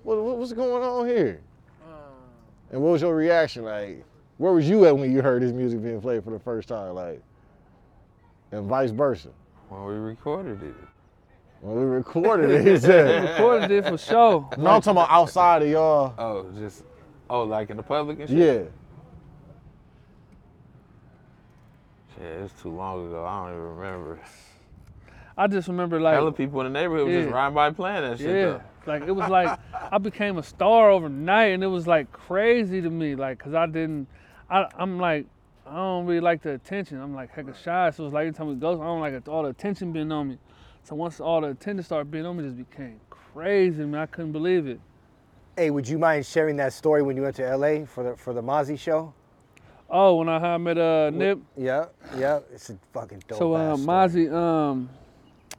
what, 0.03 0.23
what- 0.23 0.37
what's 0.39 0.53
going 0.53 0.83
on 0.83 1.07
here? 1.07 1.41
Uh. 1.83 1.95
And 2.73 2.83
what 2.83 2.91
was 2.93 3.03
your 3.03 3.17
reaction 3.17 3.65
like? 3.65 4.05
Where 4.37 4.53
was 4.53 4.69
you 4.69 4.85
at 4.85 4.97
when 4.97 5.11
you 5.13 5.23
heard 5.23 5.43
his 5.43 5.53
music 5.53 5.83
being 5.83 6.01
played 6.01 6.23
for 6.25 6.31
the 6.31 6.41
first 6.41 6.69
time? 6.69 6.95
Like, 6.95 7.23
and 8.53 8.69
vice 8.69 8.91
versa. 8.91 9.31
when 9.69 9.85
we 9.85 9.95
recorded 9.95 10.63
it. 10.63 10.75
When 11.65 11.77
we 11.77 11.85
recorded 11.85 12.51
it, 12.51 12.67
he 12.67 12.79
said, 12.79 13.31
recorded 13.39 13.71
it 13.71 13.87
for 13.87 13.97
sure. 13.97 14.51
no, 14.59 14.67
I'm 14.67 14.83
talking 14.83 14.91
about 14.91 15.11
outside 15.11 15.63
of 15.63 15.69
y'all. 15.69 16.13
Oh, 16.19 16.47
just 16.59 16.85
oh, 17.31 17.45
like 17.45 17.71
in 17.71 17.79
the 17.79 17.83
public 17.83 18.21
and 18.21 18.29
shit. 18.29 18.71
Yeah. 22.19 22.23
Yeah, 22.23 22.45
it's 22.45 22.53
too 22.61 22.69
long 22.69 23.07
ago. 23.07 23.25
I 23.25 23.47
don't 23.47 23.57
even 23.57 23.77
remember. 23.77 24.21
I 25.39 25.47
just 25.47 25.67
remember 25.67 25.99
like 26.03 26.13
Hella 26.13 26.33
people 26.33 26.61
in 26.61 26.71
the 26.71 26.79
neighborhood 26.79 27.07
was 27.07 27.17
just 27.17 27.33
riding 27.33 27.55
by 27.55 27.71
playing 27.71 28.11
that 28.11 28.19
shit. 28.19 28.27
Yeah, 28.27 28.35
Though. 28.43 28.61
like 28.87 29.05
it 29.05 29.13
was 29.13 29.31
like 29.31 29.59
I 29.91 29.97
became 29.97 30.37
a 30.37 30.43
star 30.43 30.91
overnight, 30.91 31.55
and 31.55 31.65
it 31.65 31.69
was 31.69 31.87
like 31.87 32.13
crazy 32.13 32.83
to 32.83 32.91
me, 32.91 33.15
like 33.15 33.39
because 33.39 33.55
I 33.55 33.65
didn't, 33.65 34.07
I, 34.51 34.67
I'm 34.79 34.99
like 34.99 35.25
I 35.67 35.77
don't 35.77 36.05
really 36.05 36.21
like 36.21 36.43
the 36.43 36.51
attention. 36.51 37.01
I'm 37.01 37.15
like 37.15 37.35
heck 37.35 37.47
hecka 37.47 37.57
shy, 37.57 37.91
so 37.91 38.05
it's 38.05 38.13
like 38.13 38.27
every 38.27 38.35
time 38.35 38.49
we 38.49 38.55
go, 38.57 38.73
I 38.73 38.85
don't 38.85 39.01
like 39.01 39.27
all 39.29 39.45
the 39.45 39.49
attention 39.49 39.95
being 39.95 40.13
on 40.13 40.29
me. 40.29 40.39
So 40.85 40.95
once 40.95 41.19
all 41.19 41.41
the 41.41 41.49
attention 41.49 41.83
started 41.83 42.11
being 42.11 42.27
on 42.27 42.37
me, 42.37 42.45
it 42.45 42.49
just 42.49 42.71
became 42.71 43.01
crazy. 43.09 43.85
Man, 43.85 44.01
I 44.03 44.07
couldn't 44.07 44.33
believe 44.33 44.67
it. 44.67 44.81
Hey, 45.57 45.71
would 45.71 45.89
you 45.89 45.99
mind 45.99 46.27
sharing 46.27 46.57
that 46.57 46.73
story 46.75 47.03
when 47.03 47.17
you 47.17 47.23
went 47.23 47.37
to 47.37 47.57
LA 47.57 47.87
for 47.87 48.05
the 48.05 48.17
for 48.17 48.35
the 48.35 48.43
Mozzy 48.43 48.79
show? 48.79 49.15
Oh, 49.89 50.17
when 50.17 50.29
I 50.29 50.39
had 50.39 50.59
met 50.59 50.77
uh 50.77 51.11
Nip, 51.11 51.39
Yeah, 51.57 51.87
yeah. 52.19 52.41
It's 52.53 52.69
a 52.71 52.79
fucking 52.93 53.23
dope. 53.29 53.39
so 53.39 53.55
uh. 53.55 53.77
Mozzy, 53.77 54.31
um, 54.33 54.91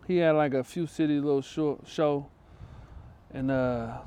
he 0.08 0.18
had 0.18 0.32
like 0.32 0.54
a 0.54 0.64
few 0.64 0.86
city 0.86 1.20
little 1.20 1.42
short 1.42 1.88
show, 1.88 2.28
and 3.34 3.50
uh, 3.50 3.98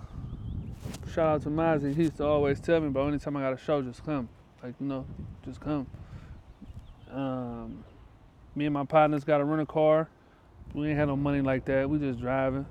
shout 1.12 1.26
out 1.36 1.42
to 1.42 1.48
Mozzy. 1.48 1.94
He 1.96 2.02
used 2.02 2.18
to 2.18 2.26
always 2.26 2.60
tell 2.60 2.80
me, 2.80 2.90
bro, 2.90 3.08
anytime 3.08 3.36
I 3.36 3.40
got 3.40 3.54
a 3.54 3.58
show, 3.58 3.82
just 3.82 4.04
come. 4.04 4.28
Like 4.62 4.74
you 4.80 4.86
know, 4.86 5.04
just 5.44 5.60
come. 5.60 5.86
Um, 7.10 7.82
me 8.54 8.66
and 8.66 8.74
my 8.74 8.84
partners 8.84 9.24
got 9.24 9.38
to 9.38 9.44
rent 9.44 9.62
a 9.62 9.66
car. 9.66 10.08
We 10.74 10.88
ain't 10.88 10.98
had 10.98 11.08
no 11.08 11.16
money 11.16 11.40
like 11.40 11.64
that. 11.66 11.88
We 11.88 11.98
just 11.98 12.20
driving. 12.20 12.66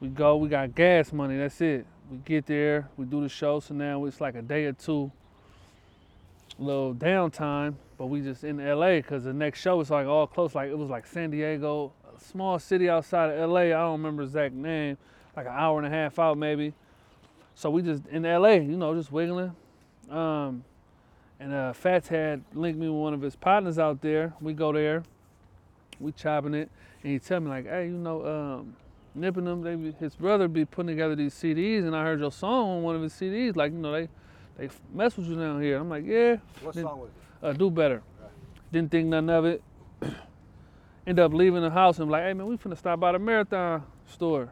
We 0.00 0.08
go. 0.08 0.36
We 0.36 0.48
got 0.48 0.74
gas 0.74 1.12
money. 1.12 1.36
That's 1.36 1.60
it. 1.60 1.86
We 2.10 2.18
get 2.18 2.46
there. 2.46 2.88
We 2.96 3.06
do 3.06 3.20
the 3.20 3.28
show. 3.28 3.60
So 3.60 3.74
now 3.74 4.04
it's 4.04 4.20
like 4.20 4.34
a 4.34 4.42
day 4.42 4.66
or 4.66 4.72
two. 4.72 5.10
Little 6.58 6.94
downtime, 6.94 7.74
but 7.98 8.06
we 8.06 8.22
just 8.22 8.42
in 8.42 8.56
LA 8.56 8.96
because 8.96 9.24
the 9.24 9.32
next 9.32 9.60
show 9.60 9.78
is 9.80 9.90
like 9.90 10.06
all 10.06 10.26
close. 10.26 10.54
Like 10.54 10.70
it 10.70 10.78
was 10.78 10.88
like 10.88 11.06
San 11.06 11.30
Diego, 11.30 11.92
a 12.16 12.18
small 12.18 12.58
city 12.58 12.88
outside 12.88 13.30
of 13.30 13.50
LA. 13.50 13.60
I 13.60 13.68
don't 13.70 13.92
remember 13.92 14.22
exact 14.22 14.54
name. 14.54 14.96
Like 15.36 15.46
an 15.46 15.52
hour 15.52 15.76
and 15.78 15.86
a 15.86 15.90
half 15.90 16.18
out 16.18 16.38
maybe. 16.38 16.72
So 17.54 17.68
we 17.68 17.82
just 17.82 18.06
in 18.06 18.22
LA, 18.22 18.52
you 18.52 18.76
know, 18.76 18.94
just 18.94 19.12
wiggling. 19.12 19.54
Um, 20.10 20.64
and 21.38 21.52
uh, 21.52 21.72
Factz 21.72 22.08
had 22.08 22.42
linked 22.54 22.78
me 22.78 22.88
with 22.88 22.98
one 22.98 23.12
of 23.12 23.20
his 23.20 23.36
partners 23.36 23.78
out 23.78 24.00
there. 24.00 24.32
We 24.40 24.54
go 24.54 24.72
there, 24.72 25.02
we 26.00 26.12
chopping 26.12 26.54
it, 26.54 26.70
and 27.02 27.12
he 27.12 27.18
tell 27.18 27.40
me 27.40 27.48
like, 27.48 27.66
hey, 27.66 27.86
you 27.86 27.92
know, 27.98 28.26
um, 28.26 28.76
nipping 29.14 29.44
them. 29.44 29.62
They 29.62 29.92
his 29.98 30.14
brother 30.14 30.48
be 30.48 30.64
putting 30.64 30.88
together 30.88 31.14
these 31.16 31.34
CDs, 31.34 31.80
and 31.86 31.94
I 31.96 32.02
heard 32.04 32.20
your 32.20 32.32
song 32.32 32.68
on 32.78 32.82
one 32.82 32.96
of 32.96 33.02
his 33.02 33.12
CDs. 33.12 33.56
Like, 33.56 33.72
you 33.72 33.78
know, 33.78 33.92
they 33.92 34.08
they 34.58 34.68
mess 34.92 35.16
with 35.16 35.26
you 35.26 35.36
down 35.36 35.60
here. 35.62 35.78
I'm 35.78 35.88
like, 35.88 36.04
yeah, 36.06 36.36
What 36.62 36.74
Then- 36.74 36.84
song 36.84 37.00
was 37.00 37.10
it? 37.42 37.46
uh, 37.46 37.52
do 37.52 37.70
better. 37.70 38.02
Didn't 38.72 38.90
think 38.90 39.08
nothing 39.08 39.30
of 39.30 39.44
it. 39.44 39.62
End 41.06 41.20
up 41.20 41.32
leaving 41.32 41.62
the 41.62 41.70
house 41.70 41.98
and 41.98 42.04
I'm 42.04 42.10
like, 42.10 42.24
hey 42.24 42.32
man, 42.34 42.46
we 42.46 42.56
finna 42.56 42.76
stop 42.76 42.98
by 42.98 43.12
the 43.12 43.18
marathon 43.18 43.84
store. 44.06 44.50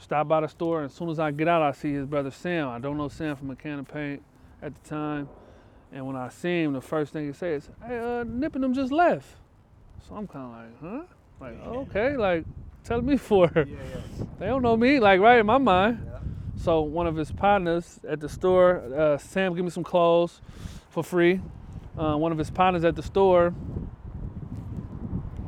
Stop 0.00 0.28
by 0.28 0.40
the 0.40 0.48
store, 0.48 0.78
and 0.82 0.90
as 0.90 0.94
soon 0.96 1.08
as 1.10 1.18
I 1.18 1.30
get 1.32 1.48
out, 1.48 1.60
I 1.60 1.72
see 1.72 1.92
his 1.92 2.06
brother 2.06 2.30
Sam. 2.30 2.68
I 2.68 2.78
don't 2.78 2.96
know 2.96 3.08
Sam 3.08 3.34
from 3.36 3.50
a 3.50 3.56
can 3.56 3.80
of 3.80 3.88
paint 3.88 4.22
at 4.62 4.72
the 4.80 4.88
time. 4.88 5.28
And 5.92 6.06
when 6.06 6.16
I 6.16 6.28
see 6.28 6.62
him, 6.62 6.72
the 6.72 6.80
first 6.80 7.12
thing 7.12 7.26
he 7.26 7.32
says, 7.32 7.68
hey, 7.84 7.98
uh, 7.98 8.24
Nip 8.24 8.54
and 8.54 8.62
them 8.62 8.74
just 8.74 8.92
left. 8.92 9.26
So 10.06 10.14
I'm 10.14 10.26
kind 10.26 10.44
of 10.44 10.52
like, 10.52 10.80
huh? 10.80 11.04
Like, 11.40 11.66
okay, 11.66 12.16
like, 12.16 12.44
tell 12.84 13.00
me 13.00 13.16
for. 13.28 13.48
They 13.48 14.46
don't 14.46 14.62
know 14.62 14.76
me, 14.76 15.00
like, 15.00 15.20
right 15.20 15.38
in 15.38 15.46
my 15.46 15.58
mind. 15.58 16.04
So 16.56 16.80
one 16.82 17.06
of 17.06 17.16
his 17.16 17.30
partners 17.30 18.00
at 18.08 18.20
the 18.20 18.28
store, 18.28 18.82
uh, 18.94 19.18
Sam, 19.18 19.54
give 19.54 19.64
me 19.64 19.70
some 19.70 19.84
clothes 19.84 20.40
for 20.90 21.02
free. 21.02 21.40
Uh, 21.96 22.16
one 22.16 22.32
of 22.32 22.38
his 22.38 22.50
partners 22.50 22.84
at 22.84 22.96
the 22.96 23.02
store 23.02 23.54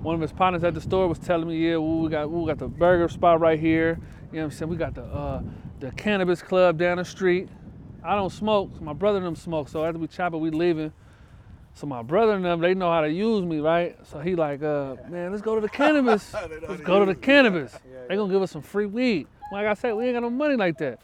one 0.02 0.14
of 0.14 0.20
his 0.22 0.32
partners 0.32 0.64
at 0.64 0.72
the 0.72 0.80
store 0.80 1.08
was 1.08 1.18
telling 1.18 1.48
me, 1.48 1.58
yeah, 1.58 1.76
well, 1.76 1.98
we 1.98 2.08
got 2.08 2.30
we 2.30 2.46
got 2.46 2.58
the 2.58 2.68
burger 2.68 3.08
spot 3.08 3.40
right 3.40 3.60
here. 3.60 3.98
You 4.32 4.38
know 4.38 4.44
what 4.44 4.44
I'm 4.44 4.50
saying? 4.52 4.70
We 4.70 4.76
got 4.76 4.94
the 4.94 5.02
uh, 5.04 5.42
the 5.78 5.90
cannabis 5.92 6.42
club 6.42 6.78
down 6.78 6.96
the 6.96 7.04
street. 7.04 7.48
I 8.02 8.14
don't 8.14 8.30
smoke. 8.30 8.70
So 8.74 8.80
my 8.80 8.94
brother 8.94 9.18
and 9.18 9.26
them 9.26 9.36
smoke. 9.36 9.68
So 9.68 9.84
after 9.84 9.98
we 9.98 10.06
chop 10.06 10.32
it, 10.32 10.38
we 10.38 10.50
leaving. 10.50 10.92
So 11.80 11.86
my 11.86 12.02
brother 12.02 12.32
and 12.32 12.44
them, 12.44 12.60
they 12.60 12.74
know 12.74 12.90
how 12.90 13.00
to 13.00 13.10
use 13.10 13.42
me, 13.42 13.60
right? 13.60 13.96
So 14.06 14.18
he 14.18 14.36
like, 14.36 14.62
uh, 14.62 14.96
man, 15.08 15.30
let's 15.30 15.40
go 15.40 15.54
to 15.54 15.62
the 15.62 15.68
cannabis. 15.80 16.34
let's 16.34 16.82
go 16.82 17.00
to 17.00 17.06
the 17.06 17.14
cannabis. 17.14 17.74
They 18.06 18.16
gonna 18.16 18.30
give 18.30 18.42
us 18.42 18.50
some 18.50 18.60
free 18.60 18.84
weed. 18.84 19.26
Like 19.50 19.66
I 19.66 19.72
said, 19.72 19.94
we 19.94 20.04
ain't 20.04 20.12
got 20.12 20.20
no 20.20 20.28
money 20.28 20.56
like 20.56 20.76
that. 20.76 21.00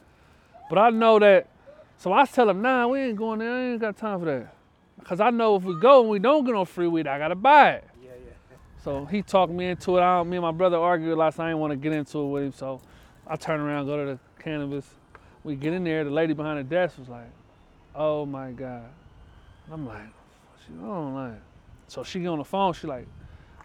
But 0.69 0.79
I 0.79 0.91
know 0.91 1.19
that. 1.19 1.49
So 1.97 2.13
I 2.13 2.27
tell 2.27 2.51
him, 2.51 2.61
nah, 2.61 2.89
we 2.89 3.01
ain't 3.01 3.17
going 3.17 3.39
there. 3.39 3.51
I 3.51 3.71
ain't 3.71 3.81
got 3.81 3.97
time 3.97 4.19
for 4.21 4.27
that. 4.27 4.55
Cause 5.03 5.19
I 5.19 5.31
know 5.31 5.57
if 5.57 5.63
we 5.63 5.81
go 5.81 6.03
and 6.03 6.11
we 6.11 6.19
don't 6.19 6.45
get 6.45 6.53
no 6.53 6.67
free 6.67 6.89
weed, 6.89 7.07
I 7.07 7.17
gotta 7.17 7.35
buy 7.35 7.71
it. 7.71 7.85
Yeah, 8.03 8.11
yeah. 8.27 8.57
So 8.85 9.07
he 9.07 9.23
talked 9.23 9.53
me 9.53 9.69
into 9.69 9.97
it. 9.97 10.03
I 10.03 10.23
me 10.25 10.37
and 10.37 10.43
my 10.43 10.53
brother 10.53 10.77
argued 10.77 11.11
a 11.11 11.17
lot, 11.17 11.33
so 11.33 11.43
I 11.43 11.47
didn't 11.47 11.61
want 11.61 11.71
to 11.71 11.77
get 11.79 11.95
into 11.95 12.19
it 12.19 12.29
with 12.29 12.43
him. 12.43 12.53
So 12.53 12.83
I 13.27 13.37
turn 13.37 13.61
around, 13.61 13.87
go 13.87 13.97
to 14.05 14.13
the 14.13 14.43
cannabis. 14.43 14.85
We 15.43 15.57
get 15.57 15.73
in 15.73 15.85
there. 15.85 16.05
The 16.05 16.11
lady 16.11 16.35
behind 16.35 16.59
the 16.59 16.65
desk 16.65 16.99
was 16.99 17.09
like, 17.09 17.31
"Oh 17.95 18.27
my 18.27 18.51
god!" 18.51 18.91
And 19.65 19.73
I'm 19.73 19.87
like, 19.87 20.09
"She 20.67 20.73
don't 20.73 21.15
like." 21.15 21.41
So 21.89 22.03
she 22.03 22.27
on 22.27 22.39
the 22.39 22.45
phone. 22.45 22.73
She 22.73 22.87
like, 22.87 23.07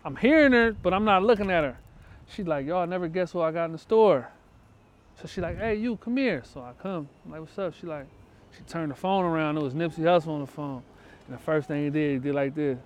"I'm 0.06 0.16
hearing 0.16 0.52
her, 0.52 0.74
but 0.74 0.94
I'm 0.94 1.06
not 1.06 1.24
looking 1.24 1.50
at 1.52 1.64
her." 1.64 1.78
She 2.28 2.44
like, 2.44 2.66
"Y'all 2.66 2.88
never 2.88 3.08
guess 3.08 3.34
what 3.34 3.46
I 3.46 3.52
got 3.52 3.66
in 3.66 3.72
the 3.72 3.78
store." 3.78 4.30
So 5.22 5.28
she 5.28 5.42
like, 5.42 5.58
"Hey, 5.58 5.76
you 5.76 5.98
come 5.98 6.18
here." 6.18 6.44
So 6.46 6.62
I 6.62 6.74
come. 6.82 7.10
I'm 7.26 7.32
like, 7.32 7.42
"What's 7.42 7.58
up?" 7.58 7.74
She 7.80 7.88
like, 7.88 8.08
she 8.58 8.64
turned 8.64 8.92
the 8.92 8.96
phone 8.96 9.26
around. 9.26 9.58
It 9.58 9.64
was 9.64 9.74
Nipsey 9.74 10.00
Hussle 10.00 10.30
on 10.30 10.42
the 10.42 10.48
phone. 10.48 10.84
And 11.28 11.38
the 11.38 11.42
first 11.42 11.68
thing 11.68 11.86
he 11.86 11.90
did, 11.90 12.12
he 12.14 12.20
did 12.20 12.36
like 12.36 12.56
this. 12.56 12.78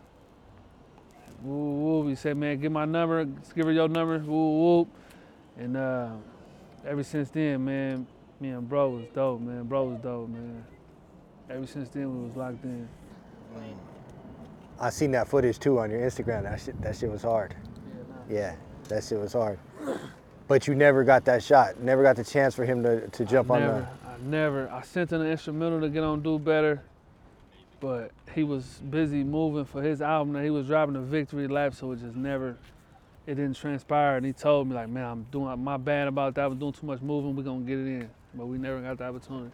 Whoop. 1.41 2.07
He 2.07 2.15
said, 2.15 2.37
man, 2.37 2.59
give 2.59 2.71
my 2.71 2.85
number, 2.85 3.25
give 3.25 3.65
her 3.65 3.71
your 3.71 3.87
number, 3.87 4.19
woo 4.19 4.77
whoop. 4.77 4.87
And 5.57 5.77
uh, 5.77 6.09
ever 6.85 7.03
since 7.03 7.29
then, 7.29 7.65
man, 7.65 8.07
me 8.39 8.49
and 8.49 8.67
bro 8.67 8.89
was 8.89 9.05
dope, 9.13 9.41
man. 9.41 9.63
Bro 9.63 9.85
was 9.85 9.99
dope, 9.99 10.29
man. 10.29 10.63
Ever 11.49 11.67
since 11.67 11.89
then, 11.89 12.11
we 12.11 12.27
was 12.27 12.35
locked 12.35 12.63
in. 12.63 12.87
I 14.79 14.89
seen 14.89 15.11
that 15.11 15.27
footage 15.27 15.59
too 15.59 15.79
on 15.79 15.89
your 15.89 16.01
Instagram. 16.01 16.43
That 16.43 16.59
shit, 16.59 16.81
that 16.81 16.95
shit 16.95 17.09
was 17.09 17.21
hard. 17.21 17.55
Yeah, 18.29 18.55
that 18.89 19.03
shit 19.03 19.19
was 19.19 19.33
hard. 19.33 19.57
But 20.47 20.67
you 20.67 20.75
never 20.75 21.03
got 21.03 21.25
that 21.25 21.43
shot. 21.43 21.79
Never 21.79 22.03
got 22.03 22.15
the 22.15 22.23
chance 22.23 22.53
for 22.53 22.65
him 22.65 22.83
to, 22.83 23.07
to 23.07 23.25
jump 23.25 23.49
on 23.49 23.61
never, 23.61 23.87
the. 24.03 24.09
I 24.09 24.17
never. 24.21 24.69
I 24.69 24.81
sent 24.83 25.11
him 25.11 25.21
an 25.21 25.27
instrumental 25.27 25.81
to 25.81 25.89
get 25.89 26.03
on 26.03 26.21
Do 26.21 26.37
Better, 26.37 26.83
but 27.79 28.11
he 28.33 28.43
was 28.43 28.81
busy 28.89 29.23
moving 29.23 29.65
for 29.65 29.81
his 29.81 30.01
album 30.01 30.33
that 30.33 30.43
he 30.43 30.49
was 30.49 30.67
driving 30.67 30.93
the 30.93 31.01
victory 31.01 31.47
lap, 31.47 31.73
so 31.73 31.91
it 31.93 31.99
just 31.99 32.15
never, 32.15 32.57
it 33.25 33.35
didn't 33.35 33.55
transpire. 33.55 34.17
And 34.17 34.25
he 34.25 34.33
told 34.33 34.67
me 34.67 34.75
like, 34.75 34.89
man, 34.89 35.05
I'm 35.05 35.23
doing 35.31 35.63
my 35.63 35.77
bad 35.77 36.07
about 36.07 36.35
that. 36.35 36.43
I 36.43 36.47
was 36.47 36.59
doing 36.59 36.73
too 36.73 36.85
much 36.85 37.01
moving. 37.01 37.35
We're 37.35 37.43
gonna 37.43 37.61
get 37.61 37.79
it 37.79 37.87
in, 37.87 38.09
but 38.35 38.45
we 38.45 38.57
never 38.57 38.81
got 38.81 38.97
the 38.97 39.05
opportunity. 39.05 39.51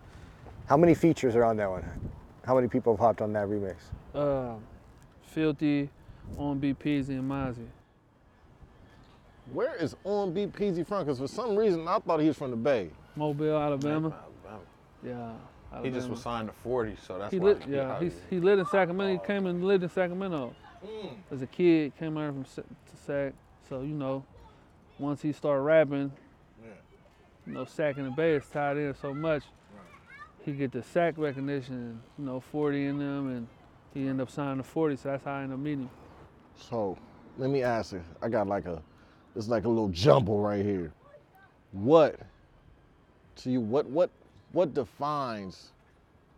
How 0.66 0.78
many 0.78 0.94
features 0.94 1.36
are 1.36 1.46
on 1.46 1.58
that 1.58 1.70
one? 1.70 1.86
How 2.46 2.56
many 2.56 2.68
people 2.68 2.94
have 2.94 3.00
hopped 3.00 3.22
on 3.22 3.32
that 3.34 3.48
remix? 3.48 3.76
Uh, 4.14 4.56
Philthy, 5.32 5.90
on 6.38 6.60
OMB 6.60 6.76
Peezy 6.78 7.10
and 7.10 7.30
Mozzy. 7.30 7.66
Where 9.52 9.76
is 9.76 9.96
OMB 10.06 10.52
Peezy 10.52 10.86
from? 10.86 11.04
Because 11.06 11.20
for 11.20 11.28
some 11.28 11.56
reason 11.56 11.88
I 11.88 12.00
thought 12.00 12.20
he 12.20 12.28
was 12.28 12.38
from 12.38 12.52
the 12.52 12.58
Bay. 12.58 12.90
Mobile, 13.16 13.58
Alabama. 13.58 14.14
Yeah. 15.04 15.34
He 15.84 15.90
just 15.90 16.10
was 16.10 16.22
signed 16.22 16.50
to 16.50 16.54
40, 16.54 16.96
so 17.08 17.18
that's 17.18 17.32
He 17.32 17.40
why. 17.40 17.48
lit, 17.50 17.64
yeah, 17.68 17.94
out 17.94 18.02
he's, 18.04 18.14
he 18.30 18.40
lived 18.40 18.60
in 18.60 18.66
Sacramento. 18.66 19.22
He 19.22 19.26
came 19.26 19.46
and 19.48 19.64
lived 19.64 19.84
in 19.84 19.90
Sacramento 19.90 20.54
Mm. 20.86 21.14
as 21.32 21.42
a 21.44 21.48
kid. 21.48 21.96
Came 21.98 22.18
out 22.18 22.34
from 22.34 22.44
to 22.44 22.64
Sac. 23.06 23.34
So 23.70 23.82
you 23.82 23.94
know, 23.94 24.26
once 25.00 25.22
he 25.22 25.32
started 25.32 25.62
rapping, 25.62 26.12
Yeah. 26.62 26.70
you 27.46 27.54
know, 27.54 27.66
Sac 27.66 27.98
and 27.98 28.08
the 28.08 28.12
Bay 28.12 28.34
is 28.34 28.46
tied 28.48 28.78
in 28.78 28.94
so 28.96 29.14
much. 29.14 29.44
He 30.44 30.54
get 30.54 30.72
the 30.72 30.82
Sac 30.82 31.18
recognition, 31.18 32.02
you 32.18 32.26
know, 32.26 32.40
40 32.40 32.86
in 32.88 32.98
them, 32.98 33.30
and 33.30 33.48
he 33.94 34.02
ended 34.02 34.22
up 34.22 34.30
signing 34.30 34.58
to 34.58 34.64
40. 34.64 34.96
So 34.96 35.10
that's 35.10 35.26
how 35.26 35.34
I 35.34 35.44
ended 35.44 35.54
up 35.54 35.60
meeting 35.60 35.84
him. 35.84 35.90
So 36.56 36.98
let 37.38 37.50
me 37.50 37.64
ask 37.64 37.94
you. 37.94 38.04
I 38.22 38.30
got 38.30 38.48
like 38.48 38.66
a, 38.66 38.82
it's 39.36 39.48
like 39.48 39.66
a 39.66 39.70
little 39.70 39.90
jumble 39.90 40.40
right 40.40 40.64
here. 40.66 40.92
What, 41.72 42.20
to 43.38 43.50
you, 43.52 43.62
what 43.62 43.86
what 43.88 44.10
what 44.52 44.74
defines 44.74 45.72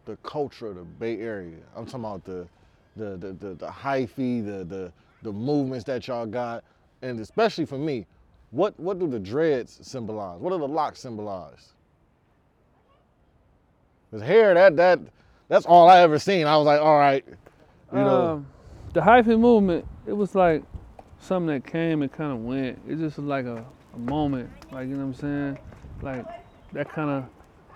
the 0.05 0.15
culture 0.17 0.67
of 0.67 0.75
the 0.75 0.83
Bay 0.83 1.19
Area? 1.19 1.57
I'm 1.75 1.85
talking 1.85 2.01
about 2.01 2.23
the 2.23 2.47
the 2.95 3.17
the 3.17 3.33
the, 3.33 3.53
the 3.55 3.67
hyphy, 3.67 4.45
the 4.45 4.63
the 4.63 4.91
the 5.23 5.31
movements 5.31 5.85
that 5.85 6.07
y'all 6.07 6.25
got, 6.25 6.63
and 7.01 7.19
especially 7.19 7.65
for 7.65 7.77
me, 7.77 8.05
what 8.51 8.79
what 8.79 8.99
do 8.99 9.07
the 9.07 9.19
dreads 9.19 9.79
symbolize? 9.81 10.39
What 10.39 10.51
do 10.51 10.59
the 10.59 10.67
locks 10.67 10.99
symbolize? 10.99 11.73
Cause 14.11 14.21
hair, 14.21 14.53
that 14.53 14.75
that 14.77 14.99
that's 15.53 15.67
all 15.67 15.87
I 15.87 15.99
ever 15.99 16.17
seen. 16.17 16.47
I 16.47 16.57
was 16.57 16.65
like, 16.65 16.81
all 16.81 16.97
right, 16.97 17.23
you 17.27 17.99
know. 17.99 18.25
Um, 18.25 18.47
the 18.93 19.01
hyphy 19.01 19.39
movement, 19.39 19.85
it 20.07 20.13
was 20.13 20.33
like 20.33 20.63
something 21.19 21.53
that 21.53 21.65
came 21.71 22.01
and 22.01 22.11
kind 22.11 22.31
of 22.31 22.39
went. 22.39 22.79
It 22.87 22.97
just 22.97 23.17
was 23.17 23.27
like 23.27 23.45
a, 23.45 23.63
a 23.93 23.99
moment, 23.99 24.49
like 24.71 24.87
you 24.87 24.95
know 24.95 25.05
what 25.05 25.21
I'm 25.21 25.55
saying, 25.55 25.59
like 26.01 26.25
that 26.73 26.89
kind 26.89 27.11
of. 27.11 27.25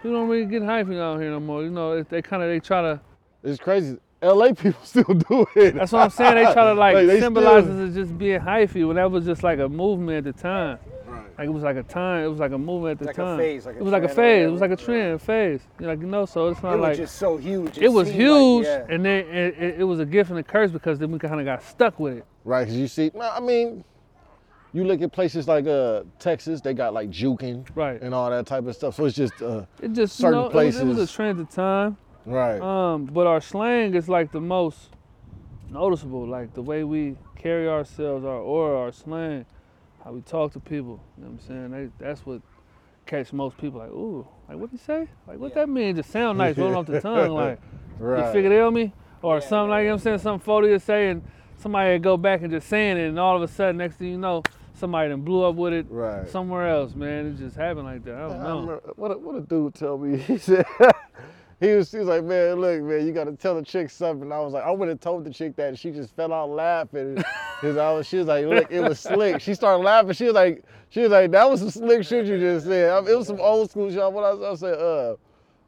You 0.03 0.11
don't 0.11 0.27
really 0.27 0.45
get 0.45 0.63
hyphy 0.63 0.99
out 0.99 1.19
here 1.19 1.29
no 1.29 1.39
more. 1.39 1.61
You 1.61 1.69
know, 1.69 2.01
they 2.01 2.21
kind 2.21 2.41
of 2.41 2.49
they 2.49 2.59
try 2.59 2.81
to. 2.81 2.99
It's 3.43 3.59
crazy. 3.59 3.97
LA 4.23 4.53
people 4.53 4.79
still 4.83 5.03
do 5.03 5.45
it. 5.55 5.75
That's 5.75 5.91
what 5.91 6.01
I'm 6.01 6.09
saying. 6.09 6.33
They 6.33 6.51
try 6.53 6.65
to 6.65 6.73
like, 6.73 6.95
they 7.07 7.19
symbolize 7.19 7.63
still- 7.63 7.79
it 7.79 7.89
as 7.89 7.93
just 7.93 8.17
being 8.17 8.39
hyphy 8.39 8.87
when 8.87 8.95
that 8.95 9.11
was 9.11 9.23
just 9.23 9.43
like 9.43 9.59
a 9.59 9.69
movement 9.69 10.25
at 10.25 10.35
the 10.35 10.41
time. 10.41 10.79
Right. 11.37 11.43
Like 11.43 11.49
it 11.49 11.53
was 11.53 11.63
like 11.63 11.75
a 11.77 11.83
time. 11.83 12.23
It 12.23 12.27
was 12.27 12.39
like 12.39 12.51
a 12.51 12.57
movement 12.57 12.93
at 12.93 12.99
the 12.99 13.05
Like 13.05 13.17
a 13.17 13.21
time. 13.21 13.37
phase, 13.37 13.65
like 13.65 13.75
a 13.75 13.79
it 13.79 13.83
was 13.83 13.93
like 13.93 14.03
a 14.03 14.09
phase. 14.09 14.47
It 14.47 14.51
was 14.51 14.61
like 14.61 14.71
a 14.71 14.75
trend, 14.75 15.21
phase. 15.21 15.61
You 15.79 15.85
know, 15.85 15.91
like 15.93 16.01
you 16.01 16.07
know, 16.07 16.25
so 16.25 16.47
it's 16.49 16.63
not 16.63 16.71
like 16.71 16.77
It 16.77 16.81
not 16.81 16.89
was 16.89 16.97
just 16.97 17.15
so 17.17 17.37
huge. 17.37 17.77
it 17.77 17.89
was 17.91 18.07
seemed 18.07 18.19
like- 18.19 18.27
huge, 18.27 18.65
yeah. 18.65 18.85
and 18.89 19.05
then 19.05 19.25
it, 19.27 19.57
it, 19.59 19.79
it 19.79 19.83
was 19.83 19.99
a 19.99 20.05
gift 20.05 20.29
and 20.31 20.39
a 20.39 20.43
curse 20.43 20.71
because 20.71 20.97
then 20.99 21.11
we 21.11 21.19
kind 21.19 21.39
of 21.39 21.45
got 21.45 21.61
stuck 21.63 21.99
with 21.99 22.17
it. 22.17 22.25
Right, 22.43 22.63
because 22.63 22.77
you 22.77 22.87
see, 22.87 23.11
no, 23.13 23.21
I 23.29 23.39
mean, 23.39 23.83
you 24.73 24.83
look 24.83 25.01
at 25.01 25.11
places 25.11 25.47
like 25.47 25.67
uh, 25.67 26.03
Texas, 26.19 26.61
they 26.61 26.73
got 26.73 26.93
like 26.93 27.09
juking 27.09 27.65
Right. 27.75 28.01
and 28.01 28.13
all 28.15 28.29
that 28.29 28.45
type 28.45 28.65
of 28.65 28.75
stuff. 28.75 28.95
So 28.95 29.05
it's 29.05 29.15
just, 29.15 29.39
uh, 29.41 29.65
It 29.81 29.93
just 29.93 30.15
certain 30.17 30.39
you 30.45 30.49
know, 30.53 30.59
it 30.59 30.65
was, 30.65 30.77
it 30.79 30.85
was 30.85 30.97
a 30.99 31.07
trend 31.07 31.39
at 31.39 31.49
the 31.49 31.55
time. 31.55 31.97
right. 32.25 32.59
Um, 32.61 33.05
but 33.05 33.27
our 33.27 33.41
slang 33.41 33.93
is 33.95 34.09
like 34.09 34.31
the 34.31 34.41
most 34.41 34.89
noticeable. 35.69 36.25
Like 36.27 36.53
the 36.53 36.61
way 36.61 36.83
we 36.83 37.15
carry 37.35 37.67
ourselves, 37.69 38.25
our 38.25 38.39
aura, 38.39 38.79
our 38.79 38.91
slang, 38.91 39.45
how 40.07 40.13
we 40.13 40.21
talk 40.21 40.53
to 40.53 40.59
people. 40.61 41.03
You 41.17 41.25
know 41.25 41.31
what 41.31 41.41
I'm 41.41 41.47
saying? 41.47 41.71
They, 41.99 42.05
that's 42.05 42.25
what 42.25 42.41
catch 43.05 43.33
most 43.33 43.57
people. 43.57 43.79
Like, 43.79 43.89
ooh, 43.89 44.25
like 44.47 44.57
what 44.57 44.69
he 44.69 44.77
say? 44.77 45.05
Like 45.27 45.37
what 45.37 45.53
that 45.55 45.67
mean? 45.67 45.97
Just 45.97 46.11
sound 46.11 46.37
nice, 46.37 46.57
rolling 46.57 46.75
off 46.75 46.85
the 46.85 47.01
tongue. 47.01 47.31
Like 47.33 47.59
right. 47.99 48.25
you 48.25 48.31
figure 48.31 48.53
it 48.53 48.61
out 48.61 48.73
me, 48.73 48.93
or 49.21 49.41
something 49.41 49.69
like 49.69 49.81
you 49.81 49.87
know 49.87 49.95
what 49.95 49.99
I'm 49.99 50.03
saying. 50.03 50.19
Something 50.19 50.45
Foley 50.45 50.71
is 50.71 50.83
saying, 50.83 51.23
somebody 51.57 51.91
would 51.91 52.03
go 52.03 52.15
back 52.15 52.41
and 52.41 52.49
just 52.49 52.69
saying 52.69 52.97
it, 52.97 53.09
and 53.09 53.19
all 53.19 53.35
of 53.35 53.41
a 53.41 53.53
sudden, 53.53 53.77
next 53.77 53.97
thing 53.97 54.07
you 54.07 54.17
know, 54.17 54.43
somebody 54.75 55.09
done 55.09 55.21
blew 55.21 55.43
up 55.43 55.55
with 55.55 55.73
it 55.73 55.87
Right. 55.89 56.29
somewhere 56.29 56.69
else. 56.69 56.95
Man, 56.95 57.25
it 57.25 57.37
just 57.37 57.57
happened 57.57 57.85
like 57.85 58.05
that. 58.05 58.15
I 58.15 58.19
don't 58.29 58.31
I 58.39 58.43
know. 58.43 58.59
remember, 58.61 58.81
what, 58.95 59.11
a, 59.11 59.17
what 59.17 59.35
a 59.35 59.41
dude 59.41 59.73
told 59.75 60.03
me. 60.03 60.19
He 60.19 60.37
said, 60.37 60.65
he 61.59 61.69
was, 61.73 61.91
he 61.91 61.97
was 61.97 62.07
like, 62.07 62.23
man, 62.23 62.55
look, 62.55 62.81
man, 62.83 63.05
you 63.05 63.11
got 63.11 63.23
to 63.23 63.35
tell 63.35 63.55
the 63.55 63.63
chick 63.63 63.89
something. 63.89 64.31
I 64.31 64.39
was 64.39 64.53
like, 64.53 64.63
I 64.63 64.71
would 64.71 64.89
have 64.89 64.99
told 64.99 65.23
the 65.23 65.33
chick 65.33 65.55
that. 65.55 65.69
and 65.69 65.79
She 65.79 65.91
just 65.91 66.15
fell 66.15 66.31
out 66.31 66.49
laughing. 66.49 67.23
Cause 67.61 67.77
I 67.77 67.91
was, 67.91 68.07
she 68.07 68.17
was 68.17 68.27
like, 68.27 68.45
look, 68.45 68.71
it 68.71 68.81
was 68.81 68.99
slick. 68.99 69.41
She 69.41 69.55
started 69.55 69.83
laughing. 69.83 70.13
She 70.13 70.25
was 70.25 70.35
like, 70.35 70.63
she 70.89 71.01
was 71.01 71.09
like, 71.09 71.31
that 71.31 71.49
was 71.49 71.61
some 71.61 71.71
slick 71.71 72.05
shit 72.05 72.27
you 72.27 72.37
just 72.39 72.67
said. 72.67 72.91
I 72.91 73.01
mean, 73.01 73.09
it 73.09 73.17
was 73.17 73.25
some 73.25 73.39
old 73.41 73.71
school 73.71 73.89
shit. 73.89 74.11
What 74.11 74.23
I, 74.23 74.51
I 74.51 74.55
said, 74.55 74.77
uh, 74.77 75.15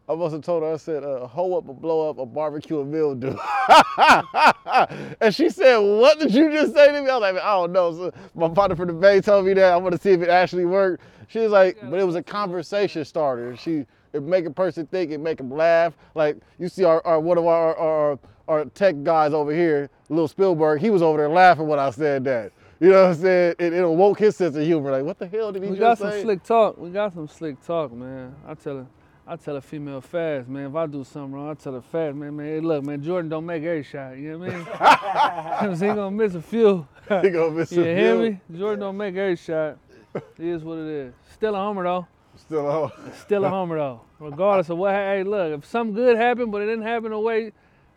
I 0.08 0.16
must 0.16 0.34
have 0.34 0.44
told 0.44 0.62
her, 0.62 0.74
I 0.74 0.78
said, 0.78 1.04
uh, 1.04 1.26
hoe 1.26 1.58
up 1.58 1.68
or 1.68 1.74
blow 1.74 2.10
up 2.10 2.20
a 2.20 2.26
barbecue 2.26 2.82
and 2.82 2.92
mildew. 2.92 3.36
and 5.22 5.34
she 5.34 5.50
said, 5.50 5.78
what 5.78 6.20
did 6.20 6.34
you 6.34 6.52
just 6.52 6.74
say 6.74 6.88
to 6.88 7.02
me? 7.02 7.10
I 7.10 7.18
was 7.18 7.22
like, 7.22 7.36
I 7.44 7.54
don't 7.54 7.72
know. 7.72 7.94
So 7.94 8.14
my 8.36 8.50
partner 8.50 8.76
from 8.76 8.88
the 8.88 8.94
Bay 8.94 9.22
told 9.22 9.46
me 9.46 9.54
that. 9.54 9.74
I 9.74 9.78
want 9.78 9.94
to 9.96 10.02
see 10.02 10.12
if 10.12 10.22
it 10.22 10.30
actually 10.30 10.66
worked. 10.66 11.04
She 11.28 11.40
was 11.40 11.52
like, 11.52 11.78
but 11.90 12.00
it 12.00 12.06
was 12.06 12.16
a 12.16 12.24
conversation 12.24 13.06
starter. 13.06 13.56
She, 13.56 13.86
it 14.14 14.24
make 14.24 14.46
a 14.46 14.52
person 14.52 14.88
think, 14.88 15.12
it 15.12 15.20
make 15.20 15.38
them 15.38 15.52
laugh. 15.52 15.94
Like, 16.16 16.38
you 16.58 16.70
see 16.70 16.84
our, 16.84 17.06
our 17.06 17.20
one 17.20 17.38
of 17.38 17.46
our, 17.46 17.76
our, 17.76 18.20
our 18.48 18.66
tech 18.66 19.04
guys 19.04 19.34
over 19.34 19.54
here, 19.54 19.90
Lil 20.10 20.28
Spielberg, 20.28 20.82
he 20.82 20.90
was 20.90 21.02
over 21.02 21.18
there 21.18 21.30
laughing 21.30 21.68
when 21.68 21.80
I 21.80 21.92
said 21.92 22.24
that. 22.26 22.52
You 22.80 22.92
know 22.92 23.04
what 23.04 23.10
I'm 23.10 23.16
saying? 23.16 23.56
It, 23.60 23.74
it 23.74 23.84
awoke 23.84 24.20
his 24.20 24.38
sense 24.38 24.56
of 24.56 24.64
humor. 24.64 24.92
Like, 24.92 25.04
what 25.04 25.20
the 25.20 25.28
hell 25.28 25.52
did 25.52 25.64
he 25.64 25.70
We 25.70 25.78
just 25.78 26.00
say? 26.00 26.06
We 26.06 26.12
got 26.12 26.14
some 26.14 26.22
slick 26.22 26.44
talk. 26.44 26.78
We 26.78 26.90
got 26.92 27.14
some 27.14 27.28
slick 27.28 27.66
talk, 27.66 27.92
man. 27.92 28.34
I 28.48 28.54
tell 28.54 28.78
her, 28.78 28.88
I 29.28 29.36
tell 29.36 29.58
a 29.58 29.62
female 29.62 30.00
fast, 30.00 30.48
man. 30.48 30.68
If 30.70 30.76
I 30.76 30.88
do 30.88 31.04
something 31.04 31.34
wrong, 31.34 31.50
I 31.50 31.54
tell 31.56 31.74
her 31.74 31.82
fast, 31.82 32.16
man. 32.16 32.38
Man, 32.38 32.46
hey, 32.46 32.60
look, 32.62 32.86
man. 32.86 33.04
Jordan 33.04 33.30
don't 33.30 33.46
make 33.46 33.64
every 33.64 33.84
shot. 33.84 34.18
You 34.18 34.38
know 34.38 34.38
what 34.40 34.50
I 34.50 34.56
mean? 34.56 34.66
Cause 35.70 35.80
he 35.82 35.88
gonna 35.88 36.12
miss 36.12 36.36
a 36.36 36.42
few. 36.42 36.88
He 37.22 37.30
gonna 37.30 37.52
miss 37.52 37.72
You 37.74 37.82
a 37.82 37.86
hear 37.86 38.18
me? 38.18 38.40
Jordan 38.58 38.80
don't 38.80 38.98
make 38.98 39.16
every 39.16 39.36
shot. 39.36 39.78
It 40.16 40.24
is 40.40 40.64
what 40.64 40.78
it 40.78 40.88
is. 40.88 41.14
Still 41.34 41.56
a 41.56 41.60
homer 41.60 41.84
though. 41.84 42.08
Still 42.40 42.68
on. 42.68 42.92
Still 43.14 43.46
a 43.46 43.50
homer 43.50 43.78
though. 43.78 44.02
Regardless 44.20 44.70
of 44.70 44.78
what. 44.78 44.94
Hey, 44.94 45.24
look, 45.24 45.60
if 45.60 45.66
something 45.66 45.96
good 45.96 46.18
happened, 46.18 46.52
but 46.52 46.62
it 46.62 46.66
didn't 46.66 46.84
happen 46.84 47.12
the 47.12 47.20
way 47.20 47.52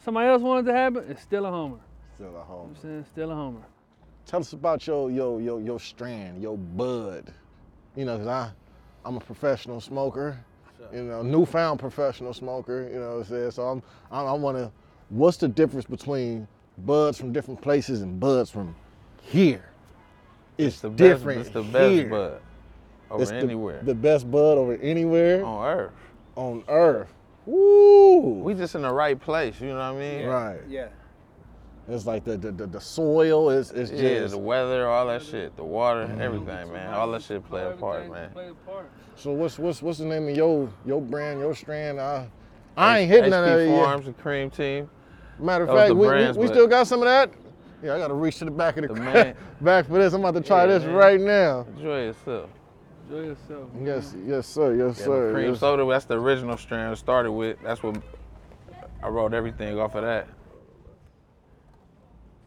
somebody 0.04 0.28
else 0.28 0.42
wanted 0.42 0.66
to 0.66 0.72
happen, 0.72 1.04
it's 1.08 1.22
still 1.22 1.46
a 1.46 1.50
homer. 1.50 1.78
Still 2.14 2.36
a 2.36 2.42
home. 2.42 2.70
I'm 2.70 2.82
saying 2.82 3.04
still 3.10 3.30
a 3.30 3.34
homer. 3.34 3.62
tell 4.26 4.40
us 4.40 4.52
about 4.52 4.86
your 4.86 5.10
your 5.10 5.40
your 5.40 5.60
your 5.60 5.80
strand, 5.80 6.42
your 6.42 6.58
bud. 6.58 7.32
You 7.96 8.04
know, 8.04 8.18
cause 8.18 8.26
I 8.26 8.50
I'm 9.04 9.16
a 9.16 9.20
professional 9.20 9.80
smoker. 9.80 10.38
You 10.92 11.04
know, 11.04 11.22
newfound 11.22 11.80
professional 11.80 12.34
smoker. 12.34 12.88
You 12.92 12.98
know 12.98 13.10
what 13.10 13.16
I'm 13.18 13.24
saying? 13.24 13.50
So 13.52 13.62
I'm 13.62 13.82
I, 14.10 14.24
I 14.24 14.32
want 14.32 14.58
to. 14.58 14.70
What's 15.08 15.36
the 15.36 15.48
difference 15.48 15.86
between 15.86 16.48
buds 16.78 17.18
from 17.18 17.32
different 17.32 17.60
places 17.60 18.02
and 18.02 18.18
buds 18.18 18.50
from 18.50 18.74
here? 19.22 19.68
It's, 20.58 20.80
the 20.80 20.90
best, 20.90 21.24
It's 21.26 21.50
the 21.50 21.62
best 21.62 21.92
here. 21.92 22.08
bud 22.08 22.40
over 23.12 23.22
It's 23.22 23.30
the- 23.30 23.36
anywhere 23.38 23.80
The, 23.82 23.94
best 23.94 24.30
bud 24.30 24.58
over 24.58 24.74
anywhere 24.80 25.44
on 25.44 25.66
earth. 25.66 25.92
on 26.36 26.64
earth. 26.68 27.12
Woo! 27.46 28.40
We 28.42 28.54
just 28.54 28.74
in 28.74 28.82
the 28.82 28.92
right 28.92 29.20
place. 29.20 29.60
You 29.60 29.68
know 29.68 29.74
what 29.74 29.82
I 29.82 29.98
mean? 29.98 30.26
right. 30.26 30.60
Yeah. 30.68 30.88
It's 31.88 32.06
like 32.06 32.24
the 32.24 32.36
the, 32.36 32.52
the, 32.52 32.66
the 32.68 32.80
soil 32.80 33.50
is 33.50 33.72
is 33.72 33.90
Yeah, 33.90 34.20
just 34.20 34.32
the 34.32 34.38
weather, 34.38 34.88
all 34.88 35.08
that 35.08 35.22
shit, 35.22 35.56
the 35.56 35.64
water, 35.64 36.06
Mm-hmm. 36.06 36.20
everything, 36.20 36.72
man. 36.72 36.94
All 36.94 37.10
that 37.10 37.22
shit 37.22 37.44
play 37.48 37.64
a 37.66 37.72
part, 37.72 38.08
man. 38.10 38.30
Play 38.30 38.48
a 38.50 38.54
part. 38.70 38.88
So 39.16 39.32
what's 39.32 39.58
what's 39.58 39.82
what's 39.82 39.98
the 39.98 40.04
name 40.04 40.28
of 40.28 40.36
your 40.36 40.68
your 40.86 41.00
brand, 41.02 41.40
your 41.40 41.54
strand? 41.54 42.00
I 42.00 42.28
I 42.76 43.00
ain't 43.00 43.10
hitting 43.10 43.30
none 43.30 43.44
of 43.44 43.50
HP 43.58 43.66
it 43.66 43.70
yet. 43.70 43.84
Farms, 43.84 44.06
the 44.06 44.12
cream 44.12 44.48
team. 44.48 44.88
Matter 45.40 45.64
of 45.64 45.70
fact, 45.76 45.90
we, 45.94 46.00
we- 46.00 46.06
brands, 46.06 46.38
we, 46.38 46.46
but- 46.46 46.52
still 46.54 46.66
got 46.68 46.86
some 46.86 47.00
of 47.00 47.06
that. 47.06 47.30
Yeah, 47.82 47.96
I 47.96 47.98
gotta 47.98 48.14
reach 48.14 48.38
to 48.38 48.44
the 48.44 48.52
back 48.52 48.76
of 48.76 48.86
the, 48.86 48.94
The 48.94 49.00
man- 49.00 49.34
back 49.60 49.86
for 49.86 49.94
this. 49.98 50.12
I'm 50.14 50.20
about 50.24 50.34
to 50.40 50.46
try 50.46 50.60
Yeah, 50.60 50.66
this 50.78 50.84
man. 50.84 50.94
right 50.94 51.20
now. 51.20 51.66
Enjoy 51.76 52.04
yourself. 52.04 52.48
Enjoy 53.08 53.24
yourself. 53.26 53.68
Yes, 53.82 54.14
yes, 54.26 54.46
sir, 54.46 54.74
yes, 54.74 54.98
Yeah, 54.98 55.04
sir. 55.04 55.32
cream 55.32 55.50
yes. 55.50 55.60
soda, 55.60 55.84
that's 55.86 56.04
the 56.04 56.18
original 56.18 56.56
strand 56.56 56.92
I 56.92 56.94
started 56.94 57.32
with. 57.32 57.58
That's 57.62 57.82
what 57.82 57.96
I 59.02 59.08
wrote 59.08 59.34
everything 59.34 59.78
off 59.78 59.94
of 59.94 60.02
that. 60.04 60.28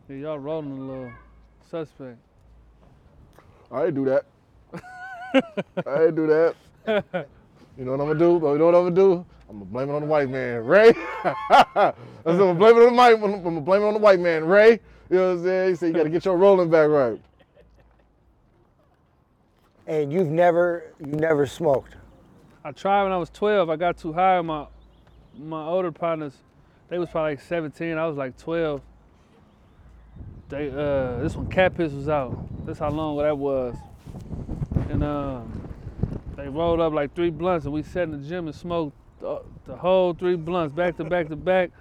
Yeah, 0.10 0.16
y'all 0.18 0.40
rolling 0.40 0.72
a 0.78 0.82
little 0.82 1.12
suspect. 1.70 2.18
I 3.72 3.86
ain't 3.86 3.96
do 3.96 4.06
that. 4.06 4.26
I 5.86 6.04
ain't 6.06 6.16
do 6.16 6.28
that. 6.28 6.56
You 7.78 7.84
know 7.84 7.92
what 7.92 8.00
I'm 8.00 8.08
gonna 8.08 8.20
do? 8.20 8.48
You 8.48 8.58
know 8.58 8.66
what 8.68 8.76
I'm 8.76 8.84
gonna 8.84 8.96
do? 8.96 9.26
I'm 9.50 9.60
gonna 9.60 9.66
blame 9.66 9.90
it 9.90 9.94
on 9.96 10.02
the 10.04 10.08
white 10.08 10.30
man, 10.30 10.64
Ray. 10.64 10.94
I'm 11.50 11.94
gonna 12.24 12.54
blame 12.54 12.78
it 12.78 12.86
on 12.88 12.92
the 12.92 12.94
white. 12.94 13.14
I'm 13.16 13.44
gonna 13.44 13.60
blame 13.60 13.82
it 13.82 13.86
on 13.86 13.94
the 13.96 14.00
white 14.00 14.20
man, 14.22 14.46
Ray. 14.46 14.80
You 15.10 15.18
know 15.18 15.32
what 15.32 15.40
I'm 15.40 15.44
saying? 15.44 15.70
He 15.72 15.76
said 15.76 15.88
you 15.88 15.94
gotta 15.94 16.10
get 16.10 16.24
your 16.24 16.38
rolling 16.38 16.70
back 16.70 16.88
right. 16.88 17.20
And 19.88 20.12
you've 20.12 20.30
never 20.30 20.92
you 21.00 21.12
never 21.12 21.46
smoked. 21.46 21.96
I 22.64 22.72
tried 22.72 23.04
when 23.04 23.12
I 23.12 23.18
was 23.18 23.30
12. 23.30 23.70
I 23.70 23.76
got 23.76 23.98
too 23.98 24.14
high. 24.14 24.42
My 24.42 24.66
my 25.38 25.66
older 25.66 25.92
partners, 25.92 26.34
they 26.90 26.98
was 26.98 27.10
probably 27.10 27.34
like 27.34 27.42
17. 27.42 27.98
I 27.98 28.08
was 28.08 28.18
like 28.18 28.38
12. 28.38 28.82
They 30.50 30.70
uh, 30.70 31.22
this 31.22 31.36
one 31.36 31.48
cat 31.48 31.76
piss 31.78 31.92
was 31.92 32.10
out. 32.10 32.66
That's 32.66 32.80
how 32.80 32.90
long 32.90 33.18
that 33.18 33.38
was. 33.38 33.76
And 34.90 35.04
um, 35.04 35.70
they 36.36 36.50
rolled 36.50 36.80
up 36.80 36.94
like 36.94 37.14
three 37.14 37.30
blunts, 37.30 37.66
and 37.66 37.74
we 37.74 37.84
sat 37.84 38.04
in 38.04 38.12
the 38.12 38.28
gym 38.28 38.48
and 38.48 38.56
smoked 38.56 38.96
the, 39.20 39.42
the 39.66 39.76
whole 39.76 40.14
three 40.14 40.36
blunts 40.36 40.76
back 40.76 40.98
to 40.98 41.04
back 41.04 41.30
to 41.30 41.36
back. 41.36 41.72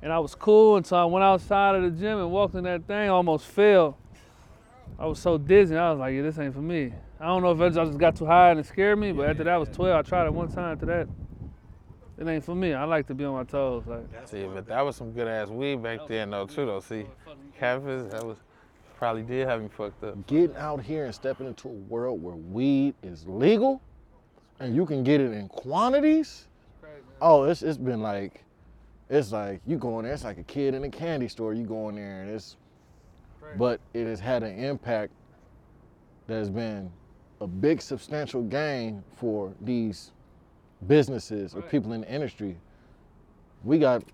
And 0.00 0.12
I 0.12 0.18
was 0.18 0.34
cool 0.34 0.76
until 0.76 0.98
I 0.98 1.04
went 1.04 1.22
outside 1.22 1.76
of 1.76 1.82
the 1.82 1.90
gym 1.90 2.18
and 2.18 2.30
walked 2.30 2.54
in 2.54 2.64
that 2.64 2.86
thing. 2.86 3.10
Almost 3.10 3.46
fell. 3.46 3.98
I 4.98 5.06
was 5.06 5.18
so 5.18 5.38
dizzy. 5.38 5.76
I 5.76 5.90
was 5.90 6.00
like, 6.00 6.14
yeah, 6.14 6.22
this 6.22 6.38
ain't 6.38 6.54
for 6.54 6.62
me. 6.62 6.92
I 7.22 7.26
don't 7.26 7.42
know 7.42 7.52
if 7.52 7.60
I 7.60 7.68
just 7.68 7.98
got 7.98 8.16
too 8.16 8.26
high 8.26 8.50
and 8.50 8.58
it 8.58 8.66
scared 8.66 8.98
me, 8.98 9.12
but 9.12 9.28
after 9.28 9.44
that 9.44 9.54
I 9.54 9.56
was 9.56 9.68
12. 9.68 9.96
I 9.96 10.02
tried 10.02 10.26
it 10.26 10.34
one 10.34 10.50
time. 10.50 10.72
After 10.72 10.86
that, 10.86 11.08
it 12.18 12.26
ain't 12.26 12.44
for 12.44 12.56
me. 12.56 12.74
I 12.74 12.82
like 12.82 13.06
to 13.06 13.14
be 13.14 13.24
on 13.24 13.34
my 13.34 13.44
toes. 13.44 13.84
Like, 13.86 14.06
See, 14.24 14.42
but 14.42 14.66
that 14.66 14.84
was 14.84 14.96
some 14.96 15.12
good 15.12 15.28
ass 15.28 15.46
weed 15.46 15.84
back 15.84 16.00
then, 16.08 16.30
though, 16.30 16.46
too, 16.46 16.66
though. 16.66 16.80
See, 16.80 17.06
cannabis, 17.56 18.10
that 18.10 18.26
was 18.26 18.38
probably 18.96 19.22
did 19.22 19.46
have 19.46 19.62
me 19.62 19.68
fucked 19.68 20.02
up. 20.02 20.26
Getting 20.26 20.56
out 20.56 20.82
here 20.82 21.04
and 21.04 21.14
stepping 21.14 21.46
into 21.46 21.68
a 21.68 21.72
world 21.72 22.20
where 22.20 22.34
weed 22.34 22.94
is 23.04 23.24
legal 23.28 23.80
and 24.58 24.74
you 24.74 24.84
can 24.84 25.04
get 25.04 25.20
it 25.20 25.30
in 25.30 25.48
quantities. 25.48 26.48
Oh, 27.20 27.44
it's 27.44 27.62
it's 27.62 27.78
been 27.78 28.02
like, 28.02 28.42
it's 29.08 29.30
like 29.30 29.60
you 29.64 29.76
go 29.76 30.00
in 30.00 30.06
there. 30.06 30.14
It's 30.14 30.24
like 30.24 30.38
a 30.38 30.44
kid 30.44 30.74
in 30.74 30.82
a 30.82 30.90
candy 30.90 31.28
store. 31.28 31.54
You 31.54 31.66
go 31.66 31.88
in 31.88 31.94
there 31.94 32.22
and 32.22 32.30
it's, 32.30 32.56
but 33.56 33.80
it 33.94 34.08
has 34.08 34.18
had 34.18 34.42
an 34.42 34.58
impact 34.58 35.12
that 36.26 36.34
has 36.34 36.50
been 36.50 36.90
a 37.42 37.46
big 37.46 37.82
substantial 37.82 38.42
gain 38.42 39.02
for 39.16 39.52
these 39.60 40.12
businesses 40.86 41.54
or 41.54 41.62
people 41.62 41.92
in 41.92 42.02
the 42.02 42.12
industry. 42.12 42.56
We 43.64 43.78
got, 43.78 44.04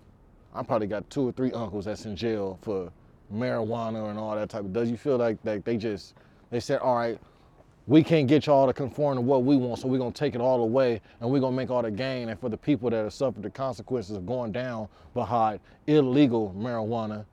I 0.53 0.63
probably 0.63 0.87
got 0.87 1.07
two 1.09 1.27
or 1.27 1.31
three 1.31 1.51
uncles 1.51 1.85
that's 1.85 2.05
in 2.05 2.15
jail 2.15 2.57
for 2.61 2.91
marijuana 3.33 4.09
and 4.09 4.17
all 4.17 4.35
that 4.35 4.49
type 4.49 4.61
of. 4.61 4.73
Does 4.73 4.89
you 4.89 4.97
feel 4.97 5.17
like 5.17 5.37
like 5.43 5.63
they 5.63 5.77
just 5.77 6.15
they 6.49 6.59
said, 6.59 6.79
all 6.79 6.95
right, 6.95 7.19
we 7.85 8.03
can't 8.03 8.27
get 8.27 8.47
y'all 8.47 8.65
to 8.65 8.73
conform 8.73 9.15
to 9.17 9.21
what 9.21 9.43
we 9.43 9.55
want, 9.55 9.79
so 9.79 9.87
we're 9.87 9.99
gonna 9.99 10.11
take 10.11 10.33
it 10.33 10.41
all 10.41 10.63
away 10.63 10.99
and 11.21 11.29
we're 11.29 11.39
gonna 11.39 11.55
make 11.55 11.69
all 11.69 11.83
the 11.83 11.91
gain. 11.91 12.29
And 12.29 12.39
for 12.39 12.49
the 12.49 12.57
people 12.57 12.89
that 12.89 13.03
have 13.03 13.13
suffered 13.13 13.43
the 13.43 13.49
consequences 13.49 14.15
of 14.17 14.25
going 14.25 14.51
down 14.51 14.87
behind 15.13 15.59
illegal 15.85 16.53
marijuana, 16.57 17.25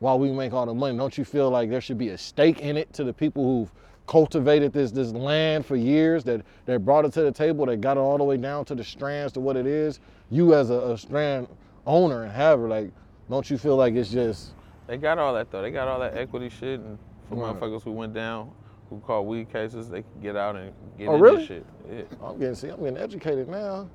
while 0.00 0.18
we 0.18 0.32
make 0.32 0.52
all 0.52 0.66
the 0.66 0.74
money, 0.74 0.96
don't 0.96 1.16
you 1.16 1.24
feel 1.24 1.50
like 1.50 1.70
there 1.70 1.80
should 1.80 1.98
be 1.98 2.08
a 2.08 2.18
stake 2.18 2.60
in 2.60 2.76
it 2.76 2.92
to 2.94 3.04
the 3.04 3.12
people 3.12 3.44
who've 3.44 3.72
cultivated 4.10 4.72
this 4.72 4.90
this 4.90 5.12
land 5.12 5.64
for 5.64 5.76
years, 5.76 6.24
that 6.24 6.42
that 6.66 6.84
brought 6.84 7.04
it 7.04 7.12
to 7.12 7.22
the 7.22 7.30
table, 7.30 7.64
that 7.66 7.80
got 7.80 7.96
it 7.96 8.00
all 8.00 8.18
the 8.18 8.24
way 8.24 8.36
down 8.36 8.64
to 8.64 8.74
the 8.74 8.82
strands 8.82 9.32
to 9.34 9.40
what 9.40 9.56
it 9.56 9.66
is? 9.66 10.00
You 10.30 10.54
as 10.54 10.70
a, 10.70 10.74
a 10.74 10.98
strand 10.98 11.46
owner 11.86 12.24
and 12.24 12.32
haver, 12.32 12.68
like, 12.68 12.90
don't 13.30 13.48
you 13.48 13.56
feel 13.56 13.76
like 13.76 13.94
it's 13.94 14.10
just 14.10 14.50
They 14.88 14.96
got 14.96 15.18
all 15.18 15.32
that, 15.34 15.52
though. 15.52 15.62
They 15.62 15.70
got 15.70 15.86
all 15.86 16.00
that 16.00 16.16
equity 16.16 16.48
shit. 16.48 16.80
And 16.80 16.98
for 17.28 17.36
Right. 17.36 17.54
motherfuckers 17.54 17.82
who 17.84 17.92
went 17.92 18.12
down, 18.12 18.50
who 18.90 18.98
caught 19.06 19.26
weed 19.26 19.52
cases, 19.52 19.88
they 19.88 20.02
can 20.02 20.20
get 20.20 20.34
out 20.36 20.56
and 20.56 20.72
get 20.98 21.08
Oh, 21.08 21.12
into 21.14 21.24
really? 21.24 21.46
shit. 21.46 21.64
Yeah. 21.88 22.02
I'm 22.20 22.36
getting 22.38 22.56
see, 22.56 22.68
I'm 22.68 22.80
getting 22.80 22.96
educated 22.98 23.48
now. 23.48 23.88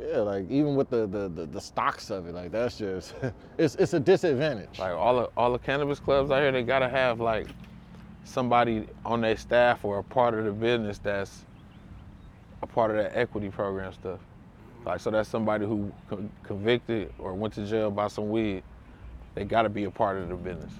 Yeah, 0.00 0.18
like 0.18 0.48
even 0.48 0.76
with 0.76 0.88
the 0.90 1.08
the, 1.08 1.28
the, 1.28 1.46
the 1.46 1.60
stocks 1.60 2.10
of 2.10 2.28
it, 2.28 2.34
like 2.34 2.52
that's 2.52 2.78
just 2.78 3.14
it's 3.58 3.74
it's 3.74 3.94
a 3.94 4.00
disadvantage. 4.00 4.78
Like 4.78 4.92
all 4.92 5.16
the 5.20 5.24
all 5.36 5.50
the 5.52 5.58
cannabis 5.58 5.98
clubs 5.98 6.30
out 6.30 6.40
here, 6.40 6.52
they 6.52 6.62
gotta 6.62 6.88
have 6.88 7.18
like 7.20 7.48
somebody 8.30 8.86
on 9.04 9.20
their 9.20 9.36
staff 9.36 9.84
or 9.84 9.98
a 9.98 10.04
part 10.04 10.34
of 10.34 10.44
the 10.44 10.52
business 10.52 10.98
that's 10.98 11.44
a 12.62 12.66
part 12.66 12.90
of 12.90 12.96
that 12.96 13.16
equity 13.16 13.48
program 13.48 13.92
stuff. 13.92 14.20
Like 14.84 15.00
so 15.00 15.10
that's 15.10 15.28
somebody 15.28 15.66
who 15.66 15.92
con- 16.08 16.30
convicted 16.42 17.12
or 17.18 17.34
went 17.34 17.54
to 17.54 17.66
jail 17.66 17.90
by 17.90 18.08
some 18.08 18.30
weed. 18.30 18.62
They 19.34 19.44
gotta 19.44 19.68
be 19.68 19.84
a 19.84 19.90
part 19.90 20.18
of 20.18 20.28
the 20.28 20.36
business. 20.36 20.72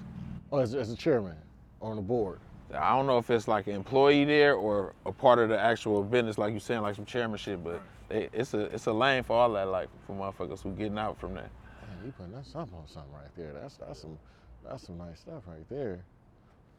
Oh, 0.51 0.59
as, 0.59 0.75
as 0.75 0.91
a 0.91 0.95
chairman 0.95 1.35
on 1.81 1.95
the 1.95 2.01
board. 2.01 2.39
I 2.73 2.95
don't 2.95 3.05
know 3.05 3.17
if 3.17 3.29
it's 3.29 3.47
like 3.47 3.67
an 3.67 3.75
employee 3.75 4.23
there 4.23 4.55
or 4.55 4.93
a 5.05 5.11
part 5.11 5.39
of 5.39 5.49
the 5.49 5.59
actual 5.59 6.03
business, 6.03 6.37
like 6.37 6.53
you 6.53 6.59
saying, 6.59 6.81
like 6.81 6.95
some 6.95 7.05
chairmanship, 7.05 7.59
but 7.63 7.81
they, 8.07 8.29
it's 8.31 8.53
a 8.53 8.61
it's 8.73 8.85
a 8.85 8.93
lane 8.93 9.23
for 9.23 9.35
all 9.35 9.51
that, 9.53 9.67
like 9.67 9.89
for 10.07 10.13
motherfuckers 10.15 10.61
who 10.61 10.71
getting 10.71 10.97
out 10.97 11.19
from 11.19 11.33
that. 11.33 11.49
Man, 11.87 12.05
you 12.05 12.11
putting 12.13 12.33
that 12.33 12.45
something 12.45 12.77
on 12.77 12.87
something 12.87 13.11
right 13.13 13.35
there. 13.35 13.51
That's 13.53 13.75
that's 13.75 14.01
some 14.01 14.17
that's 14.65 14.85
some 14.85 14.97
nice 14.97 15.19
stuff 15.19 15.43
right 15.47 15.67
there. 15.69 16.03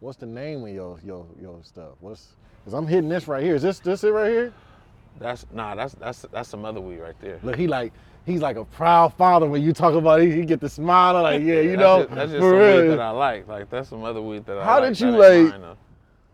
What's 0.03 0.17
the 0.17 0.27
name 0.27 0.65
of 0.65 0.71
your 0.71 0.99
your 1.05 1.25
your 1.41 1.61
stuff? 1.63 1.93
What's 2.01 2.35
cause 2.65 2.75
I'm 2.75 2.89
hitting 2.89 3.09
this 3.09 3.29
right 3.29 3.41
here. 3.41 3.55
Is 3.55 3.63
this 3.63 3.79
this 3.79 4.03
it 4.03 4.09
right 4.11 4.33
here? 4.33 4.53
That's 5.21 5.47
nah, 5.53 5.77
that's 5.77 5.95
that's 5.95 6.27
that's 6.33 6.49
some 6.49 6.65
other 6.65 6.81
weed 6.81 6.99
right 6.99 7.15
there. 7.21 7.39
Look, 7.45 7.55
he 7.55 7.69
like 7.69 7.93
he's 8.27 8.41
like 8.41 8.57
a 8.57 8.65
proud 8.65 9.15
father 9.15 9.47
when 9.47 9.63
you 9.63 9.73
talk 9.73 9.95
about 9.95 10.21
it. 10.21 10.33
He 10.35 10.45
get 10.45 10.59
the 10.59 10.69
smile 10.69 11.23
like, 11.23 11.41
yeah, 11.43 11.61
you 11.61 11.77
That's 11.77 11.81
know. 11.81 12.03
just, 12.03 12.15
that's 12.17 12.31
just 12.33 12.43
some 12.43 12.51
real. 12.51 12.83
weed 12.83 12.89
that 12.89 12.99
I 12.99 13.11
like. 13.11 13.47
Like 13.47 13.71
that's 13.71 13.91
some 13.91 14.03
other 14.03 14.21
weed 14.21 14.45
that 14.47 14.59
I 14.59 14.65
How 14.65 14.81
like. 14.81 14.89
did 14.89 15.01
you, 15.01 15.11
like- 15.13 15.61
mine, 15.61 15.77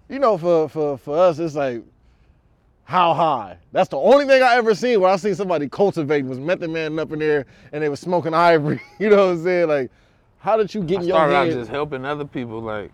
you 0.09 0.19
know, 0.19 0.39
for 0.39 0.71
for 0.71 0.97
for 0.97 1.19
us, 1.19 1.39
it's 1.39 1.55
like 1.55 1.83
how 2.85 3.12
high. 3.12 3.59
That's 3.73 3.91
the 3.91 3.99
only 3.99 4.25
thing 4.25 4.43
I 4.43 4.55
ever 4.55 4.75
seen 4.75 4.99
where 4.99 5.11
I 5.11 5.16
seen 5.16 5.35
somebody 5.35 5.69
cultivate 5.69 6.25
was 6.25 6.39
Method 6.41 6.71
Man 6.71 6.99
up 6.99 7.12
in 7.12 7.19
there 7.19 7.45
and 7.73 7.83
they 7.83 7.91
was 7.91 8.01
smoking 8.01 8.33
ivory. 8.51 8.81
You 8.99 9.11
know 9.11 9.27
what 9.27 9.33
I'm 9.33 9.45
saying? 9.45 9.69
Like, 9.69 9.91
how 10.39 10.57
did 10.57 10.73
you 10.75 10.83
get 10.83 11.01
I 11.01 11.03
in 11.03 11.09
your 11.09 11.16
started 11.19 11.37
out 11.37 11.51
just 11.51 11.71
helping 11.71 12.07
other 12.07 12.25
people 12.25 12.62
like 12.62 12.91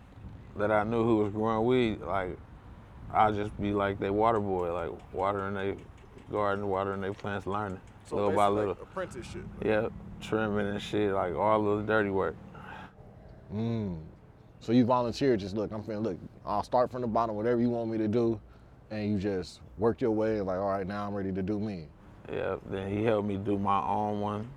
that 0.57 0.71
I 0.71 0.83
knew 0.83 1.03
who 1.03 1.17
was 1.17 1.31
growing 1.31 1.65
weed. 1.65 2.01
Like 2.01 2.37
I'll 3.13 3.33
just 3.33 3.59
be 3.61 3.71
like 3.71 3.99
they 3.99 4.09
water 4.09 4.39
boy, 4.39 4.73
like 4.73 4.91
watering 5.13 5.53
their 5.53 5.75
garden, 6.31 6.67
watering 6.67 7.01
their 7.01 7.13
plants, 7.13 7.47
learning 7.47 7.79
little 8.11 8.31
by 8.31 8.47
little. 8.47 8.73
apprenticeship. 8.73 9.43
Yeah, 9.63 9.89
trimming 10.21 10.67
and 10.67 10.81
shit, 10.81 11.13
like 11.13 11.35
all 11.35 11.67
of 11.71 11.79
the 11.79 11.93
dirty 11.93 12.09
work. 12.09 12.35
Mm. 13.53 13.99
So 14.59 14.71
you 14.71 14.85
volunteered, 14.85 15.39
just 15.39 15.55
look, 15.55 15.71
I'm 15.71 15.83
finna 15.83 16.01
look, 16.01 16.17
I'll 16.45 16.63
start 16.63 16.91
from 16.91 17.01
the 17.01 17.07
bottom, 17.07 17.35
whatever 17.35 17.61
you 17.61 17.69
want 17.69 17.91
me 17.91 17.97
to 17.99 18.07
do, 18.07 18.39
and 18.89 19.11
you 19.11 19.19
just 19.19 19.61
work 19.77 20.01
your 20.01 20.11
way 20.11 20.41
like, 20.41 20.57
all 20.57 20.69
right, 20.69 20.87
now 20.87 21.07
I'm 21.07 21.13
ready 21.13 21.31
to 21.31 21.41
do 21.41 21.59
me. 21.59 21.87
Yeah, 22.31 22.55
then 22.69 22.91
he 22.91 23.03
helped 23.03 23.27
me 23.27 23.37
do 23.37 23.59
my 23.59 23.81
own 23.81 24.19
one. 24.19 24.49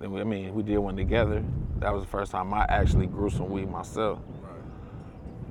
Then 0.00 0.12
we, 0.12 0.20
I 0.20 0.24
mean, 0.24 0.54
we 0.54 0.62
did 0.62 0.78
one 0.78 0.96
together. 0.96 1.44
That 1.78 1.92
was 1.92 2.04
the 2.04 2.10
first 2.10 2.32
time 2.32 2.52
I 2.52 2.64
actually 2.68 3.06
grew 3.06 3.30
some 3.30 3.50
weed 3.50 3.70
myself. 3.70 4.18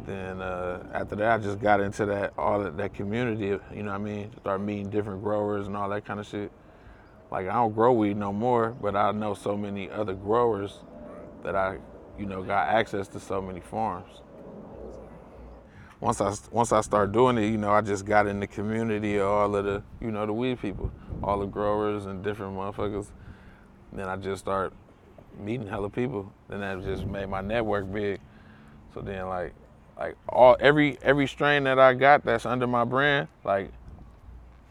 Then 0.10 0.41
uh, 0.41 0.84
after 0.91 1.16
that, 1.18 1.39
I 1.39 1.43
just 1.43 1.60
got 1.60 1.80
into 1.82 2.03
that 2.07 2.34
all 2.36 2.64
that, 2.64 2.78
that 2.78 2.95
community. 2.95 3.45
You 3.45 3.84
know 3.84 3.91
what 3.91 4.01
I 4.01 4.03
mean? 4.03 4.32
Start 4.39 4.60
meeting 4.60 4.89
different 4.89 5.22
growers 5.22 5.68
and 5.68 5.78
all 5.78 5.88
that 5.89 6.03
kind 6.03 6.20
of 6.20 6.26
shit. 6.28 6.51
Like 7.30 7.47
I 7.47 7.53
don't 7.53 7.76
grow 7.76 7.93
weed 7.93 8.18
no 8.18 8.34
more, 8.34 8.72
but 8.72 8.95
I 8.95 9.12
know 9.12 9.36
so 9.36 9.55
many 9.55 9.88
other 9.91 10.16
growers 10.16 10.80
that 11.43 11.55
I, 11.55 11.78
you 12.18 12.26
know, 12.26 12.41
got 12.41 12.70
access 12.70 13.07
to 13.10 13.20
so 13.20 13.39
many 13.39 13.60
farms. 13.60 14.10
once 15.99 16.22
I 16.22 16.34
once 16.51 16.72
I 16.72 16.82
start 16.82 17.12
doing 17.12 17.38
it, 17.38 17.47
you 17.47 17.57
know, 17.57 17.72
I 17.72 17.82
just 17.82 18.05
got 18.05 18.28
in 18.28 18.39
the 18.39 18.47
community 18.47 19.18
of 19.18 19.28
all 19.28 19.55
of 19.55 19.66
the 19.66 19.84
you 20.01 20.12
know 20.12 20.26
the 20.26 20.34
weed 20.34 20.60
people, 20.60 20.91
all 21.24 21.39
the 21.39 21.45
growers 21.45 22.07
and 22.07 22.24
different 22.24 22.55
motherfuckers. 22.57 23.07
Then 23.93 24.07
I 24.10 24.16
just 24.18 24.43
start 24.43 24.74
meeting 25.39 25.68
hella 25.68 25.91
people. 25.91 26.34
Then 26.49 26.62
that 26.62 26.84
just 26.84 27.05
made 27.05 27.30
my 27.30 27.41
network 27.41 27.91
big. 27.93 28.22
So 28.93 29.01
then 29.01 29.28
like 29.28 29.53
like 30.00 30.16
all 30.30 30.56
every 30.60 30.97
every 31.02 31.28
strain 31.28 31.66
that 31.66 31.78
I 31.78 31.93
got 31.93 32.24
that's 32.24 32.45
under 32.45 32.66
my 32.66 32.86
brand, 32.86 33.28
like 33.43 33.72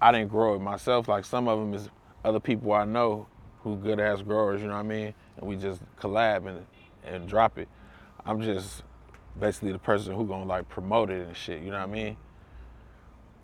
I 0.01 0.11
didn't 0.11 0.29
grow 0.31 0.55
it 0.55 0.61
myself. 0.61 1.07
Like 1.07 1.25
some 1.25 1.49
of 1.49 1.59
them 1.59 1.75
is 1.75 1.91
other 2.25 2.41
people 2.41 2.73
I 2.73 2.85
know 2.85 3.27
who 3.61 3.77
good 3.77 4.01
ass 4.01 4.23
growers, 4.23 4.63
you 4.63 4.69
know 4.69 4.75
what 4.75 4.81
I 4.81 4.85
mean? 4.85 5.15
And 5.37 5.47
we 5.47 5.57
just 5.57 5.83
collab 6.01 6.49
and 6.49 6.65
and 7.05 7.29
drop 7.29 7.59
it. 7.59 7.69
I'm 8.25 8.41
just 8.41 8.83
basically 9.39 9.73
the 9.73 9.79
person 9.79 10.15
who 10.15 10.27
gonna 10.27 10.47
like 10.47 10.69
promote 10.69 11.11
it 11.11 11.27
and 11.27 11.37
shit, 11.37 11.63
you 11.63 11.71
know 11.71 11.79
what 11.79 11.89
I 11.89 11.93
mean? 11.93 12.17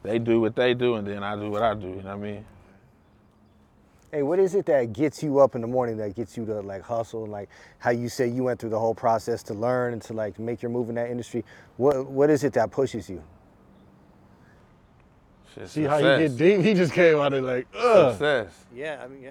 They 0.03 0.18
do 0.18 0.41
what 0.41 0.57
they 0.57 0.74
do 0.74 0.95
and 0.95 1.07
then 1.07 1.22
I 1.22 1.37
do 1.37 1.51
what 1.51 1.62
I 1.62 1.74
do, 1.74 1.89
you 1.89 1.97
know 1.97 2.16
what 2.16 2.26
I 2.26 2.32
mean? 2.32 2.45
Hey, 4.14 4.22
what 4.22 4.38
is 4.38 4.54
it 4.54 4.64
that 4.66 4.92
gets 4.92 5.24
you 5.24 5.40
up 5.40 5.56
in 5.56 5.60
the 5.60 5.66
morning 5.66 5.96
that 5.96 6.14
gets 6.14 6.36
you 6.36 6.46
to 6.46 6.60
like 6.60 6.82
hustle 6.82 7.24
and 7.24 7.32
like 7.32 7.48
how 7.80 7.90
you 7.90 8.08
say 8.08 8.28
you 8.28 8.44
went 8.44 8.60
through 8.60 8.70
the 8.70 8.78
whole 8.78 8.94
process 8.94 9.42
to 9.42 9.54
learn 9.54 9.92
and 9.92 10.00
to 10.02 10.12
like 10.12 10.38
make 10.38 10.62
your 10.62 10.70
move 10.70 10.88
in 10.88 10.94
that 10.94 11.10
industry? 11.10 11.44
What 11.78 12.06
what 12.06 12.30
is 12.30 12.44
it 12.44 12.52
that 12.52 12.70
pushes 12.70 13.10
you? 13.10 13.24
Shit, 15.52 15.68
See 15.68 15.82
how 15.82 15.96
you 15.96 16.28
get 16.28 16.36
deep? 16.36 16.60
He 16.60 16.74
just 16.74 16.92
came 16.92 17.16
out 17.16 17.32
there 17.32 17.42
like, 17.42 17.66
ugh. 17.76 18.12
Success. 18.12 18.64
Yeah, 18.72 19.02
I 19.02 19.08
mean, 19.08 19.20
yeah. 19.20 19.30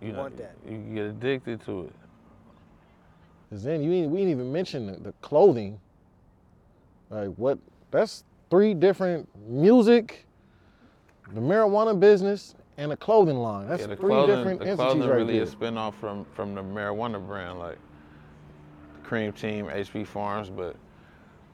You 0.00 0.14
want 0.14 0.38
that. 0.38 0.56
You 0.66 0.78
get 0.94 1.04
addicted 1.04 1.62
to 1.66 1.82
it. 1.82 1.92
Cause 3.50 3.62
then 3.62 3.82
you 3.82 3.92
ain't, 3.92 4.10
we 4.10 4.20
didn't 4.20 4.30
even 4.30 4.50
mention 4.50 4.86
the, 4.86 4.92
the 4.92 5.12
clothing. 5.20 5.78
Like 7.10 7.34
what? 7.34 7.58
That's 7.90 8.24
three 8.48 8.72
different 8.72 9.28
music, 9.46 10.24
the 11.34 11.42
marijuana 11.42 12.00
business, 12.00 12.54
and 12.78 12.90
the 12.90 12.96
clothing 12.96 13.36
line. 13.36 13.68
That's 13.68 13.82
yeah, 13.82 13.94
three 13.94 13.96
clothing, 13.96 14.36
different 14.36 14.60
the 14.60 14.66
entities 14.66 14.76
clothing 14.76 15.08
right 15.08 15.16
really 15.16 15.34
there. 15.34 15.42
a 15.42 15.46
spin-off 15.46 15.96
from 15.98 16.24
from 16.34 16.54
the 16.54 16.62
marijuana 16.62 17.24
brand, 17.24 17.58
like 17.58 17.78
the 18.94 19.08
Cream 19.08 19.32
Team, 19.32 19.66
HP 19.66 20.06
Farms. 20.06 20.50
But 20.50 20.76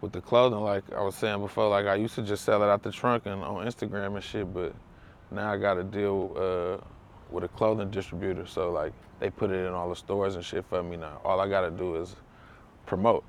with 0.01 0.12
the 0.12 0.21
clothing, 0.21 0.61
like 0.61 0.85
I 0.93 1.03
was 1.03 1.14
saying 1.14 1.41
before, 1.41 1.69
like 1.69 1.87
I 1.87 1.97
used 1.97 2.14
to 2.16 2.23
just 2.23 2.45
sell 2.45 2.62
it 2.62 2.66
out 2.66 2.83
the 2.83 2.93
trunk 2.93 3.27
and 3.27 3.43
on 3.43 3.66
Instagram 3.66 4.14
and 4.14 4.25
shit. 4.25 4.53
But 4.53 4.75
now 5.31 5.53
I 5.53 5.57
got 5.57 5.75
to 5.75 5.85
deal 5.85 6.33
uh, 6.37 6.85
with 7.31 7.45
a 7.45 7.49
clothing 7.49 7.91
distributor, 7.91 8.47
so 8.47 8.71
like 8.71 8.93
they 9.21 9.31
put 9.31 9.51
it 9.51 9.66
in 9.66 9.73
all 9.73 9.89
the 9.89 9.97
stores 9.97 10.37
and 10.37 10.45
shit 10.45 10.64
for 10.66 10.83
me 10.83 10.97
now. 10.97 11.21
All 11.25 11.41
I 11.41 11.49
got 11.49 11.62
to 11.62 11.71
do 11.71 11.97
is 11.97 12.14
promote. 12.87 13.25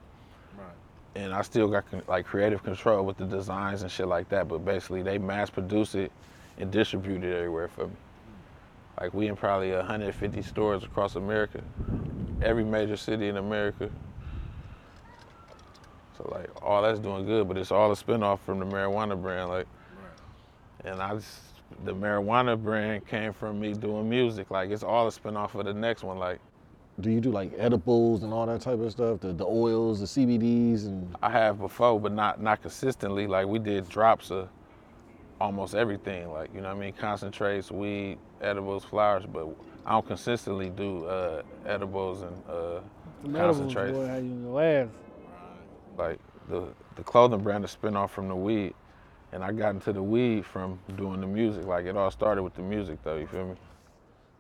Right. 0.58 0.68
And 1.16 1.34
I 1.34 1.42
still 1.42 1.68
got 1.68 1.86
like 2.08 2.26
creative 2.26 2.64
control 2.64 3.04
with 3.04 3.18
the 3.18 3.26
designs 3.26 3.82
and 3.82 3.92
shit 3.92 4.08
like 4.08 4.30
that, 4.30 4.48
but 4.48 4.64
basically 4.64 5.02
they 5.02 5.18
mass 5.18 5.50
produce 5.50 5.96
it 5.96 6.12
and 6.60 6.72
distribute 6.72 7.24
it 7.24 7.36
everywhere 7.36 7.70
for 7.70 7.88
me. 7.88 7.94
Like 9.00 9.14
we 9.14 9.28
in 9.28 9.36
probably 9.36 9.72
150 9.72 10.42
stores 10.44 10.84
across 10.84 11.16
America, 11.16 11.64
every 12.42 12.66
major 12.66 12.98
city 12.98 13.30
in 13.30 13.38
America. 13.38 13.90
So 16.18 16.30
like 16.36 16.50
all 16.64 16.82
that's 16.82 17.00
doing 17.00 17.26
good, 17.26 17.48
but 17.48 17.58
it's 17.58 17.72
all 17.72 17.92
a 17.92 17.96
spinoff 17.96 18.40
from 18.42 18.60
the 18.60 18.66
marijuana 18.66 19.22
brand. 19.22 19.50
Like, 19.50 19.68
and 20.86 21.02
I 21.02 21.16
just 21.16 21.42
the 21.86 21.94
marijuana 21.94 22.62
brand 22.62 23.08
came 23.08 23.34
from 23.34 23.60
me 23.60 23.74
doing 23.74 24.10
music. 24.10 24.52
Like 24.52 24.72
it's 24.72 24.84
all 24.84 25.08
a 25.08 25.12
spinoff 25.12 25.56
of 25.56 25.66
the 25.66 25.74
next 25.74 26.04
one. 26.04 26.20
Like 26.20 26.40
Do 27.02 27.12
you 27.12 27.22
do 27.22 27.32
like 27.32 27.54
edibles 27.58 28.24
and 28.24 28.34
all 28.34 28.46
that 28.48 28.62
type 28.62 28.80
of 28.80 28.92
stuff? 28.92 29.22
The 29.22 29.34
the 29.34 29.46
oils, 29.46 30.02
the 30.02 30.08
CBDs, 30.08 30.88
and 30.88 31.16
I 31.22 31.32
have 31.32 31.60
before, 31.60 32.00
but 32.02 32.14
not 32.14 32.42
not 32.42 32.62
consistently. 32.62 33.28
Like 33.28 33.48
we 33.48 33.60
did 33.60 33.90
drops 33.90 34.32
of 34.32 34.50
almost 35.42 35.76
everything. 35.76 36.32
Like 36.32 36.54
you 36.54 36.62
know 36.62 36.70
what 36.70 36.78
I 36.78 36.80
mean, 36.80 36.94
concentrates, 36.94 37.72
weed, 37.72 38.18
edibles, 38.42 38.84
flowers. 38.86 39.26
But 39.32 39.48
I 39.86 39.92
don't 39.94 40.08
consistently 40.08 40.70
do 40.70 41.06
uh, 41.06 41.44
edibles 41.66 42.22
and 42.24 42.36
uh, 42.50 42.82
Them 43.24 43.36
edibles, 43.36 43.58
concentrates. 43.60 43.98
boy, 43.98 44.08
how 44.08 44.16
you 44.18 44.32
in 44.32 44.44
your 44.44 44.64
ass. 44.64 44.90
Like 45.98 46.20
the 46.50 46.68
the 46.96 47.04
clothing 47.04 47.42
brand 47.42 47.64
is 47.66 47.72
spin 47.72 47.96
off 47.96 48.12
from 48.14 48.28
the 48.28 48.36
weed, 48.36 48.74
and 49.32 49.44
I 49.44 49.52
got 49.52 49.72
into 49.76 49.94
the 49.94 50.04
weed 50.04 50.46
from 50.46 50.80
doing 50.98 51.22
the 51.22 51.28
music. 51.28 51.66
Like 51.66 51.86
it 51.86 51.98
all 51.98 52.12
started 52.12 52.44
with 52.44 52.56
the 52.56 52.62
music, 52.62 53.00
though. 53.04 53.18
You 53.18 53.28
feel 53.28 53.48
me? 53.48 53.56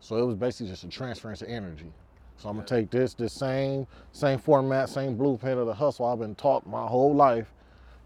so 0.02 0.18
it 0.18 0.26
was 0.26 0.36
basically 0.36 0.68
just 0.70 0.84
a 0.86 0.88
transference 0.89 1.41
of 1.41 1.50
energy. 1.50 1.91
So 2.38 2.47
I'm 2.50 2.56
gonna 2.56 2.68
take 2.68 2.89
this 2.89 3.14
this 3.14 3.34
same 3.34 3.86
same 4.14 4.39
format, 4.39 4.89
same 4.89 5.16
blueprint 5.18 5.60
of 5.60 5.68
the 5.68 5.74
hustle 5.74 6.06
I've 6.06 6.20
been 6.20 6.36
taught 6.36 6.66
my 6.68 6.86
whole 6.88 7.14
life. 7.14 7.54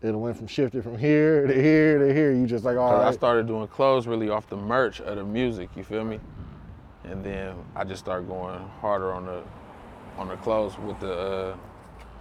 It 0.03 0.11
went 0.11 0.35
from 0.35 0.47
shifted 0.47 0.83
from 0.83 0.97
here 0.97 1.47
to 1.47 1.53
here 1.53 1.97
to 1.97 2.13
here. 2.13 2.33
You 2.33 2.45
just 2.45 2.65
like 2.65 2.75
all 2.77 2.89
'Cause 2.89 3.05
I 3.05 3.11
started 3.11 3.47
doing 3.47 3.67
clothes 3.69 4.05
really 4.05 4.29
off 4.29 4.49
the 4.49 4.57
merch 4.57 4.99
of 4.99 5.15
the 5.15 5.23
music. 5.23 5.69
You 5.77 5.83
feel 5.85 6.03
me? 6.03 6.19
And 7.05 7.23
then 7.23 7.55
I 7.73 7.85
just 7.85 8.03
started 8.03 8.27
going 8.27 8.59
harder 8.81 9.13
on 9.13 9.25
the 9.25 9.43
on 10.17 10.27
the 10.27 10.35
clothes 10.35 10.77
with 10.77 10.99
the 10.99 11.13
uh, 11.13 11.55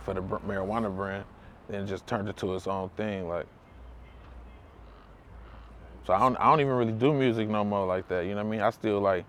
for 0.05 0.15
the 0.15 0.23
marijuana 0.23 0.95
brand. 0.95 1.25
Then 1.69 1.83
it 1.83 1.87
just 1.87 2.07
turned 2.07 2.29
it 2.29 2.37
to 2.37 2.55
its 2.55 2.69
own 2.69 2.89
thing. 2.91 3.29
Like, 3.29 3.47
so 6.07 6.13
I 6.13 6.21
don't 6.21 6.37
I 6.37 6.45
don't 6.45 6.61
even 6.61 6.75
really 6.75 6.93
do 6.93 7.13
music 7.13 7.49
no 7.49 7.65
more 7.65 7.85
like 7.85 8.07
that. 8.09 8.27
You 8.27 8.31
know 8.37 8.45
what 8.45 8.47
I 8.47 8.51
mean? 8.51 8.61
I 8.61 8.71
still 8.71 9.01
like 9.01 9.25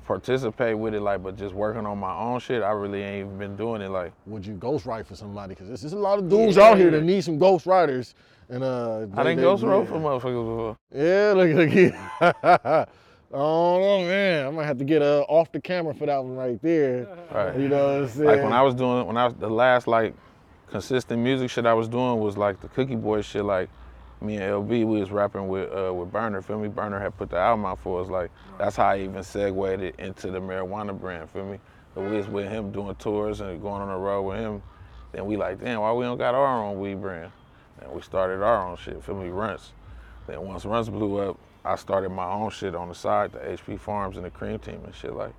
participate 0.00 0.78
with 0.78 0.94
it, 0.94 1.00
like, 1.00 1.22
but 1.22 1.36
just 1.36 1.54
working 1.54 1.86
on 1.86 1.98
my 1.98 2.14
own 2.14 2.40
shit. 2.40 2.62
I 2.62 2.70
really 2.70 3.02
ain't 3.02 3.26
even 3.26 3.38
been 3.38 3.56
doing 3.56 3.82
it 3.82 3.88
like. 3.88 4.12
Would 4.26 4.46
you 4.46 4.54
ghostwrite 4.54 5.06
for 5.06 5.14
somebody? 5.14 5.54
Because 5.54 5.80
there's, 5.80 5.92
a 5.92 5.98
lot 5.98 6.18
of 6.18 6.28
dudes 6.28 6.58
out 6.58 6.76
here 6.76 6.90
that 6.90 7.02
need 7.02 7.22
some 7.22 7.38
ghostwriters. 7.38 8.14
And 8.48 8.62
uh, 8.62 9.06
I 9.14 9.22
didn't 9.22 9.36
they- 9.36 9.42
ghost 9.42 9.62
roll 9.62 9.82
yeah. 9.82 9.88
for 9.88 9.94
motherfuckers 9.94 10.44
before. 10.44 10.76
Yeah, 10.94 11.32
look, 11.34 11.54
look 11.54 11.68
here. 11.70 12.10
oh 13.32 14.04
man, 14.04 14.46
I'm 14.46 14.54
gonna 14.54 14.66
have 14.66 14.78
to 14.78 14.84
get 14.84 15.02
uh, 15.02 15.24
off 15.28 15.50
the 15.50 15.60
camera 15.60 15.94
for 15.94 16.06
that 16.06 16.22
one 16.22 16.36
right 16.36 16.60
there. 16.60 17.08
Right. 17.32 17.58
You 17.58 17.68
know 17.68 17.86
what 17.86 18.02
I'm 18.02 18.08
saying? 18.08 18.26
Like 18.26 18.42
when 18.42 18.52
I 18.52 18.62
was 18.62 18.74
doing, 18.74 19.06
when 19.06 19.16
I 19.16 19.26
was 19.26 19.34
the 19.34 19.48
last 19.48 19.86
like 19.86 20.14
consistent 20.68 21.22
music 21.22 21.50
shit 21.50 21.66
I 21.66 21.74
was 21.74 21.88
doing 21.88 22.18
was 22.18 22.36
like 22.36 22.60
the 22.60 22.68
Cookie 22.68 22.96
Boy 22.96 23.22
shit. 23.22 23.44
Like 23.44 23.70
me 24.24 24.36
and 24.36 24.44
LB, 24.44 24.68
we 24.68 24.84
was 24.84 25.10
rapping 25.10 25.48
with 25.48 25.70
uh, 25.72 25.92
with 25.92 26.10
Berner. 26.10 26.42
Feel 26.42 26.58
me? 26.58 26.68
Berner 26.68 26.98
had 26.98 27.16
put 27.16 27.30
the 27.30 27.36
album 27.36 27.66
out 27.66 27.78
for 27.80 28.00
us. 28.02 28.08
Like 28.08 28.30
that's 28.58 28.76
how 28.76 28.86
I 28.88 29.00
even 29.00 29.22
segued 29.22 29.82
it 29.82 29.94
into 29.98 30.30
the 30.30 30.40
marijuana 30.40 30.98
brand. 30.98 31.30
Feel 31.30 31.44
me? 31.46 31.58
But 31.94 32.04
we 32.04 32.16
was 32.16 32.26
with 32.28 32.50
him 32.50 32.72
doing 32.72 32.94
tours 32.96 33.40
and 33.40 33.60
going 33.62 33.82
on 33.82 33.88
the 33.88 33.96
road 33.96 34.22
with 34.22 34.38
him. 34.38 34.62
Then 35.12 35.26
we 35.26 35.36
like, 35.36 35.60
damn, 35.60 35.80
why 35.80 35.92
we 35.92 36.04
don't 36.04 36.18
got 36.18 36.34
our 36.34 36.64
own 36.64 36.80
weed 36.80 37.00
brand? 37.00 37.30
And 37.80 37.92
we 37.92 38.02
started 38.02 38.42
our 38.42 38.66
own 38.66 38.76
shit. 38.76 39.02
Feel 39.04 39.14
me? 39.14 39.28
Runts. 39.28 39.72
Then 40.26 40.40
once 40.42 40.64
Runts 40.64 40.88
blew 40.88 41.18
up, 41.18 41.38
I 41.64 41.76
started 41.76 42.10
my 42.10 42.26
own 42.26 42.50
shit 42.50 42.74
on 42.74 42.88
the 42.88 42.94
side, 42.94 43.32
the 43.32 43.38
HP 43.38 43.78
Farms 43.78 44.16
and 44.16 44.24
the 44.26 44.30
Cream 44.30 44.58
Team 44.58 44.80
and 44.84 44.94
shit. 44.94 45.12
Like, 45.14 45.32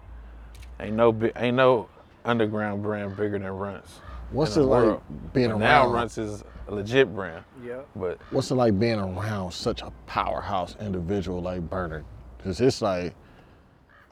ain't 0.79 0.95
no 0.95 1.17
ain't 1.35 1.57
no 1.57 1.89
underground 2.23 2.83
brand 2.83 3.17
bigger 3.17 3.37
than 3.37 3.51
Runts. 3.51 3.99
What's 4.31 4.57
it 4.57 4.61
like 4.61 4.83
world. 4.83 5.01
being 5.33 5.49
But 5.49 5.55
around? 5.55 5.59
now 5.59 5.87
Runts 5.89 6.17
is 6.17 6.43
a 6.67 6.75
legit 6.75 7.13
brand. 7.13 7.43
Yeah. 7.63 7.81
But 7.95 8.19
What's 8.31 8.51
it 8.51 8.55
like 8.55 8.79
being 8.79 8.99
around 8.99 9.51
such 9.51 9.81
a 9.81 9.91
powerhouse 10.07 10.75
individual 10.79 11.41
like 11.41 11.69
Berner? 11.69 12.03
Because 12.37 12.59
it's 12.61 12.81
like 12.81 13.13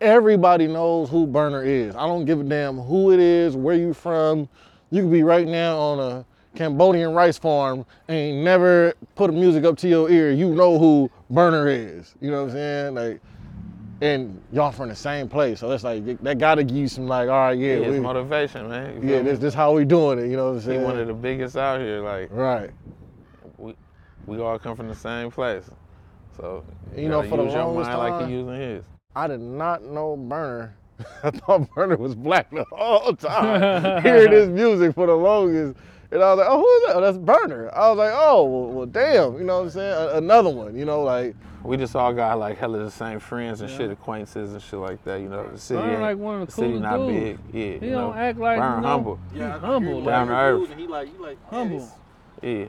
everybody 0.01 0.67
knows 0.67 1.09
who 1.09 1.25
Berner 1.25 1.63
is. 1.63 1.95
I 1.95 2.05
don't 2.05 2.25
give 2.25 2.41
a 2.41 2.43
damn 2.43 2.77
who 2.77 3.11
it 3.11 3.19
is, 3.19 3.55
where 3.55 3.75
you 3.75 3.93
from. 3.93 4.49
You 4.91 5.03
could 5.03 5.11
be 5.11 5.23
right 5.23 5.47
now 5.47 5.77
on 5.77 5.99
a 5.99 6.25
Cambodian 6.55 7.13
rice 7.13 7.37
farm 7.37 7.85
and 8.07 8.43
never 8.43 8.93
put 9.15 9.29
a 9.29 9.33
music 9.33 9.63
up 9.63 9.77
to 9.79 9.87
your 9.87 10.09
ear. 10.09 10.31
You 10.31 10.53
know 10.53 10.77
who 10.77 11.09
Berner 11.29 11.67
is. 11.67 12.13
You 12.21 12.29
know 12.29 12.43
what 12.43 12.51
I'm 12.51 12.55
saying? 12.55 12.95
Like, 12.95 13.21
and 14.03 14.41
y'all 14.51 14.71
from 14.73 14.89
the 14.89 14.95
same 14.95 15.29
place, 15.29 15.61
so 15.61 15.69
that's 15.69 15.83
like 15.85 16.05
that 16.23 16.37
gotta 16.37 16.63
give 16.63 16.75
you 16.75 16.87
some 16.89 17.07
like, 17.07 17.29
all 17.29 17.35
right, 17.47 17.57
yeah, 17.57 17.75
yeah, 17.77 17.89
we, 17.89 17.99
motivation, 18.01 18.67
man. 18.69 19.01
You 19.01 19.15
yeah, 19.15 19.21
this 19.21 19.39
this 19.39 19.53
how 19.53 19.71
we 19.73 19.85
doing 19.85 20.19
it. 20.19 20.29
You 20.29 20.35
know 20.35 20.45
what 20.51 20.55
I'm 20.55 20.59
He 20.59 20.65
saying? 20.65 20.83
one 20.83 20.99
of 20.99 21.07
the 21.07 21.13
biggest 21.13 21.55
out 21.55 21.79
here. 21.79 22.01
Like 22.01 22.27
right. 22.31 22.69
we 23.57 23.75
we 24.25 24.39
all 24.41 24.59
come 24.59 24.75
from 24.75 24.89
the 24.89 24.95
same 24.95 25.31
place. 25.31 25.63
So 26.35 26.65
You 26.97 27.07
know, 27.07 27.19
gotta 27.21 27.29
for 27.29 27.37
the 27.37 27.43
use 27.45 27.53
your 27.53 27.63
longest 27.63 27.89
mind 27.89 27.99
like 27.99 28.19
time- 28.19 28.29
he 28.29 28.35
using 28.35 28.55
his. 28.55 28.83
I 29.15 29.27
did 29.27 29.39
not 29.39 29.83
know 29.83 30.17
Berner. 30.17 30.75
I 31.23 31.29
thought 31.31 31.69
Berner 31.73 31.95
was 31.97 32.13
black 32.13 32.49
the 32.51 32.65
whole 32.71 33.15
time. 33.15 34.01
Hearing 34.03 34.31
his 34.31 34.49
music 34.61 34.95
for 34.95 35.07
the 35.07 35.15
longest. 35.15 35.77
And 36.11 36.21
I 36.21 36.29
was 36.33 36.39
like, 36.39 36.47
oh, 36.49 36.57
who 36.59 36.67
is 36.67 36.87
that? 36.87 36.95
Oh, 36.97 37.01
that's 37.01 37.17
Berner. 37.17 37.73
I 37.73 37.89
was 37.89 37.97
like, 37.97 38.13
oh, 38.13 38.43
well, 38.43 38.71
well, 38.71 38.85
damn. 38.85 39.37
You 39.37 39.43
know 39.45 39.57
what 39.59 39.63
I'm 39.63 39.69
saying? 39.71 39.93
A- 39.93 40.17
another 40.17 40.49
one, 40.51 40.75
you 40.77 40.85
know, 40.85 41.01
like, 41.03 41.35
We 41.63 41.77
just 41.77 41.95
all 41.95 42.11
got 42.13 42.39
like 42.39 42.57
hella 42.57 42.79
the 42.79 42.91
same 42.91 43.19
friends 43.19 43.61
and 43.61 43.69
shit, 43.69 43.89
acquaintances 43.89 44.51
and 44.53 44.61
shit 44.61 44.79
like 44.79 45.01
that. 45.05 45.21
You 45.21 45.29
know, 45.29 45.49
the 45.49 45.57
city 45.57 45.79
Burn 45.79 45.89
ain't, 45.91 46.01
like 46.01 46.17
one 46.17 46.35
of 46.35 46.39
the 46.41 46.45
the 46.47 46.51
city 46.51 46.79
not 46.79 46.97
dudes. 46.97 47.39
big. 47.51 47.53
Yeah, 47.53 47.79
He 47.79 47.85
you 47.85 47.91
don't 47.93 48.17
act 48.17 48.37
like 48.37 48.59
Burn 48.59 48.75
you 48.75 48.81
know, 48.81 48.87
humble. 48.87 49.19
He 49.33 49.39
humble, 49.39 50.01
Down 50.03 50.27
like, 50.27 50.35
to 50.35 50.41
earth. 50.41 50.71
and 50.71 50.79
he 50.79 50.87
like, 50.87 51.11
he 51.11 51.17
like, 51.17 51.37
humble, 51.49 51.89
Yeah, 52.41 52.65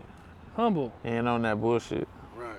humble. 0.54 0.92
he 1.02 1.08
ain't 1.08 1.26
on 1.26 1.42
that 1.42 1.60
bullshit. 1.60 2.06
Right. 2.36 2.50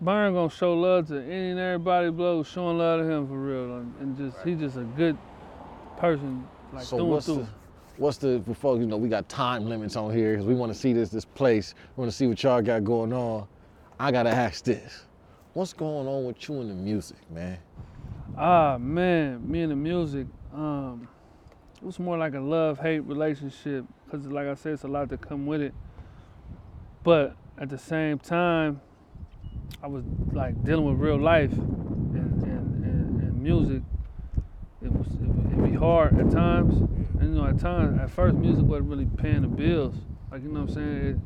Burn 0.00 0.32
gonna 0.32 0.48
show 0.48 0.72
love 0.74 1.08
to 1.08 1.22
any 1.22 1.50
and 1.50 1.60
everybody 1.60 2.10
below, 2.10 2.42
showing 2.42 2.78
love 2.78 3.00
to 3.00 3.06
him 3.10 3.28
for 3.28 3.38
real, 3.38 3.76
and, 3.76 3.94
and 4.00 4.16
just 4.16 4.36
he's 4.44 4.58
just 4.58 4.76
a 4.78 4.84
good 4.84 5.18
person, 5.98 6.46
like 6.72 6.84
So 6.84 6.96
through 6.96 7.04
and 7.04 7.10
what's 7.10 7.26
through. 7.26 7.36
the, 7.36 7.46
what's 7.98 8.16
the 8.16 8.38
before 8.38 8.78
you 8.78 8.86
know 8.86 8.96
we 8.96 9.10
got 9.10 9.28
time 9.28 9.68
limits 9.68 9.96
on 9.96 10.12
here 10.14 10.32
because 10.32 10.46
we 10.46 10.54
want 10.54 10.72
to 10.72 10.78
see 10.78 10.94
this 10.94 11.10
this 11.10 11.26
place. 11.26 11.74
We 11.96 12.00
want 12.00 12.10
to 12.10 12.16
see 12.16 12.26
what 12.26 12.42
y'all 12.42 12.62
got 12.62 12.84
going 12.84 13.12
on. 13.12 13.46
I 14.00 14.10
gotta 14.10 14.30
ask 14.30 14.64
this: 14.64 15.04
What's 15.54 15.72
going 15.72 16.08
on 16.08 16.24
with 16.24 16.48
you 16.48 16.60
and 16.62 16.68
the 16.68 16.74
music, 16.74 17.16
man? 17.30 17.58
Ah 18.36 18.76
man, 18.76 19.48
me 19.48 19.62
and 19.62 19.70
the 19.70 19.76
music, 19.76 20.26
um, 20.52 21.06
it 21.76 21.84
was 21.84 22.00
more 22.00 22.18
like 22.18 22.34
a 22.34 22.40
love-hate 22.40 23.04
relationship 23.04 23.84
because, 24.04 24.26
like 24.26 24.48
I 24.48 24.54
said, 24.54 24.72
it's 24.72 24.82
a 24.82 24.88
lot 24.88 25.10
to 25.10 25.16
come 25.16 25.46
with 25.46 25.60
it. 25.60 25.72
But 27.04 27.36
at 27.56 27.68
the 27.68 27.78
same 27.78 28.18
time, 28.18 28.80
I 29.80 29.86
was 29.86 30.02
like 30.32 30.60
dealing 30.64 30.86
with 30.86 30.98
real 30.98 31.20
life 31.20 31.52
and, 31.52 32.42
and, 32.42 32.84
and, 32.84 33.22
and 33.22 33.40
music. 33.40 33.84
It 34.82 34.90
was 34.90 35.06
it, 35.06 35.52
it'd 35.52 35.70
be 35.70 35.78
hard 35.78 36.18
at 36.18 36.32
times, 36.32 36.78
and 37.20 37.32
you 37.32 37.40
know, 37.40 37.46
at 37.46 37.60
times, 37.60 38.00
at 38.00 38.10
first, 38.10 38.34
music 38.34 38.64
wasn't 38.64 38.88
really 38.88 39.06
paying 39.06 39.42
the 39.42 39.46
bills. 39.46 39.94
Like 40.32 40.42
you 40.42 40.48
know 40.48 40.62
what 40.62 40.70
I'm 40.70 40.74
saying? 40.74 41.06
It, 41.06 41.16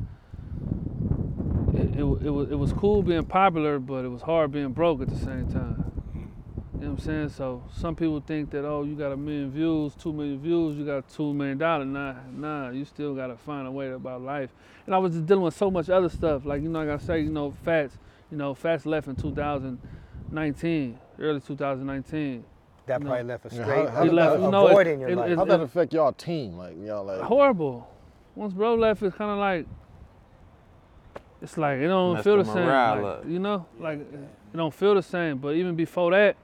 it, 1.78 1.94
it, 1.94 2.00
it 2.00 2.30
was 2.30 2.50
it 2.50 2.54
was 2.58 2.72
cool 2.72 3.02
being 3.02 3.24
popular, 3.24 3.78
but 3.78 4.04
it 4.04 4.08
was 4.08 4.22
hard 4.22 4.52
being 4.52 4.72
broke 4.72 5.00
at 5.02 5.08
the 5.08 5.16
same 5.16 5.46
time. 5.50 5.84
You 6.74 6.84
know 6.84 6.90
what 6.92 7.00
I'm 7.00 7.04
saying? 7.04 7.28
So 7.30 7.64
some 7.76 7.96
people 7.96 8.20
think 8.20 8.50
that 8.50 8.64
oh, 8.64 8.84
you 8.84 8.94
got 8.94 9.10
a 9.12 9.16
million 9.16 9.50
views, 9.50 9.94
two 9.96 10.12
million 10.12 10.38
views, 10.40 10.76
you 10.78 10.86
got 10.86 11.08
two 11.08 11.34
million 11.34 11.58
dollars. 11.58 11.86
Nah, 11.88 12.14
nah, 12.32 12.70
you 12.70 12.84
still 12.84 13.14
gotta 13.14 13.36
find 13.36 13.66
a 13.66 13.70
way 13.70 13.90
about 13.90 14.22
life. 14.22 14.50
And 14.86 14.94
I 14.94 14.98
was 14.98 15.12
just 15.12 15.26
dealing 15.26 15.42
with 15.44 15.56
so 15.56 15.70
much 15.70 15.88
other 15.90 16.08
stuff. 16.08 16.44
Like 16.44 16.62
you 16.62 16.68
know, 16.68 16.84
like 16.84 17.00
I 17.00 17.04
say, 17.04 17.20
you 17.20 17.30
know, 17.30 17.52
Factz, 17.66 17.92
you 18.30 18.36
know, 18.36 18.54
Factz 18.54 18.86
left 18.86 19.08
in 19.08 19.16
2019, 19.16 20.98
early 21.18 21.40
2019. 21.40 22.44
That 22.86 23.00
No. 23.02 23.06
probably 23.08 23.24
left 23.24 23.44
a 23.52 23.54
Yeah, 23.54 23.62
straight 23.64 23.88
how- 23.88 23.94
how 23.96 24.02
a- 24.02 24.04
did 24.04 24.18
a 24.18 24.40
you 24.40 24.50
know, 24.50 24.66
it- 24.68 24.72
void 24.72 24.86
in 24.86 25.00
your 25.00 25.08
it- 25.10 25.16
life. 25.16 25.30
it- 25.32 25.36
How 25.36 25.44
that 25.44 25.60
affect 25.60 25.92
y'all 25.92 26.12
team? 26.12 26.56
Like 26.56 26.76
y'all 26.82 27.04
like 27.04 27.20
Horrible. 27.20 27.86
Once 28.34 28.54
bro 28.54 28.74
left, 28.76 29.02
it's 29.02 29.16
kind 29.16 29.30
of 29.30 29.38
like 29.38 29.66
it's 31.40 31.56
like 31.56 31.78
it 31.78 31.88
don't 31.88 32.14
Messed 32.14 32.24
feel 32.24 32.36
the 32.38 32.42
the 32.42 32.52
same. 32.52 32.66
like. 32.66 33.24
You 33.26 33.38
know, 33.38 33.66
like 33.78 34.00
it 34.00 34.56
don't 34.56 34.74
feel 34.74 34.94
the 34.94 35.02
same. 35.02 35.38
But 35.38 35.54
even 35.54 35.76
before 35.76 36.10
that, 36.12 36.36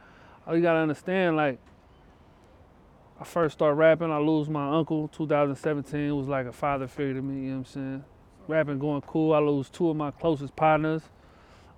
all 0.47 0.57
you 0.57 0.63
gotta 0.63 0.81
understand, 0.81 1.37
like 1.37 1.59
I 3.21 3.25
first 3.25 3.55
start 3.55 3.77
rapping, 3.77 4.11
I 4.11 4.19
lose 4.19 4.49
my 4.49 4.77
uncle 4.77 5.09
2017. 5.09 6.17
Was 6.17 6.29
like 6.29 6.47
a 6.47 6.53
father 6.53 6.87
figure 6.87 7.15
to 7.15 7.23
me, 7.23 7.35
you 7.35 7.51
know 7.51 7.59
what 7.59 7.59
I'm 7.59 7.65
saying? 7.65 8.05
Rapping 8.47 8.79
going 8.79 9.01
cool, 9.03 9.33
I 9.35 9.39
lose 9.39 9.71
two 9.71 9.89
of 9.89 9.97
my 9.97 10.11
closest 10.11 10.55
partners. 10.55 11.03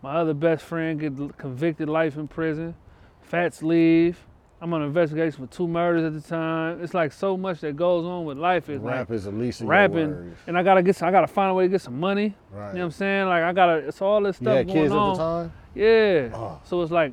My 0.03 0.17
other 0.17 0.35
best 0.35 0.65
friend 0.65 1.01
get 1.01 1.39
convicted 1.39 1.89
life 1.89 2.17
in 2.17 2.29
prison. 2.29 2.75
Factz 3.31 3.63
leave. 3.63 4.26
I'm 4.61 4.73
on 4.73 4.81
an 4.81 4.89
investigation 4.89 5.47
for 5.47 5.53
two 5.53 5.69
murders 5.69 6.05
at 6.05 6.15
the 6.15 6.27
time. 6.27 6.83
It's 6.83 6.95
like 6.95 7.13
so 7.13 7.37
much 7.37 7.61
that 7.61 7.77
goes 7.77 8.07
on 8.07 8.25
with 8.25 8.39
life. 8.39 8.71
It's 8.71 8.83
rap 8.83 9.11
like 9.11 9.17
is 9.17 9.25
the 9.25 9.31
least 9.31 9.61
of 9.61 9.69
rapping, 9.69 9.99
your 9.99 10.33
and 10.47 10.57
I 10.57 10.63
gotta 10.63 10.83
get, 10.83 10.97
some, 10.97 11.09
I 11.09 11.11
gotta 11.11 11.27
find 11.27 11.51
a 11.51 11.55
way 11.55 11.65
to 11.65 11.69
get 11.69 11.83
some 11.83 12.01
money. 12.01 12.35
Right. 12.51 12.69
You 12.69 12.75
know 12.75 12.81
what 12.81 12.85
I'm 12.87 12.91
saying? 12.93 13.27
Like 13.29 13.43
I 13.43 13.53
gotta, 13.53 13.77
it's 13.89 14.01
all 14.01 14.23
this 14.23 14.41
you 14.41 14.45
stuff 14.45 14.57
had 14.57 14.67
going 14.67 14.79
kids 14.79 14.93
on. 14.93 15.11
at 15.11 15.13
the 15.13 15.23
time? 15.23 15.53
Yeah. 15.75 16.31
Oh. 16.33 16.61
So 16.65 16.81
it's 16.81 16.91
like 16.91 17.13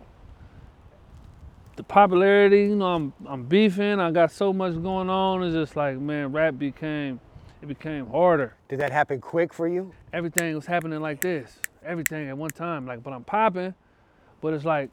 the 1.75 1.83
popularity, 1.83 2.61
you 2.61 2.75
know, 2.75 2.87
I'm 2.87 3.13
I'm 3.25 3.43
beefing, 3.43 3.99
I 3.99 4.11
got 4.11 4.31
so 4.31 4.53
much 4.53 4.81
going 4.81 5.09
on. 5.09 5.43
It's 5.43 5.53
just 5.53 5.75
like, 5.75 5.97
man, 5.99 6.31
rap 6.31 6.57
became 6.57 7.19
it 7.61 7.67
became 7.67 8.09
harder. 8.09 8.55
Did 8.69 8.79
that 8.79 8.91
happen 8.91 9.19
quick 9.19 9.53
for 9.53 9.67
you? 9.67 9.93
Everything 10.13 10.55
was 10.55 10.65
happening 10.65 11.01
like 11.01 11.19
this. 11.19 11.59
Everything 11.85 12.29
at 12.29 12.37
one 12.37 12.51
time. 12.51 12.85
Like, 12.85 13.03
but 13.03 13.11
I'm 13.11 13.23
popping, 13.25 13.73
but 14.39 14.53
it's 14.53 14.65
like 14.65 14.89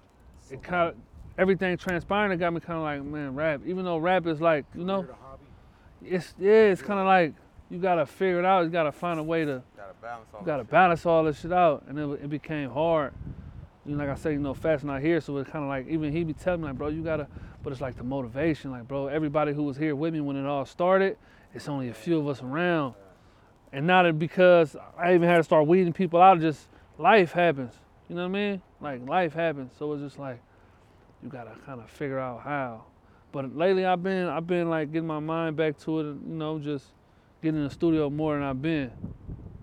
it 0.51 0.62
kind 0.64 0.88
of 0.88 0.94
everything 1.41 1.76
transpiring. 1.78 2.32
It 2.32 2.36
got 2.36 2.53
me 2.53 2.61
kind 2.61 2.76
of 2.76 2.82
like, 2.82 3.03
man, 3.03 3.34
rap. 3.34 3.62
Even 3.64 3.84
though 3.84 3.97
rap 3.97 4.26
is 4.26 4.41
like, 4.41 4.66
you 4.74 4.84
know, 4.84 5.07
it's 6.05 6.34
yeah, 6.38 6.70
it's 6.70 6.82
kind 6.82 7.01
of 7.01 7.07
like 7.07 7.34
you 7.70 7.78
gotta 7.78 8.05
figure 8.05 8.38
it 8.38 8.45
out. 8.45 8.64
You 8.64 8.70
gotta 8.70 8.93
find 8.93 9.18
a 9.18 9.22
way 9.22 9.45
to 9.45 9.62
Gotta 9.76 9.95
balance 10.03 10.28
all 10.34 10.43
gotta 10.43 10.64
balance 10.64 11.07
all 11.07 11.24
this 11.24 11.41
shit 11.41 11.53
out, 11.53 11.84
and 11.88 11.99
it, 11.99 12.24
it 12.24 12.30
became 12.30 12.70
hard. 12.70 13.14
You 13.86 13.97
know, 13.97 14.05
like 14.05 14.11
I 14.11 14.20
said, 14.20 14.32
you 14.32 14.38
know, 14.38 14.55
Factz 14.55 14.84
not 14.84 15.01
here, 15.01 15.20
so 15.20 15.36
it's 15.38 15.51
kind 15.51 15.64
of 15.64 15.68
like 15.68 15.88
even 15.88 16.12
he 16.12 16.22
be 16.24 16.34
telling 16.34 16.61
me 16.61 16.68
like, 16.68 16.76
bro, 16.76 16.88
you 16.88 17.03
gotta. 17.03 17.26
But 17.62 17.72
it's 17.72 17.82
like 17.82 17.97
the 17.97 18.05
motivation, 18.05 18.70
like, 18.70 18.88
bro, 18.88 19.09
everybody 19.09 19.53
who 19.53 19.62
was 19.62 19.76
here 19.76 19.95
with 19.95 20.14
me 20.14 20.20
when 20.20 20.36
it 20.36 20.47
all 20.47 20.64
started, 20.64 21.18
it's 21.55 21.68
only 21.68 21.91
a 21.91 21.95
few 21.95 22.18
of 22.18 22.26
us 22.28 22.43
around, 22.43 22.95
and 23.72 23.86
not 23.86 24.07
it 24.07 24.18
because 24.18 24.76
I 24.99 25.14
even 25.14 25.28
had 25.28 25.38
to 25.38 25.45
start 25.45 25.66
weeding 25.66 25.93
people 25.93 26.20
out. 26.20 26.41
Just 26.41 26.68
life 26.99 27.32
happens, 27.32 27.74
you 28.09 28.16
know 28.16 28.22
what 28.22 28.36
I 28.36 28.51
mean? 28.51 28.62
Like 28.80 29.07
life 29.07 29.34
happens, 29.34 29.72
so 29.78 29.93
it's 29.93 30.03
just 30.03 30.18
like 30.18 30.41
you 31.23 31.29
gotta 31.29 31.53
kind 31.66 31.81
of 31.81 31.91
figure 31.91 32.18
out 32.18 32.43
how. 32.43 32.85
But 33.33 33.57
lately, 33.57 33.85
I've 33.85 34.03
been 34.03 34.27
I've 34.27 34.47
been 34.47 34.68
like 34.68 34.93
getting 34.93 35.07
my 35.07 35.21
mind 35.21 35.57
back 35.57 35.79
to 35.81 36.01
it, 36.01 36.07
and, 36.07 36.28
you 36.28 36.36
know, 36.36 36.59
just 36.59 36.86
getting 37.43 37.61
in 37.61 37.65
the 37.65 37.70
studio 37.73 38.11
more 38.11 38.35
than 38.35 38.43
I've 38.43 38.61
been. 38.61 38.90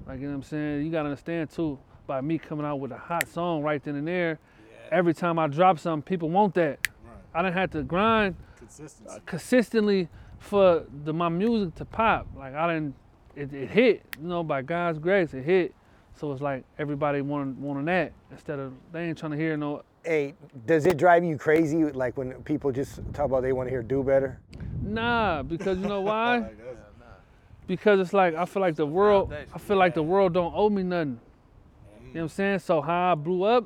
Like, 0.07 0.19
you 0.19 0.26
know 0.26 0.31
what 0.31 0.38
I'm 0.38 0.44
saying? 0.44 0.86
You 0.86 0.91
gotta 0.91 1.10
understand 1.10 1.49
too, 1.49 1.77
by 2.06 2.22
me 2.22 2.38
coming 2.38 2.65
out 2.65 2.80
with 2.80 2.91
a 2.91 2.98
hot 2.98 3.27
song 3.27 3.61
right 3.61 3.84
then 3.84 3.95
and 3.95 4.07
there, 4.07 4.40
every 4.91 5.14
time 5.14 5.38
I 5.38 5.48
drop 5.48 5.80
something, 5.80 6.02
people 6.02 6.30
want 6.30 6.53
that. 6.56 6.88
I 7.34 7.41
didn't 7.41 7.56
have 7.56 7.72
to 7.72 7.84
grind 7.84 8.36
uh, 9.10 9.19
consistently 9.26 10.07
for 10.40 10.86
the 11.03 11.14
my 11.14 11.30
music 11.30 11.76
to 11.76 11.86
pop. 11.86 12.27
Like 12.36 12.56
I 12.56 12.73
didn't, 12.73 12.95
it, 13.36 13.53
it 13.53 13.69
hit, 13.69 14.03
you 14.19 14.27
know, 14.27 14.44
by 14.44 14.61
God's 14.61 14.98
grace, 14.98 15.34
it 15.34 15.44
hit. 15.44 15.73
So 16.15 16.31
it's 16.31 16.41
like 16.41 16.64
everybody 16.80 17.22
wanting 17.22 17.61
wanting 17.61 17.86
that 17.86 18.11
instead 18.31 18.60
of 18.60 18.73
they 18.91 19.03
ain't 19.03 19.18
trying 19.18 19.34
to 19.34 19.38
hear 19.38 19.56
no. 19.57 19.84
Hey, 20.07 20.35
does 20.65 20.85
it 20.85 20.95
drive 20.95 21.25
you 21.25 21.38
crazy 21.38 21.84
like 21.84 22.15
when 22.15 22.31
people 22.43 22.71
just 22.71 23.01
talk 23.11 23.25
about 23.25 23.41
they 23.41 23.51
want 23.51 23.67
to 23.67 23.71
hear 23.71 23.84
do 23.84 24.01
better? 24.01 24.39
Nah, 24.81 25.43
because 25.43 25.77
you 25.79 25.85
know 25.85 25.99
why? 26.13 26.49
because 27.67 27.99
it's 27.99 28.13
like 28.13 28.34
I 28.34 28.45
feel 28.45 28.61
like 28.61 28.75
the 28.75 28.85
world, 28.85 29.34
I 29.53 29.57
feel 29.57 29.75
like 29.75 29.93
the 29.93 30.03
world 30.03 30.34
don't 30.34 30.53
owe 30.55 30.69
me 30.69 30.84
nothing. 30.84 31.19
You 31.99 32.05
know 32.05 32.11
what 32.13 32.21
I'm 32.21 32.27
saying? 32.29 32.59
So 32.59 32.81
how 32.81 33.11
I 33.11 33.15
blew 33.15 33.43
up, 33.43 33.65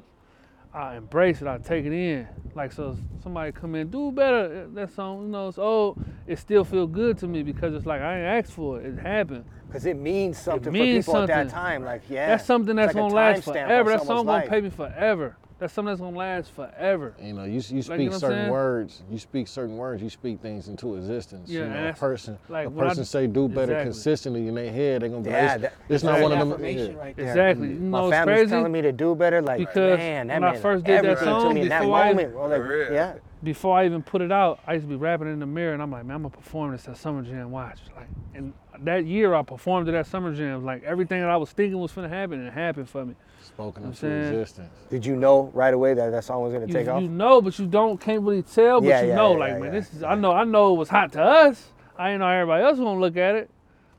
I 0.73 0.95
embrace 0.95 1.43
it. 1.43 1.47
I 1.47 1.59
take 1.59 1.85
it 1.85 1.93
in. 1.93 2.27
Like 2.55 2.71
so, 2.71 2.97
somebody 3.21 3.51
come 3.51 3.75
in, 3.75 3.91
do 3.91 4.11
better. 4.11 4.63
Uh, 4.63 4.73
that 4.73 4.91
song, 4.95 5.21
you 5.21 5.27
know, 5.27 5.47
it's 5.47 5.59
old. 5.59 6.03
It 6.25 6.39
still 6.39 6.63
feel 6.63 6.87
good 6.87 7.19
to 7.19 7.27
me 7.27 7.43
because 7.43 7.75
it's 7.75 7.85
like 7.85 8.01
I 8.01 8.17
ain't 8.17 8.45
asked 8.45 8.53
for 8.53 8.81
it. 8.81 8.87
It 8.87 8.97
happened. 8.97 9.45
Because 9.67 9.85
it 9.85 9.95
means 9.95 10.39
something 10.39 10.73
means 10.73 11.05
for 11.05 11.11
people 11.11 11.21
at 11.21 11.27
that 11.27 11.49
time. 11.49 11.85
Like, 11.85 12.01
yeah. 12.09 12.29
That's 12.29 12.45
something 12.45 12.79
it's 12.79 12.87
that's 12.87 12.95
like 12.95 13.01
gonna 13.03 13.13
last 13.13 13.43
forever. 13.43 13.91
That 13.91 13.99
someone's 13.99 14.07
song 14.07 14.25
gonna 14.25 14.37
life. 14.39 14.49
pay 14.49 14.61
me 14.61 14.69
forever. 14.71 15.37
That's 15.61 15.73
something 15.73 15.91
that's 15.91 16.01
gonna 16.01 16.17
last 16.17 16.51
forever. 16.53 17.13
You 17.21 17.33
know, 17.33 17.43
you, 17.43 17.51
you 17.51 17.75
you 17.75 17.81
speak 17.83 17.99
know 17.99 18.05
what 18.05 18.13
I'm 18.15 18.19
certain 18.19 18.49
words. 18.49 19.03
You 19.11 19.19
speak 19.19 19.47
certain 19.47 19.77
words. 19.77 20.01
You 20.01 20.09
speak 20.09 20.41
things 20.41 20.67
into 20.67 20.95
existence. 20.95 21.51
Yeah, 21.51 21.59
you 21.59 21.69
know, 21.69 21.89
a 21.89 21.93
person, 21.93 22.39
like, 22.49 22.65
a 22.65 22.69
when 22.71 22.83
I- 22.87 22.89
person 22.89 23.05
say 23.05 23.27
do 23.27 23.47
better 23.47 23.73
Exactly. 23.73 23.83
consistently 23.91 24.47
in 24.47 24.55
their 24.55 24.71
head. 24.71 25.03
They're 25.03 25.09
gonna 25.09 25.21
be 25.21 25.29
Yeah, 25.29 25.51
like, 25.51 25.61
that- 25.61 25.73
it's, 25.73 25.75
it's 25.81 25.87
that's 26.01 26.03
not 26.03 26.19
one 26.19 26.31
of 26.31 26.49
them. 26.49 26.65
yeah. 26.65 26.93
right 26.99 27.15
there. 27.15 27.27
Exactly. 27.27 27.67
You 27.67 27.73
mm-hmm. 27.75 27.89
My 27.91 27.97
know 27.99 28.03
what's 28.05 28.15
family's 28.15 28.37
crazy? 28.37 28.49
telling 28.49 28.71
me 28.71 28.81
to 28.81 28.91
do 28.91 29.13
better. 29.13 29.39
Like, 29.43 29.59
Because 29.59 29.97
man, 29.99 30.27
that 30.27 30.33
when 30.33 30.43
I 30.43 30.51
meant 30.53 30.63
first 30.63 30.83
did 30.83 30.93
that 30.93 31.05
everything 31.05 31.25
to 31.35 31.41
song, 31.41 31.53
me 31.53 31.61
in 31.61 31.69
that 31.69 31.79
before 31.81 31.95
I- 31.95 32.07
moment. 32.07 32.35
Well, 32.35 32.49
like, 32.49 32.91
yeah. 32.91 33.13
before 33.43 33.77
I 33.77 33.85
even 33.85 34.01
put 34.01 34.21
it 34.23 34.31
out, 34.31 34.61
I 34.65 34.73
used 34.73 34.85
to 34.85 34.89
be 34.89 34.95
rapping 34.95 35.31
in 35.31 35.37
the 35.37 35.45
mirror, 35.45 35.73
and 35.75 35.81
I'm 35.83 35.91
like, 35.91 36.05
man, 36.05 36.15
I'm 36.15 36.21
gonna 36.23 36.35
perform 36.35 36.71
this 36.71 36.87
at 36.87 36.97
Summer 36.97 37.21
Jam. 37.21 37.51
Watch, 37.51 37.77
like, 37.95 38.07
and 38.33 38.51
that 38.79 39.05
year 39.05 39.35
I 39.35 39.43
performed 39.43 39.89
it 39.89 39.93
at 39.93 40.07
Summer 40.07 40.33
Jam. 40.33 40.65
Like 40.65 40.81
everything 40.83 41.21
that 41.21 41.29
I 41.29 41.37
was 41.37 41.51
thinking 41.51 41.77
was 41.79 41.91
gonna 41.91 42.09
happen, 42.09 42.43
it 42.43 42.51
happened 42.51 42.89
for 42.89 43.05
me. 43.05 43.13
Spoken 43.61 43.83
I'm 43.83 43.89
into 43.91 44.07
existence. 44.07 44.69
Did 44.89 45.05
you 45.05 45.15
know 45.15 45.51
right 45.53 45.73
away 45.73 45.93
that 45.93 46.09
that 46.11 46.23
song 46.23 46.41
was 46.41 46.53
gonna 46.53 46.65
You, 46.67 46.73
take 46.73 46.87
off? 46.87 47.01
you 47.01 47.07
know, 47.07 47.41
but 47.41 47.57
you 47.59 47.67
don't 47.67 47.99
can't 47.99 48.21
really 48.23 48.41
tell, 48.41 48.81
but 48.81 48.87
Yeah, 48.87 49.01
you 49.01 49.09
yeah, 49.09 49.15
know, 49.15 49.33
yeah, 49.33 49.37
like, 49.37 49.51
yeah, 49.53 49.59
man, 49.59 49.65
yeah. 49.65 49.79
this 49.79 49.93
is. 49.93 50.03
I 50.03 50.15
know, 50.15 50.31
I 50.31 50.43
know 50.43 50.73
it 50.73 50.77
was 50.77 50.89
hot 50.89 51.11
to 51.13 51.21
us. 51.21 51.69
I 51.97 52.07
didn't 52.09 52.21
know 52.21 52.27
everybody 52.27 52.63
else 52.63 52.77
was 52.77 52.85
gonna 52.85 52.99
look 52.99 53.17
at 53.17 53.35
it, 53.35 53.49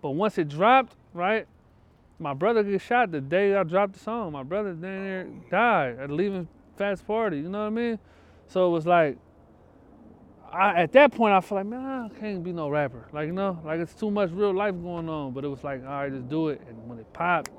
but 0.01 0.11
once 0.11 0.39
it 0.39 0.49
dropped, 0.49 0.97
right. 1.15 1.47
My 2.19 2.35
brother 2.35 2.63
get 2.63 2.81
shot 2.81 3.11
the 3.11 3.21
day 3.21 3.57
I 3.57 3.65
dropped 3.65 3.95
the 3.95 3.99
song. 3.99 4.33
My 4.33 4.45
brother 4.45 4.71
down 4.75 4.81
there 4.81 5.27
died 5.51 5.99
at 5.99 6.11
leaving 6.11 6.47
Factz 6.79 7.05
Party. 7.05 7.39
You 7.39 7.49
know 7.49 7.61
what 7.61 7.67
I 7.67 7.71
mean? 7.71 7.99
So 8.47 8.69
it 8.69 8.71
was 8.71 8.87
like, 8.87 9.17
I 10.53 10.83
at 10.83 10.93
that 10.93 11.13
point 11.13 11.35
I 11.35 11.41
feel 11.41 11.59
like, 11.59 11.67
man, 11.67 12.11
I 12.15 12.21
can't 12.21 12.45
be 12.45 12.53
no 12.53 12.69
rapper. 12.69 13.09
Like 13.13 13.27
you 13.27 13.33
know, 13.33 13.59
like 13.65 13.81
it's 13.81 13.95
too 13.95 14.11
much 14.11 14.31
real 14.31 14.55
life 14.55 14.75
going 14.75 15.09
on. 15.09 15.33
But 15.33 15.45
it 15.45 15.49
was 15.49 15.65
like, 15.65 15.83
all 15.83 15.91
right, 15.91 16.13
just 16.13 16.29
do 16.29 16.49
it. 16.49 16.61
And 16.69 16.89
when 16.89 16.99
it 16.99 17.13
popped, 17.13 17.51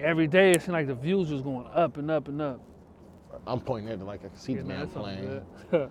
every 0.00 0.26
day 0.26 0.52
it 0.52 0.62
seemed 0.62 0.72
like 0.72 0.86
the 0.86 0.94
views 0.94 1.30
was 1.30 1.42
going 1.42 1.66
up 1.74 1.96
and 1.96 2.10
up 2.10 2.28
and 2.28 2.40
up. 2.40 2.60
I'm 3.46 3.60
pointing 3.60 3.92
at 3.92 4.00
it 4.00 4.04
like 4.04 4.24
I 4.24 4.28
can 4.28 4.36
see 4.36 4.52
Yeah, 4.52 4.62
the 4.62 4.64
man, 4.64 4.78
man 4.78 4.86
that 4.86 4.94
song 4.94 5.02
playing. 5.70 5.90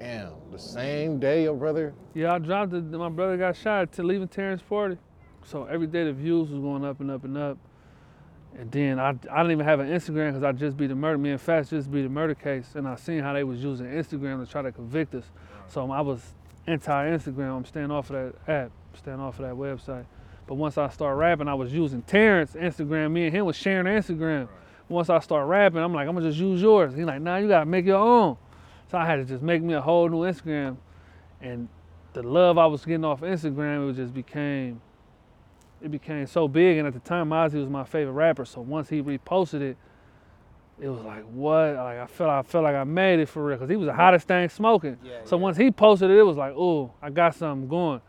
Damn, 0.00 0.32
the 0.50 0.58
same 0.58 1.18
day 1.20 1.44
your 1.44 1.54
brother. 1.54 1.94
Yeah, 2.14 2.34
I 2.34 2.38
dropped 2.38 2.72
it. 2.72 2.82
My 2.84 3.08
brother 3.08 3.36
got 3.36 3.56
shot 3.56 3.92
to 3.92 4.02
leaving 4.02 4.28
Terrence 4.28 4.62
Party. 4.62 4.98
So 5.44 5.64
every 5.64 5.86
day 5.86 6.04
the 6.04 6.12
views 6.12 6.50
was 6.50 6.60
going 6.60 6.84
up 6.84 7.00
and 7.00 7.10
up 7.10 7.24
and 7.24 7.36
up. 7.36 7.58
And 8.56 8.70
then 8.70 8.98
I, 8.98 9.08
I 9.08 9.12
didn't 9.12 9.52
even 9.52 9.64
have 9.66 9.80
an 9.80 9.88
Instagram 9.88 10.28
because 10.30 10.42
I 10.42 10.52
just 10.52 10.76
beat 10.76 10.86
the 10.88 10.94
murder. 10.94 11.18
Me 11.18 11.30
and 11.30 11.40
Factz 11.40 11.70
just 11.70 11.90
beat 11.90 12.02
the 12.02 12.08
murder 12.08 12.34
case. 12.34 12.72
And 12.74 12.86
I 12.86 12.94
seen 12.96 13.20
how 13.20 13.32
they 13.32 13.44
was 13.44 13.62
using 13.62 13.86
Instagram 13.86 14.44
to 14.44 14.50
try 14.50 14.62
to 14.62 14.72
convict 14.72 15.14
us. 15.14 15.24
So 15.68 15.90
I 15.90 16.00
was 16.00 16.22
anti-Instagram. 16.66 17.56
I'm 17.56 17.64
staying 17.64 17.90
off 17.90 18.10
of 18.10 18.34
that 18.46 18.52
app, 18.52 18.70
staying 18.96 19.20
off 19.20 19.40
of 19.40 19.46
that 19.46 19.54
website. 19.54 20.06
But 20.46 20.54
once 20.54 20.76
I 20.76 20.88
start 20.88 21.16
rapping, 21.16 21.48
I 21.48 21.54
was 21.54 21.72
using 21.72 22.02
Terrence 22.02 22.52
Instagram. 22.52 23.12
Me 23.12 23.26
and 23.26 23.34
him 23.34 23.46
was 23.46 23.56
sharing 23.56 23.86
Instagram. 23.86 24.48
Once 24.88 25.08
I 25.08 25.18
start 25.20 25.48
rapping, 25.48 25.80
I'm 25.80 25.94
like, 25.94 26.06
I'm 26.06 26.14
gonna 26.14 26.28
just 26.28 26.38
use 26.38 26.60
yours. 26.60 26.94
He's 26.94 27.06
like, 27.06 27.22
nah, 27.22 27.38
you 27.38 27.48
gotta 27.48 27.66
make 27.66 27.86
your 27.86 27.96
own. 27.96 28.36
So 28.90 28.98
I 28.98 29.06
had 29.06 29.16
to 29.16 29.24
just 29.24 29.42
make 29.42 29.62
me 29.62 29.74
a 29.74 29.80
whole 29.80 30.08
new 30.08 30.20
Instagram. 30.20 30.76
And 31.40 31.68
the 32.12 32.22
love 32.22 32.58
I 32.58 32.66
was 32.66 32.84
getting 32.84 33.04
off 33.04 33.22
Instagram, 33.22 33.90
it 33.90 33.96
just 33.96 34.12
became 34.12 34.80
it 35.80 35.90
became 35.90 36.26
so 36.26 36.48
big. 36.48 36.78
And 36.78 36.86
at 36.86 36.94
the 36.94 37.00
time, 37.00 37.30
Mozzy 37.30 37.54
was 37.54 37.68
my 37.68 37.84
favorite 37.84 38.12
rapper. 38.12 38.44
So 38.44 38.60
once 38.62 38.88
he 38.88 39.02
reposted 39.02 39.60
it, 39.60 39.76
it 40.80 40.88
was 40.88 41.02
like 41.02 41.22
what? 41.24 41.74
Like 41.74 41.98
I 41.98 42.06
felt 42.06 42.30
I 42.30 42.42
felt 42.42 42.64
like 42.64 42.74
I 42.74 42.84
made 42.84 43.20
it 43.20 43.28
for 43.28 43.44
real 43.44 43.56
because 43.56 43.70
he 43.70 43.76
was 43.76 43.86
the 43.86 43.94
hottest 43.94 44.26
thing 44.26 44.48
smoking. 44.48 44.98
so 45.24 45.36
once 45.36 45.56
he 45.56 45.70
posted 45.70 46.10
it, 46.10 46.18
it 46.18 46.22
was 46.22 46.36
like, 46.36 46.54
oh, 46.56 46.92
I 47.00 47.10
got 47.10 47.34
something 47.34 47.68
going, 47.68 48.00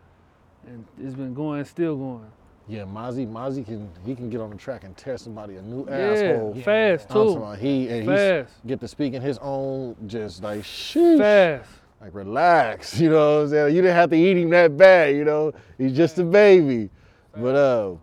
and 0.68 0.86
it's 1.02 1.16
been 1.16 1.34
going, 1.34 1.64
still 1.66 1.96
going. 1.96 2.26
Yeah, 2.68 2.82
Mozzy, 2.82 3.28
Mozzy 3.28 3.64
can 3.64 3.88
he 4.06 4.16
can 4.16 4.30
get 4.30 4.42
on 4.42 4.50
the 4.50 4.56
track 4.56 4.84
and 4.84 4.98
tear 4.98 5.18
somebody 5.18 5.56
a 5.58 5.62
new 5.62 5.86
Yeah, 5.88 6.14
asshole. 6.14 6.56
fast 6.64 7.12
I'm 7.12 7.28
too, 7.28 7.34
about 7.34 7.60
he 7.60 7.88
and 7.90 8.10
he 8.10 8.44
get 8.68 8.80
to 8.80 8.88
speak 8.88 9.14
in 9.14 9.22
his 9.22 9.38
own, 9.40 9.96
just 10.08 10.42
like 10.42 10.62
sheesh. 10.62 11.18
fast. 11.20 11.70
Like 12.02 12.14
relax, 12.16 13.00
you 13.00 13.10
know 13.10 13.36
what 13.38 13.44
I'm 13.44 13.50
saying? 13.50 13.76
You 13.76 13.82
didn't 13.84 13.96
have 13.96 14.10
to 14.10 14.16
eat 14.16 14.38
him 14.38 14.50
that 14.50 14.76
bad, 14.76 15.16
you 15.16 15.26
know. 15.26 15.54
He's 15.78 15.94
just 15.94 16.18
a 16.18 16.24
baby. 16.24 16.90
But 17.38 17.56
uh 17.56 17.96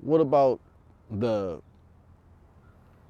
what 0.00 0.20
about 0.20 0.58
the 1.10 1.60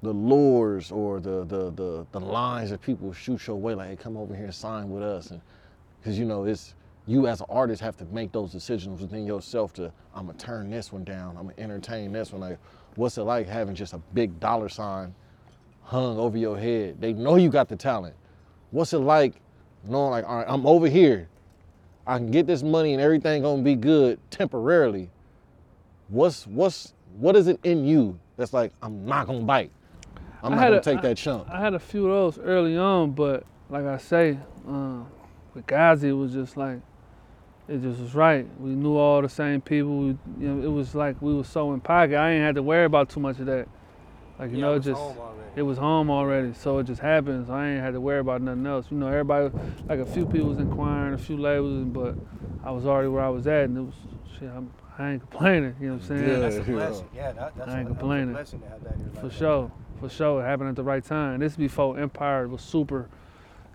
the 0.03 0.11
lures 0.13 0.91
or 0.91 1.19
the 1.19 1.43
the 1.45 1.71
the, 1.71 2.05
the 2.11 2.19
lines 2.19 2.69
that 2.69 2.81
people 2.81 3.11
shoot 3.13 3.47
your 3.47 3.55
way 3.55 3.73
like 3.73 3.89
hey 3.89 3.95
come 3.95 4.17
over 4.17 4.35
here 4.35 4.45
and 4.45 4.53
sign 4.53 4.89
with 4.89 5.01
us 5.01 5.31
and 5.31 5.41
because 5.99 6.19
you 6.19 6.25
know 6.25 6.43
it's 6.43 6.75
you 7.05 7.27
as 7.27 7.41
an 7.41 7.47
artist 7.49 7.81
have 7.81 7.97
to 7.97 8.05
make 8.05 8.31
those 8.31 8.51
decisions 8.51 9.01
within 9.01 9.25
yourself 9.25 9.73
to 9.73 9.91
I'm 10.15 10.27
gonna 10.27 10.37
turn 10.37 10.69
this 10.69 10.91
one 10.91 11.03
down, 11.03 11.35
I'm 11.37 11.43
gonna 11.47 11.53
entertain 11.57 12.11
this 12.11 12.31
one. 12.31 12.41
Like 12.41 12.59
what's 12.95 13.17
it 13.17 13.23
like 13.23 13.47
having 13.47 13.75
just 13.75 13.93
a 13.93 13.97
big 14.13 14.39
dollar 14.39 14.69
sign 14.69 15.13
hung 15.83 16.17
over 16.17 16.37
your 16.37 16.57
head? 16.57 17.01
They 17.01 17.13
know 17.13 17.35
you 17.35 17.49
got 17.49 17.67
the 17.67 17.75
talent. 17.75 18.15
What's 18.71 18.93
it 18.93 18.99
like 18.99 19.35
knowing 19.85 20.11
like, 20.11 20.25
all 20.27 20.37
right, 20.37 20.45
I'm 20.47 20.65
over 20.65 20.87
here. 20.87 21.27
I 22.05 22.17
can 22.17 22.31
get 22.31 22.47
this 22.47 22.63
money 22.63 22.93
and 22.93 23.01
everything 23.01 23.41
gonna 23.41 23.61
be 23.63 23.75
good 23.75 24.19
temporarily. 24.31 25.09
What's 26.09 26.45
what's 26.47 26.93
what 27.17 27.35
is 27.35 27.47
it 27.47 27.59
in 27.63 27.85
you 27.85 28.19
that's 28.37 28.53
like 28.53 28.71
I'm 28.81 29.05
not 29.05 29.27
gonna 29.27 29.41
bite? 29.41 29.71
I'm 30.41 30.53
I 30.53 30.55
not 30.55 30.61
gonna 30.63 30.77
a- 30.77 30.81
take 30.81 31.01
that 31.01 31.17
chunk. 31.17 31.47
I 31.49 31.59
had 31.59 31.73
a 31.73 31.79
few 31.79 32.09
of 32.09 32.35
those 32.35 32.43
early 32.45 32.77
on, 32.77 33.11
but 33.11 33.45
like 33.69 33.85
I 33.85 33.97
say, 33.97 34.37
um, 34.67 35.07
with 35.53 35.65
Ghazi, 35.67 36.09
it 36.09 36.13
was 36.13 36.33
just 36.33 36.57
like 36.57 36.79
it 37.67 37.81
just 37.81 37.99
was 37.99 38.13
right. 38.13 38.45
We 38.59 38.71
knew 38.71 38.97
all 38.97 39.21
the 39.21 39.29
same 39.29 39.61
people. 39.61 39.97
We, 39.97 40.07
you 40.39 40.47
know, 40.47 40.63
it 40.63 40.71
was 40.71 40.95
like 40.95 41.21
we 41.21 41.33
were 41.33 41.43
so 41.43 41.73
in 41.73 41.79
pocket. 41.79 42.15
I 42.15 42.31
ain't 42.31 42.43
had 42.43 42.55
to 42.55 42.63
worry 42.63 42.85
about 42.85 43.09
too 43.09 43.19
much 43.19 43.39
of 43.39 43.45
that. 43.45 43.67
Like 44.37 44.51
you 44.51 44.57
know, 44.57 44.73
it 44.73 44.79
just 44.81 45.01
it 45.55 45.61
was 45.61 45.77
home 45.77 46.09
already, 46.09 46.53
so 46.53 46.79
it 46.79 46.85
just 46.85 47.01
happens. 47.01 47.49
I 47.49 47.69
ain't 47.69 47.81
had 47.81 47.93
to 47.93 48.01
worry 48.01 48.19
about 48.19 48.41
nothing 48.41 48.65
else. 48.65 48.87
You 48.89 48.97
know, 48.97 49.07
everybody, 49.07 49.55
like 49.87 49.99
a 49.99 50.05
few 50.05 50.25
people 50.25 50.49
was 50.49 50.57
inquiring, 50.57 51.13
a 51.13 51.17
few 51.17 51.37
labels, 51.37 51.85
but 51.85 52.15
I 52.63 52.71
was 52.71 52.85
already 52.85 53.09
where 53.09 53.23
I 53.23 53.29
was 53.29 53.47
at, 53.47 53.65
and 53.65 53.77
it 53.77 53.81
was 53.81 53.93
shit. 54.37 54.49
I'm, 54.49 54.73
I 54.97 55.11
ain't 55.11 55.21
complaining. 55.21 55.75
You 55.79 55.87
know 55.87 55.93
what 55.93 56.01
I'm 56.03 56.07
saying? 56.07 56.29
Yeah. 56.29 56.39
That's 56.39 56.55
a 56.57 56.61
blessing. 56.61 57.09
Yeah, 57.15 57.31
that, 57.31 57.57
that's 57.57 57.69
I 57.69 57.79
ain't 57.79 57.87
a, 57.87 57.91
that 57.91 57.95
a 57.95 57.99
complaining. 57.99 58.33
blessing 58.33 58.61
to 58.61 58.69
have 58.69 58.83
that 58.83 58.93
in 58.95 58.99
your 58.99 59.09
life. 59.13 59.21
For 59.21 59.29
sure, 59.29 59.71
for 59.99 60.09
sure, 60.09 60.41
it 60.41 60.45
happened 60.45 60.69
at 60.69 60.75
the 60.75 60.83
right 60.83 61.03
time. 61.03 61.39
This 61.39 61.55
before 61.55 61.99
Empire 61.99 62.47
was 62.47 62.61
super. 62.61 63.09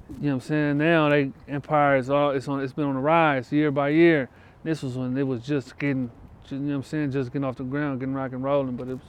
You 0.09 0.15
know 0.15 0.29
what 0.29 0.35
I'm 0.35 0.41
saying? 0.41 0.79
Now 0.79 1.09
they 1.11 1.33
Empire 1.49 1.97
is 1.97 2.09
all 2.09 2.31
it's 2.31 2.49
on. 2.49 2.61
It's 2.61 2.73
been 2.73 2.87
on 2.87 2.95
the 2.95 3.01
rise 3.01 3.53
year 3.53 3.71
by 3.71 3.91
year. 3.91 4.29
This 4.65 4.83
was 4.83 4.97
when 4.97 5.17
it 5.17 5.23
was 5.23 5.43
just 5.43 5.79
getting, 5.79 6.11
you 6.49 6.59
know 6.59 6.71
what 6.71 6.77
I'm 6.77 6.83
saying, 6.83 7.13
just 7.13 7.31
getting 7.31 7.45
off 7.45 7.57
the 7.57 7.65
ground, 7.65 8.01
getting 8.01 8.15
rock 8.15 8.33
and 8.33 8.43
rolling. 8.43 8.75
But 8.77 8.89
it 8.89 8.95
was, 8.95 9.03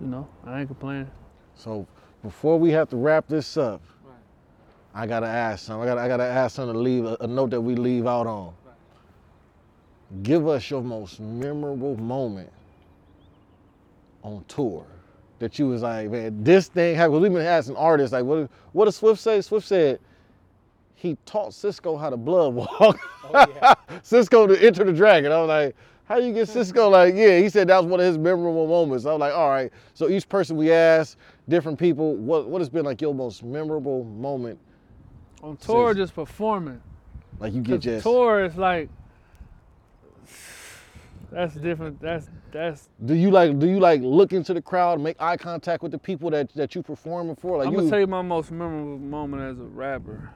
you 0.00 0.06
know, 0.06 0.26
I 0.44 0.60
ain't 0.60 0.68
complaining. 0.68 1.10
So 1.54 1.86
before 2.22 2.58
we 2.58 2.70
have 2.70 2.88
to 2.90 2.96
wrap 2.96 3.28
this 3.28 3.56
up, 3.56 3.82
I 4.94 5.06
gotta 5.06 5.26
ask 5.26 5.66
something. 5.66 5.82
I 5.82 5.86
gotta 5.86 6.00
I 6.00 6.08
gotta 6.08 6.24
ask 6.24 6.56
something 6.56 6.74
to 6.74 6.80
leave 6.80 7.04
a, 7.04 7.18
a 7.20 7.26
note 7.26 7.50
that 7.50 7.60
we 7.60 7.74
leave 7.74 8.06
out 8.06 8.26
on. 8.26 8.54
Give 10.22 10.48
us 10.48 10.70
your 10.70 10.82
most 10.82 11.20
memorable 11.20 11.96
moment 11.96 12.50
on 14.22 14.44
tour 14.48 14.84
that 15.38 15.58
you 15.58 15.68
was 15.68 15.82
like, 15.82 16.10
man, 16.10 16.42
this 16.42 16.68
thing 16.68 16.96
happened. 16.96 17.22
We've 17.22 17.32
been 17.32 17.46
asking 17.46 17.76
artists 17.76 18.12
like, 18.12 18.24
what 18.24 18.50
what 18.72 18.86
does 18.86 18.96
Swift 18.96 19.20
say? 19.20 19.40
Swift 19.42 19.66
said 19.68 20.00
he 21.00 21.16
taught 21.24 21.54
Cisco 21.54 21.96
how 21.96 22.10
to 22.10 22.16
blood 22.18 22.52
walk. 22.54 23.00
Oh, 23.32 23.74
Cisco 24.02 24.46
to 24.46 24.62
enter 24.62 24.84
the 24.84 24.92
dragon. 24.92 25.32
I 25.32 25.38
was 25.40 25.48
like, 25.48 25.76
how 26.04 26.18
you 26.18 26.34
get 26.34 26.46
Cisco? 26.46 26.84
Mm-hmm. 26.84 26.92
Like, 26.92 27.14
yeah, 27.14 27.38
he 27.38 27.48
said 27.48 27.68
that 27.68 27.78
was 27.82 27.86
one 27.86 28.00
of 28.00 28.06
his 28.06 28.18
memorable 28.18 28.66
moments. 28.66 29.06
I 29.06 29.12
was 29.12 29.20
like, 29.20 29.32
all 29.32 29.48
right. 29.48 29.72
So 29.94 30.10
each 30.10 30.28
person 30.28 30.56
we 30.56 30.70
asked, 30.72 31.16
different 31.48 31.78
people, 31.78 32.16
what 32.16 32.48
what 32.48 32.60
has 32.60 32.68
been 32.68 32.84
like 32.84 33.00
your 33.00 33.14
most 33.14 33.42
memorable 33.42 34.04
moment? 34.04 34.58
On 35.42 35.56
tour, 35.56 35.90
Says- 35.90 35.96
just 35.96 36.14
performing. 36.14 36.82
Like 37.38 37.54
you 37.54 37.62
get 37.62 37.80
just 37.80 38.02
tour 38.02 38.44
is 38.44 38.56
like, 38.56 38.90
that's 41.32 41.54
different. 41.54 41.98
That's 42.02 42.28
that's. 42.52 42.90
do 43.06 43.14
you 43.14 43.30
like 43.30 43.58
do 43.58 43.66
you 43.66 43.80
like 43.80 44.02
look 44.02 44.34
into 44.34 44.52
the 44.52 44.60
crowd, 44.60 45.00
make 45.00 45.16
eye 45.18 45.38
contact 45.38 45.82
with 45.82 45.92
the 45.92 45.98
people 45.98 46.28
that 46.30 46.52
that 46.54 46.74
you 46.74 46.82
performing 46.82 47.36
for? 47.36 47.56
Like 47.56 47.68
I'm 47.68 47.72
you 47.72 47.78
gonna 47.78 47.90
tell 47.90 48.00
you 48.00 48.06
my 48.06 48.20
most 48.20 48.50
memorable 48.50 48.98
moment 48.98 49.42
as 49.42 49.58
a 49.58 49.64
rapper. 49.64 50.30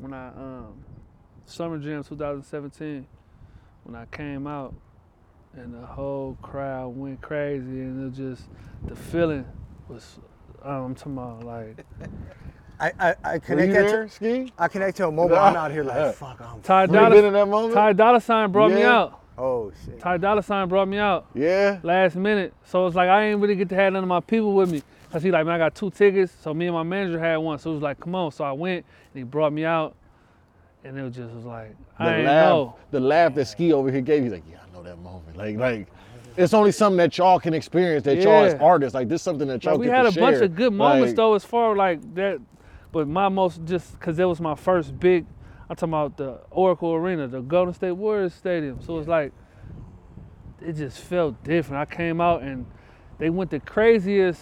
When 0.00 0.14
I 0.14 0.28
um 0.28 0.74
Summer 1.44 1.78
Jam 1.78 2.02
2017, 2.02 3.06
when 3.84 3.94
I 3.94 4.06
came 4.06 4.46
out 4.46 4.74
and 5.54 5.74
the 5.74 5.84
whole 5.84 6.38
crowd 6.42 6.96
went 6.96 7.20
crazy 7.20 7.64
and 7.80 8.12
it 8.12 8.16
just 8.16 8.44
the 8.86 8.96
feeling 8.96 9.44
was 9.88 10.18
um, 10.62 10.72
I'm 10.84 10.94
talking 10.94 11.12
about 11.12 11.44
like 11.44 11.84
I, 12.80 12.92
I, 12.98 13.14
I 13.34 13.38
connect 13.38 13.72
that 13.74 13.88
to, 13.90 14.08
Ski? 14.08 14.52
I 14.58 14.68
connect 14.68 14.96
to 14.96 15.08
a 15.08 15.12
moment. 15.12 15.38
I'm 15.38 15.54
out 15.54 15.70
here 15.70 15.84
like, 15.84 16.14
fuck, 16.14 16.40
I'm. 16.40 16.62
Ty 16.62 16.86
Were 16.86 16.98
you 17.02 17.10
been 17.10 17.24
in 17.26 17.32
that 17.34 17.46
moment? 17.46 17.74
Ty 17.74 17.92
Dolla 17.92 18.22
Sign 18.22 18.50
brought 18.50 18.70
me 18.72 18.82
out. 18.82 19.20
Oh 19.36 19.70
shit. 19.84 20.00
Ty 20.00 20.16
Dolla 20.16 20.42
Sign 20.42 20.66
brought 20.68 20.88
me 20.88 20.96
out 20.96 21.26
Yeah. 21.34 21.78
last 21.82 22.16
minute. 22.16 22.54
So 22.64 22.86
it's 22.86 22.96
like 22.96 23.10
I 23.10 23.24
ain't 23.26 23.40
really 23.40 23.54
get 23.54 23.68
to 23.70 23.74
have 23.74 23.92
none 23.92 24.02
of 24.02 24.08
my 24.08 24.20
people 24.20 24.54
with 24.54 24.70
me. 24.70 24.82
Cause 25.12 25.22
he 25.24 25.30
like, 25.32 25.44
man, 25.44 25.56
I 25.56 25.58
got 25.58 25.74
two 25.74 25.90
tickets. 25.90 26.32
So 26.40 26.54
me 26.54 26.66
and 26.66 26.74
my 26.74 26.84
manager 26.84 27.18
had 27.18 27.36
one. 27.38 27.58
So 27.58 27.70
it 27.70 27.74
was 27.74 27.82
like, 27.82 27.98
come 27.98 28.14
on. 28.14 28.30
So 28.30 28.44
I 28.44 28.52
went 28.52 28.84
and 29.12 29.18
he 29.18 29.22
brought 29.24 29.52
me 29.52 29.64
out. 29.64 29.96
And 30.84 30.96
it 30.98 31.02
was 31.02 31.14
just 31.14 31.32
was 31.34 31.44
like, 31.44 31.76
The 31.98 32.04
I 32.04 32.22
laugh, 32.22 32.48
know. 32.48 32.76
the 32.90 33.00
laugh 33.00 33.34
that 33.34 33.46
Ski 33.46 33.72
over 33.72 33.90
here 33.90 34.00
gave, 34.00 34.22
he's 34.22 34.32
like, 34.32 34.44
yeah, 34.50 34.58
I 34.66 34.72
know 34.74 34.82
that 34.82 34.98
moment. 34.98 35.36
Like, 35.36 35.56
like, 35.56 35.88
it's 36.36 36.54
only 36.54 36.72
something 36.72 36.96
that 36.98 37.18
y'all 37.18 37.38
can 37.38 37.52
experience. 37.52 38.04
That 38.04 38.18
y'all 38.22 38.44
as 38.44 38.54
artists, 38.54 38.94
like, 38.94 39.08
this 39.08 39.20
is 39.20 39.22
something 39.22 39.48
that 39.48 39.62
y'all 39.64 39.74
Like, 39.74 39.80
we 39.80 39.88
had 39.88 40.06
a 40.06 40.12
bunch 40.12 40.40
of 40.40 40.54
good 40.54 40.72
moments 40.72 41.10
Like, 41.10 41.16
though, 41.16 41.34
as 41.34 41.44
far 41.44 41.76
like 41.76 42.14
that. 42.14 42.40
But 42.92 43.08
my 43.08 43.28
most 43.28 43.64
just 43.64 43.92
because 43.98 44.18
it 44.18 44.24
was 44.24 44.40
my 44.40 44.54
first 44.54 44.98
big. 44.98 45.26
I'm 45.68 45.76
talking 45.76 45.90
about 45.92 46.16
the 46.16 46.40
Oracle 46.50 46.94
Arena, 46.94 47.28
the 47.28 47.40
Golden 47.40 47.74
State 47.74 47.92
Warriors 47.92 48.34
Stadium. 48.34 48.80
So 48.82 48.98
it's 48.98 49.06
like 49.06 49.32
it 50.60 50.72
just 50.72 50.98
felt 50.98 51.42
different. 51.44 51.80
I 51.80 51.94
came 51.94 52.20
out 52.20 52.42
and 52.42 52.66
they 53.18 53.30
went 53.30 53.50
the 53.50 53.60
craziest 53.60 54.40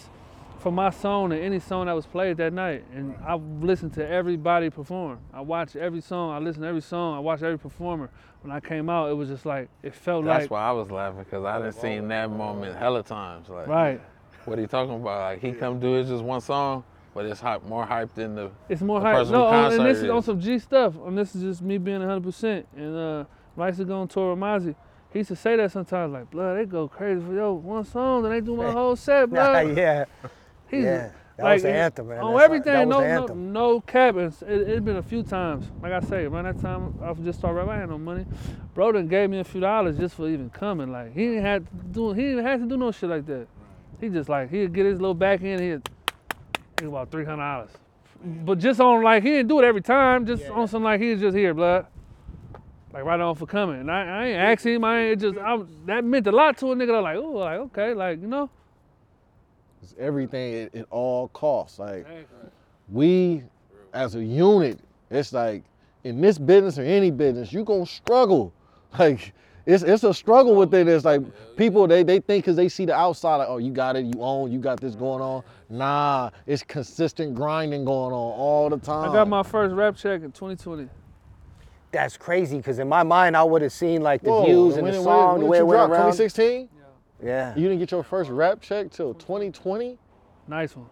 for 0.59 0.71
my 0.71 0.89
song 0.89 1.31
and 1.31 1.41
any 1.41 1.59
song 1.59 1.85
that 1.85 1.93
was 1.93 2.05
played 2.05 2.37
that 2.37 2.53
night. 2.53 2.83
And 2.93 3.15
I 3.25 3.35
listened 3.35 3.93
to 3.93 4.07
everybody 4.07 4.69
perform. 4.69 5.19
I 5.33 5.41
watched 5.41 5.75
every 5.75 6.01
song. 6.01 6.31
I 6.31 6.39
listened 6.39 6.63
to 6.63 6.69
every 6.69 6.81
song. 6.81 7.15
I 7.15 7.19
watched 7.19 7.43
every 7.43 7.57
performer. 7.57 8.09
When 8.41 8.51
I 8.51 8.59
came 8.59 8.89
out, 8.89 9.09
it 9.09 9.13
was 9.13 9.29
just 9.29 9.45
like 9.45 9.69
it 9.83 9.93
felt 9.93 10.25
That's 10.25 10.33
like 10.33 10.39
That's 10.41 10.51
why 10.51 10.67
I 10.67 10.71
was 10.71 10.91
laughing 10.91 11.23
because 11.23 11.45
I 11.45 11.59
done 11.59 11.71
seen 11.71 12.07
that 12.09 12.29
moment 12.29 12.75
hella 12.77 13.03
times. 13.03 13.49
Like, 13.49 13.67
right. 13.67 14.01
what 14.45 14.59
he 14.59 14.67
talking 14.67 14.95
about? 14.95 15.19
Like 15.19 15.41
he 15.41 15.51
come 15.51 15.79
do 15.79 15.95
it 15.95 16.05
just 16.05 16.23
one 16.23 16.41
song, 16.41 16.83
but 17.13 17.25
it's 17.25 17.39
hype, 17.39 17.63
more 17.63 17.85
hype 17.85 18.13
than 18.15 18.35
the. 18.35 18.51
It's 18.67 18.81
more 18.81 18.99
The 18.99 19.05
hype. 19.05 19.27
No, 19.27 19.45
on- 19.45 19.73
and 19.73 19.85
this 19.85 19.99
is 19.99 20.09
on 20.09 20.23
some 20.23 20.39
G 20.39 20.59
stuff. 20.59 20.95
And 21.05 21.17
this 21.17 21.35
is 21.35 21.41
just 21.41 21.61
me 21.61 21.77
being 21.77 21.99
100%. 21.99 22.63
And 22.75 22.95
uh, 22.95 23.25
when 23.55 23.65
I 23.65 23.69
used 23.69 23.79
to 23.79 23.85
go 23.85 23.99
on 24.01 24.07
tour 24.07 24.33
with 24.35 24.39
Mozzy, 24.39 24.75
he 25.11 25.19
used 25.19 25.29
to 25.29 25.35
say 25.35 25.55
that 25.55 25.71
sometimes, 25.71 26.13
like, 26.13 26.29
blood, 26.29 26.57
they 26.57 26.65
go 26.65 26.87
crazy 26.87 27.19
for 27.19 27.33
yo 27.33 27.53
one 27.53 27.83
song, 27.83 28.23
then 28.23 28.31
they 28.31 28.41
do 28.41 28.55
my 28.55 28.71
whole 28.71 28.95
set, 28.95 29.29
blood. 29.29 29.75
yeah. 29.75 30.05
He's- 30.69 30.83
Yeah. 30.83 31.09
That 31.39 31.45
like, 31.45 31.53
was 31.53 31.63
the 31.63 31.71
anthem, 31.73 32.07
man. 32.09 32.17
On 32.19 32.33
That's- 32.33 32.45
everything, 32.45 32.73
that 32.73 32.87
was 32.89 32.97
no, 32.97 33.27
no, 33.27 33.33
no 33.33 33.81
cap. 33.81 34.17
It's, 34.17 34.41
it, 34.41 34.69
it 34.69 34.83
been 34.83 34.97
a 34.97 35.01
few 35.01 35.23
times. 35.23 35.71
Like 35.81 35.93
I 35.93 36.01
say, 36.01 36.25
around 36.25 36.43
that 36.43 36.59
time, 36.59 36.99
I 37.01 37.13
just 37.13 37.39
started 37.39 37.55
rapping. 37.59 37.71
I 37.71 37.77
had 37.77 37.89
no 37.89 37.97
money. 37.97 38.25
Bro 38.73 38.91
done 38.91 39.07
gave 39.07 39.29
me 39.29 39.39
a 39.39 39.45
few 39.45 39.61
dollars 39.61 39.97
just 39.97 40.15
for 40.15 40.27
even 40.27 40.49
coming. 40.49 40.91
Like 40.91 41.13
he 41.13 41.27
didn't 41.27 41.45
have 41.45 41.63
to 41.63 41.75
do, 41.91 42.11
he 42.11 42.23
didn't 42.23 42.45
have 42.45 42.59
to 42.59 42.65
do 42.67 42.75
no 42.75 42.91
shit 42.91 43.09
like 43.09 43.25
that. 43.27 43.47
He 44.01 44.09
just 44.09 44.27
like 44.27 44.49
he'd 44.49 44.73
get 44.73 44.85
his 44.85 44.99
little 44.99 45.13
back 45.13 45.41
end. 45.41 45.61
He'd, 45.61 45.89
he'd 46.81 46.87
about 46.87 47.09
three 47.09 47.23
hundred 47.23 47.43
dollars. 47.43 47.71
But 48.21 48.59
just 48.59 48.81
on 48.81 49.01
like 49.01 49.23
he 49.23 49.29
didn't 49.29 49.47
do 49.47 49.59
it 49.59 49.63
every 49.63 49.81
time. 49.81 50.25
Just 50.25 50.43
on 50.49 50.67
some 50.67 50.83
like 50.83 50.99
he 50.99 51.11
was 51.11 51.21
just 51.21 51.37
here, 51.37 51.53
blood. 51.53 51.85
Like 52.91 53.05
right 53.05 53.19
on 53.19 53.35
for 53.35 53.45
coming. 53.45 53.79
And 53.79 53.89
I, 53.89 54.01
I 54.03 54.25
ain't 54.25 54.39
asking 54.39 54.75
him. 54.75 54.83
I 54.83 54.99
ain't 54.99 55.21
just 55.21 55.37
I, 55.37 55.57
that 55.85 56.03
meant 56.03 56.27
a 56.27 56.33
lot 56.33 56.57
to 56.57 56.73
a 56.73 56.75
nigga. 56.75 56.97
I'm 56.97 57.03
like, 57.03 57.15
oh, 57.15 57.31
like 57.31 57.59
okay, 57.59 57.93
like 57.93 58.19
you 58.19 58.27
know. 58.27 58.49
It's 59.81 59.95
everything 59.99 60.55
at, 60.55 60.75
at 60.75 60.85
all 60.89 61.29
costs. 61.29 61.79
Like, 61.79 62.05
we 62.91 63.43
as 63.93 64.15
a 64.15 64.23
unit, 64.23 64.79
it's 65.09 65.33
like 65.33 65.63
in 66.03 66.21
this 66.21 66.37
business 66.37 66.77
or 66.77 66.83
any 66.83 67.11
business, 67.11 67.51
you 67.53 67.63
gonna 67.63 67.85
struggle. 67.85 68.53
Like 68.97 69.33
it's 69.67 69.83
it's 69.83 70.03
a 70.03 70.11
struggle 70.15 70.55
within 70.55 70.87
this. 70.87 71.05
Like 71.05 71.21
people 71.55 71.85
they 71.85 72.01
they 72.01 72.19
think 72.19 72.43
because 72.43 72.55
they 72.55 72.67
see 72.69 72.85
the 72.85 72.95
outside, 72.95 73.35
like, 73.35 73.47
oh 73.49 73.57
you 73.59 73.71
got 73.71 73.95
it, 73.95 74.03
you 74.05 74.19
own, 74.19 74.51
you 74.51 74.57
got 74.57 74.79
this 74.81 74.95
going 74.95 75.21
on. 75.21 75.43
Nah, 75.69 76.31
it's 76.47 76.63
consistent 76.63 77.35
grinding 77.35 77.85
going 77.85 78.11
on 78.11 78.39
all 78.39 78.67
the 78.67 78.77
time. 78.79 79.11
I 79.11 79.13
got 79.13 79.27
my 79.27 79.43
first 79.43 79.75
rap 79.75 79.95
check 79.95 80.23
in 80.23 80.31
2020. 80.31 80.89
that's 81.91 82.17
crazy 82.17 82.57
because 82.57 82.79
in 82.79 82.89
my 82.89 83.03
mind 83.03 83.37
I 83.37 83.43
would 83.43 83.61
have 83.61 83.71
seen 83.71 84.01
like 84.01 84.23
the 84.23 84.31
Whoa, 84.31 84.45
views 84.45 84.73
and 84.77 84.83
when- 84.83 84.93
the 84.93 84.99
when- 84.99 85.03
song, 85.05 85.31
when 85.33 85.41
the 85.41 85.45
way 85.47 85.57
did 85.57 85.61
it 85.61 85.65
you 85.65 85.67
went 85.67 85.77
drop? 85.77 85.89
around. 85.91 86.11
2016? 86.13 86.69
Yeah. 87.23 87.55
You 87.55 87.63
didn't 87.63 87.79
get 87.79 87.91
your 87.91 88.03
first 88.03 88.29
rap 88.29 88.61
check 88.61 88.91
till 88.91 89.13
2020? 89.13 89.97
Nice 90.47 90.75
one. 90.75 90.87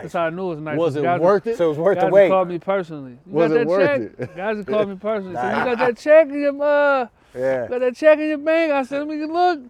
That's 0.00 0.14
how 0.14 0.22
I 0.26 0.30
knew 0.30 0.46
it 0.46 0.54
was 0.54 0.60
nice. 0.60 0.78
Was 0.78 0.96
it 0.96 1.02
Guys- 1.02 1.20
worth 1.20 1.46
it? 1.46 1.56
So 1.58 1.66
it 1.66 1.68
was 1.70 1.78
worth 1.78 1.96
guys 1.96 2.02
the 2.02 2.06
that 2.06 2.12
wait. 2.12 2.28
called 2.30 2.48
me 2.48 2.58
personally. 2.58 3.18
You 3.26 3.32
Was 3.32 3.50
got 3.52 3.54
it 3.54 3.58
that 3.58 3.66
worth 3.66 3.86
check? 4.18 4.28
it? 4.30 4.36
Guys 4.36 4.56
that 4.56 4.66
called 4.66 4.88
me 4.88 4.96
personally. 5.00 5.34
So 5.36 5.42
you 5.42 5.48
Nah. 5.50 5.64
got 5.64 5.78
that 5.78 5.96
check 5.98 6.28
in 6.28 6.40
your 6.40 6.62
uh, 6.62 7.06
Yeah. 7.34 7.66
got 7.68 7.80
that 7.80 7.96
check 7.96 8.18
in 8.18 8.28
your 8.28 8.38
bank? 8.38 8.72
I 8.72 8.82
said, 8.84 9.06
let 9.06 9.08
me 9.18 9.26
look. 9.26 9.60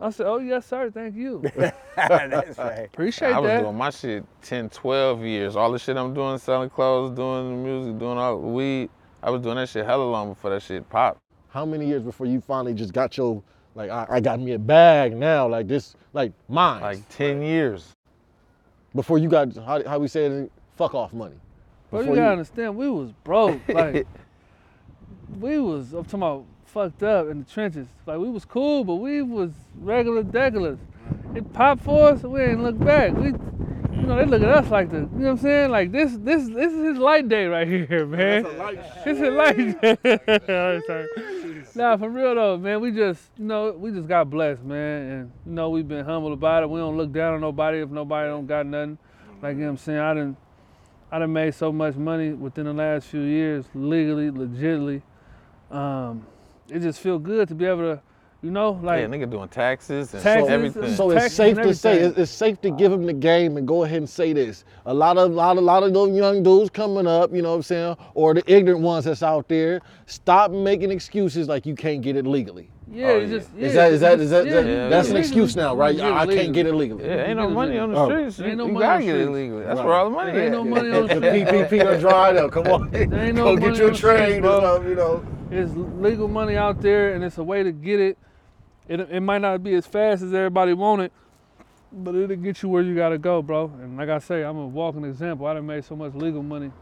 I 0.00 0.10
said, 0.10 0.26
oh 0.26 0.38
yes, 0.38 0.66
sir. 0.66 0.90
Thank 0.90 1.16
you. 1.16 1.42
that's 1.96 2.58
right. 2.58 2.84
Appreciate 2.86 3.32
I 3.32 3.40
was 3.40 3.48
that. 3.48 3.60
doing 3.62 3.76
my 3.76 3.90
shit 3.90 4.24
10, 4.42 4.70
12 4.70 5.22
years. 5.24 5.56
All 5.56 5.70
the 5.72 5.78
shit 5.78 5.96
I'm 5.96 6.14
doing, 6.14 6.38
selling 6.38 6.70
clothes, 6.70 7.14
doing 7.16 7.50
the 7.50 7.56
music, 7.68 7.98
doing 7.98 8.16
all 8.16 8.40
the 8.40 8.46
weed. 8.46 8.90
I 9.22 9.30
was 9.30 9.42
doing 9.42 9.56
that 9.56 9.68
shit 9.68 9.84
hella 9.84 10.04
long 10.04 10.30
before 10.30 10.50
that 10.50 10.62
shit 10.62 10.88
popped. 10.88 11.20
How 11.50 11.66
many 11.66 11.86
years 11.86 12.02
before 12.02 12.26
you 12.26 12.40
finally 12.40 12.72
just 12.74 12.92
got 12.92 13.16
your, 13.16 13.42
like, 13.78 13.90
I, 13.90 14.06
I 14.10 14.20
got 14.20 14.40
me 14.40 14.52
a 14.52 14.58
bag 14.58 15.16
now, 15.16 15.46
like 15.48 15.68
this, 15.68 15.94
like 16.12 16.32
mine? 16.48 16.82
Like 16.82 17.08
10 17.10 17.40
years. 17.40 17.94
before 18.94 19.18
you 19.18 19.28
got, 19.28 19.54
how, 19.56 19.82
how 19.88 19.98
we 20.00 20.08
say 20.08 20.26
it, 20.26 20.52
fuck 20.76 20.94
off 20.94 21.12
money. 21.12 21.36
Bro, 21.90 22.00
you 22.00 22.06
Before 22.06 22.16
gotta 22.16 22.32
understand, 22.32 22.76
we 22.76 22.90
was 22.90 23.12
broke. 23.22 23.60
Like, 23.68 24.06
we 25.38 25.58
was, 25.60 25.92
I'm 25.92 26.04
talking 26.04 26.18
about 26.18 26.44
fucked 26.66 27.04
up 27.04 27.28
in 27.28 27.38
the 27.38 27.44
trenches. 27.44 27.86
Like, 28.04 28.18
we 28.18 28.28
was 28.28 28.44
cool, 28.44 28.82
but 28.82 28.96
we 28.96 29.22
was 29.22 29.52
regular 29.78 30.24
degulas. 30.24 30.78
It 31.36 31.52
popped 31.52 31.84
for 31.84 32.08
us, 32.08 32.22
we 32.24 32.42
ain't 32.42 32.62
look 32.62 32.78
back. 32.80 33.12
We, 33.12 33.26
you 33.26 34.06
know, 34.06 34.16
they 34.16 34.24
look 34.24 34.42
at 34.42 34.48
us 34.48 34.70
like 34.70 34.90
the, 34.90 34.96
you 34.96 35.02
know 35.02 35.08
what 35.18 35.30
I'm 35.30 35.38
saying? 35.38 35.70
Like, 35.70 35.92
this, 35.92 36.16
this, 36.16 36.48
this 36.48 36.72
is 36.72 36.84
his 36.84 36.98
light 36.98 37.28
day 37.28 37.46
right 37.46 37.68
here, 37.88 38.06
man. 38.06 38.42
This 39.04 39.18
is 39.20 39.32
light 39.32 39.80
day. 40.86 41.06
Nah, 41.78 41.96
for 41.96 42.08
real 42.08 42.34
though, 42.34 42.56
man, 42.56 42.80
we 42.80 42.90
just, 42.90 43.30
you 43.36 43.44
know, 43.44 43.70
we 43.70 43.92
just 43.92 44.08
got 44.08 44.28
blessed, 44.28 44.64
man. 44.64 45.10
And, 45.10 45.32
you 45.46 45.52
know, 45.52 45.70
we've 45.70 45.86
been 45.86 46.04
humble 46.04 46.32
about 46.32 46.64
it. 46.64 46.68
We 46.68 46.80
don't 46.80 46.96
look 46.96 47.12
down 47.12 47.34
on 47.34 47.40
nobody 47.40 47.78
if 47.78 47.88
nobody 47.88 48.28
don't 48.28 48.48
got 48.48 48.66
nothing. 48.66 48.98
Like, 49.40 49.54
you 49.54 49.60
know 49.60 49.66
what 49.66 49.70
I'm 49.70 49.76
saying? 49.76 49.98
I 50.00 50.14
didn't, 50.14 50.36
I 51.12 51.20
done 51.20 51.32
made 51.32 51.54
so 51.54 51.70
much 51.70 51.94
money 51.94 52.30
within 52.30 52.64
the 52.64 52.72
last 52.72 53.06
few 53.06 53.20
years, 53.20 53.64
legally, 53.74 54.28
legitly. 54.28 55.02
Um, 55.70 56.26
it 56.68 56.80
just 56.80 56.98
feel 56.98 57.20
good 57.20 57.46
to 57.46 57.54
be 57.54 57.66
able 57.66 57.94
to, 57.94 58.02
you 58.42 58.50
know, 58.52 58.78
like 58.82 59.00
yeah, 59.00 59.06
nigga 59.06 59.28
doing 59.28 59.48
taxes 59.48 60.14
and 60.14 60.22
Taxes, 60.22 60.48
everything. 60.48 60.94
So 60.94 61.10
Taxes 61.10 61.26
it's 61.26 61.34
safe 61.34 61.56
to 61.56 61.74
say, 61.74 61.98
it's, 61.98 62.16
it's 62.18 62.30
safe 62.30 62.60
to 62.60 62.70
give 62.70 62.92
him 62.92 63.04
the 63.04 63.12
game 63.12 63.56
and 63.56 63.66
go 63.66 63.82
ahead 63.82 63.98
and 63.98 64.08
say 64.08 64.32
this. 64.32 64.64
A 64.86 64.94
lot 64.94 65.18
of, 65.18 65.32
lot 65.32 65.56
of, 65.58 65.64
lot 65.64 65.82
of 65.82 65.92
those 65.92 66.16
young 66.16 66.44
dudes 66.44 66.70
coming 66.70 67.06
up, 67.08 67.34
you 67.34 67.42
know 67.42 67.50
what 67.50 67.56
I'm 67.56 67.62
saying, 67.62 67.96
or 68.14 68.34
the 68.34 68.42
ignorant 68.52 68.80
ones 68.82 69.06
that's 69.06 69.24
out 69.24 69.48
there, 69.48 69.80
stop 70.06 70.52
making 70.52 70.92
excuses 70.92 71.48
like 71.48 71.66
you 71.66 71.74
can't 71.74 72.00
get 72.00 72.14
it 72.14 72.26
legally. 72.28 72.70
yeah, 72.92 73.08
Oh, 73.08 73.18
yeah. 73.18 73.26
just 73.26 73.50
yeah, 73.56 73.66
Is 73.66 73.74
that, 73.74 73.92
is 73.92 74.00
that, 74.00 74.20
it's 74.20 74.30
that, 74.30 74.44
just- 74.44 74.54
that- 74.54 74.66
yeah, 74.66 74.72
yeah, 74.84 74.88
that's 74.88 75.08
yeah. 75.08 75.14
an 75.14 75.20
excuse 75.20 75.56
now, 75.56 75.74
right? 75.74 75.96
You 75.96 76.04
I 76.04 76.24
can't 76.24 76.52
get 76.52 76.66
it 76.66 76.74
legally. 76.76 77.02
legally. 77.02 77.16
yeah, 77.18 77.26
ain't 77.26 77.38
no 77.38 77.50
money 77.50 77.76
on 77.78 77.92
the 77.92 77.98
Oh. 77.98 78.08
streets. 78.08 78.36
There 78.36 78.48
ain't 78.50 78.58
no 78.58 78.66
you 78.66 78.72
money 78.72 78.84
gotta 78.86 78.94
on 78.94 79.00
the 79.00 79.06
get 79.06 79.20
it 79.20 79.30
legally. 79.30 79.64
That's 79.64 79.78
Right. 79.78 79.84
where 79.86 79.94
all 79.94 80.04
the 80.04 80.10
money 80.14 80.32
There 80.32 80.42
ain't 80.44 80.54
at. 80.54 80.58
no 80.58 80.64
money 80.64 80.90
on 80.92 81.06
the 81.08 81.14
The 81.18 81.26
PPP 81.26 81.78
done 81.82 81.98
dried 82.00 82.36
up. 82.36 82.52
Come 82.52 82.66
on, 82.68 82.94
ain't 82.94 83.10
no 83.34 83.44
go 83.44 83.54
money 83.56 83.56
get 83.56 83.78
you 83.78 83.84
on 83.84 83.88
a 83.88 83.92
the 83.92 83.96
streets, 83.96 84.00
train 84.00 84.44
or 84.44 84.88
you 84.88 84.94
know. 84.94 85.24
It's 85.50 85.72
legal 85.98 86.28
money 86.28 86.56
out 86.56 86.80
there, 86.80 87.14
and 87.14 87.24
it's 87.24 87.38
a 87.38 87.42
way 87.42 87.62
to 87.64 87.72
get 87.72 87.98
it. 87.98 88.16
It, 88.88 89.00
it 89.00 89.20
might 89.20 89.42
not 89.42 89.62
be 89.62 89.74
as 89.74 89.86
fast 89.86 90.22
as 90.22 90.32
everybody 90.32 90.72
want 90.72 91.02
it, 91.02 91.12
but 91.92 92.14
it'll 92.14 92.36
get 92.36 92.62
you 92.62 92.68
where 92.68 92.82
you 92.82 92.94
gotta 92.94 93.18
go, 93.18 93.42
bro. 93.42 93.70
And 93.80 93.96
like 93.96 94.08
I 94.08 94.18
say, 94.18 94.42
I'm 94.42 94.56
a 94.56 94.66
walking 94.66 95.04
example. 95.04 95.46
I 95.46 95.54
done 95.54 95.66
made 95.66 95.84
so 95.84 95.94
much 95.94 96.14
legal 96.14 96.42
money. 96.42 96.72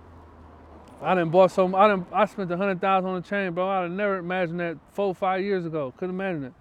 I 1.03 1.15
done 1.15 1.31
bought 1.31 1.51
so 1.51 1.75
I 1.77 1.89
done 1.89 2.07
I 2.13 2.25
spent 2.25 2.51
a 2.51 2.57
hundred 2.57 2.81
thousand 2.81 3.11
on 3.11 3.17
a 3.17 3.23
chain, 3.23 3.53
bro. 3.53 3.69
I'd 3.69 3.91
never 3.91 4.19
imagined 4.19 4.61
that 4.61 4.79
four, 4.93 5.15
five 5.15 5.43
years 5.43 5.67
ago. 5.67 5.93
Couldn't 5.97 6.15
imagine 6.15 6.45
it. 6.45 6.53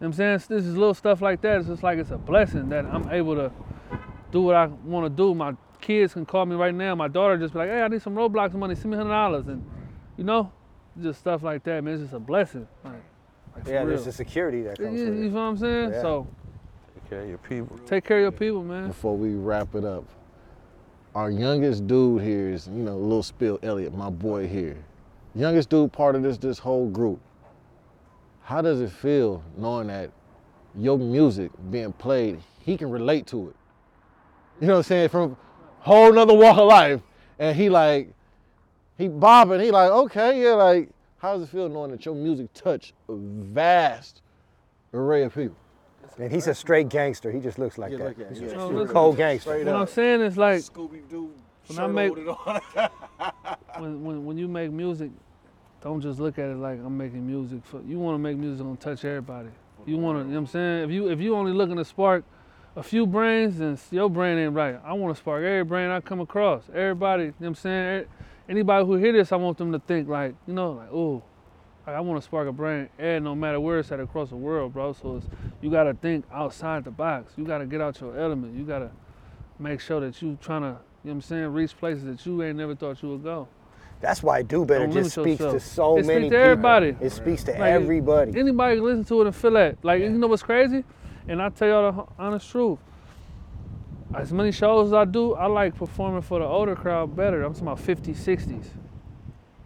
You 0.00 0.04
know 0.04 0.10
what 0.10 0.20
I'm 0.20 0.40
saying? 0.40 0.58
This 0.58 0.66
is 0.66 0.76
little 0.76 0.94
stuff 0.94 1.22
like 1.22 1.40
that. 1.40 1.58
It's 1.58 1.68
just 1.68 1.82
like 1.82 1.98
it's 1.98 2.10
a 2.10 2.18
blessing 2.18 2.68
that 2.68 2.84
I'm 2.84 3.08
able 3.10 3.34
to 3.34 3.50
do 4.30 4.42
what 4.42 4.54
I 4.54 4.66
want 4.66 5.06
to 5.06 5.10
do. 5.10 5.34
My 5.34 5.54
kids 5.80 6.12
can 6.12 6.26
call 6.26 6.46
me 6.46 6.54
right 6.54 6.74
now. 6.74 6.94
My 6.94 7.08
daughter 7.08 7.36
just 7.36 7.52
be 7.52 7.60
like, 7.60 7.70
hey, 7.70 7.82
I 7.82 7.88
need 7.88 8.02
some 8.02 8.14
Roblox 8.14 8.52
money. 8.52 8.74
Send 8.74 8.90
me 8.90 8.96
hundred 8.96 9.10
dollars, 9.10 9.48
and 9.48 9.64
you 10.16 10.24
know, 10.24 10.52
just 11.00 11.20
stuff 11.20 11.42
like 11.42 11.64
that, 11.64 11.82
man. 11.82 11.94
It's 11.94 12.02
just 12.02 12.14
a 12.14 12.20
blessing. 12.20 12.68
Like, 12.84 13.02
like 13.58 13.68
Yeah, 13.68 13.78
real. 13.80 13.86
there's 13.88 14.04
the 14.04 14.12
security 14.12 14.62
that 14.62 14.78
You, 14.78 14.86
comes 14.86 15.00
you 15.00 15.06
with 15.06 15.14
know 15.14 15.28
what 15.30 15.40
I'm 15.40 15.56
saying? 15.58 15.90
Yeah. 15.92 16.02
So 16.02 16.26
Take 16.94 17.10
care 17.10 17.22
of 17.22 17.28
your 17.28 17.38
people. 17.38 17.78
take 17.86 18.04
care 18.04 18.18
of 18.18 18.22
your 18.22 18.32
people, 18.32 18.62
man. 18.62 18.88
Before 18.88 19.16
we 19.16 19.34
wrap 19.34 19.74
it 19.74 19.84
up, 19.84 20.04
our 21.14 21.30
youngest 21.30 21.86
dude 21.86 22.22
here 22.22 22.50
is, 22.50 22.66
you 22.68 22.82
know, 22.82 22.96
Lil 22.96 23.22
Spill 23.22 23.58
Elliott, 23.62 23.94
my 23.94 24.10
boy 24.10 24.46
here. 24.46 24.76
Youngest 25.34 25.68
dude 25.70 25.92
part 25.92 26.14
of 26.16 26.22
this 26.22 26.38
this 26.38 26.58
whole 26.58 26.88
group. 26.88 27.20
How 28.42 28.62
does 28.62 28.80
it 28.80 28.90
feel 28.90 29.42
knowing 29.56 29.88
that 29.88 30.10
your 30.76 30.98
music 30.98 31.50
being 31.70 31.92
played, 31.92 32.40
he 32.60 32.76
can 32.76 32.90
relate 32.90 33.26
to 33.28 33.48
it? 33.48 33.56
You 34.60 34.66
know 34.68 34.74
what 34.74 34.78
I'm 34.78 34.82
saying? 34.84 35.08
From 35.10 35.36
whole 35.80 36.12
nother 36.12 36.34
walk 36.34 36.58
of 36.58 36.66
life. 36.68 37.00
And 37.38 37.56
he 37.56 37.68
like, 37.68 38.12
he 38.96 39.06
bobbing, 39.08 39.60
he 39.60 39.70
like, 39.70 39.90
okay, 39.90 40.42
yeah, 40.42 40.54
like, 40.54 40.88
how 41.18 41.34
does 41.34 41.42
it 41.42 41.48
feel 41.50 41.68
knowing 41.68 41.90
that 41.90 42.04
your 42.04 42.14
music 42.14 42.52
touched 42.54 42.92
a 43.08 43.14
vast 43.14 44.22
array 44.94 45.22
of 45.24 45.34
people? 45.34 45.56
And 46.18 46.32
he's 46.32 46.46
a 46.48 46.54
straight 46.54 46.88
gangster. 46.88 47.30
He 47.30 47.38
just 47.40 47.58
looks 47.58 47.78
like 47.78 47.92
that. 47.92 48.00
like 48.00 48.16
that, 48.16 48.30
He's 48.30 48.40
yeah. 48.40 48.48
a 48.50 48.56
No, 48.56 48.68
listen. 48.68 48.92
cold 48.94 49.16
gangster. 49.16 49.50
Straight 49.50 49.66
What 49.66 49.76
I'm 49.76 49.86
saying 49.86 50.20
is 50.22 50.36
like 50.36 50.60
Scooby 50.62 51.08
Doo. 51.08 51.30
When 51.68 51.78
I 51.78 51.86
make- 51.86 52.16
when, 53.78 54.02
when 54.04 54.24
when 54.24 54.38
you 54.38 54.48
make 54.48 54.70
music, 54.72 55.10
don't 55.82 56.00
just 56.00 56.18
look 56.18 56.38
at 56.38 56.48
it 56.48 56.56
like 56.56 56.78
I'm 56.84 56.96
making 56.96 57.26
music 57.26 57.60
for 57.64 57.80
you 57.82 57.98
want 57.98 58.14
to 58.14 58.18
make 58.18 58.36
music 58.36 58.64
gonna 58.64 58.76
touch 58.76 59.04
everybody. 59.04 59.48
You 59.86 59.98
want 59.98 60.18
to, 60.18 60.24
you 60.24 60.30
know 60.30 60.32
what 60.34 60.40
I'm 60.40 60.46
saying? 60.48 60.84
If 60.84 60.90
you 60.90 61.08
if 61.10 61.20
you 61.20 61.36
only 61.36 61.52
looking 61.52 61.76
to 61.76 61.84
spark 61.84 62.24
a 62.74 62.82
few 62.82 63.06
brains, 63.06 63.58
then 63.58 63.78
your 63.90 64.08
brain 64.08 64.38
ain't 64.38 64.54
right. 64.54 64.80
I 64.84 64.92
want 64.94 65.14
to 65.14 65.20
spark 65.20 65.42
every 65.44 65.64
brain 65.64 65.90
I 65.90 66.00
come 66.00 66.20
across. 66.20 66.64
Everybody, 66.74 67.24
you 67.24 67.28
know 67.28 67.34
what 67.38 67.46
I'm 67.48 67.54
saying? 67.56 68.04
Anybody 68.48 68.86
who 68.86 68.94
hear 68.94 69.12
this, 69.12 69.30
I 69.32 69.36
want 69.36 69.58
them 69.58 69.72
to 69.72 69.78
think 69.78 70.08
like, 70.08 70.34
you 70.46 70.54
know, 70.54 70.72
like, 70.72 70.88
oh, 70.92 71.22
like 71.86 71.96
I 71.96 72.00
want 72.00 72.20
to 72.20 72.24
spark 72.24 72.48
a 72.48 72.52
brain, 72.52 72.88
and 72.98 73.24
no 73.24 73.34
matter 73.34 73.60
where 73.60 73.78
it's 73.78 73.92
at 73.92 74.00
across 74.00 74.30
the 74.30 74.36
world, 74.36 74.72
bro. 74.72 74.92
So 74.94 75.16
it's, 75.16 75.26
you 75.60 75.70
gotta 75.70 75.94
think 75.94 76.24
outside 76.32 76.84
the 76.84 76.90
box. 76.90 77.32
You 77.36 77.44
gotta 77.44 77.66
get 77.66 77.80
out 77.80 78.00
your 78.00 78.18
element. 78.18 78.56
You 78.56 78.64
gotta 78.64 78.90
make 79.58 79.80
sure 79.80 80.00
that 80.00 80.20
you 80.22 80.38
trying 80.40 80.62
to, 80.62 80.68
you 80.68 80.72
know 80.72 80.78
what 81.02 81.12
I'm 81.12 81.20
saying, 81.22 81.46
reach 81.52 81.76
places 81.76 82.04
that 82.04 82.24
you 82.24 82.42
ain't 82.42 82.56
never 82.56 82.74
thought 82.74 83.02
you 83.02 83.10
would 83.10 83.24
go. 83.24 83.48
That's 84.00 84.22
why 84.22 84.38
I 84.38 84.42
Do 84.42 84.64
Better 84.64 84.86
Don't 84.86 84.92
just 84.94 85.10
speaks 85.12 85.38
to 85.38 85.44
yourself. 85.44 85.62
so 85.62 85.96
It 85.98 86.04
speaks 86.04 86.06
many 86.06 86.20
to 86.20 86.26
people. 86.28 86.38
everybody. 86.44 86.96
It 87.00 87.10
speaks 87.10 87.42
to 87.44 87.52
Like, 87.52 87.62
everybody. 87.62 88.38
Anybody 88.38 88.76
can 88.76 88.84
listen 88.84 89.04
to 89.06 89.22
it 89.22 89.26
and 89.26 89.34
feel 89.34 89.50
that. 89.52 89.84
Like, 89.84 90.00
you 90.02 90.10
know 90.10 90.28
what's 90.28 90.42
crazy? 90.44 90.84
And 91.26 91.42
I 91.42 91.48
tell 91.48 91.68
y'all 91.68 91.92
the 91.92 92.22
honest 92.22 92.48
truth. 92.48 92.78
As 94.14 94.32
many 94.32 94.52
shows 94.52 94.88
as 94.88 94.92
I 94.94 95.04
do, 95.04 95.34
I 95.34 95.46
like 95.46 95.74
performing 95.74 96.22
for 96.22 96.38
the 96.38 96.46
older 96.46 96.74
crowd 96.74 97.14
better. 97.14 97.42
I'm 97.42 97.52
talking 97.52 97.68
about 97.68 97.78
50s, 97.78 98.16
60s. 98.16 98.66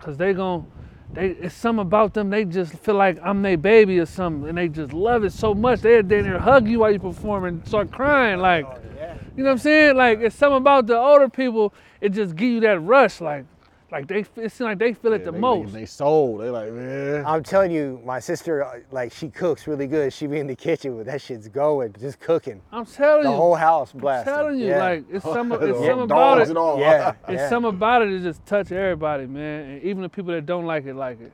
Cause 0.01 0.17
they 0.17 0.33
gon' 0.33 0.67
they 1.13 1.29
it's 1.29 1.55
something 1.55 1.83
about 1.83 2.15
them, 2.15 2.31
they 2.31 2.45
just 2.45 2.73
feel 2.79 2.97
like 2.97 3.19
I'm 3.23 3.43
their 3.43 3.57
baby 3.57 4.01
or 4.01 4.07
something, 4.07 4.49
and 4.49 4.59
they 4.59 4.69
just 4.69 4.93
love 4.93 5.25
it 5.25 5.33
so 5.33 5.55
much. 5.55 5.81
They're 5.81 6.03
there 6.03 6.39
hug 6.39 6.67
you 6.67 6.81
while 6.81 6.91
you 6.91 6.99
perform 6.99 7.45
and 7.45 7.67
start 7.69 7.93
crying. 7.93 8.41
Like, 8.41 8.65
oh, 8.65 8.79
you 9.37 9.45
know 9.45 9.51
what 9.51 9.53
I'm 9.53 9.59
saying? 9.59 9.97
Like 9.97 10.21
it's 10.21 10.35
something 10.35 10.57
about 10.57 10.87
the 10.87 10.99
older 10.99 11.29
people, 11.29 11.73
it 12.01 12.11
just 12.11 12.35
give 12.35 12.49
you 12.49 12.61
that 12.61 12.81
rush. 12.81 13.21
Like, 13.21 13.45
like 13.93 14.09
they 14.09 14.21
it 14.21 14.51
seems 14.51 14.61
like 14.61 14.79
they 14.79 14.95
feel 14.95 15.13
it 15.13 15.25
the 15.25 15.31
they, 15.31 15.39
most. 15.39 15.73
They, 15.73 15.81
they 15.81 15.87
sold. 15.87 16.41
They 16.41 16.49
like, 16.51 16.73
man. 16.73 17.25
I'm 17.27 17.43
telling 17.43 17.71
you, 17.71 18.01
my 18.05 18.19
sister, 18.19 18.65
uh, 18.65 18.79
like, 18.91 19.13
she 19.13 19.29
cooks 19.29 19.67
really 19.67 19.87
good. 19.87 20.13
She 20.13 20.27
be 20.27 20.39
in 20.39 20.47
the 20.47 20.57
kitchen 20.57 20.97
with 20.97 21.07
that 21.07 21.21
shit's 21.21 21.47
going, 21.49 21.95
just 22.01 22.19
cooking. 22.19 22.61
I'm 22.73 22.87
telling 22.87 23.25
The 23.25 23.29
you. 23.29 23.35
The 23.35 23.37
whole 23.37 23.55
house 23.55 23.93
I'm 23.93 24.01
blasting. 24.01 24.33
telling 24.33 24.59
you, 24.59 24.69
yeah. 24.69 24.79
like 24.83 25.05
it's 25.11 25.25
some 25.25 25.53
it's 25.61 25.81
Yeah, 25.81 25.87
some 25.89 25.99
about 26.01 26.41
it. 26.41 26.57
all. 26.57 26.81
yeah, 26.81 27.13
It's 27.29 27.39
yeah. 27.39 27.49
some 27.51 27.65
about 27.67 28.03
it 28.03 28.11
that 28.11 28.23
just 28.23 28.45
touch 28.47 28.73
everybody, 28.73 29.27
man. 29.27 29.71
And 29.71 29.83
even 29.83 30.03
the 30.03 30.09
people 30.09 30.33
that 30.33 30.47
don't 30.47 30.65
like 30.67 30.87
it 30.87 30.95
like 30.95 31.21
it. 31.21 31.33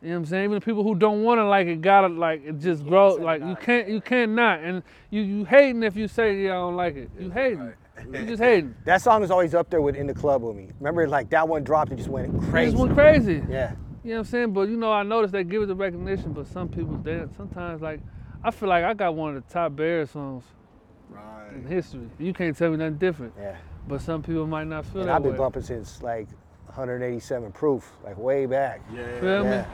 You 0.00 0.08
know 0.08 0.14
what 0.14 0.18
I'm 0.20 0.26
saying? 0.26 0.44
Even 0.44 0.54
the 0.56 0.60
people 0.64 0.82
who 0.82 0.94
don't 0.96 1.22
want 1.22 1.38
to 1.38 1.44
like 1.46 1.66
it 1.68 1.80
gotta 1.80 2.08
like 2.08 2.44
it 2.44 2.58
just 2.58 2.84
grow 2.86 3.14
like 3.14 3.40
you 3.40 3.54
can't 3.56 3.88
you 3.88 4.00
can't 4.00 4.32
not. 4.32 4.58
And 4.60 4.82
you 5.10 5.22
you 5.22 5.44
hating 5.44 5.82
if 5.84 5.96
you 5.96 6.08
say 6.08 6.42
yeah 6.44 6.50
I 6.50 6.54
don't 6.54 6.76
like 6.76 6.96
it. 6.96 7.10
You 7.20 7.30
hating. 7.30 7.72
You 8.10 8.26
just 8.26 8.42
hating. 8.42 8.74
That 8.84 9.02
song 9.02 9.22
is 9.22 9.30
always 9.30 9.54
up 9.54 9.70
there 9.70 9.80
with 9.82 9.96
In 9.96 10.06
the 10.06 10.14
Club 10.14 10.42
with 10.42 10.56
me. 10.56 10.70
Remember, 10.80 11.08
like, 11.08 11.30
that 11.30 11.46
one 11.48 11.64
dropped, 11.64 11.92
it 11.92 11.96
just 11.96 12.08
went 12.08 12.30
crazy. 12.50 12.68
It 12.68 12.70
just 12.72 12.82
went 12.82 12.94
crazy. 12.94 13.42
Yeah. 13.48 13.72
You 14.04 14.10
know 14.10 14.16
what 14.16 14.18
I'm 14.20 14.24
saying? 14.24 14.52
But 14.52 14.68
you 14.68 14.76
know, 14.76 14.92
I 14.92 15.02
noticed 15.04 15.32
they 15.32 15.44
give 15.44 15.62
it 15.62 15.66
the 15.66 15.76
recognition, 15.76 16.32
but 16.32 16.46
some 16.48 16.68
people 16.68 16.96
they 16.96 17.22
sometimes 17.36 17.80
like 17.80 18.00
I 18.42 18.50
feel 18.50 18.68
like 18.68 18.82
I 18.84 18.94
got 18.94 19.14
one 19.14 19.36
of 19.36 19.46
the 19.46 19.52
top 19.52 19.76
Bear 19.76 20.04
songs 20.06 20.44
in 21.54 21.66
history. 21.66 22.08
You 22.18 22.32
can't 22.32 22.56
tell 22.56 22.70
me 22.70 22.78
nothing 22.78 22.96
different. 22.96 23.34
Yeah. 23.38 23.56
But 23.86 24.00
some 24.00 24.22
people 24.22 24.46
might 24.46 24.66
not 24.66 24.86
feel 24.86 25.02
And 25.02 25.10
that 25.10 25.16
I've 25.16 25.22
been 25.22 25.32
way. 25.32 25.38
bumping 25.38 25.62
since, 25.62 26.02
like, 26.02 26.28
187 26.66 27.52
proof, 27.52 27.92
like, 28.04 28.16
way 28.18 28.46
back. 28.46 28.80
Yeah. 28.92 29.20
Feel 29.20 29.44
me? 29.44 29.50
Yeah. 29.50 29.66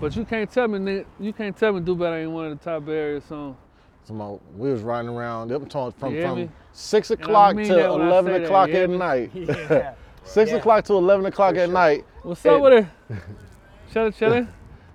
But 0.00 0.14
you 0.16 0.24
can't 0.24 0.50
tell 0.50 0.68
me 0.68 0.78
nigga, 0.78 1.04
you 1.18 1.32
can't 1.32 1.56
tell 1.56 1.72
me 1.72 1.80
Do 1.80 1.94
Better 1.96 2.18
ain't 2.18 2.30
one 2.30 2.46
of 2.46 2.58
the 2.58 2.64
top 2.64 2.88
Area 2.88 3.20
songs. 3.20 3.56
Some 4.04 4.16
more- 4.16 4.40
we 4.56 4.70
was 4.72 4.82
riding 4.82 5.10
around. 5.10 5.48
Them 5.48 5.66
talking 5.66 5.98
from, 5.98 6.12
You 6.14 6.20
hear 6.20 6.28
from 6.28 6.38
me? 6.38 6.48
six 6.72 7.10
I 7.10 7.14
o'clock 7.14 7.54
mean 7.56 7.66
to 7.68 7.74
that 7.74 7.92
when 7.92 8.02
I 8.02 8.06
eleven 8.08 8.32
say 8.32 8.38
that, 8.38 8.44
o'clock 8.46 8.70
at 8.70 8.90
me? 8.90 8.96
night. 8.98 9.30
Yeah. 9.34 9.94
Six 10.24 10.50
Yeah. 10.52 10.58
o'clock 10.58 10.84
to 10.84 10.92
eleven 10.94 11.26
o'clock 11.26 11.54
For 11.56 11.60
at 11.62 11.70
night. 11.70 12.04
What's 12.22 12.46
up 12.46 12.52
It- 12.58 12.60
with 12.62 12.72
it? 13.10 13.18
chilling, 13.92 14.12
chilling. 14.12 14.48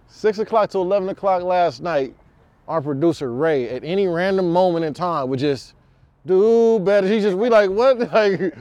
Six 0.08 0.40
o'clock 0.40 0.70
to 0.70 0.78
eleven 0.80 1.10
o'clock 1.10 1.44
last 1.44 1.82
night, 1.82 2.16
our 2.68 2.82
producer 2.82 3.34
Ray, 3.34 3.70
at 3.70 3.84
any 3.84 4.08
random 4.08 4.52
moment 4.54 4.86
in 4.86 4.94
time, 4.94 5.28
would 5.30 5.40
just 5.40 5.74
do 6.26 6.80
better. 6.80 7.08
He 7.08 7.20
just 7.20 7.38
we 7.38 7.50
like 7.50 7.70
what 7.70 8.00
like 8.14 8.56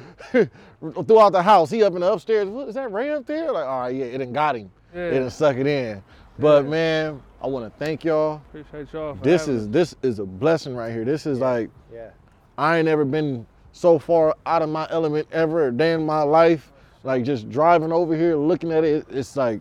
throughout 1.06 1.30
the 1.32 1.42
house. 1.42 1.70
He 1.70 1.82
up 1.84 1.94
in 1.94 2.00
the 2.00 2.12
upstairs. 2.12 2.48
What 2.48 2.68
is 2.68 2.74
that 2.74 2.90
Ray 2.92 3.10
up 3.10 3.26
there? 3.26 3.52
Like 3.52 3.64
all 3.66 3.80
right, 3.82 3.94
yeah, 3.94 4.04
it 4.06 4.18
done 4.18 4.32
got 4.32 4.56
him. 4.56 4.70
It 4.92 5.12
Yeah. 5.14 5.20
done 5.20 5.30
suck 5.30 5.56
it 5.56 5.66
in. 5.68 6.02
But 6.38 6.64
Yeah. 6.64 6.70
man, 6.70 7.22
I 7.42 7.46
want 7.46 7.64
to 7.64 7.78
thank 7.78 8.04
y'all. 8.04 8.42
Appreciate 8.48 8.92
y'all. 8.92 9.14
For 9.14 9.24
This 9.24 9.42
having 9.42 9.56
is 9.56 9.68
this 9.70 9.94
is 10.02 10.18
a 10.18 10.26
blessing 10.26 10.74
right 10.76 10.92
here. 10.92 11.04
This 11.04 11.26
is 11.26 11.40
like 11.40 11.70
Yeah. 11.92 12.10
I 12.58 12.78
ain't 12.78 12.88
ever 12.88 13.04
been 13.04 13.46
so 13.72 13.98
far 13.98 14.34
out 14.46 14.62
of 14.62 14.68
my 14.68 14.86
element 14.90 15.28
ever 15.32 15.68
a 15.68 15.72
day 15.72 15.92
in 15.92 16.04
my 16.04 16.22
life. 16.22 16.72
Like 17.04 17.24
just 17.24 17.48
driving 17.50 17.92
over 17.92 18.16
here, 18.16 18.36
looking 18.36 18.72
at 18.72 18.84
it, 18.84 19.06
it's 19.10 19.36
like 19.36 19.60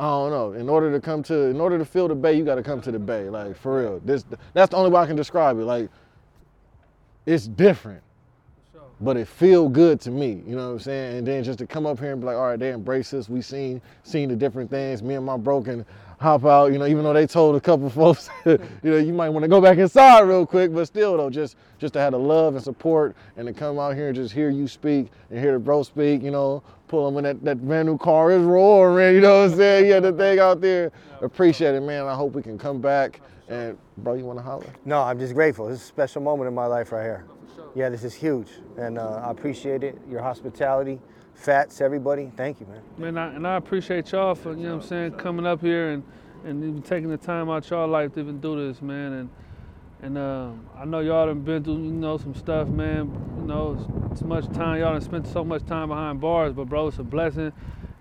I 0.00 0.06
don't 0.06 0.30
know. 0.30 0.52
In 0.52 0.68
order 0.68 0.90
to 0.90 1.00
come 1.00 1.22
to, 1.24 1.44
in 1.44 1.60
order 1.60 1.78
to 1.78 1.84
feel 1.84 2.08
the 2.08 2.16
bay, 2.16 2.34
you 2.34 2.44
got 2.44 2.56
to 2.56 2.62
come 2.64 2.80
to 2.80 2.90
the 2.90 2.98
bay. 2.98 3.30
Like 3.30 3.56
for 3.56 3.80
real. 3.80 4.00
This 4.04 4.24
that's 4.52 4.70
the 4.70 4.76
only 4.76 4.90
way 4.90 5.00
I 5.00 5.06
can 5.06 5.16
describe 5.16 5.58
it. 5.58 5.64
Like 5.64 5.88
it's 7.26 7.46
different, 7.46 8.02
but 9.04 9.18
it 9.18 9.28
feel 9.28 9.68
good 9.68 10.00
to 10.00 10.10
me. 10.10 10.42
You 10.46 10.56
know 10.56 10.68
what 10.68 10.72
I'm 10.72 10.78
saying? 10.80 11.18
And 11.18 11.26
then 11.26 11.44
just 11.44 11.58
to 11.58 11.66
come 11.66 11.84
up 11.84 12.00
here 12.00 12.12
and 12.12 12.20
be 12.20 12.26
like, 12.26 12.36
all 12.36 12.46
right, 12.48 12.58
they 12.58 12.70
embrace 12.70 13.12
us. 13.12 13.28
We 13.28 13.42
seen 13.42 13.82
seen 14.02 14.30
the 14.30 14.36
different 14.36 14.70
things. 14.70 15.02
Me 15.02 15.14
and 15.14 15.26
my 15.26 15.36
broken 15.36 15.84
hop 16.18 16.46
out. 16.46 16.72
You 16.72 16.78
know, 16.78 16.86
even 16.86 17.04
though 17.04 17.12
they 17.12 17.26
told 17.26 17.54
a 17.54 17.60
couple 17.60 17.90
folks, 17.90 18.30
you 18.46 18.58
know, 18.82 18.96
you 18.96 19.12
might 19.12 19.28
want 19.28 19.42
to 19.44 19.48
go 19.48 19.60
back 19.60 19.76
inside 19.76 20.20
real 20.22 20.46
quick, 20.46 20.72
but 20.72 20.86
still 20.86 21.18
though, 21.18 21.28
just 21.28 21.56
just 21.78 21.92
to 21.94 22.00
have 22.00 22.12
the 22.12 22.18
love 22.18 22.54
and 22.54 22.64
support 22.64 23.14
and 23.36 23.46
to 23.46 23.52
come 23.52 23.78
out 23.78 23.94
here 23.94 24.08
and 24.08 24.16
just 24.16 24.32
hear 24.32 24.48
you 24.48 24.66
speak 24.66 25.08
and 25.28 25.38
hear 25.38 25.52
the 25.52 25.58
bro 25.58 25.82
speak. 25.82 26.22
You 26.22 26.30
know, 26.30 26.62
pull 26.88 27.04
them 27.04 27.14
when 27.14 27.24
that 27.24 27.44
that 27.44 27.66
brand 27.66 27.86
new 27.86 27.98
car 27.98 28.30
is 28.30 28.42
roaring. 28.42 29.14
You 29.14 29.20
know 29.20 29.42
what 29.42 29.50
I'm 29.50 29.56
saying? 29.56 29.90
Yeah, 29.90 30.00
the 30.00 30.12
thing 30.12 30.38
out 30.38 30.62
there. 30.62 30.90
Appreciate 31.20 31.74
it, 31.74 31.82
man. 31.82 32.06
I 32.06 32.14
hope 32.14 32.32
we 32.32 32.42
can 32.42 32.58
come 32.58 32.80
back. 32.80 33.20
And 33.48 33.76
bro, 33.98 34.14
you 34.14 34.24
want 34.24 34.38
to 34.38 34.42
holler? 34.42 34.66
No, 34.86 35.02
I'm 35.02 35.18
just 35.18 35.34
grateful. 35.34 35.68
This 35.68 35.76
is 35.76 35.84
a 35.84 35.86
special 35.86 36.22
moment 36.22 36.48
in 36.48 36.54
my 36.54 36.64
life 36.64 36.90
right 36.92 37.02
here. 37.02 37.26
Yeah, 37.74 37.88
this 37.88 38.04
is 38.04 38.14
huge, 38.14 38.48
and 38.76 38.98
uh, 38.98 39.22
I 39.24 39.32
appreciate 39.32 39.82
it. 39.82 39.98
Your 40.08 40.22
hospitality, 40.22 41.00
Factz, 41.36 41.80
everybody. 41.80 42.30
Thank 42.36 42.60
you, 42.60 42.66
man. 42.66 42.82
Man, 42.96 43.18
I, 43.18 43.34
and 43.34 43.46
I 43.46 43.56
appreciate 43.56 44.12
y'all 44.12 44.36
for, 44.36 44.52
you 44.52 44.62
know 44.62 44.76
what 44.76 44.84
I'm 44.84 44.88
saying, 44.88 45.12
coming 45.12 45.44
up 45.44 45.60
here 45.60 45.90
and, 45.90 46.04
and 46.44 46.62
even 46.62 46.82
taking 46.82 47.10
the 47.10 47.16
time 47.16 47.50
out 47.50 47.68
y'all 47.68 47.88
life 47.88 48.14
to 48.14 48.20
even 48.20 48.40
do 48.40 48.68
this, 48.68 48.80
man. 48.80 49.12
And 49.12 49.30
and 50.02 50.18
um, 50.18 50.68
I 50.78 50.84
know 50.84 51.00
y'all 51.00 51.26
done 51.26 51.40
been 51.40 51.64
through, 51.64 51.82
you 51.82 51.90
know, 51.90 52.18
some 52.18 52.34
stuff, 52.34 52.68
man. 52.68 53.10
You 53.40 53.46
know, 53.46 53.76
it's, 53.76 54.12
it's 54.12 54.22
much 54.22 54.46
time. 54.52 54.78
Y'all 54.78 54.92
done 54.92 55.00
spent 55.00 55.26
so 55.26 55.42
much 55.42 55.64
time 55.66 55.88
behind 55.88 56.20
bars, 56.20 56.52
but 56.52 56.68
bro, 56.68 56.88
it's 56.88 56.98
a 56.98 57.02
blessing. 57.02 57.52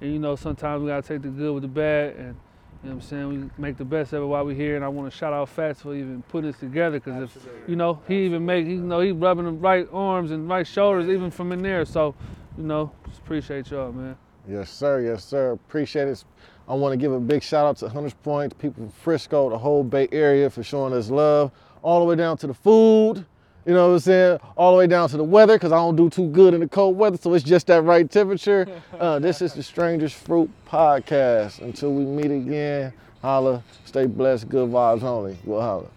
And 0.02 0.14
you 0.14 0.20
know, 0.20 0.36
sometimes 0.36 0.84
we 0.84 0.90
gotta 0.90 1.08
take 1.08 1.24
the 1.24 1.30
good 1.30 1.54
with 1.54 1.64
the 1.64 1.70
bad 1.70 2.16
and 2.18 2.36
you 2.84 2.90
know 2.90 2.96
what 2.96 3.04
I'm 3.04 3.10
saying? 3.10 3.30
We 3.30 3.50
make 3.58 3.78
the 3.78 3.86
best 3.86 4.12
of 4.12 4.24
it 4.24 4.26
while 4.26 4.44
we're 4.44 4.56
here, 4.56 4.76
and 4.76 4.84
I 4.84 4.90
want 4.90 5.10
to 5.10 5.18
shout 5.18 5.32
out 5.32 5.48
Factz 5.56 5.78
for 5.78 5.96
even 5.96 6.22
putting 6.24 6.52
this 6.52 6.60
together. 6.60 7.00
Cause 7.00 7.24
if 7.24 7.48
you 7.66 7.78
know, 7.78 8.02
he 8.10 8.26
even 8.26 8.46
make, 8.46 8.68
you 8.68 8.82
know, 8.82 9.00
he 9.00 9.14
rubbing 9.14 9.46
the 9.46 9.52
right 9.52 9.88
arms 9.94 10.32
and 10.32 10.50
right 10.50 10.68
shoulders 10.68 11.08
even 11.08 11.32
from 11.32 11.54
in 11.54 11.62
there. 11.62 11.86
So, 11.86 12.14
you 12.58 12.64
know, 12.64 12.92
just 13.08 13.20
appreciate 13.20 13.72
y'all, 13.72 13.94
man. 13.94 14.18
Yes, 14.50 14.70
sir. 14.70 15.00
Yes, 15.00 15.24
sir. 15.24 15.52
Appreciate 15.52 16.10
it. 16.10 16.26
I 16.68 16.74
want 16.74 16.92
to 16.92 16.98
give 16.98 17.14
a 17.14 17.20
big 17.22 17.42
shout 17.42 17.66
out 17.66 17.78
to 17.78 17.88
Hunters 17.88 18.16
Point, 18.16 18.58
people 18.58 18.84
from 18.84 18.92
Frisco, 18.92 19.50
the 19.50 19.58
whole 19.58 19.86
Bay 19.86 20.10
Area 20.12 20.50
for 20.50 20.62
showing 20.62 20.92
us 20.92 21.10
love, 21.10 21.52
all 21.82 22.00
the 22.00 22.06
way 22.06 22.16
down 22.16 22.36
to 22.38 22.48
the 22.48 22.54
food. 22.54 23.26
You 23.66 23.74
know 23.74 23.88
what 23.88 23.94
I'm 23.94 24.00
saying? 24.00 24.40
All 24.58 24.74
the 24.74 24.78
way 24.80 24.88
down 24.88 25.08
to 25.10 25.18
the 25.18 25.24
weather, 25.24 25.56
because 25.56 25.72
I 25.72 25.78
don't 25.78 25.96
do 25.96 26.10
too 26.10 26.28
good 26.30 26.54
in 26.54 26.60
the 26.60 26.68
cold 26.68 26.98
weather, 26.98 27.18
so 27.18 27.34
it's 27.34 27.46
just 27.46 27.68
that 27.68 27.82
right 27.84 28.10
temperature. 28.10 28.68
Uh, 29.00 29.20
this 29.20 29.42
is 29.42 29.54
the 29.54 29.64
Strangest 29.64 30.16
Fruit 30.16 30.50
Podcast. 30.68 31.62
Until 31.62 31.94
we 31.94 32.04
meet 32.04 32.32
again, 32.32 32.92
holla, 33.22 33.64
stay 33.86 34.06
blessed, 34.06 34.50
good 34.50 34.70
vibes 34.70 35.04
only. 35.04 35.38
We'll 35.46 35.62
holla. 35.62 35.88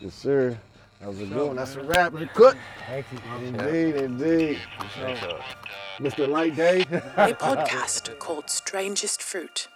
Yes, 0.00 0.14
sir. 0.14 0.58
That 1.00 1.08
was 1.08 1.20
a 1.20 1.26
good 1.26 1.46
one. 1.48 1.56
That's 1.56 1.76
a 1.76 1.82
wrap. 1.82 2.14
Cut. 2.34 2.56
Thank 2.88 3.06
you. 3.12 3.46
Indeed, 3.46 3.94
indeed. 3.96 4.58
Mr. 5.98 6.28
Light 6.28 6.56
Day. 6.56 6.80
a 6.82 7.34
podcast 7.34 8.18
called 8.18 8.50
Strangest 8.50 9.22
Fruit. 9.22 9.68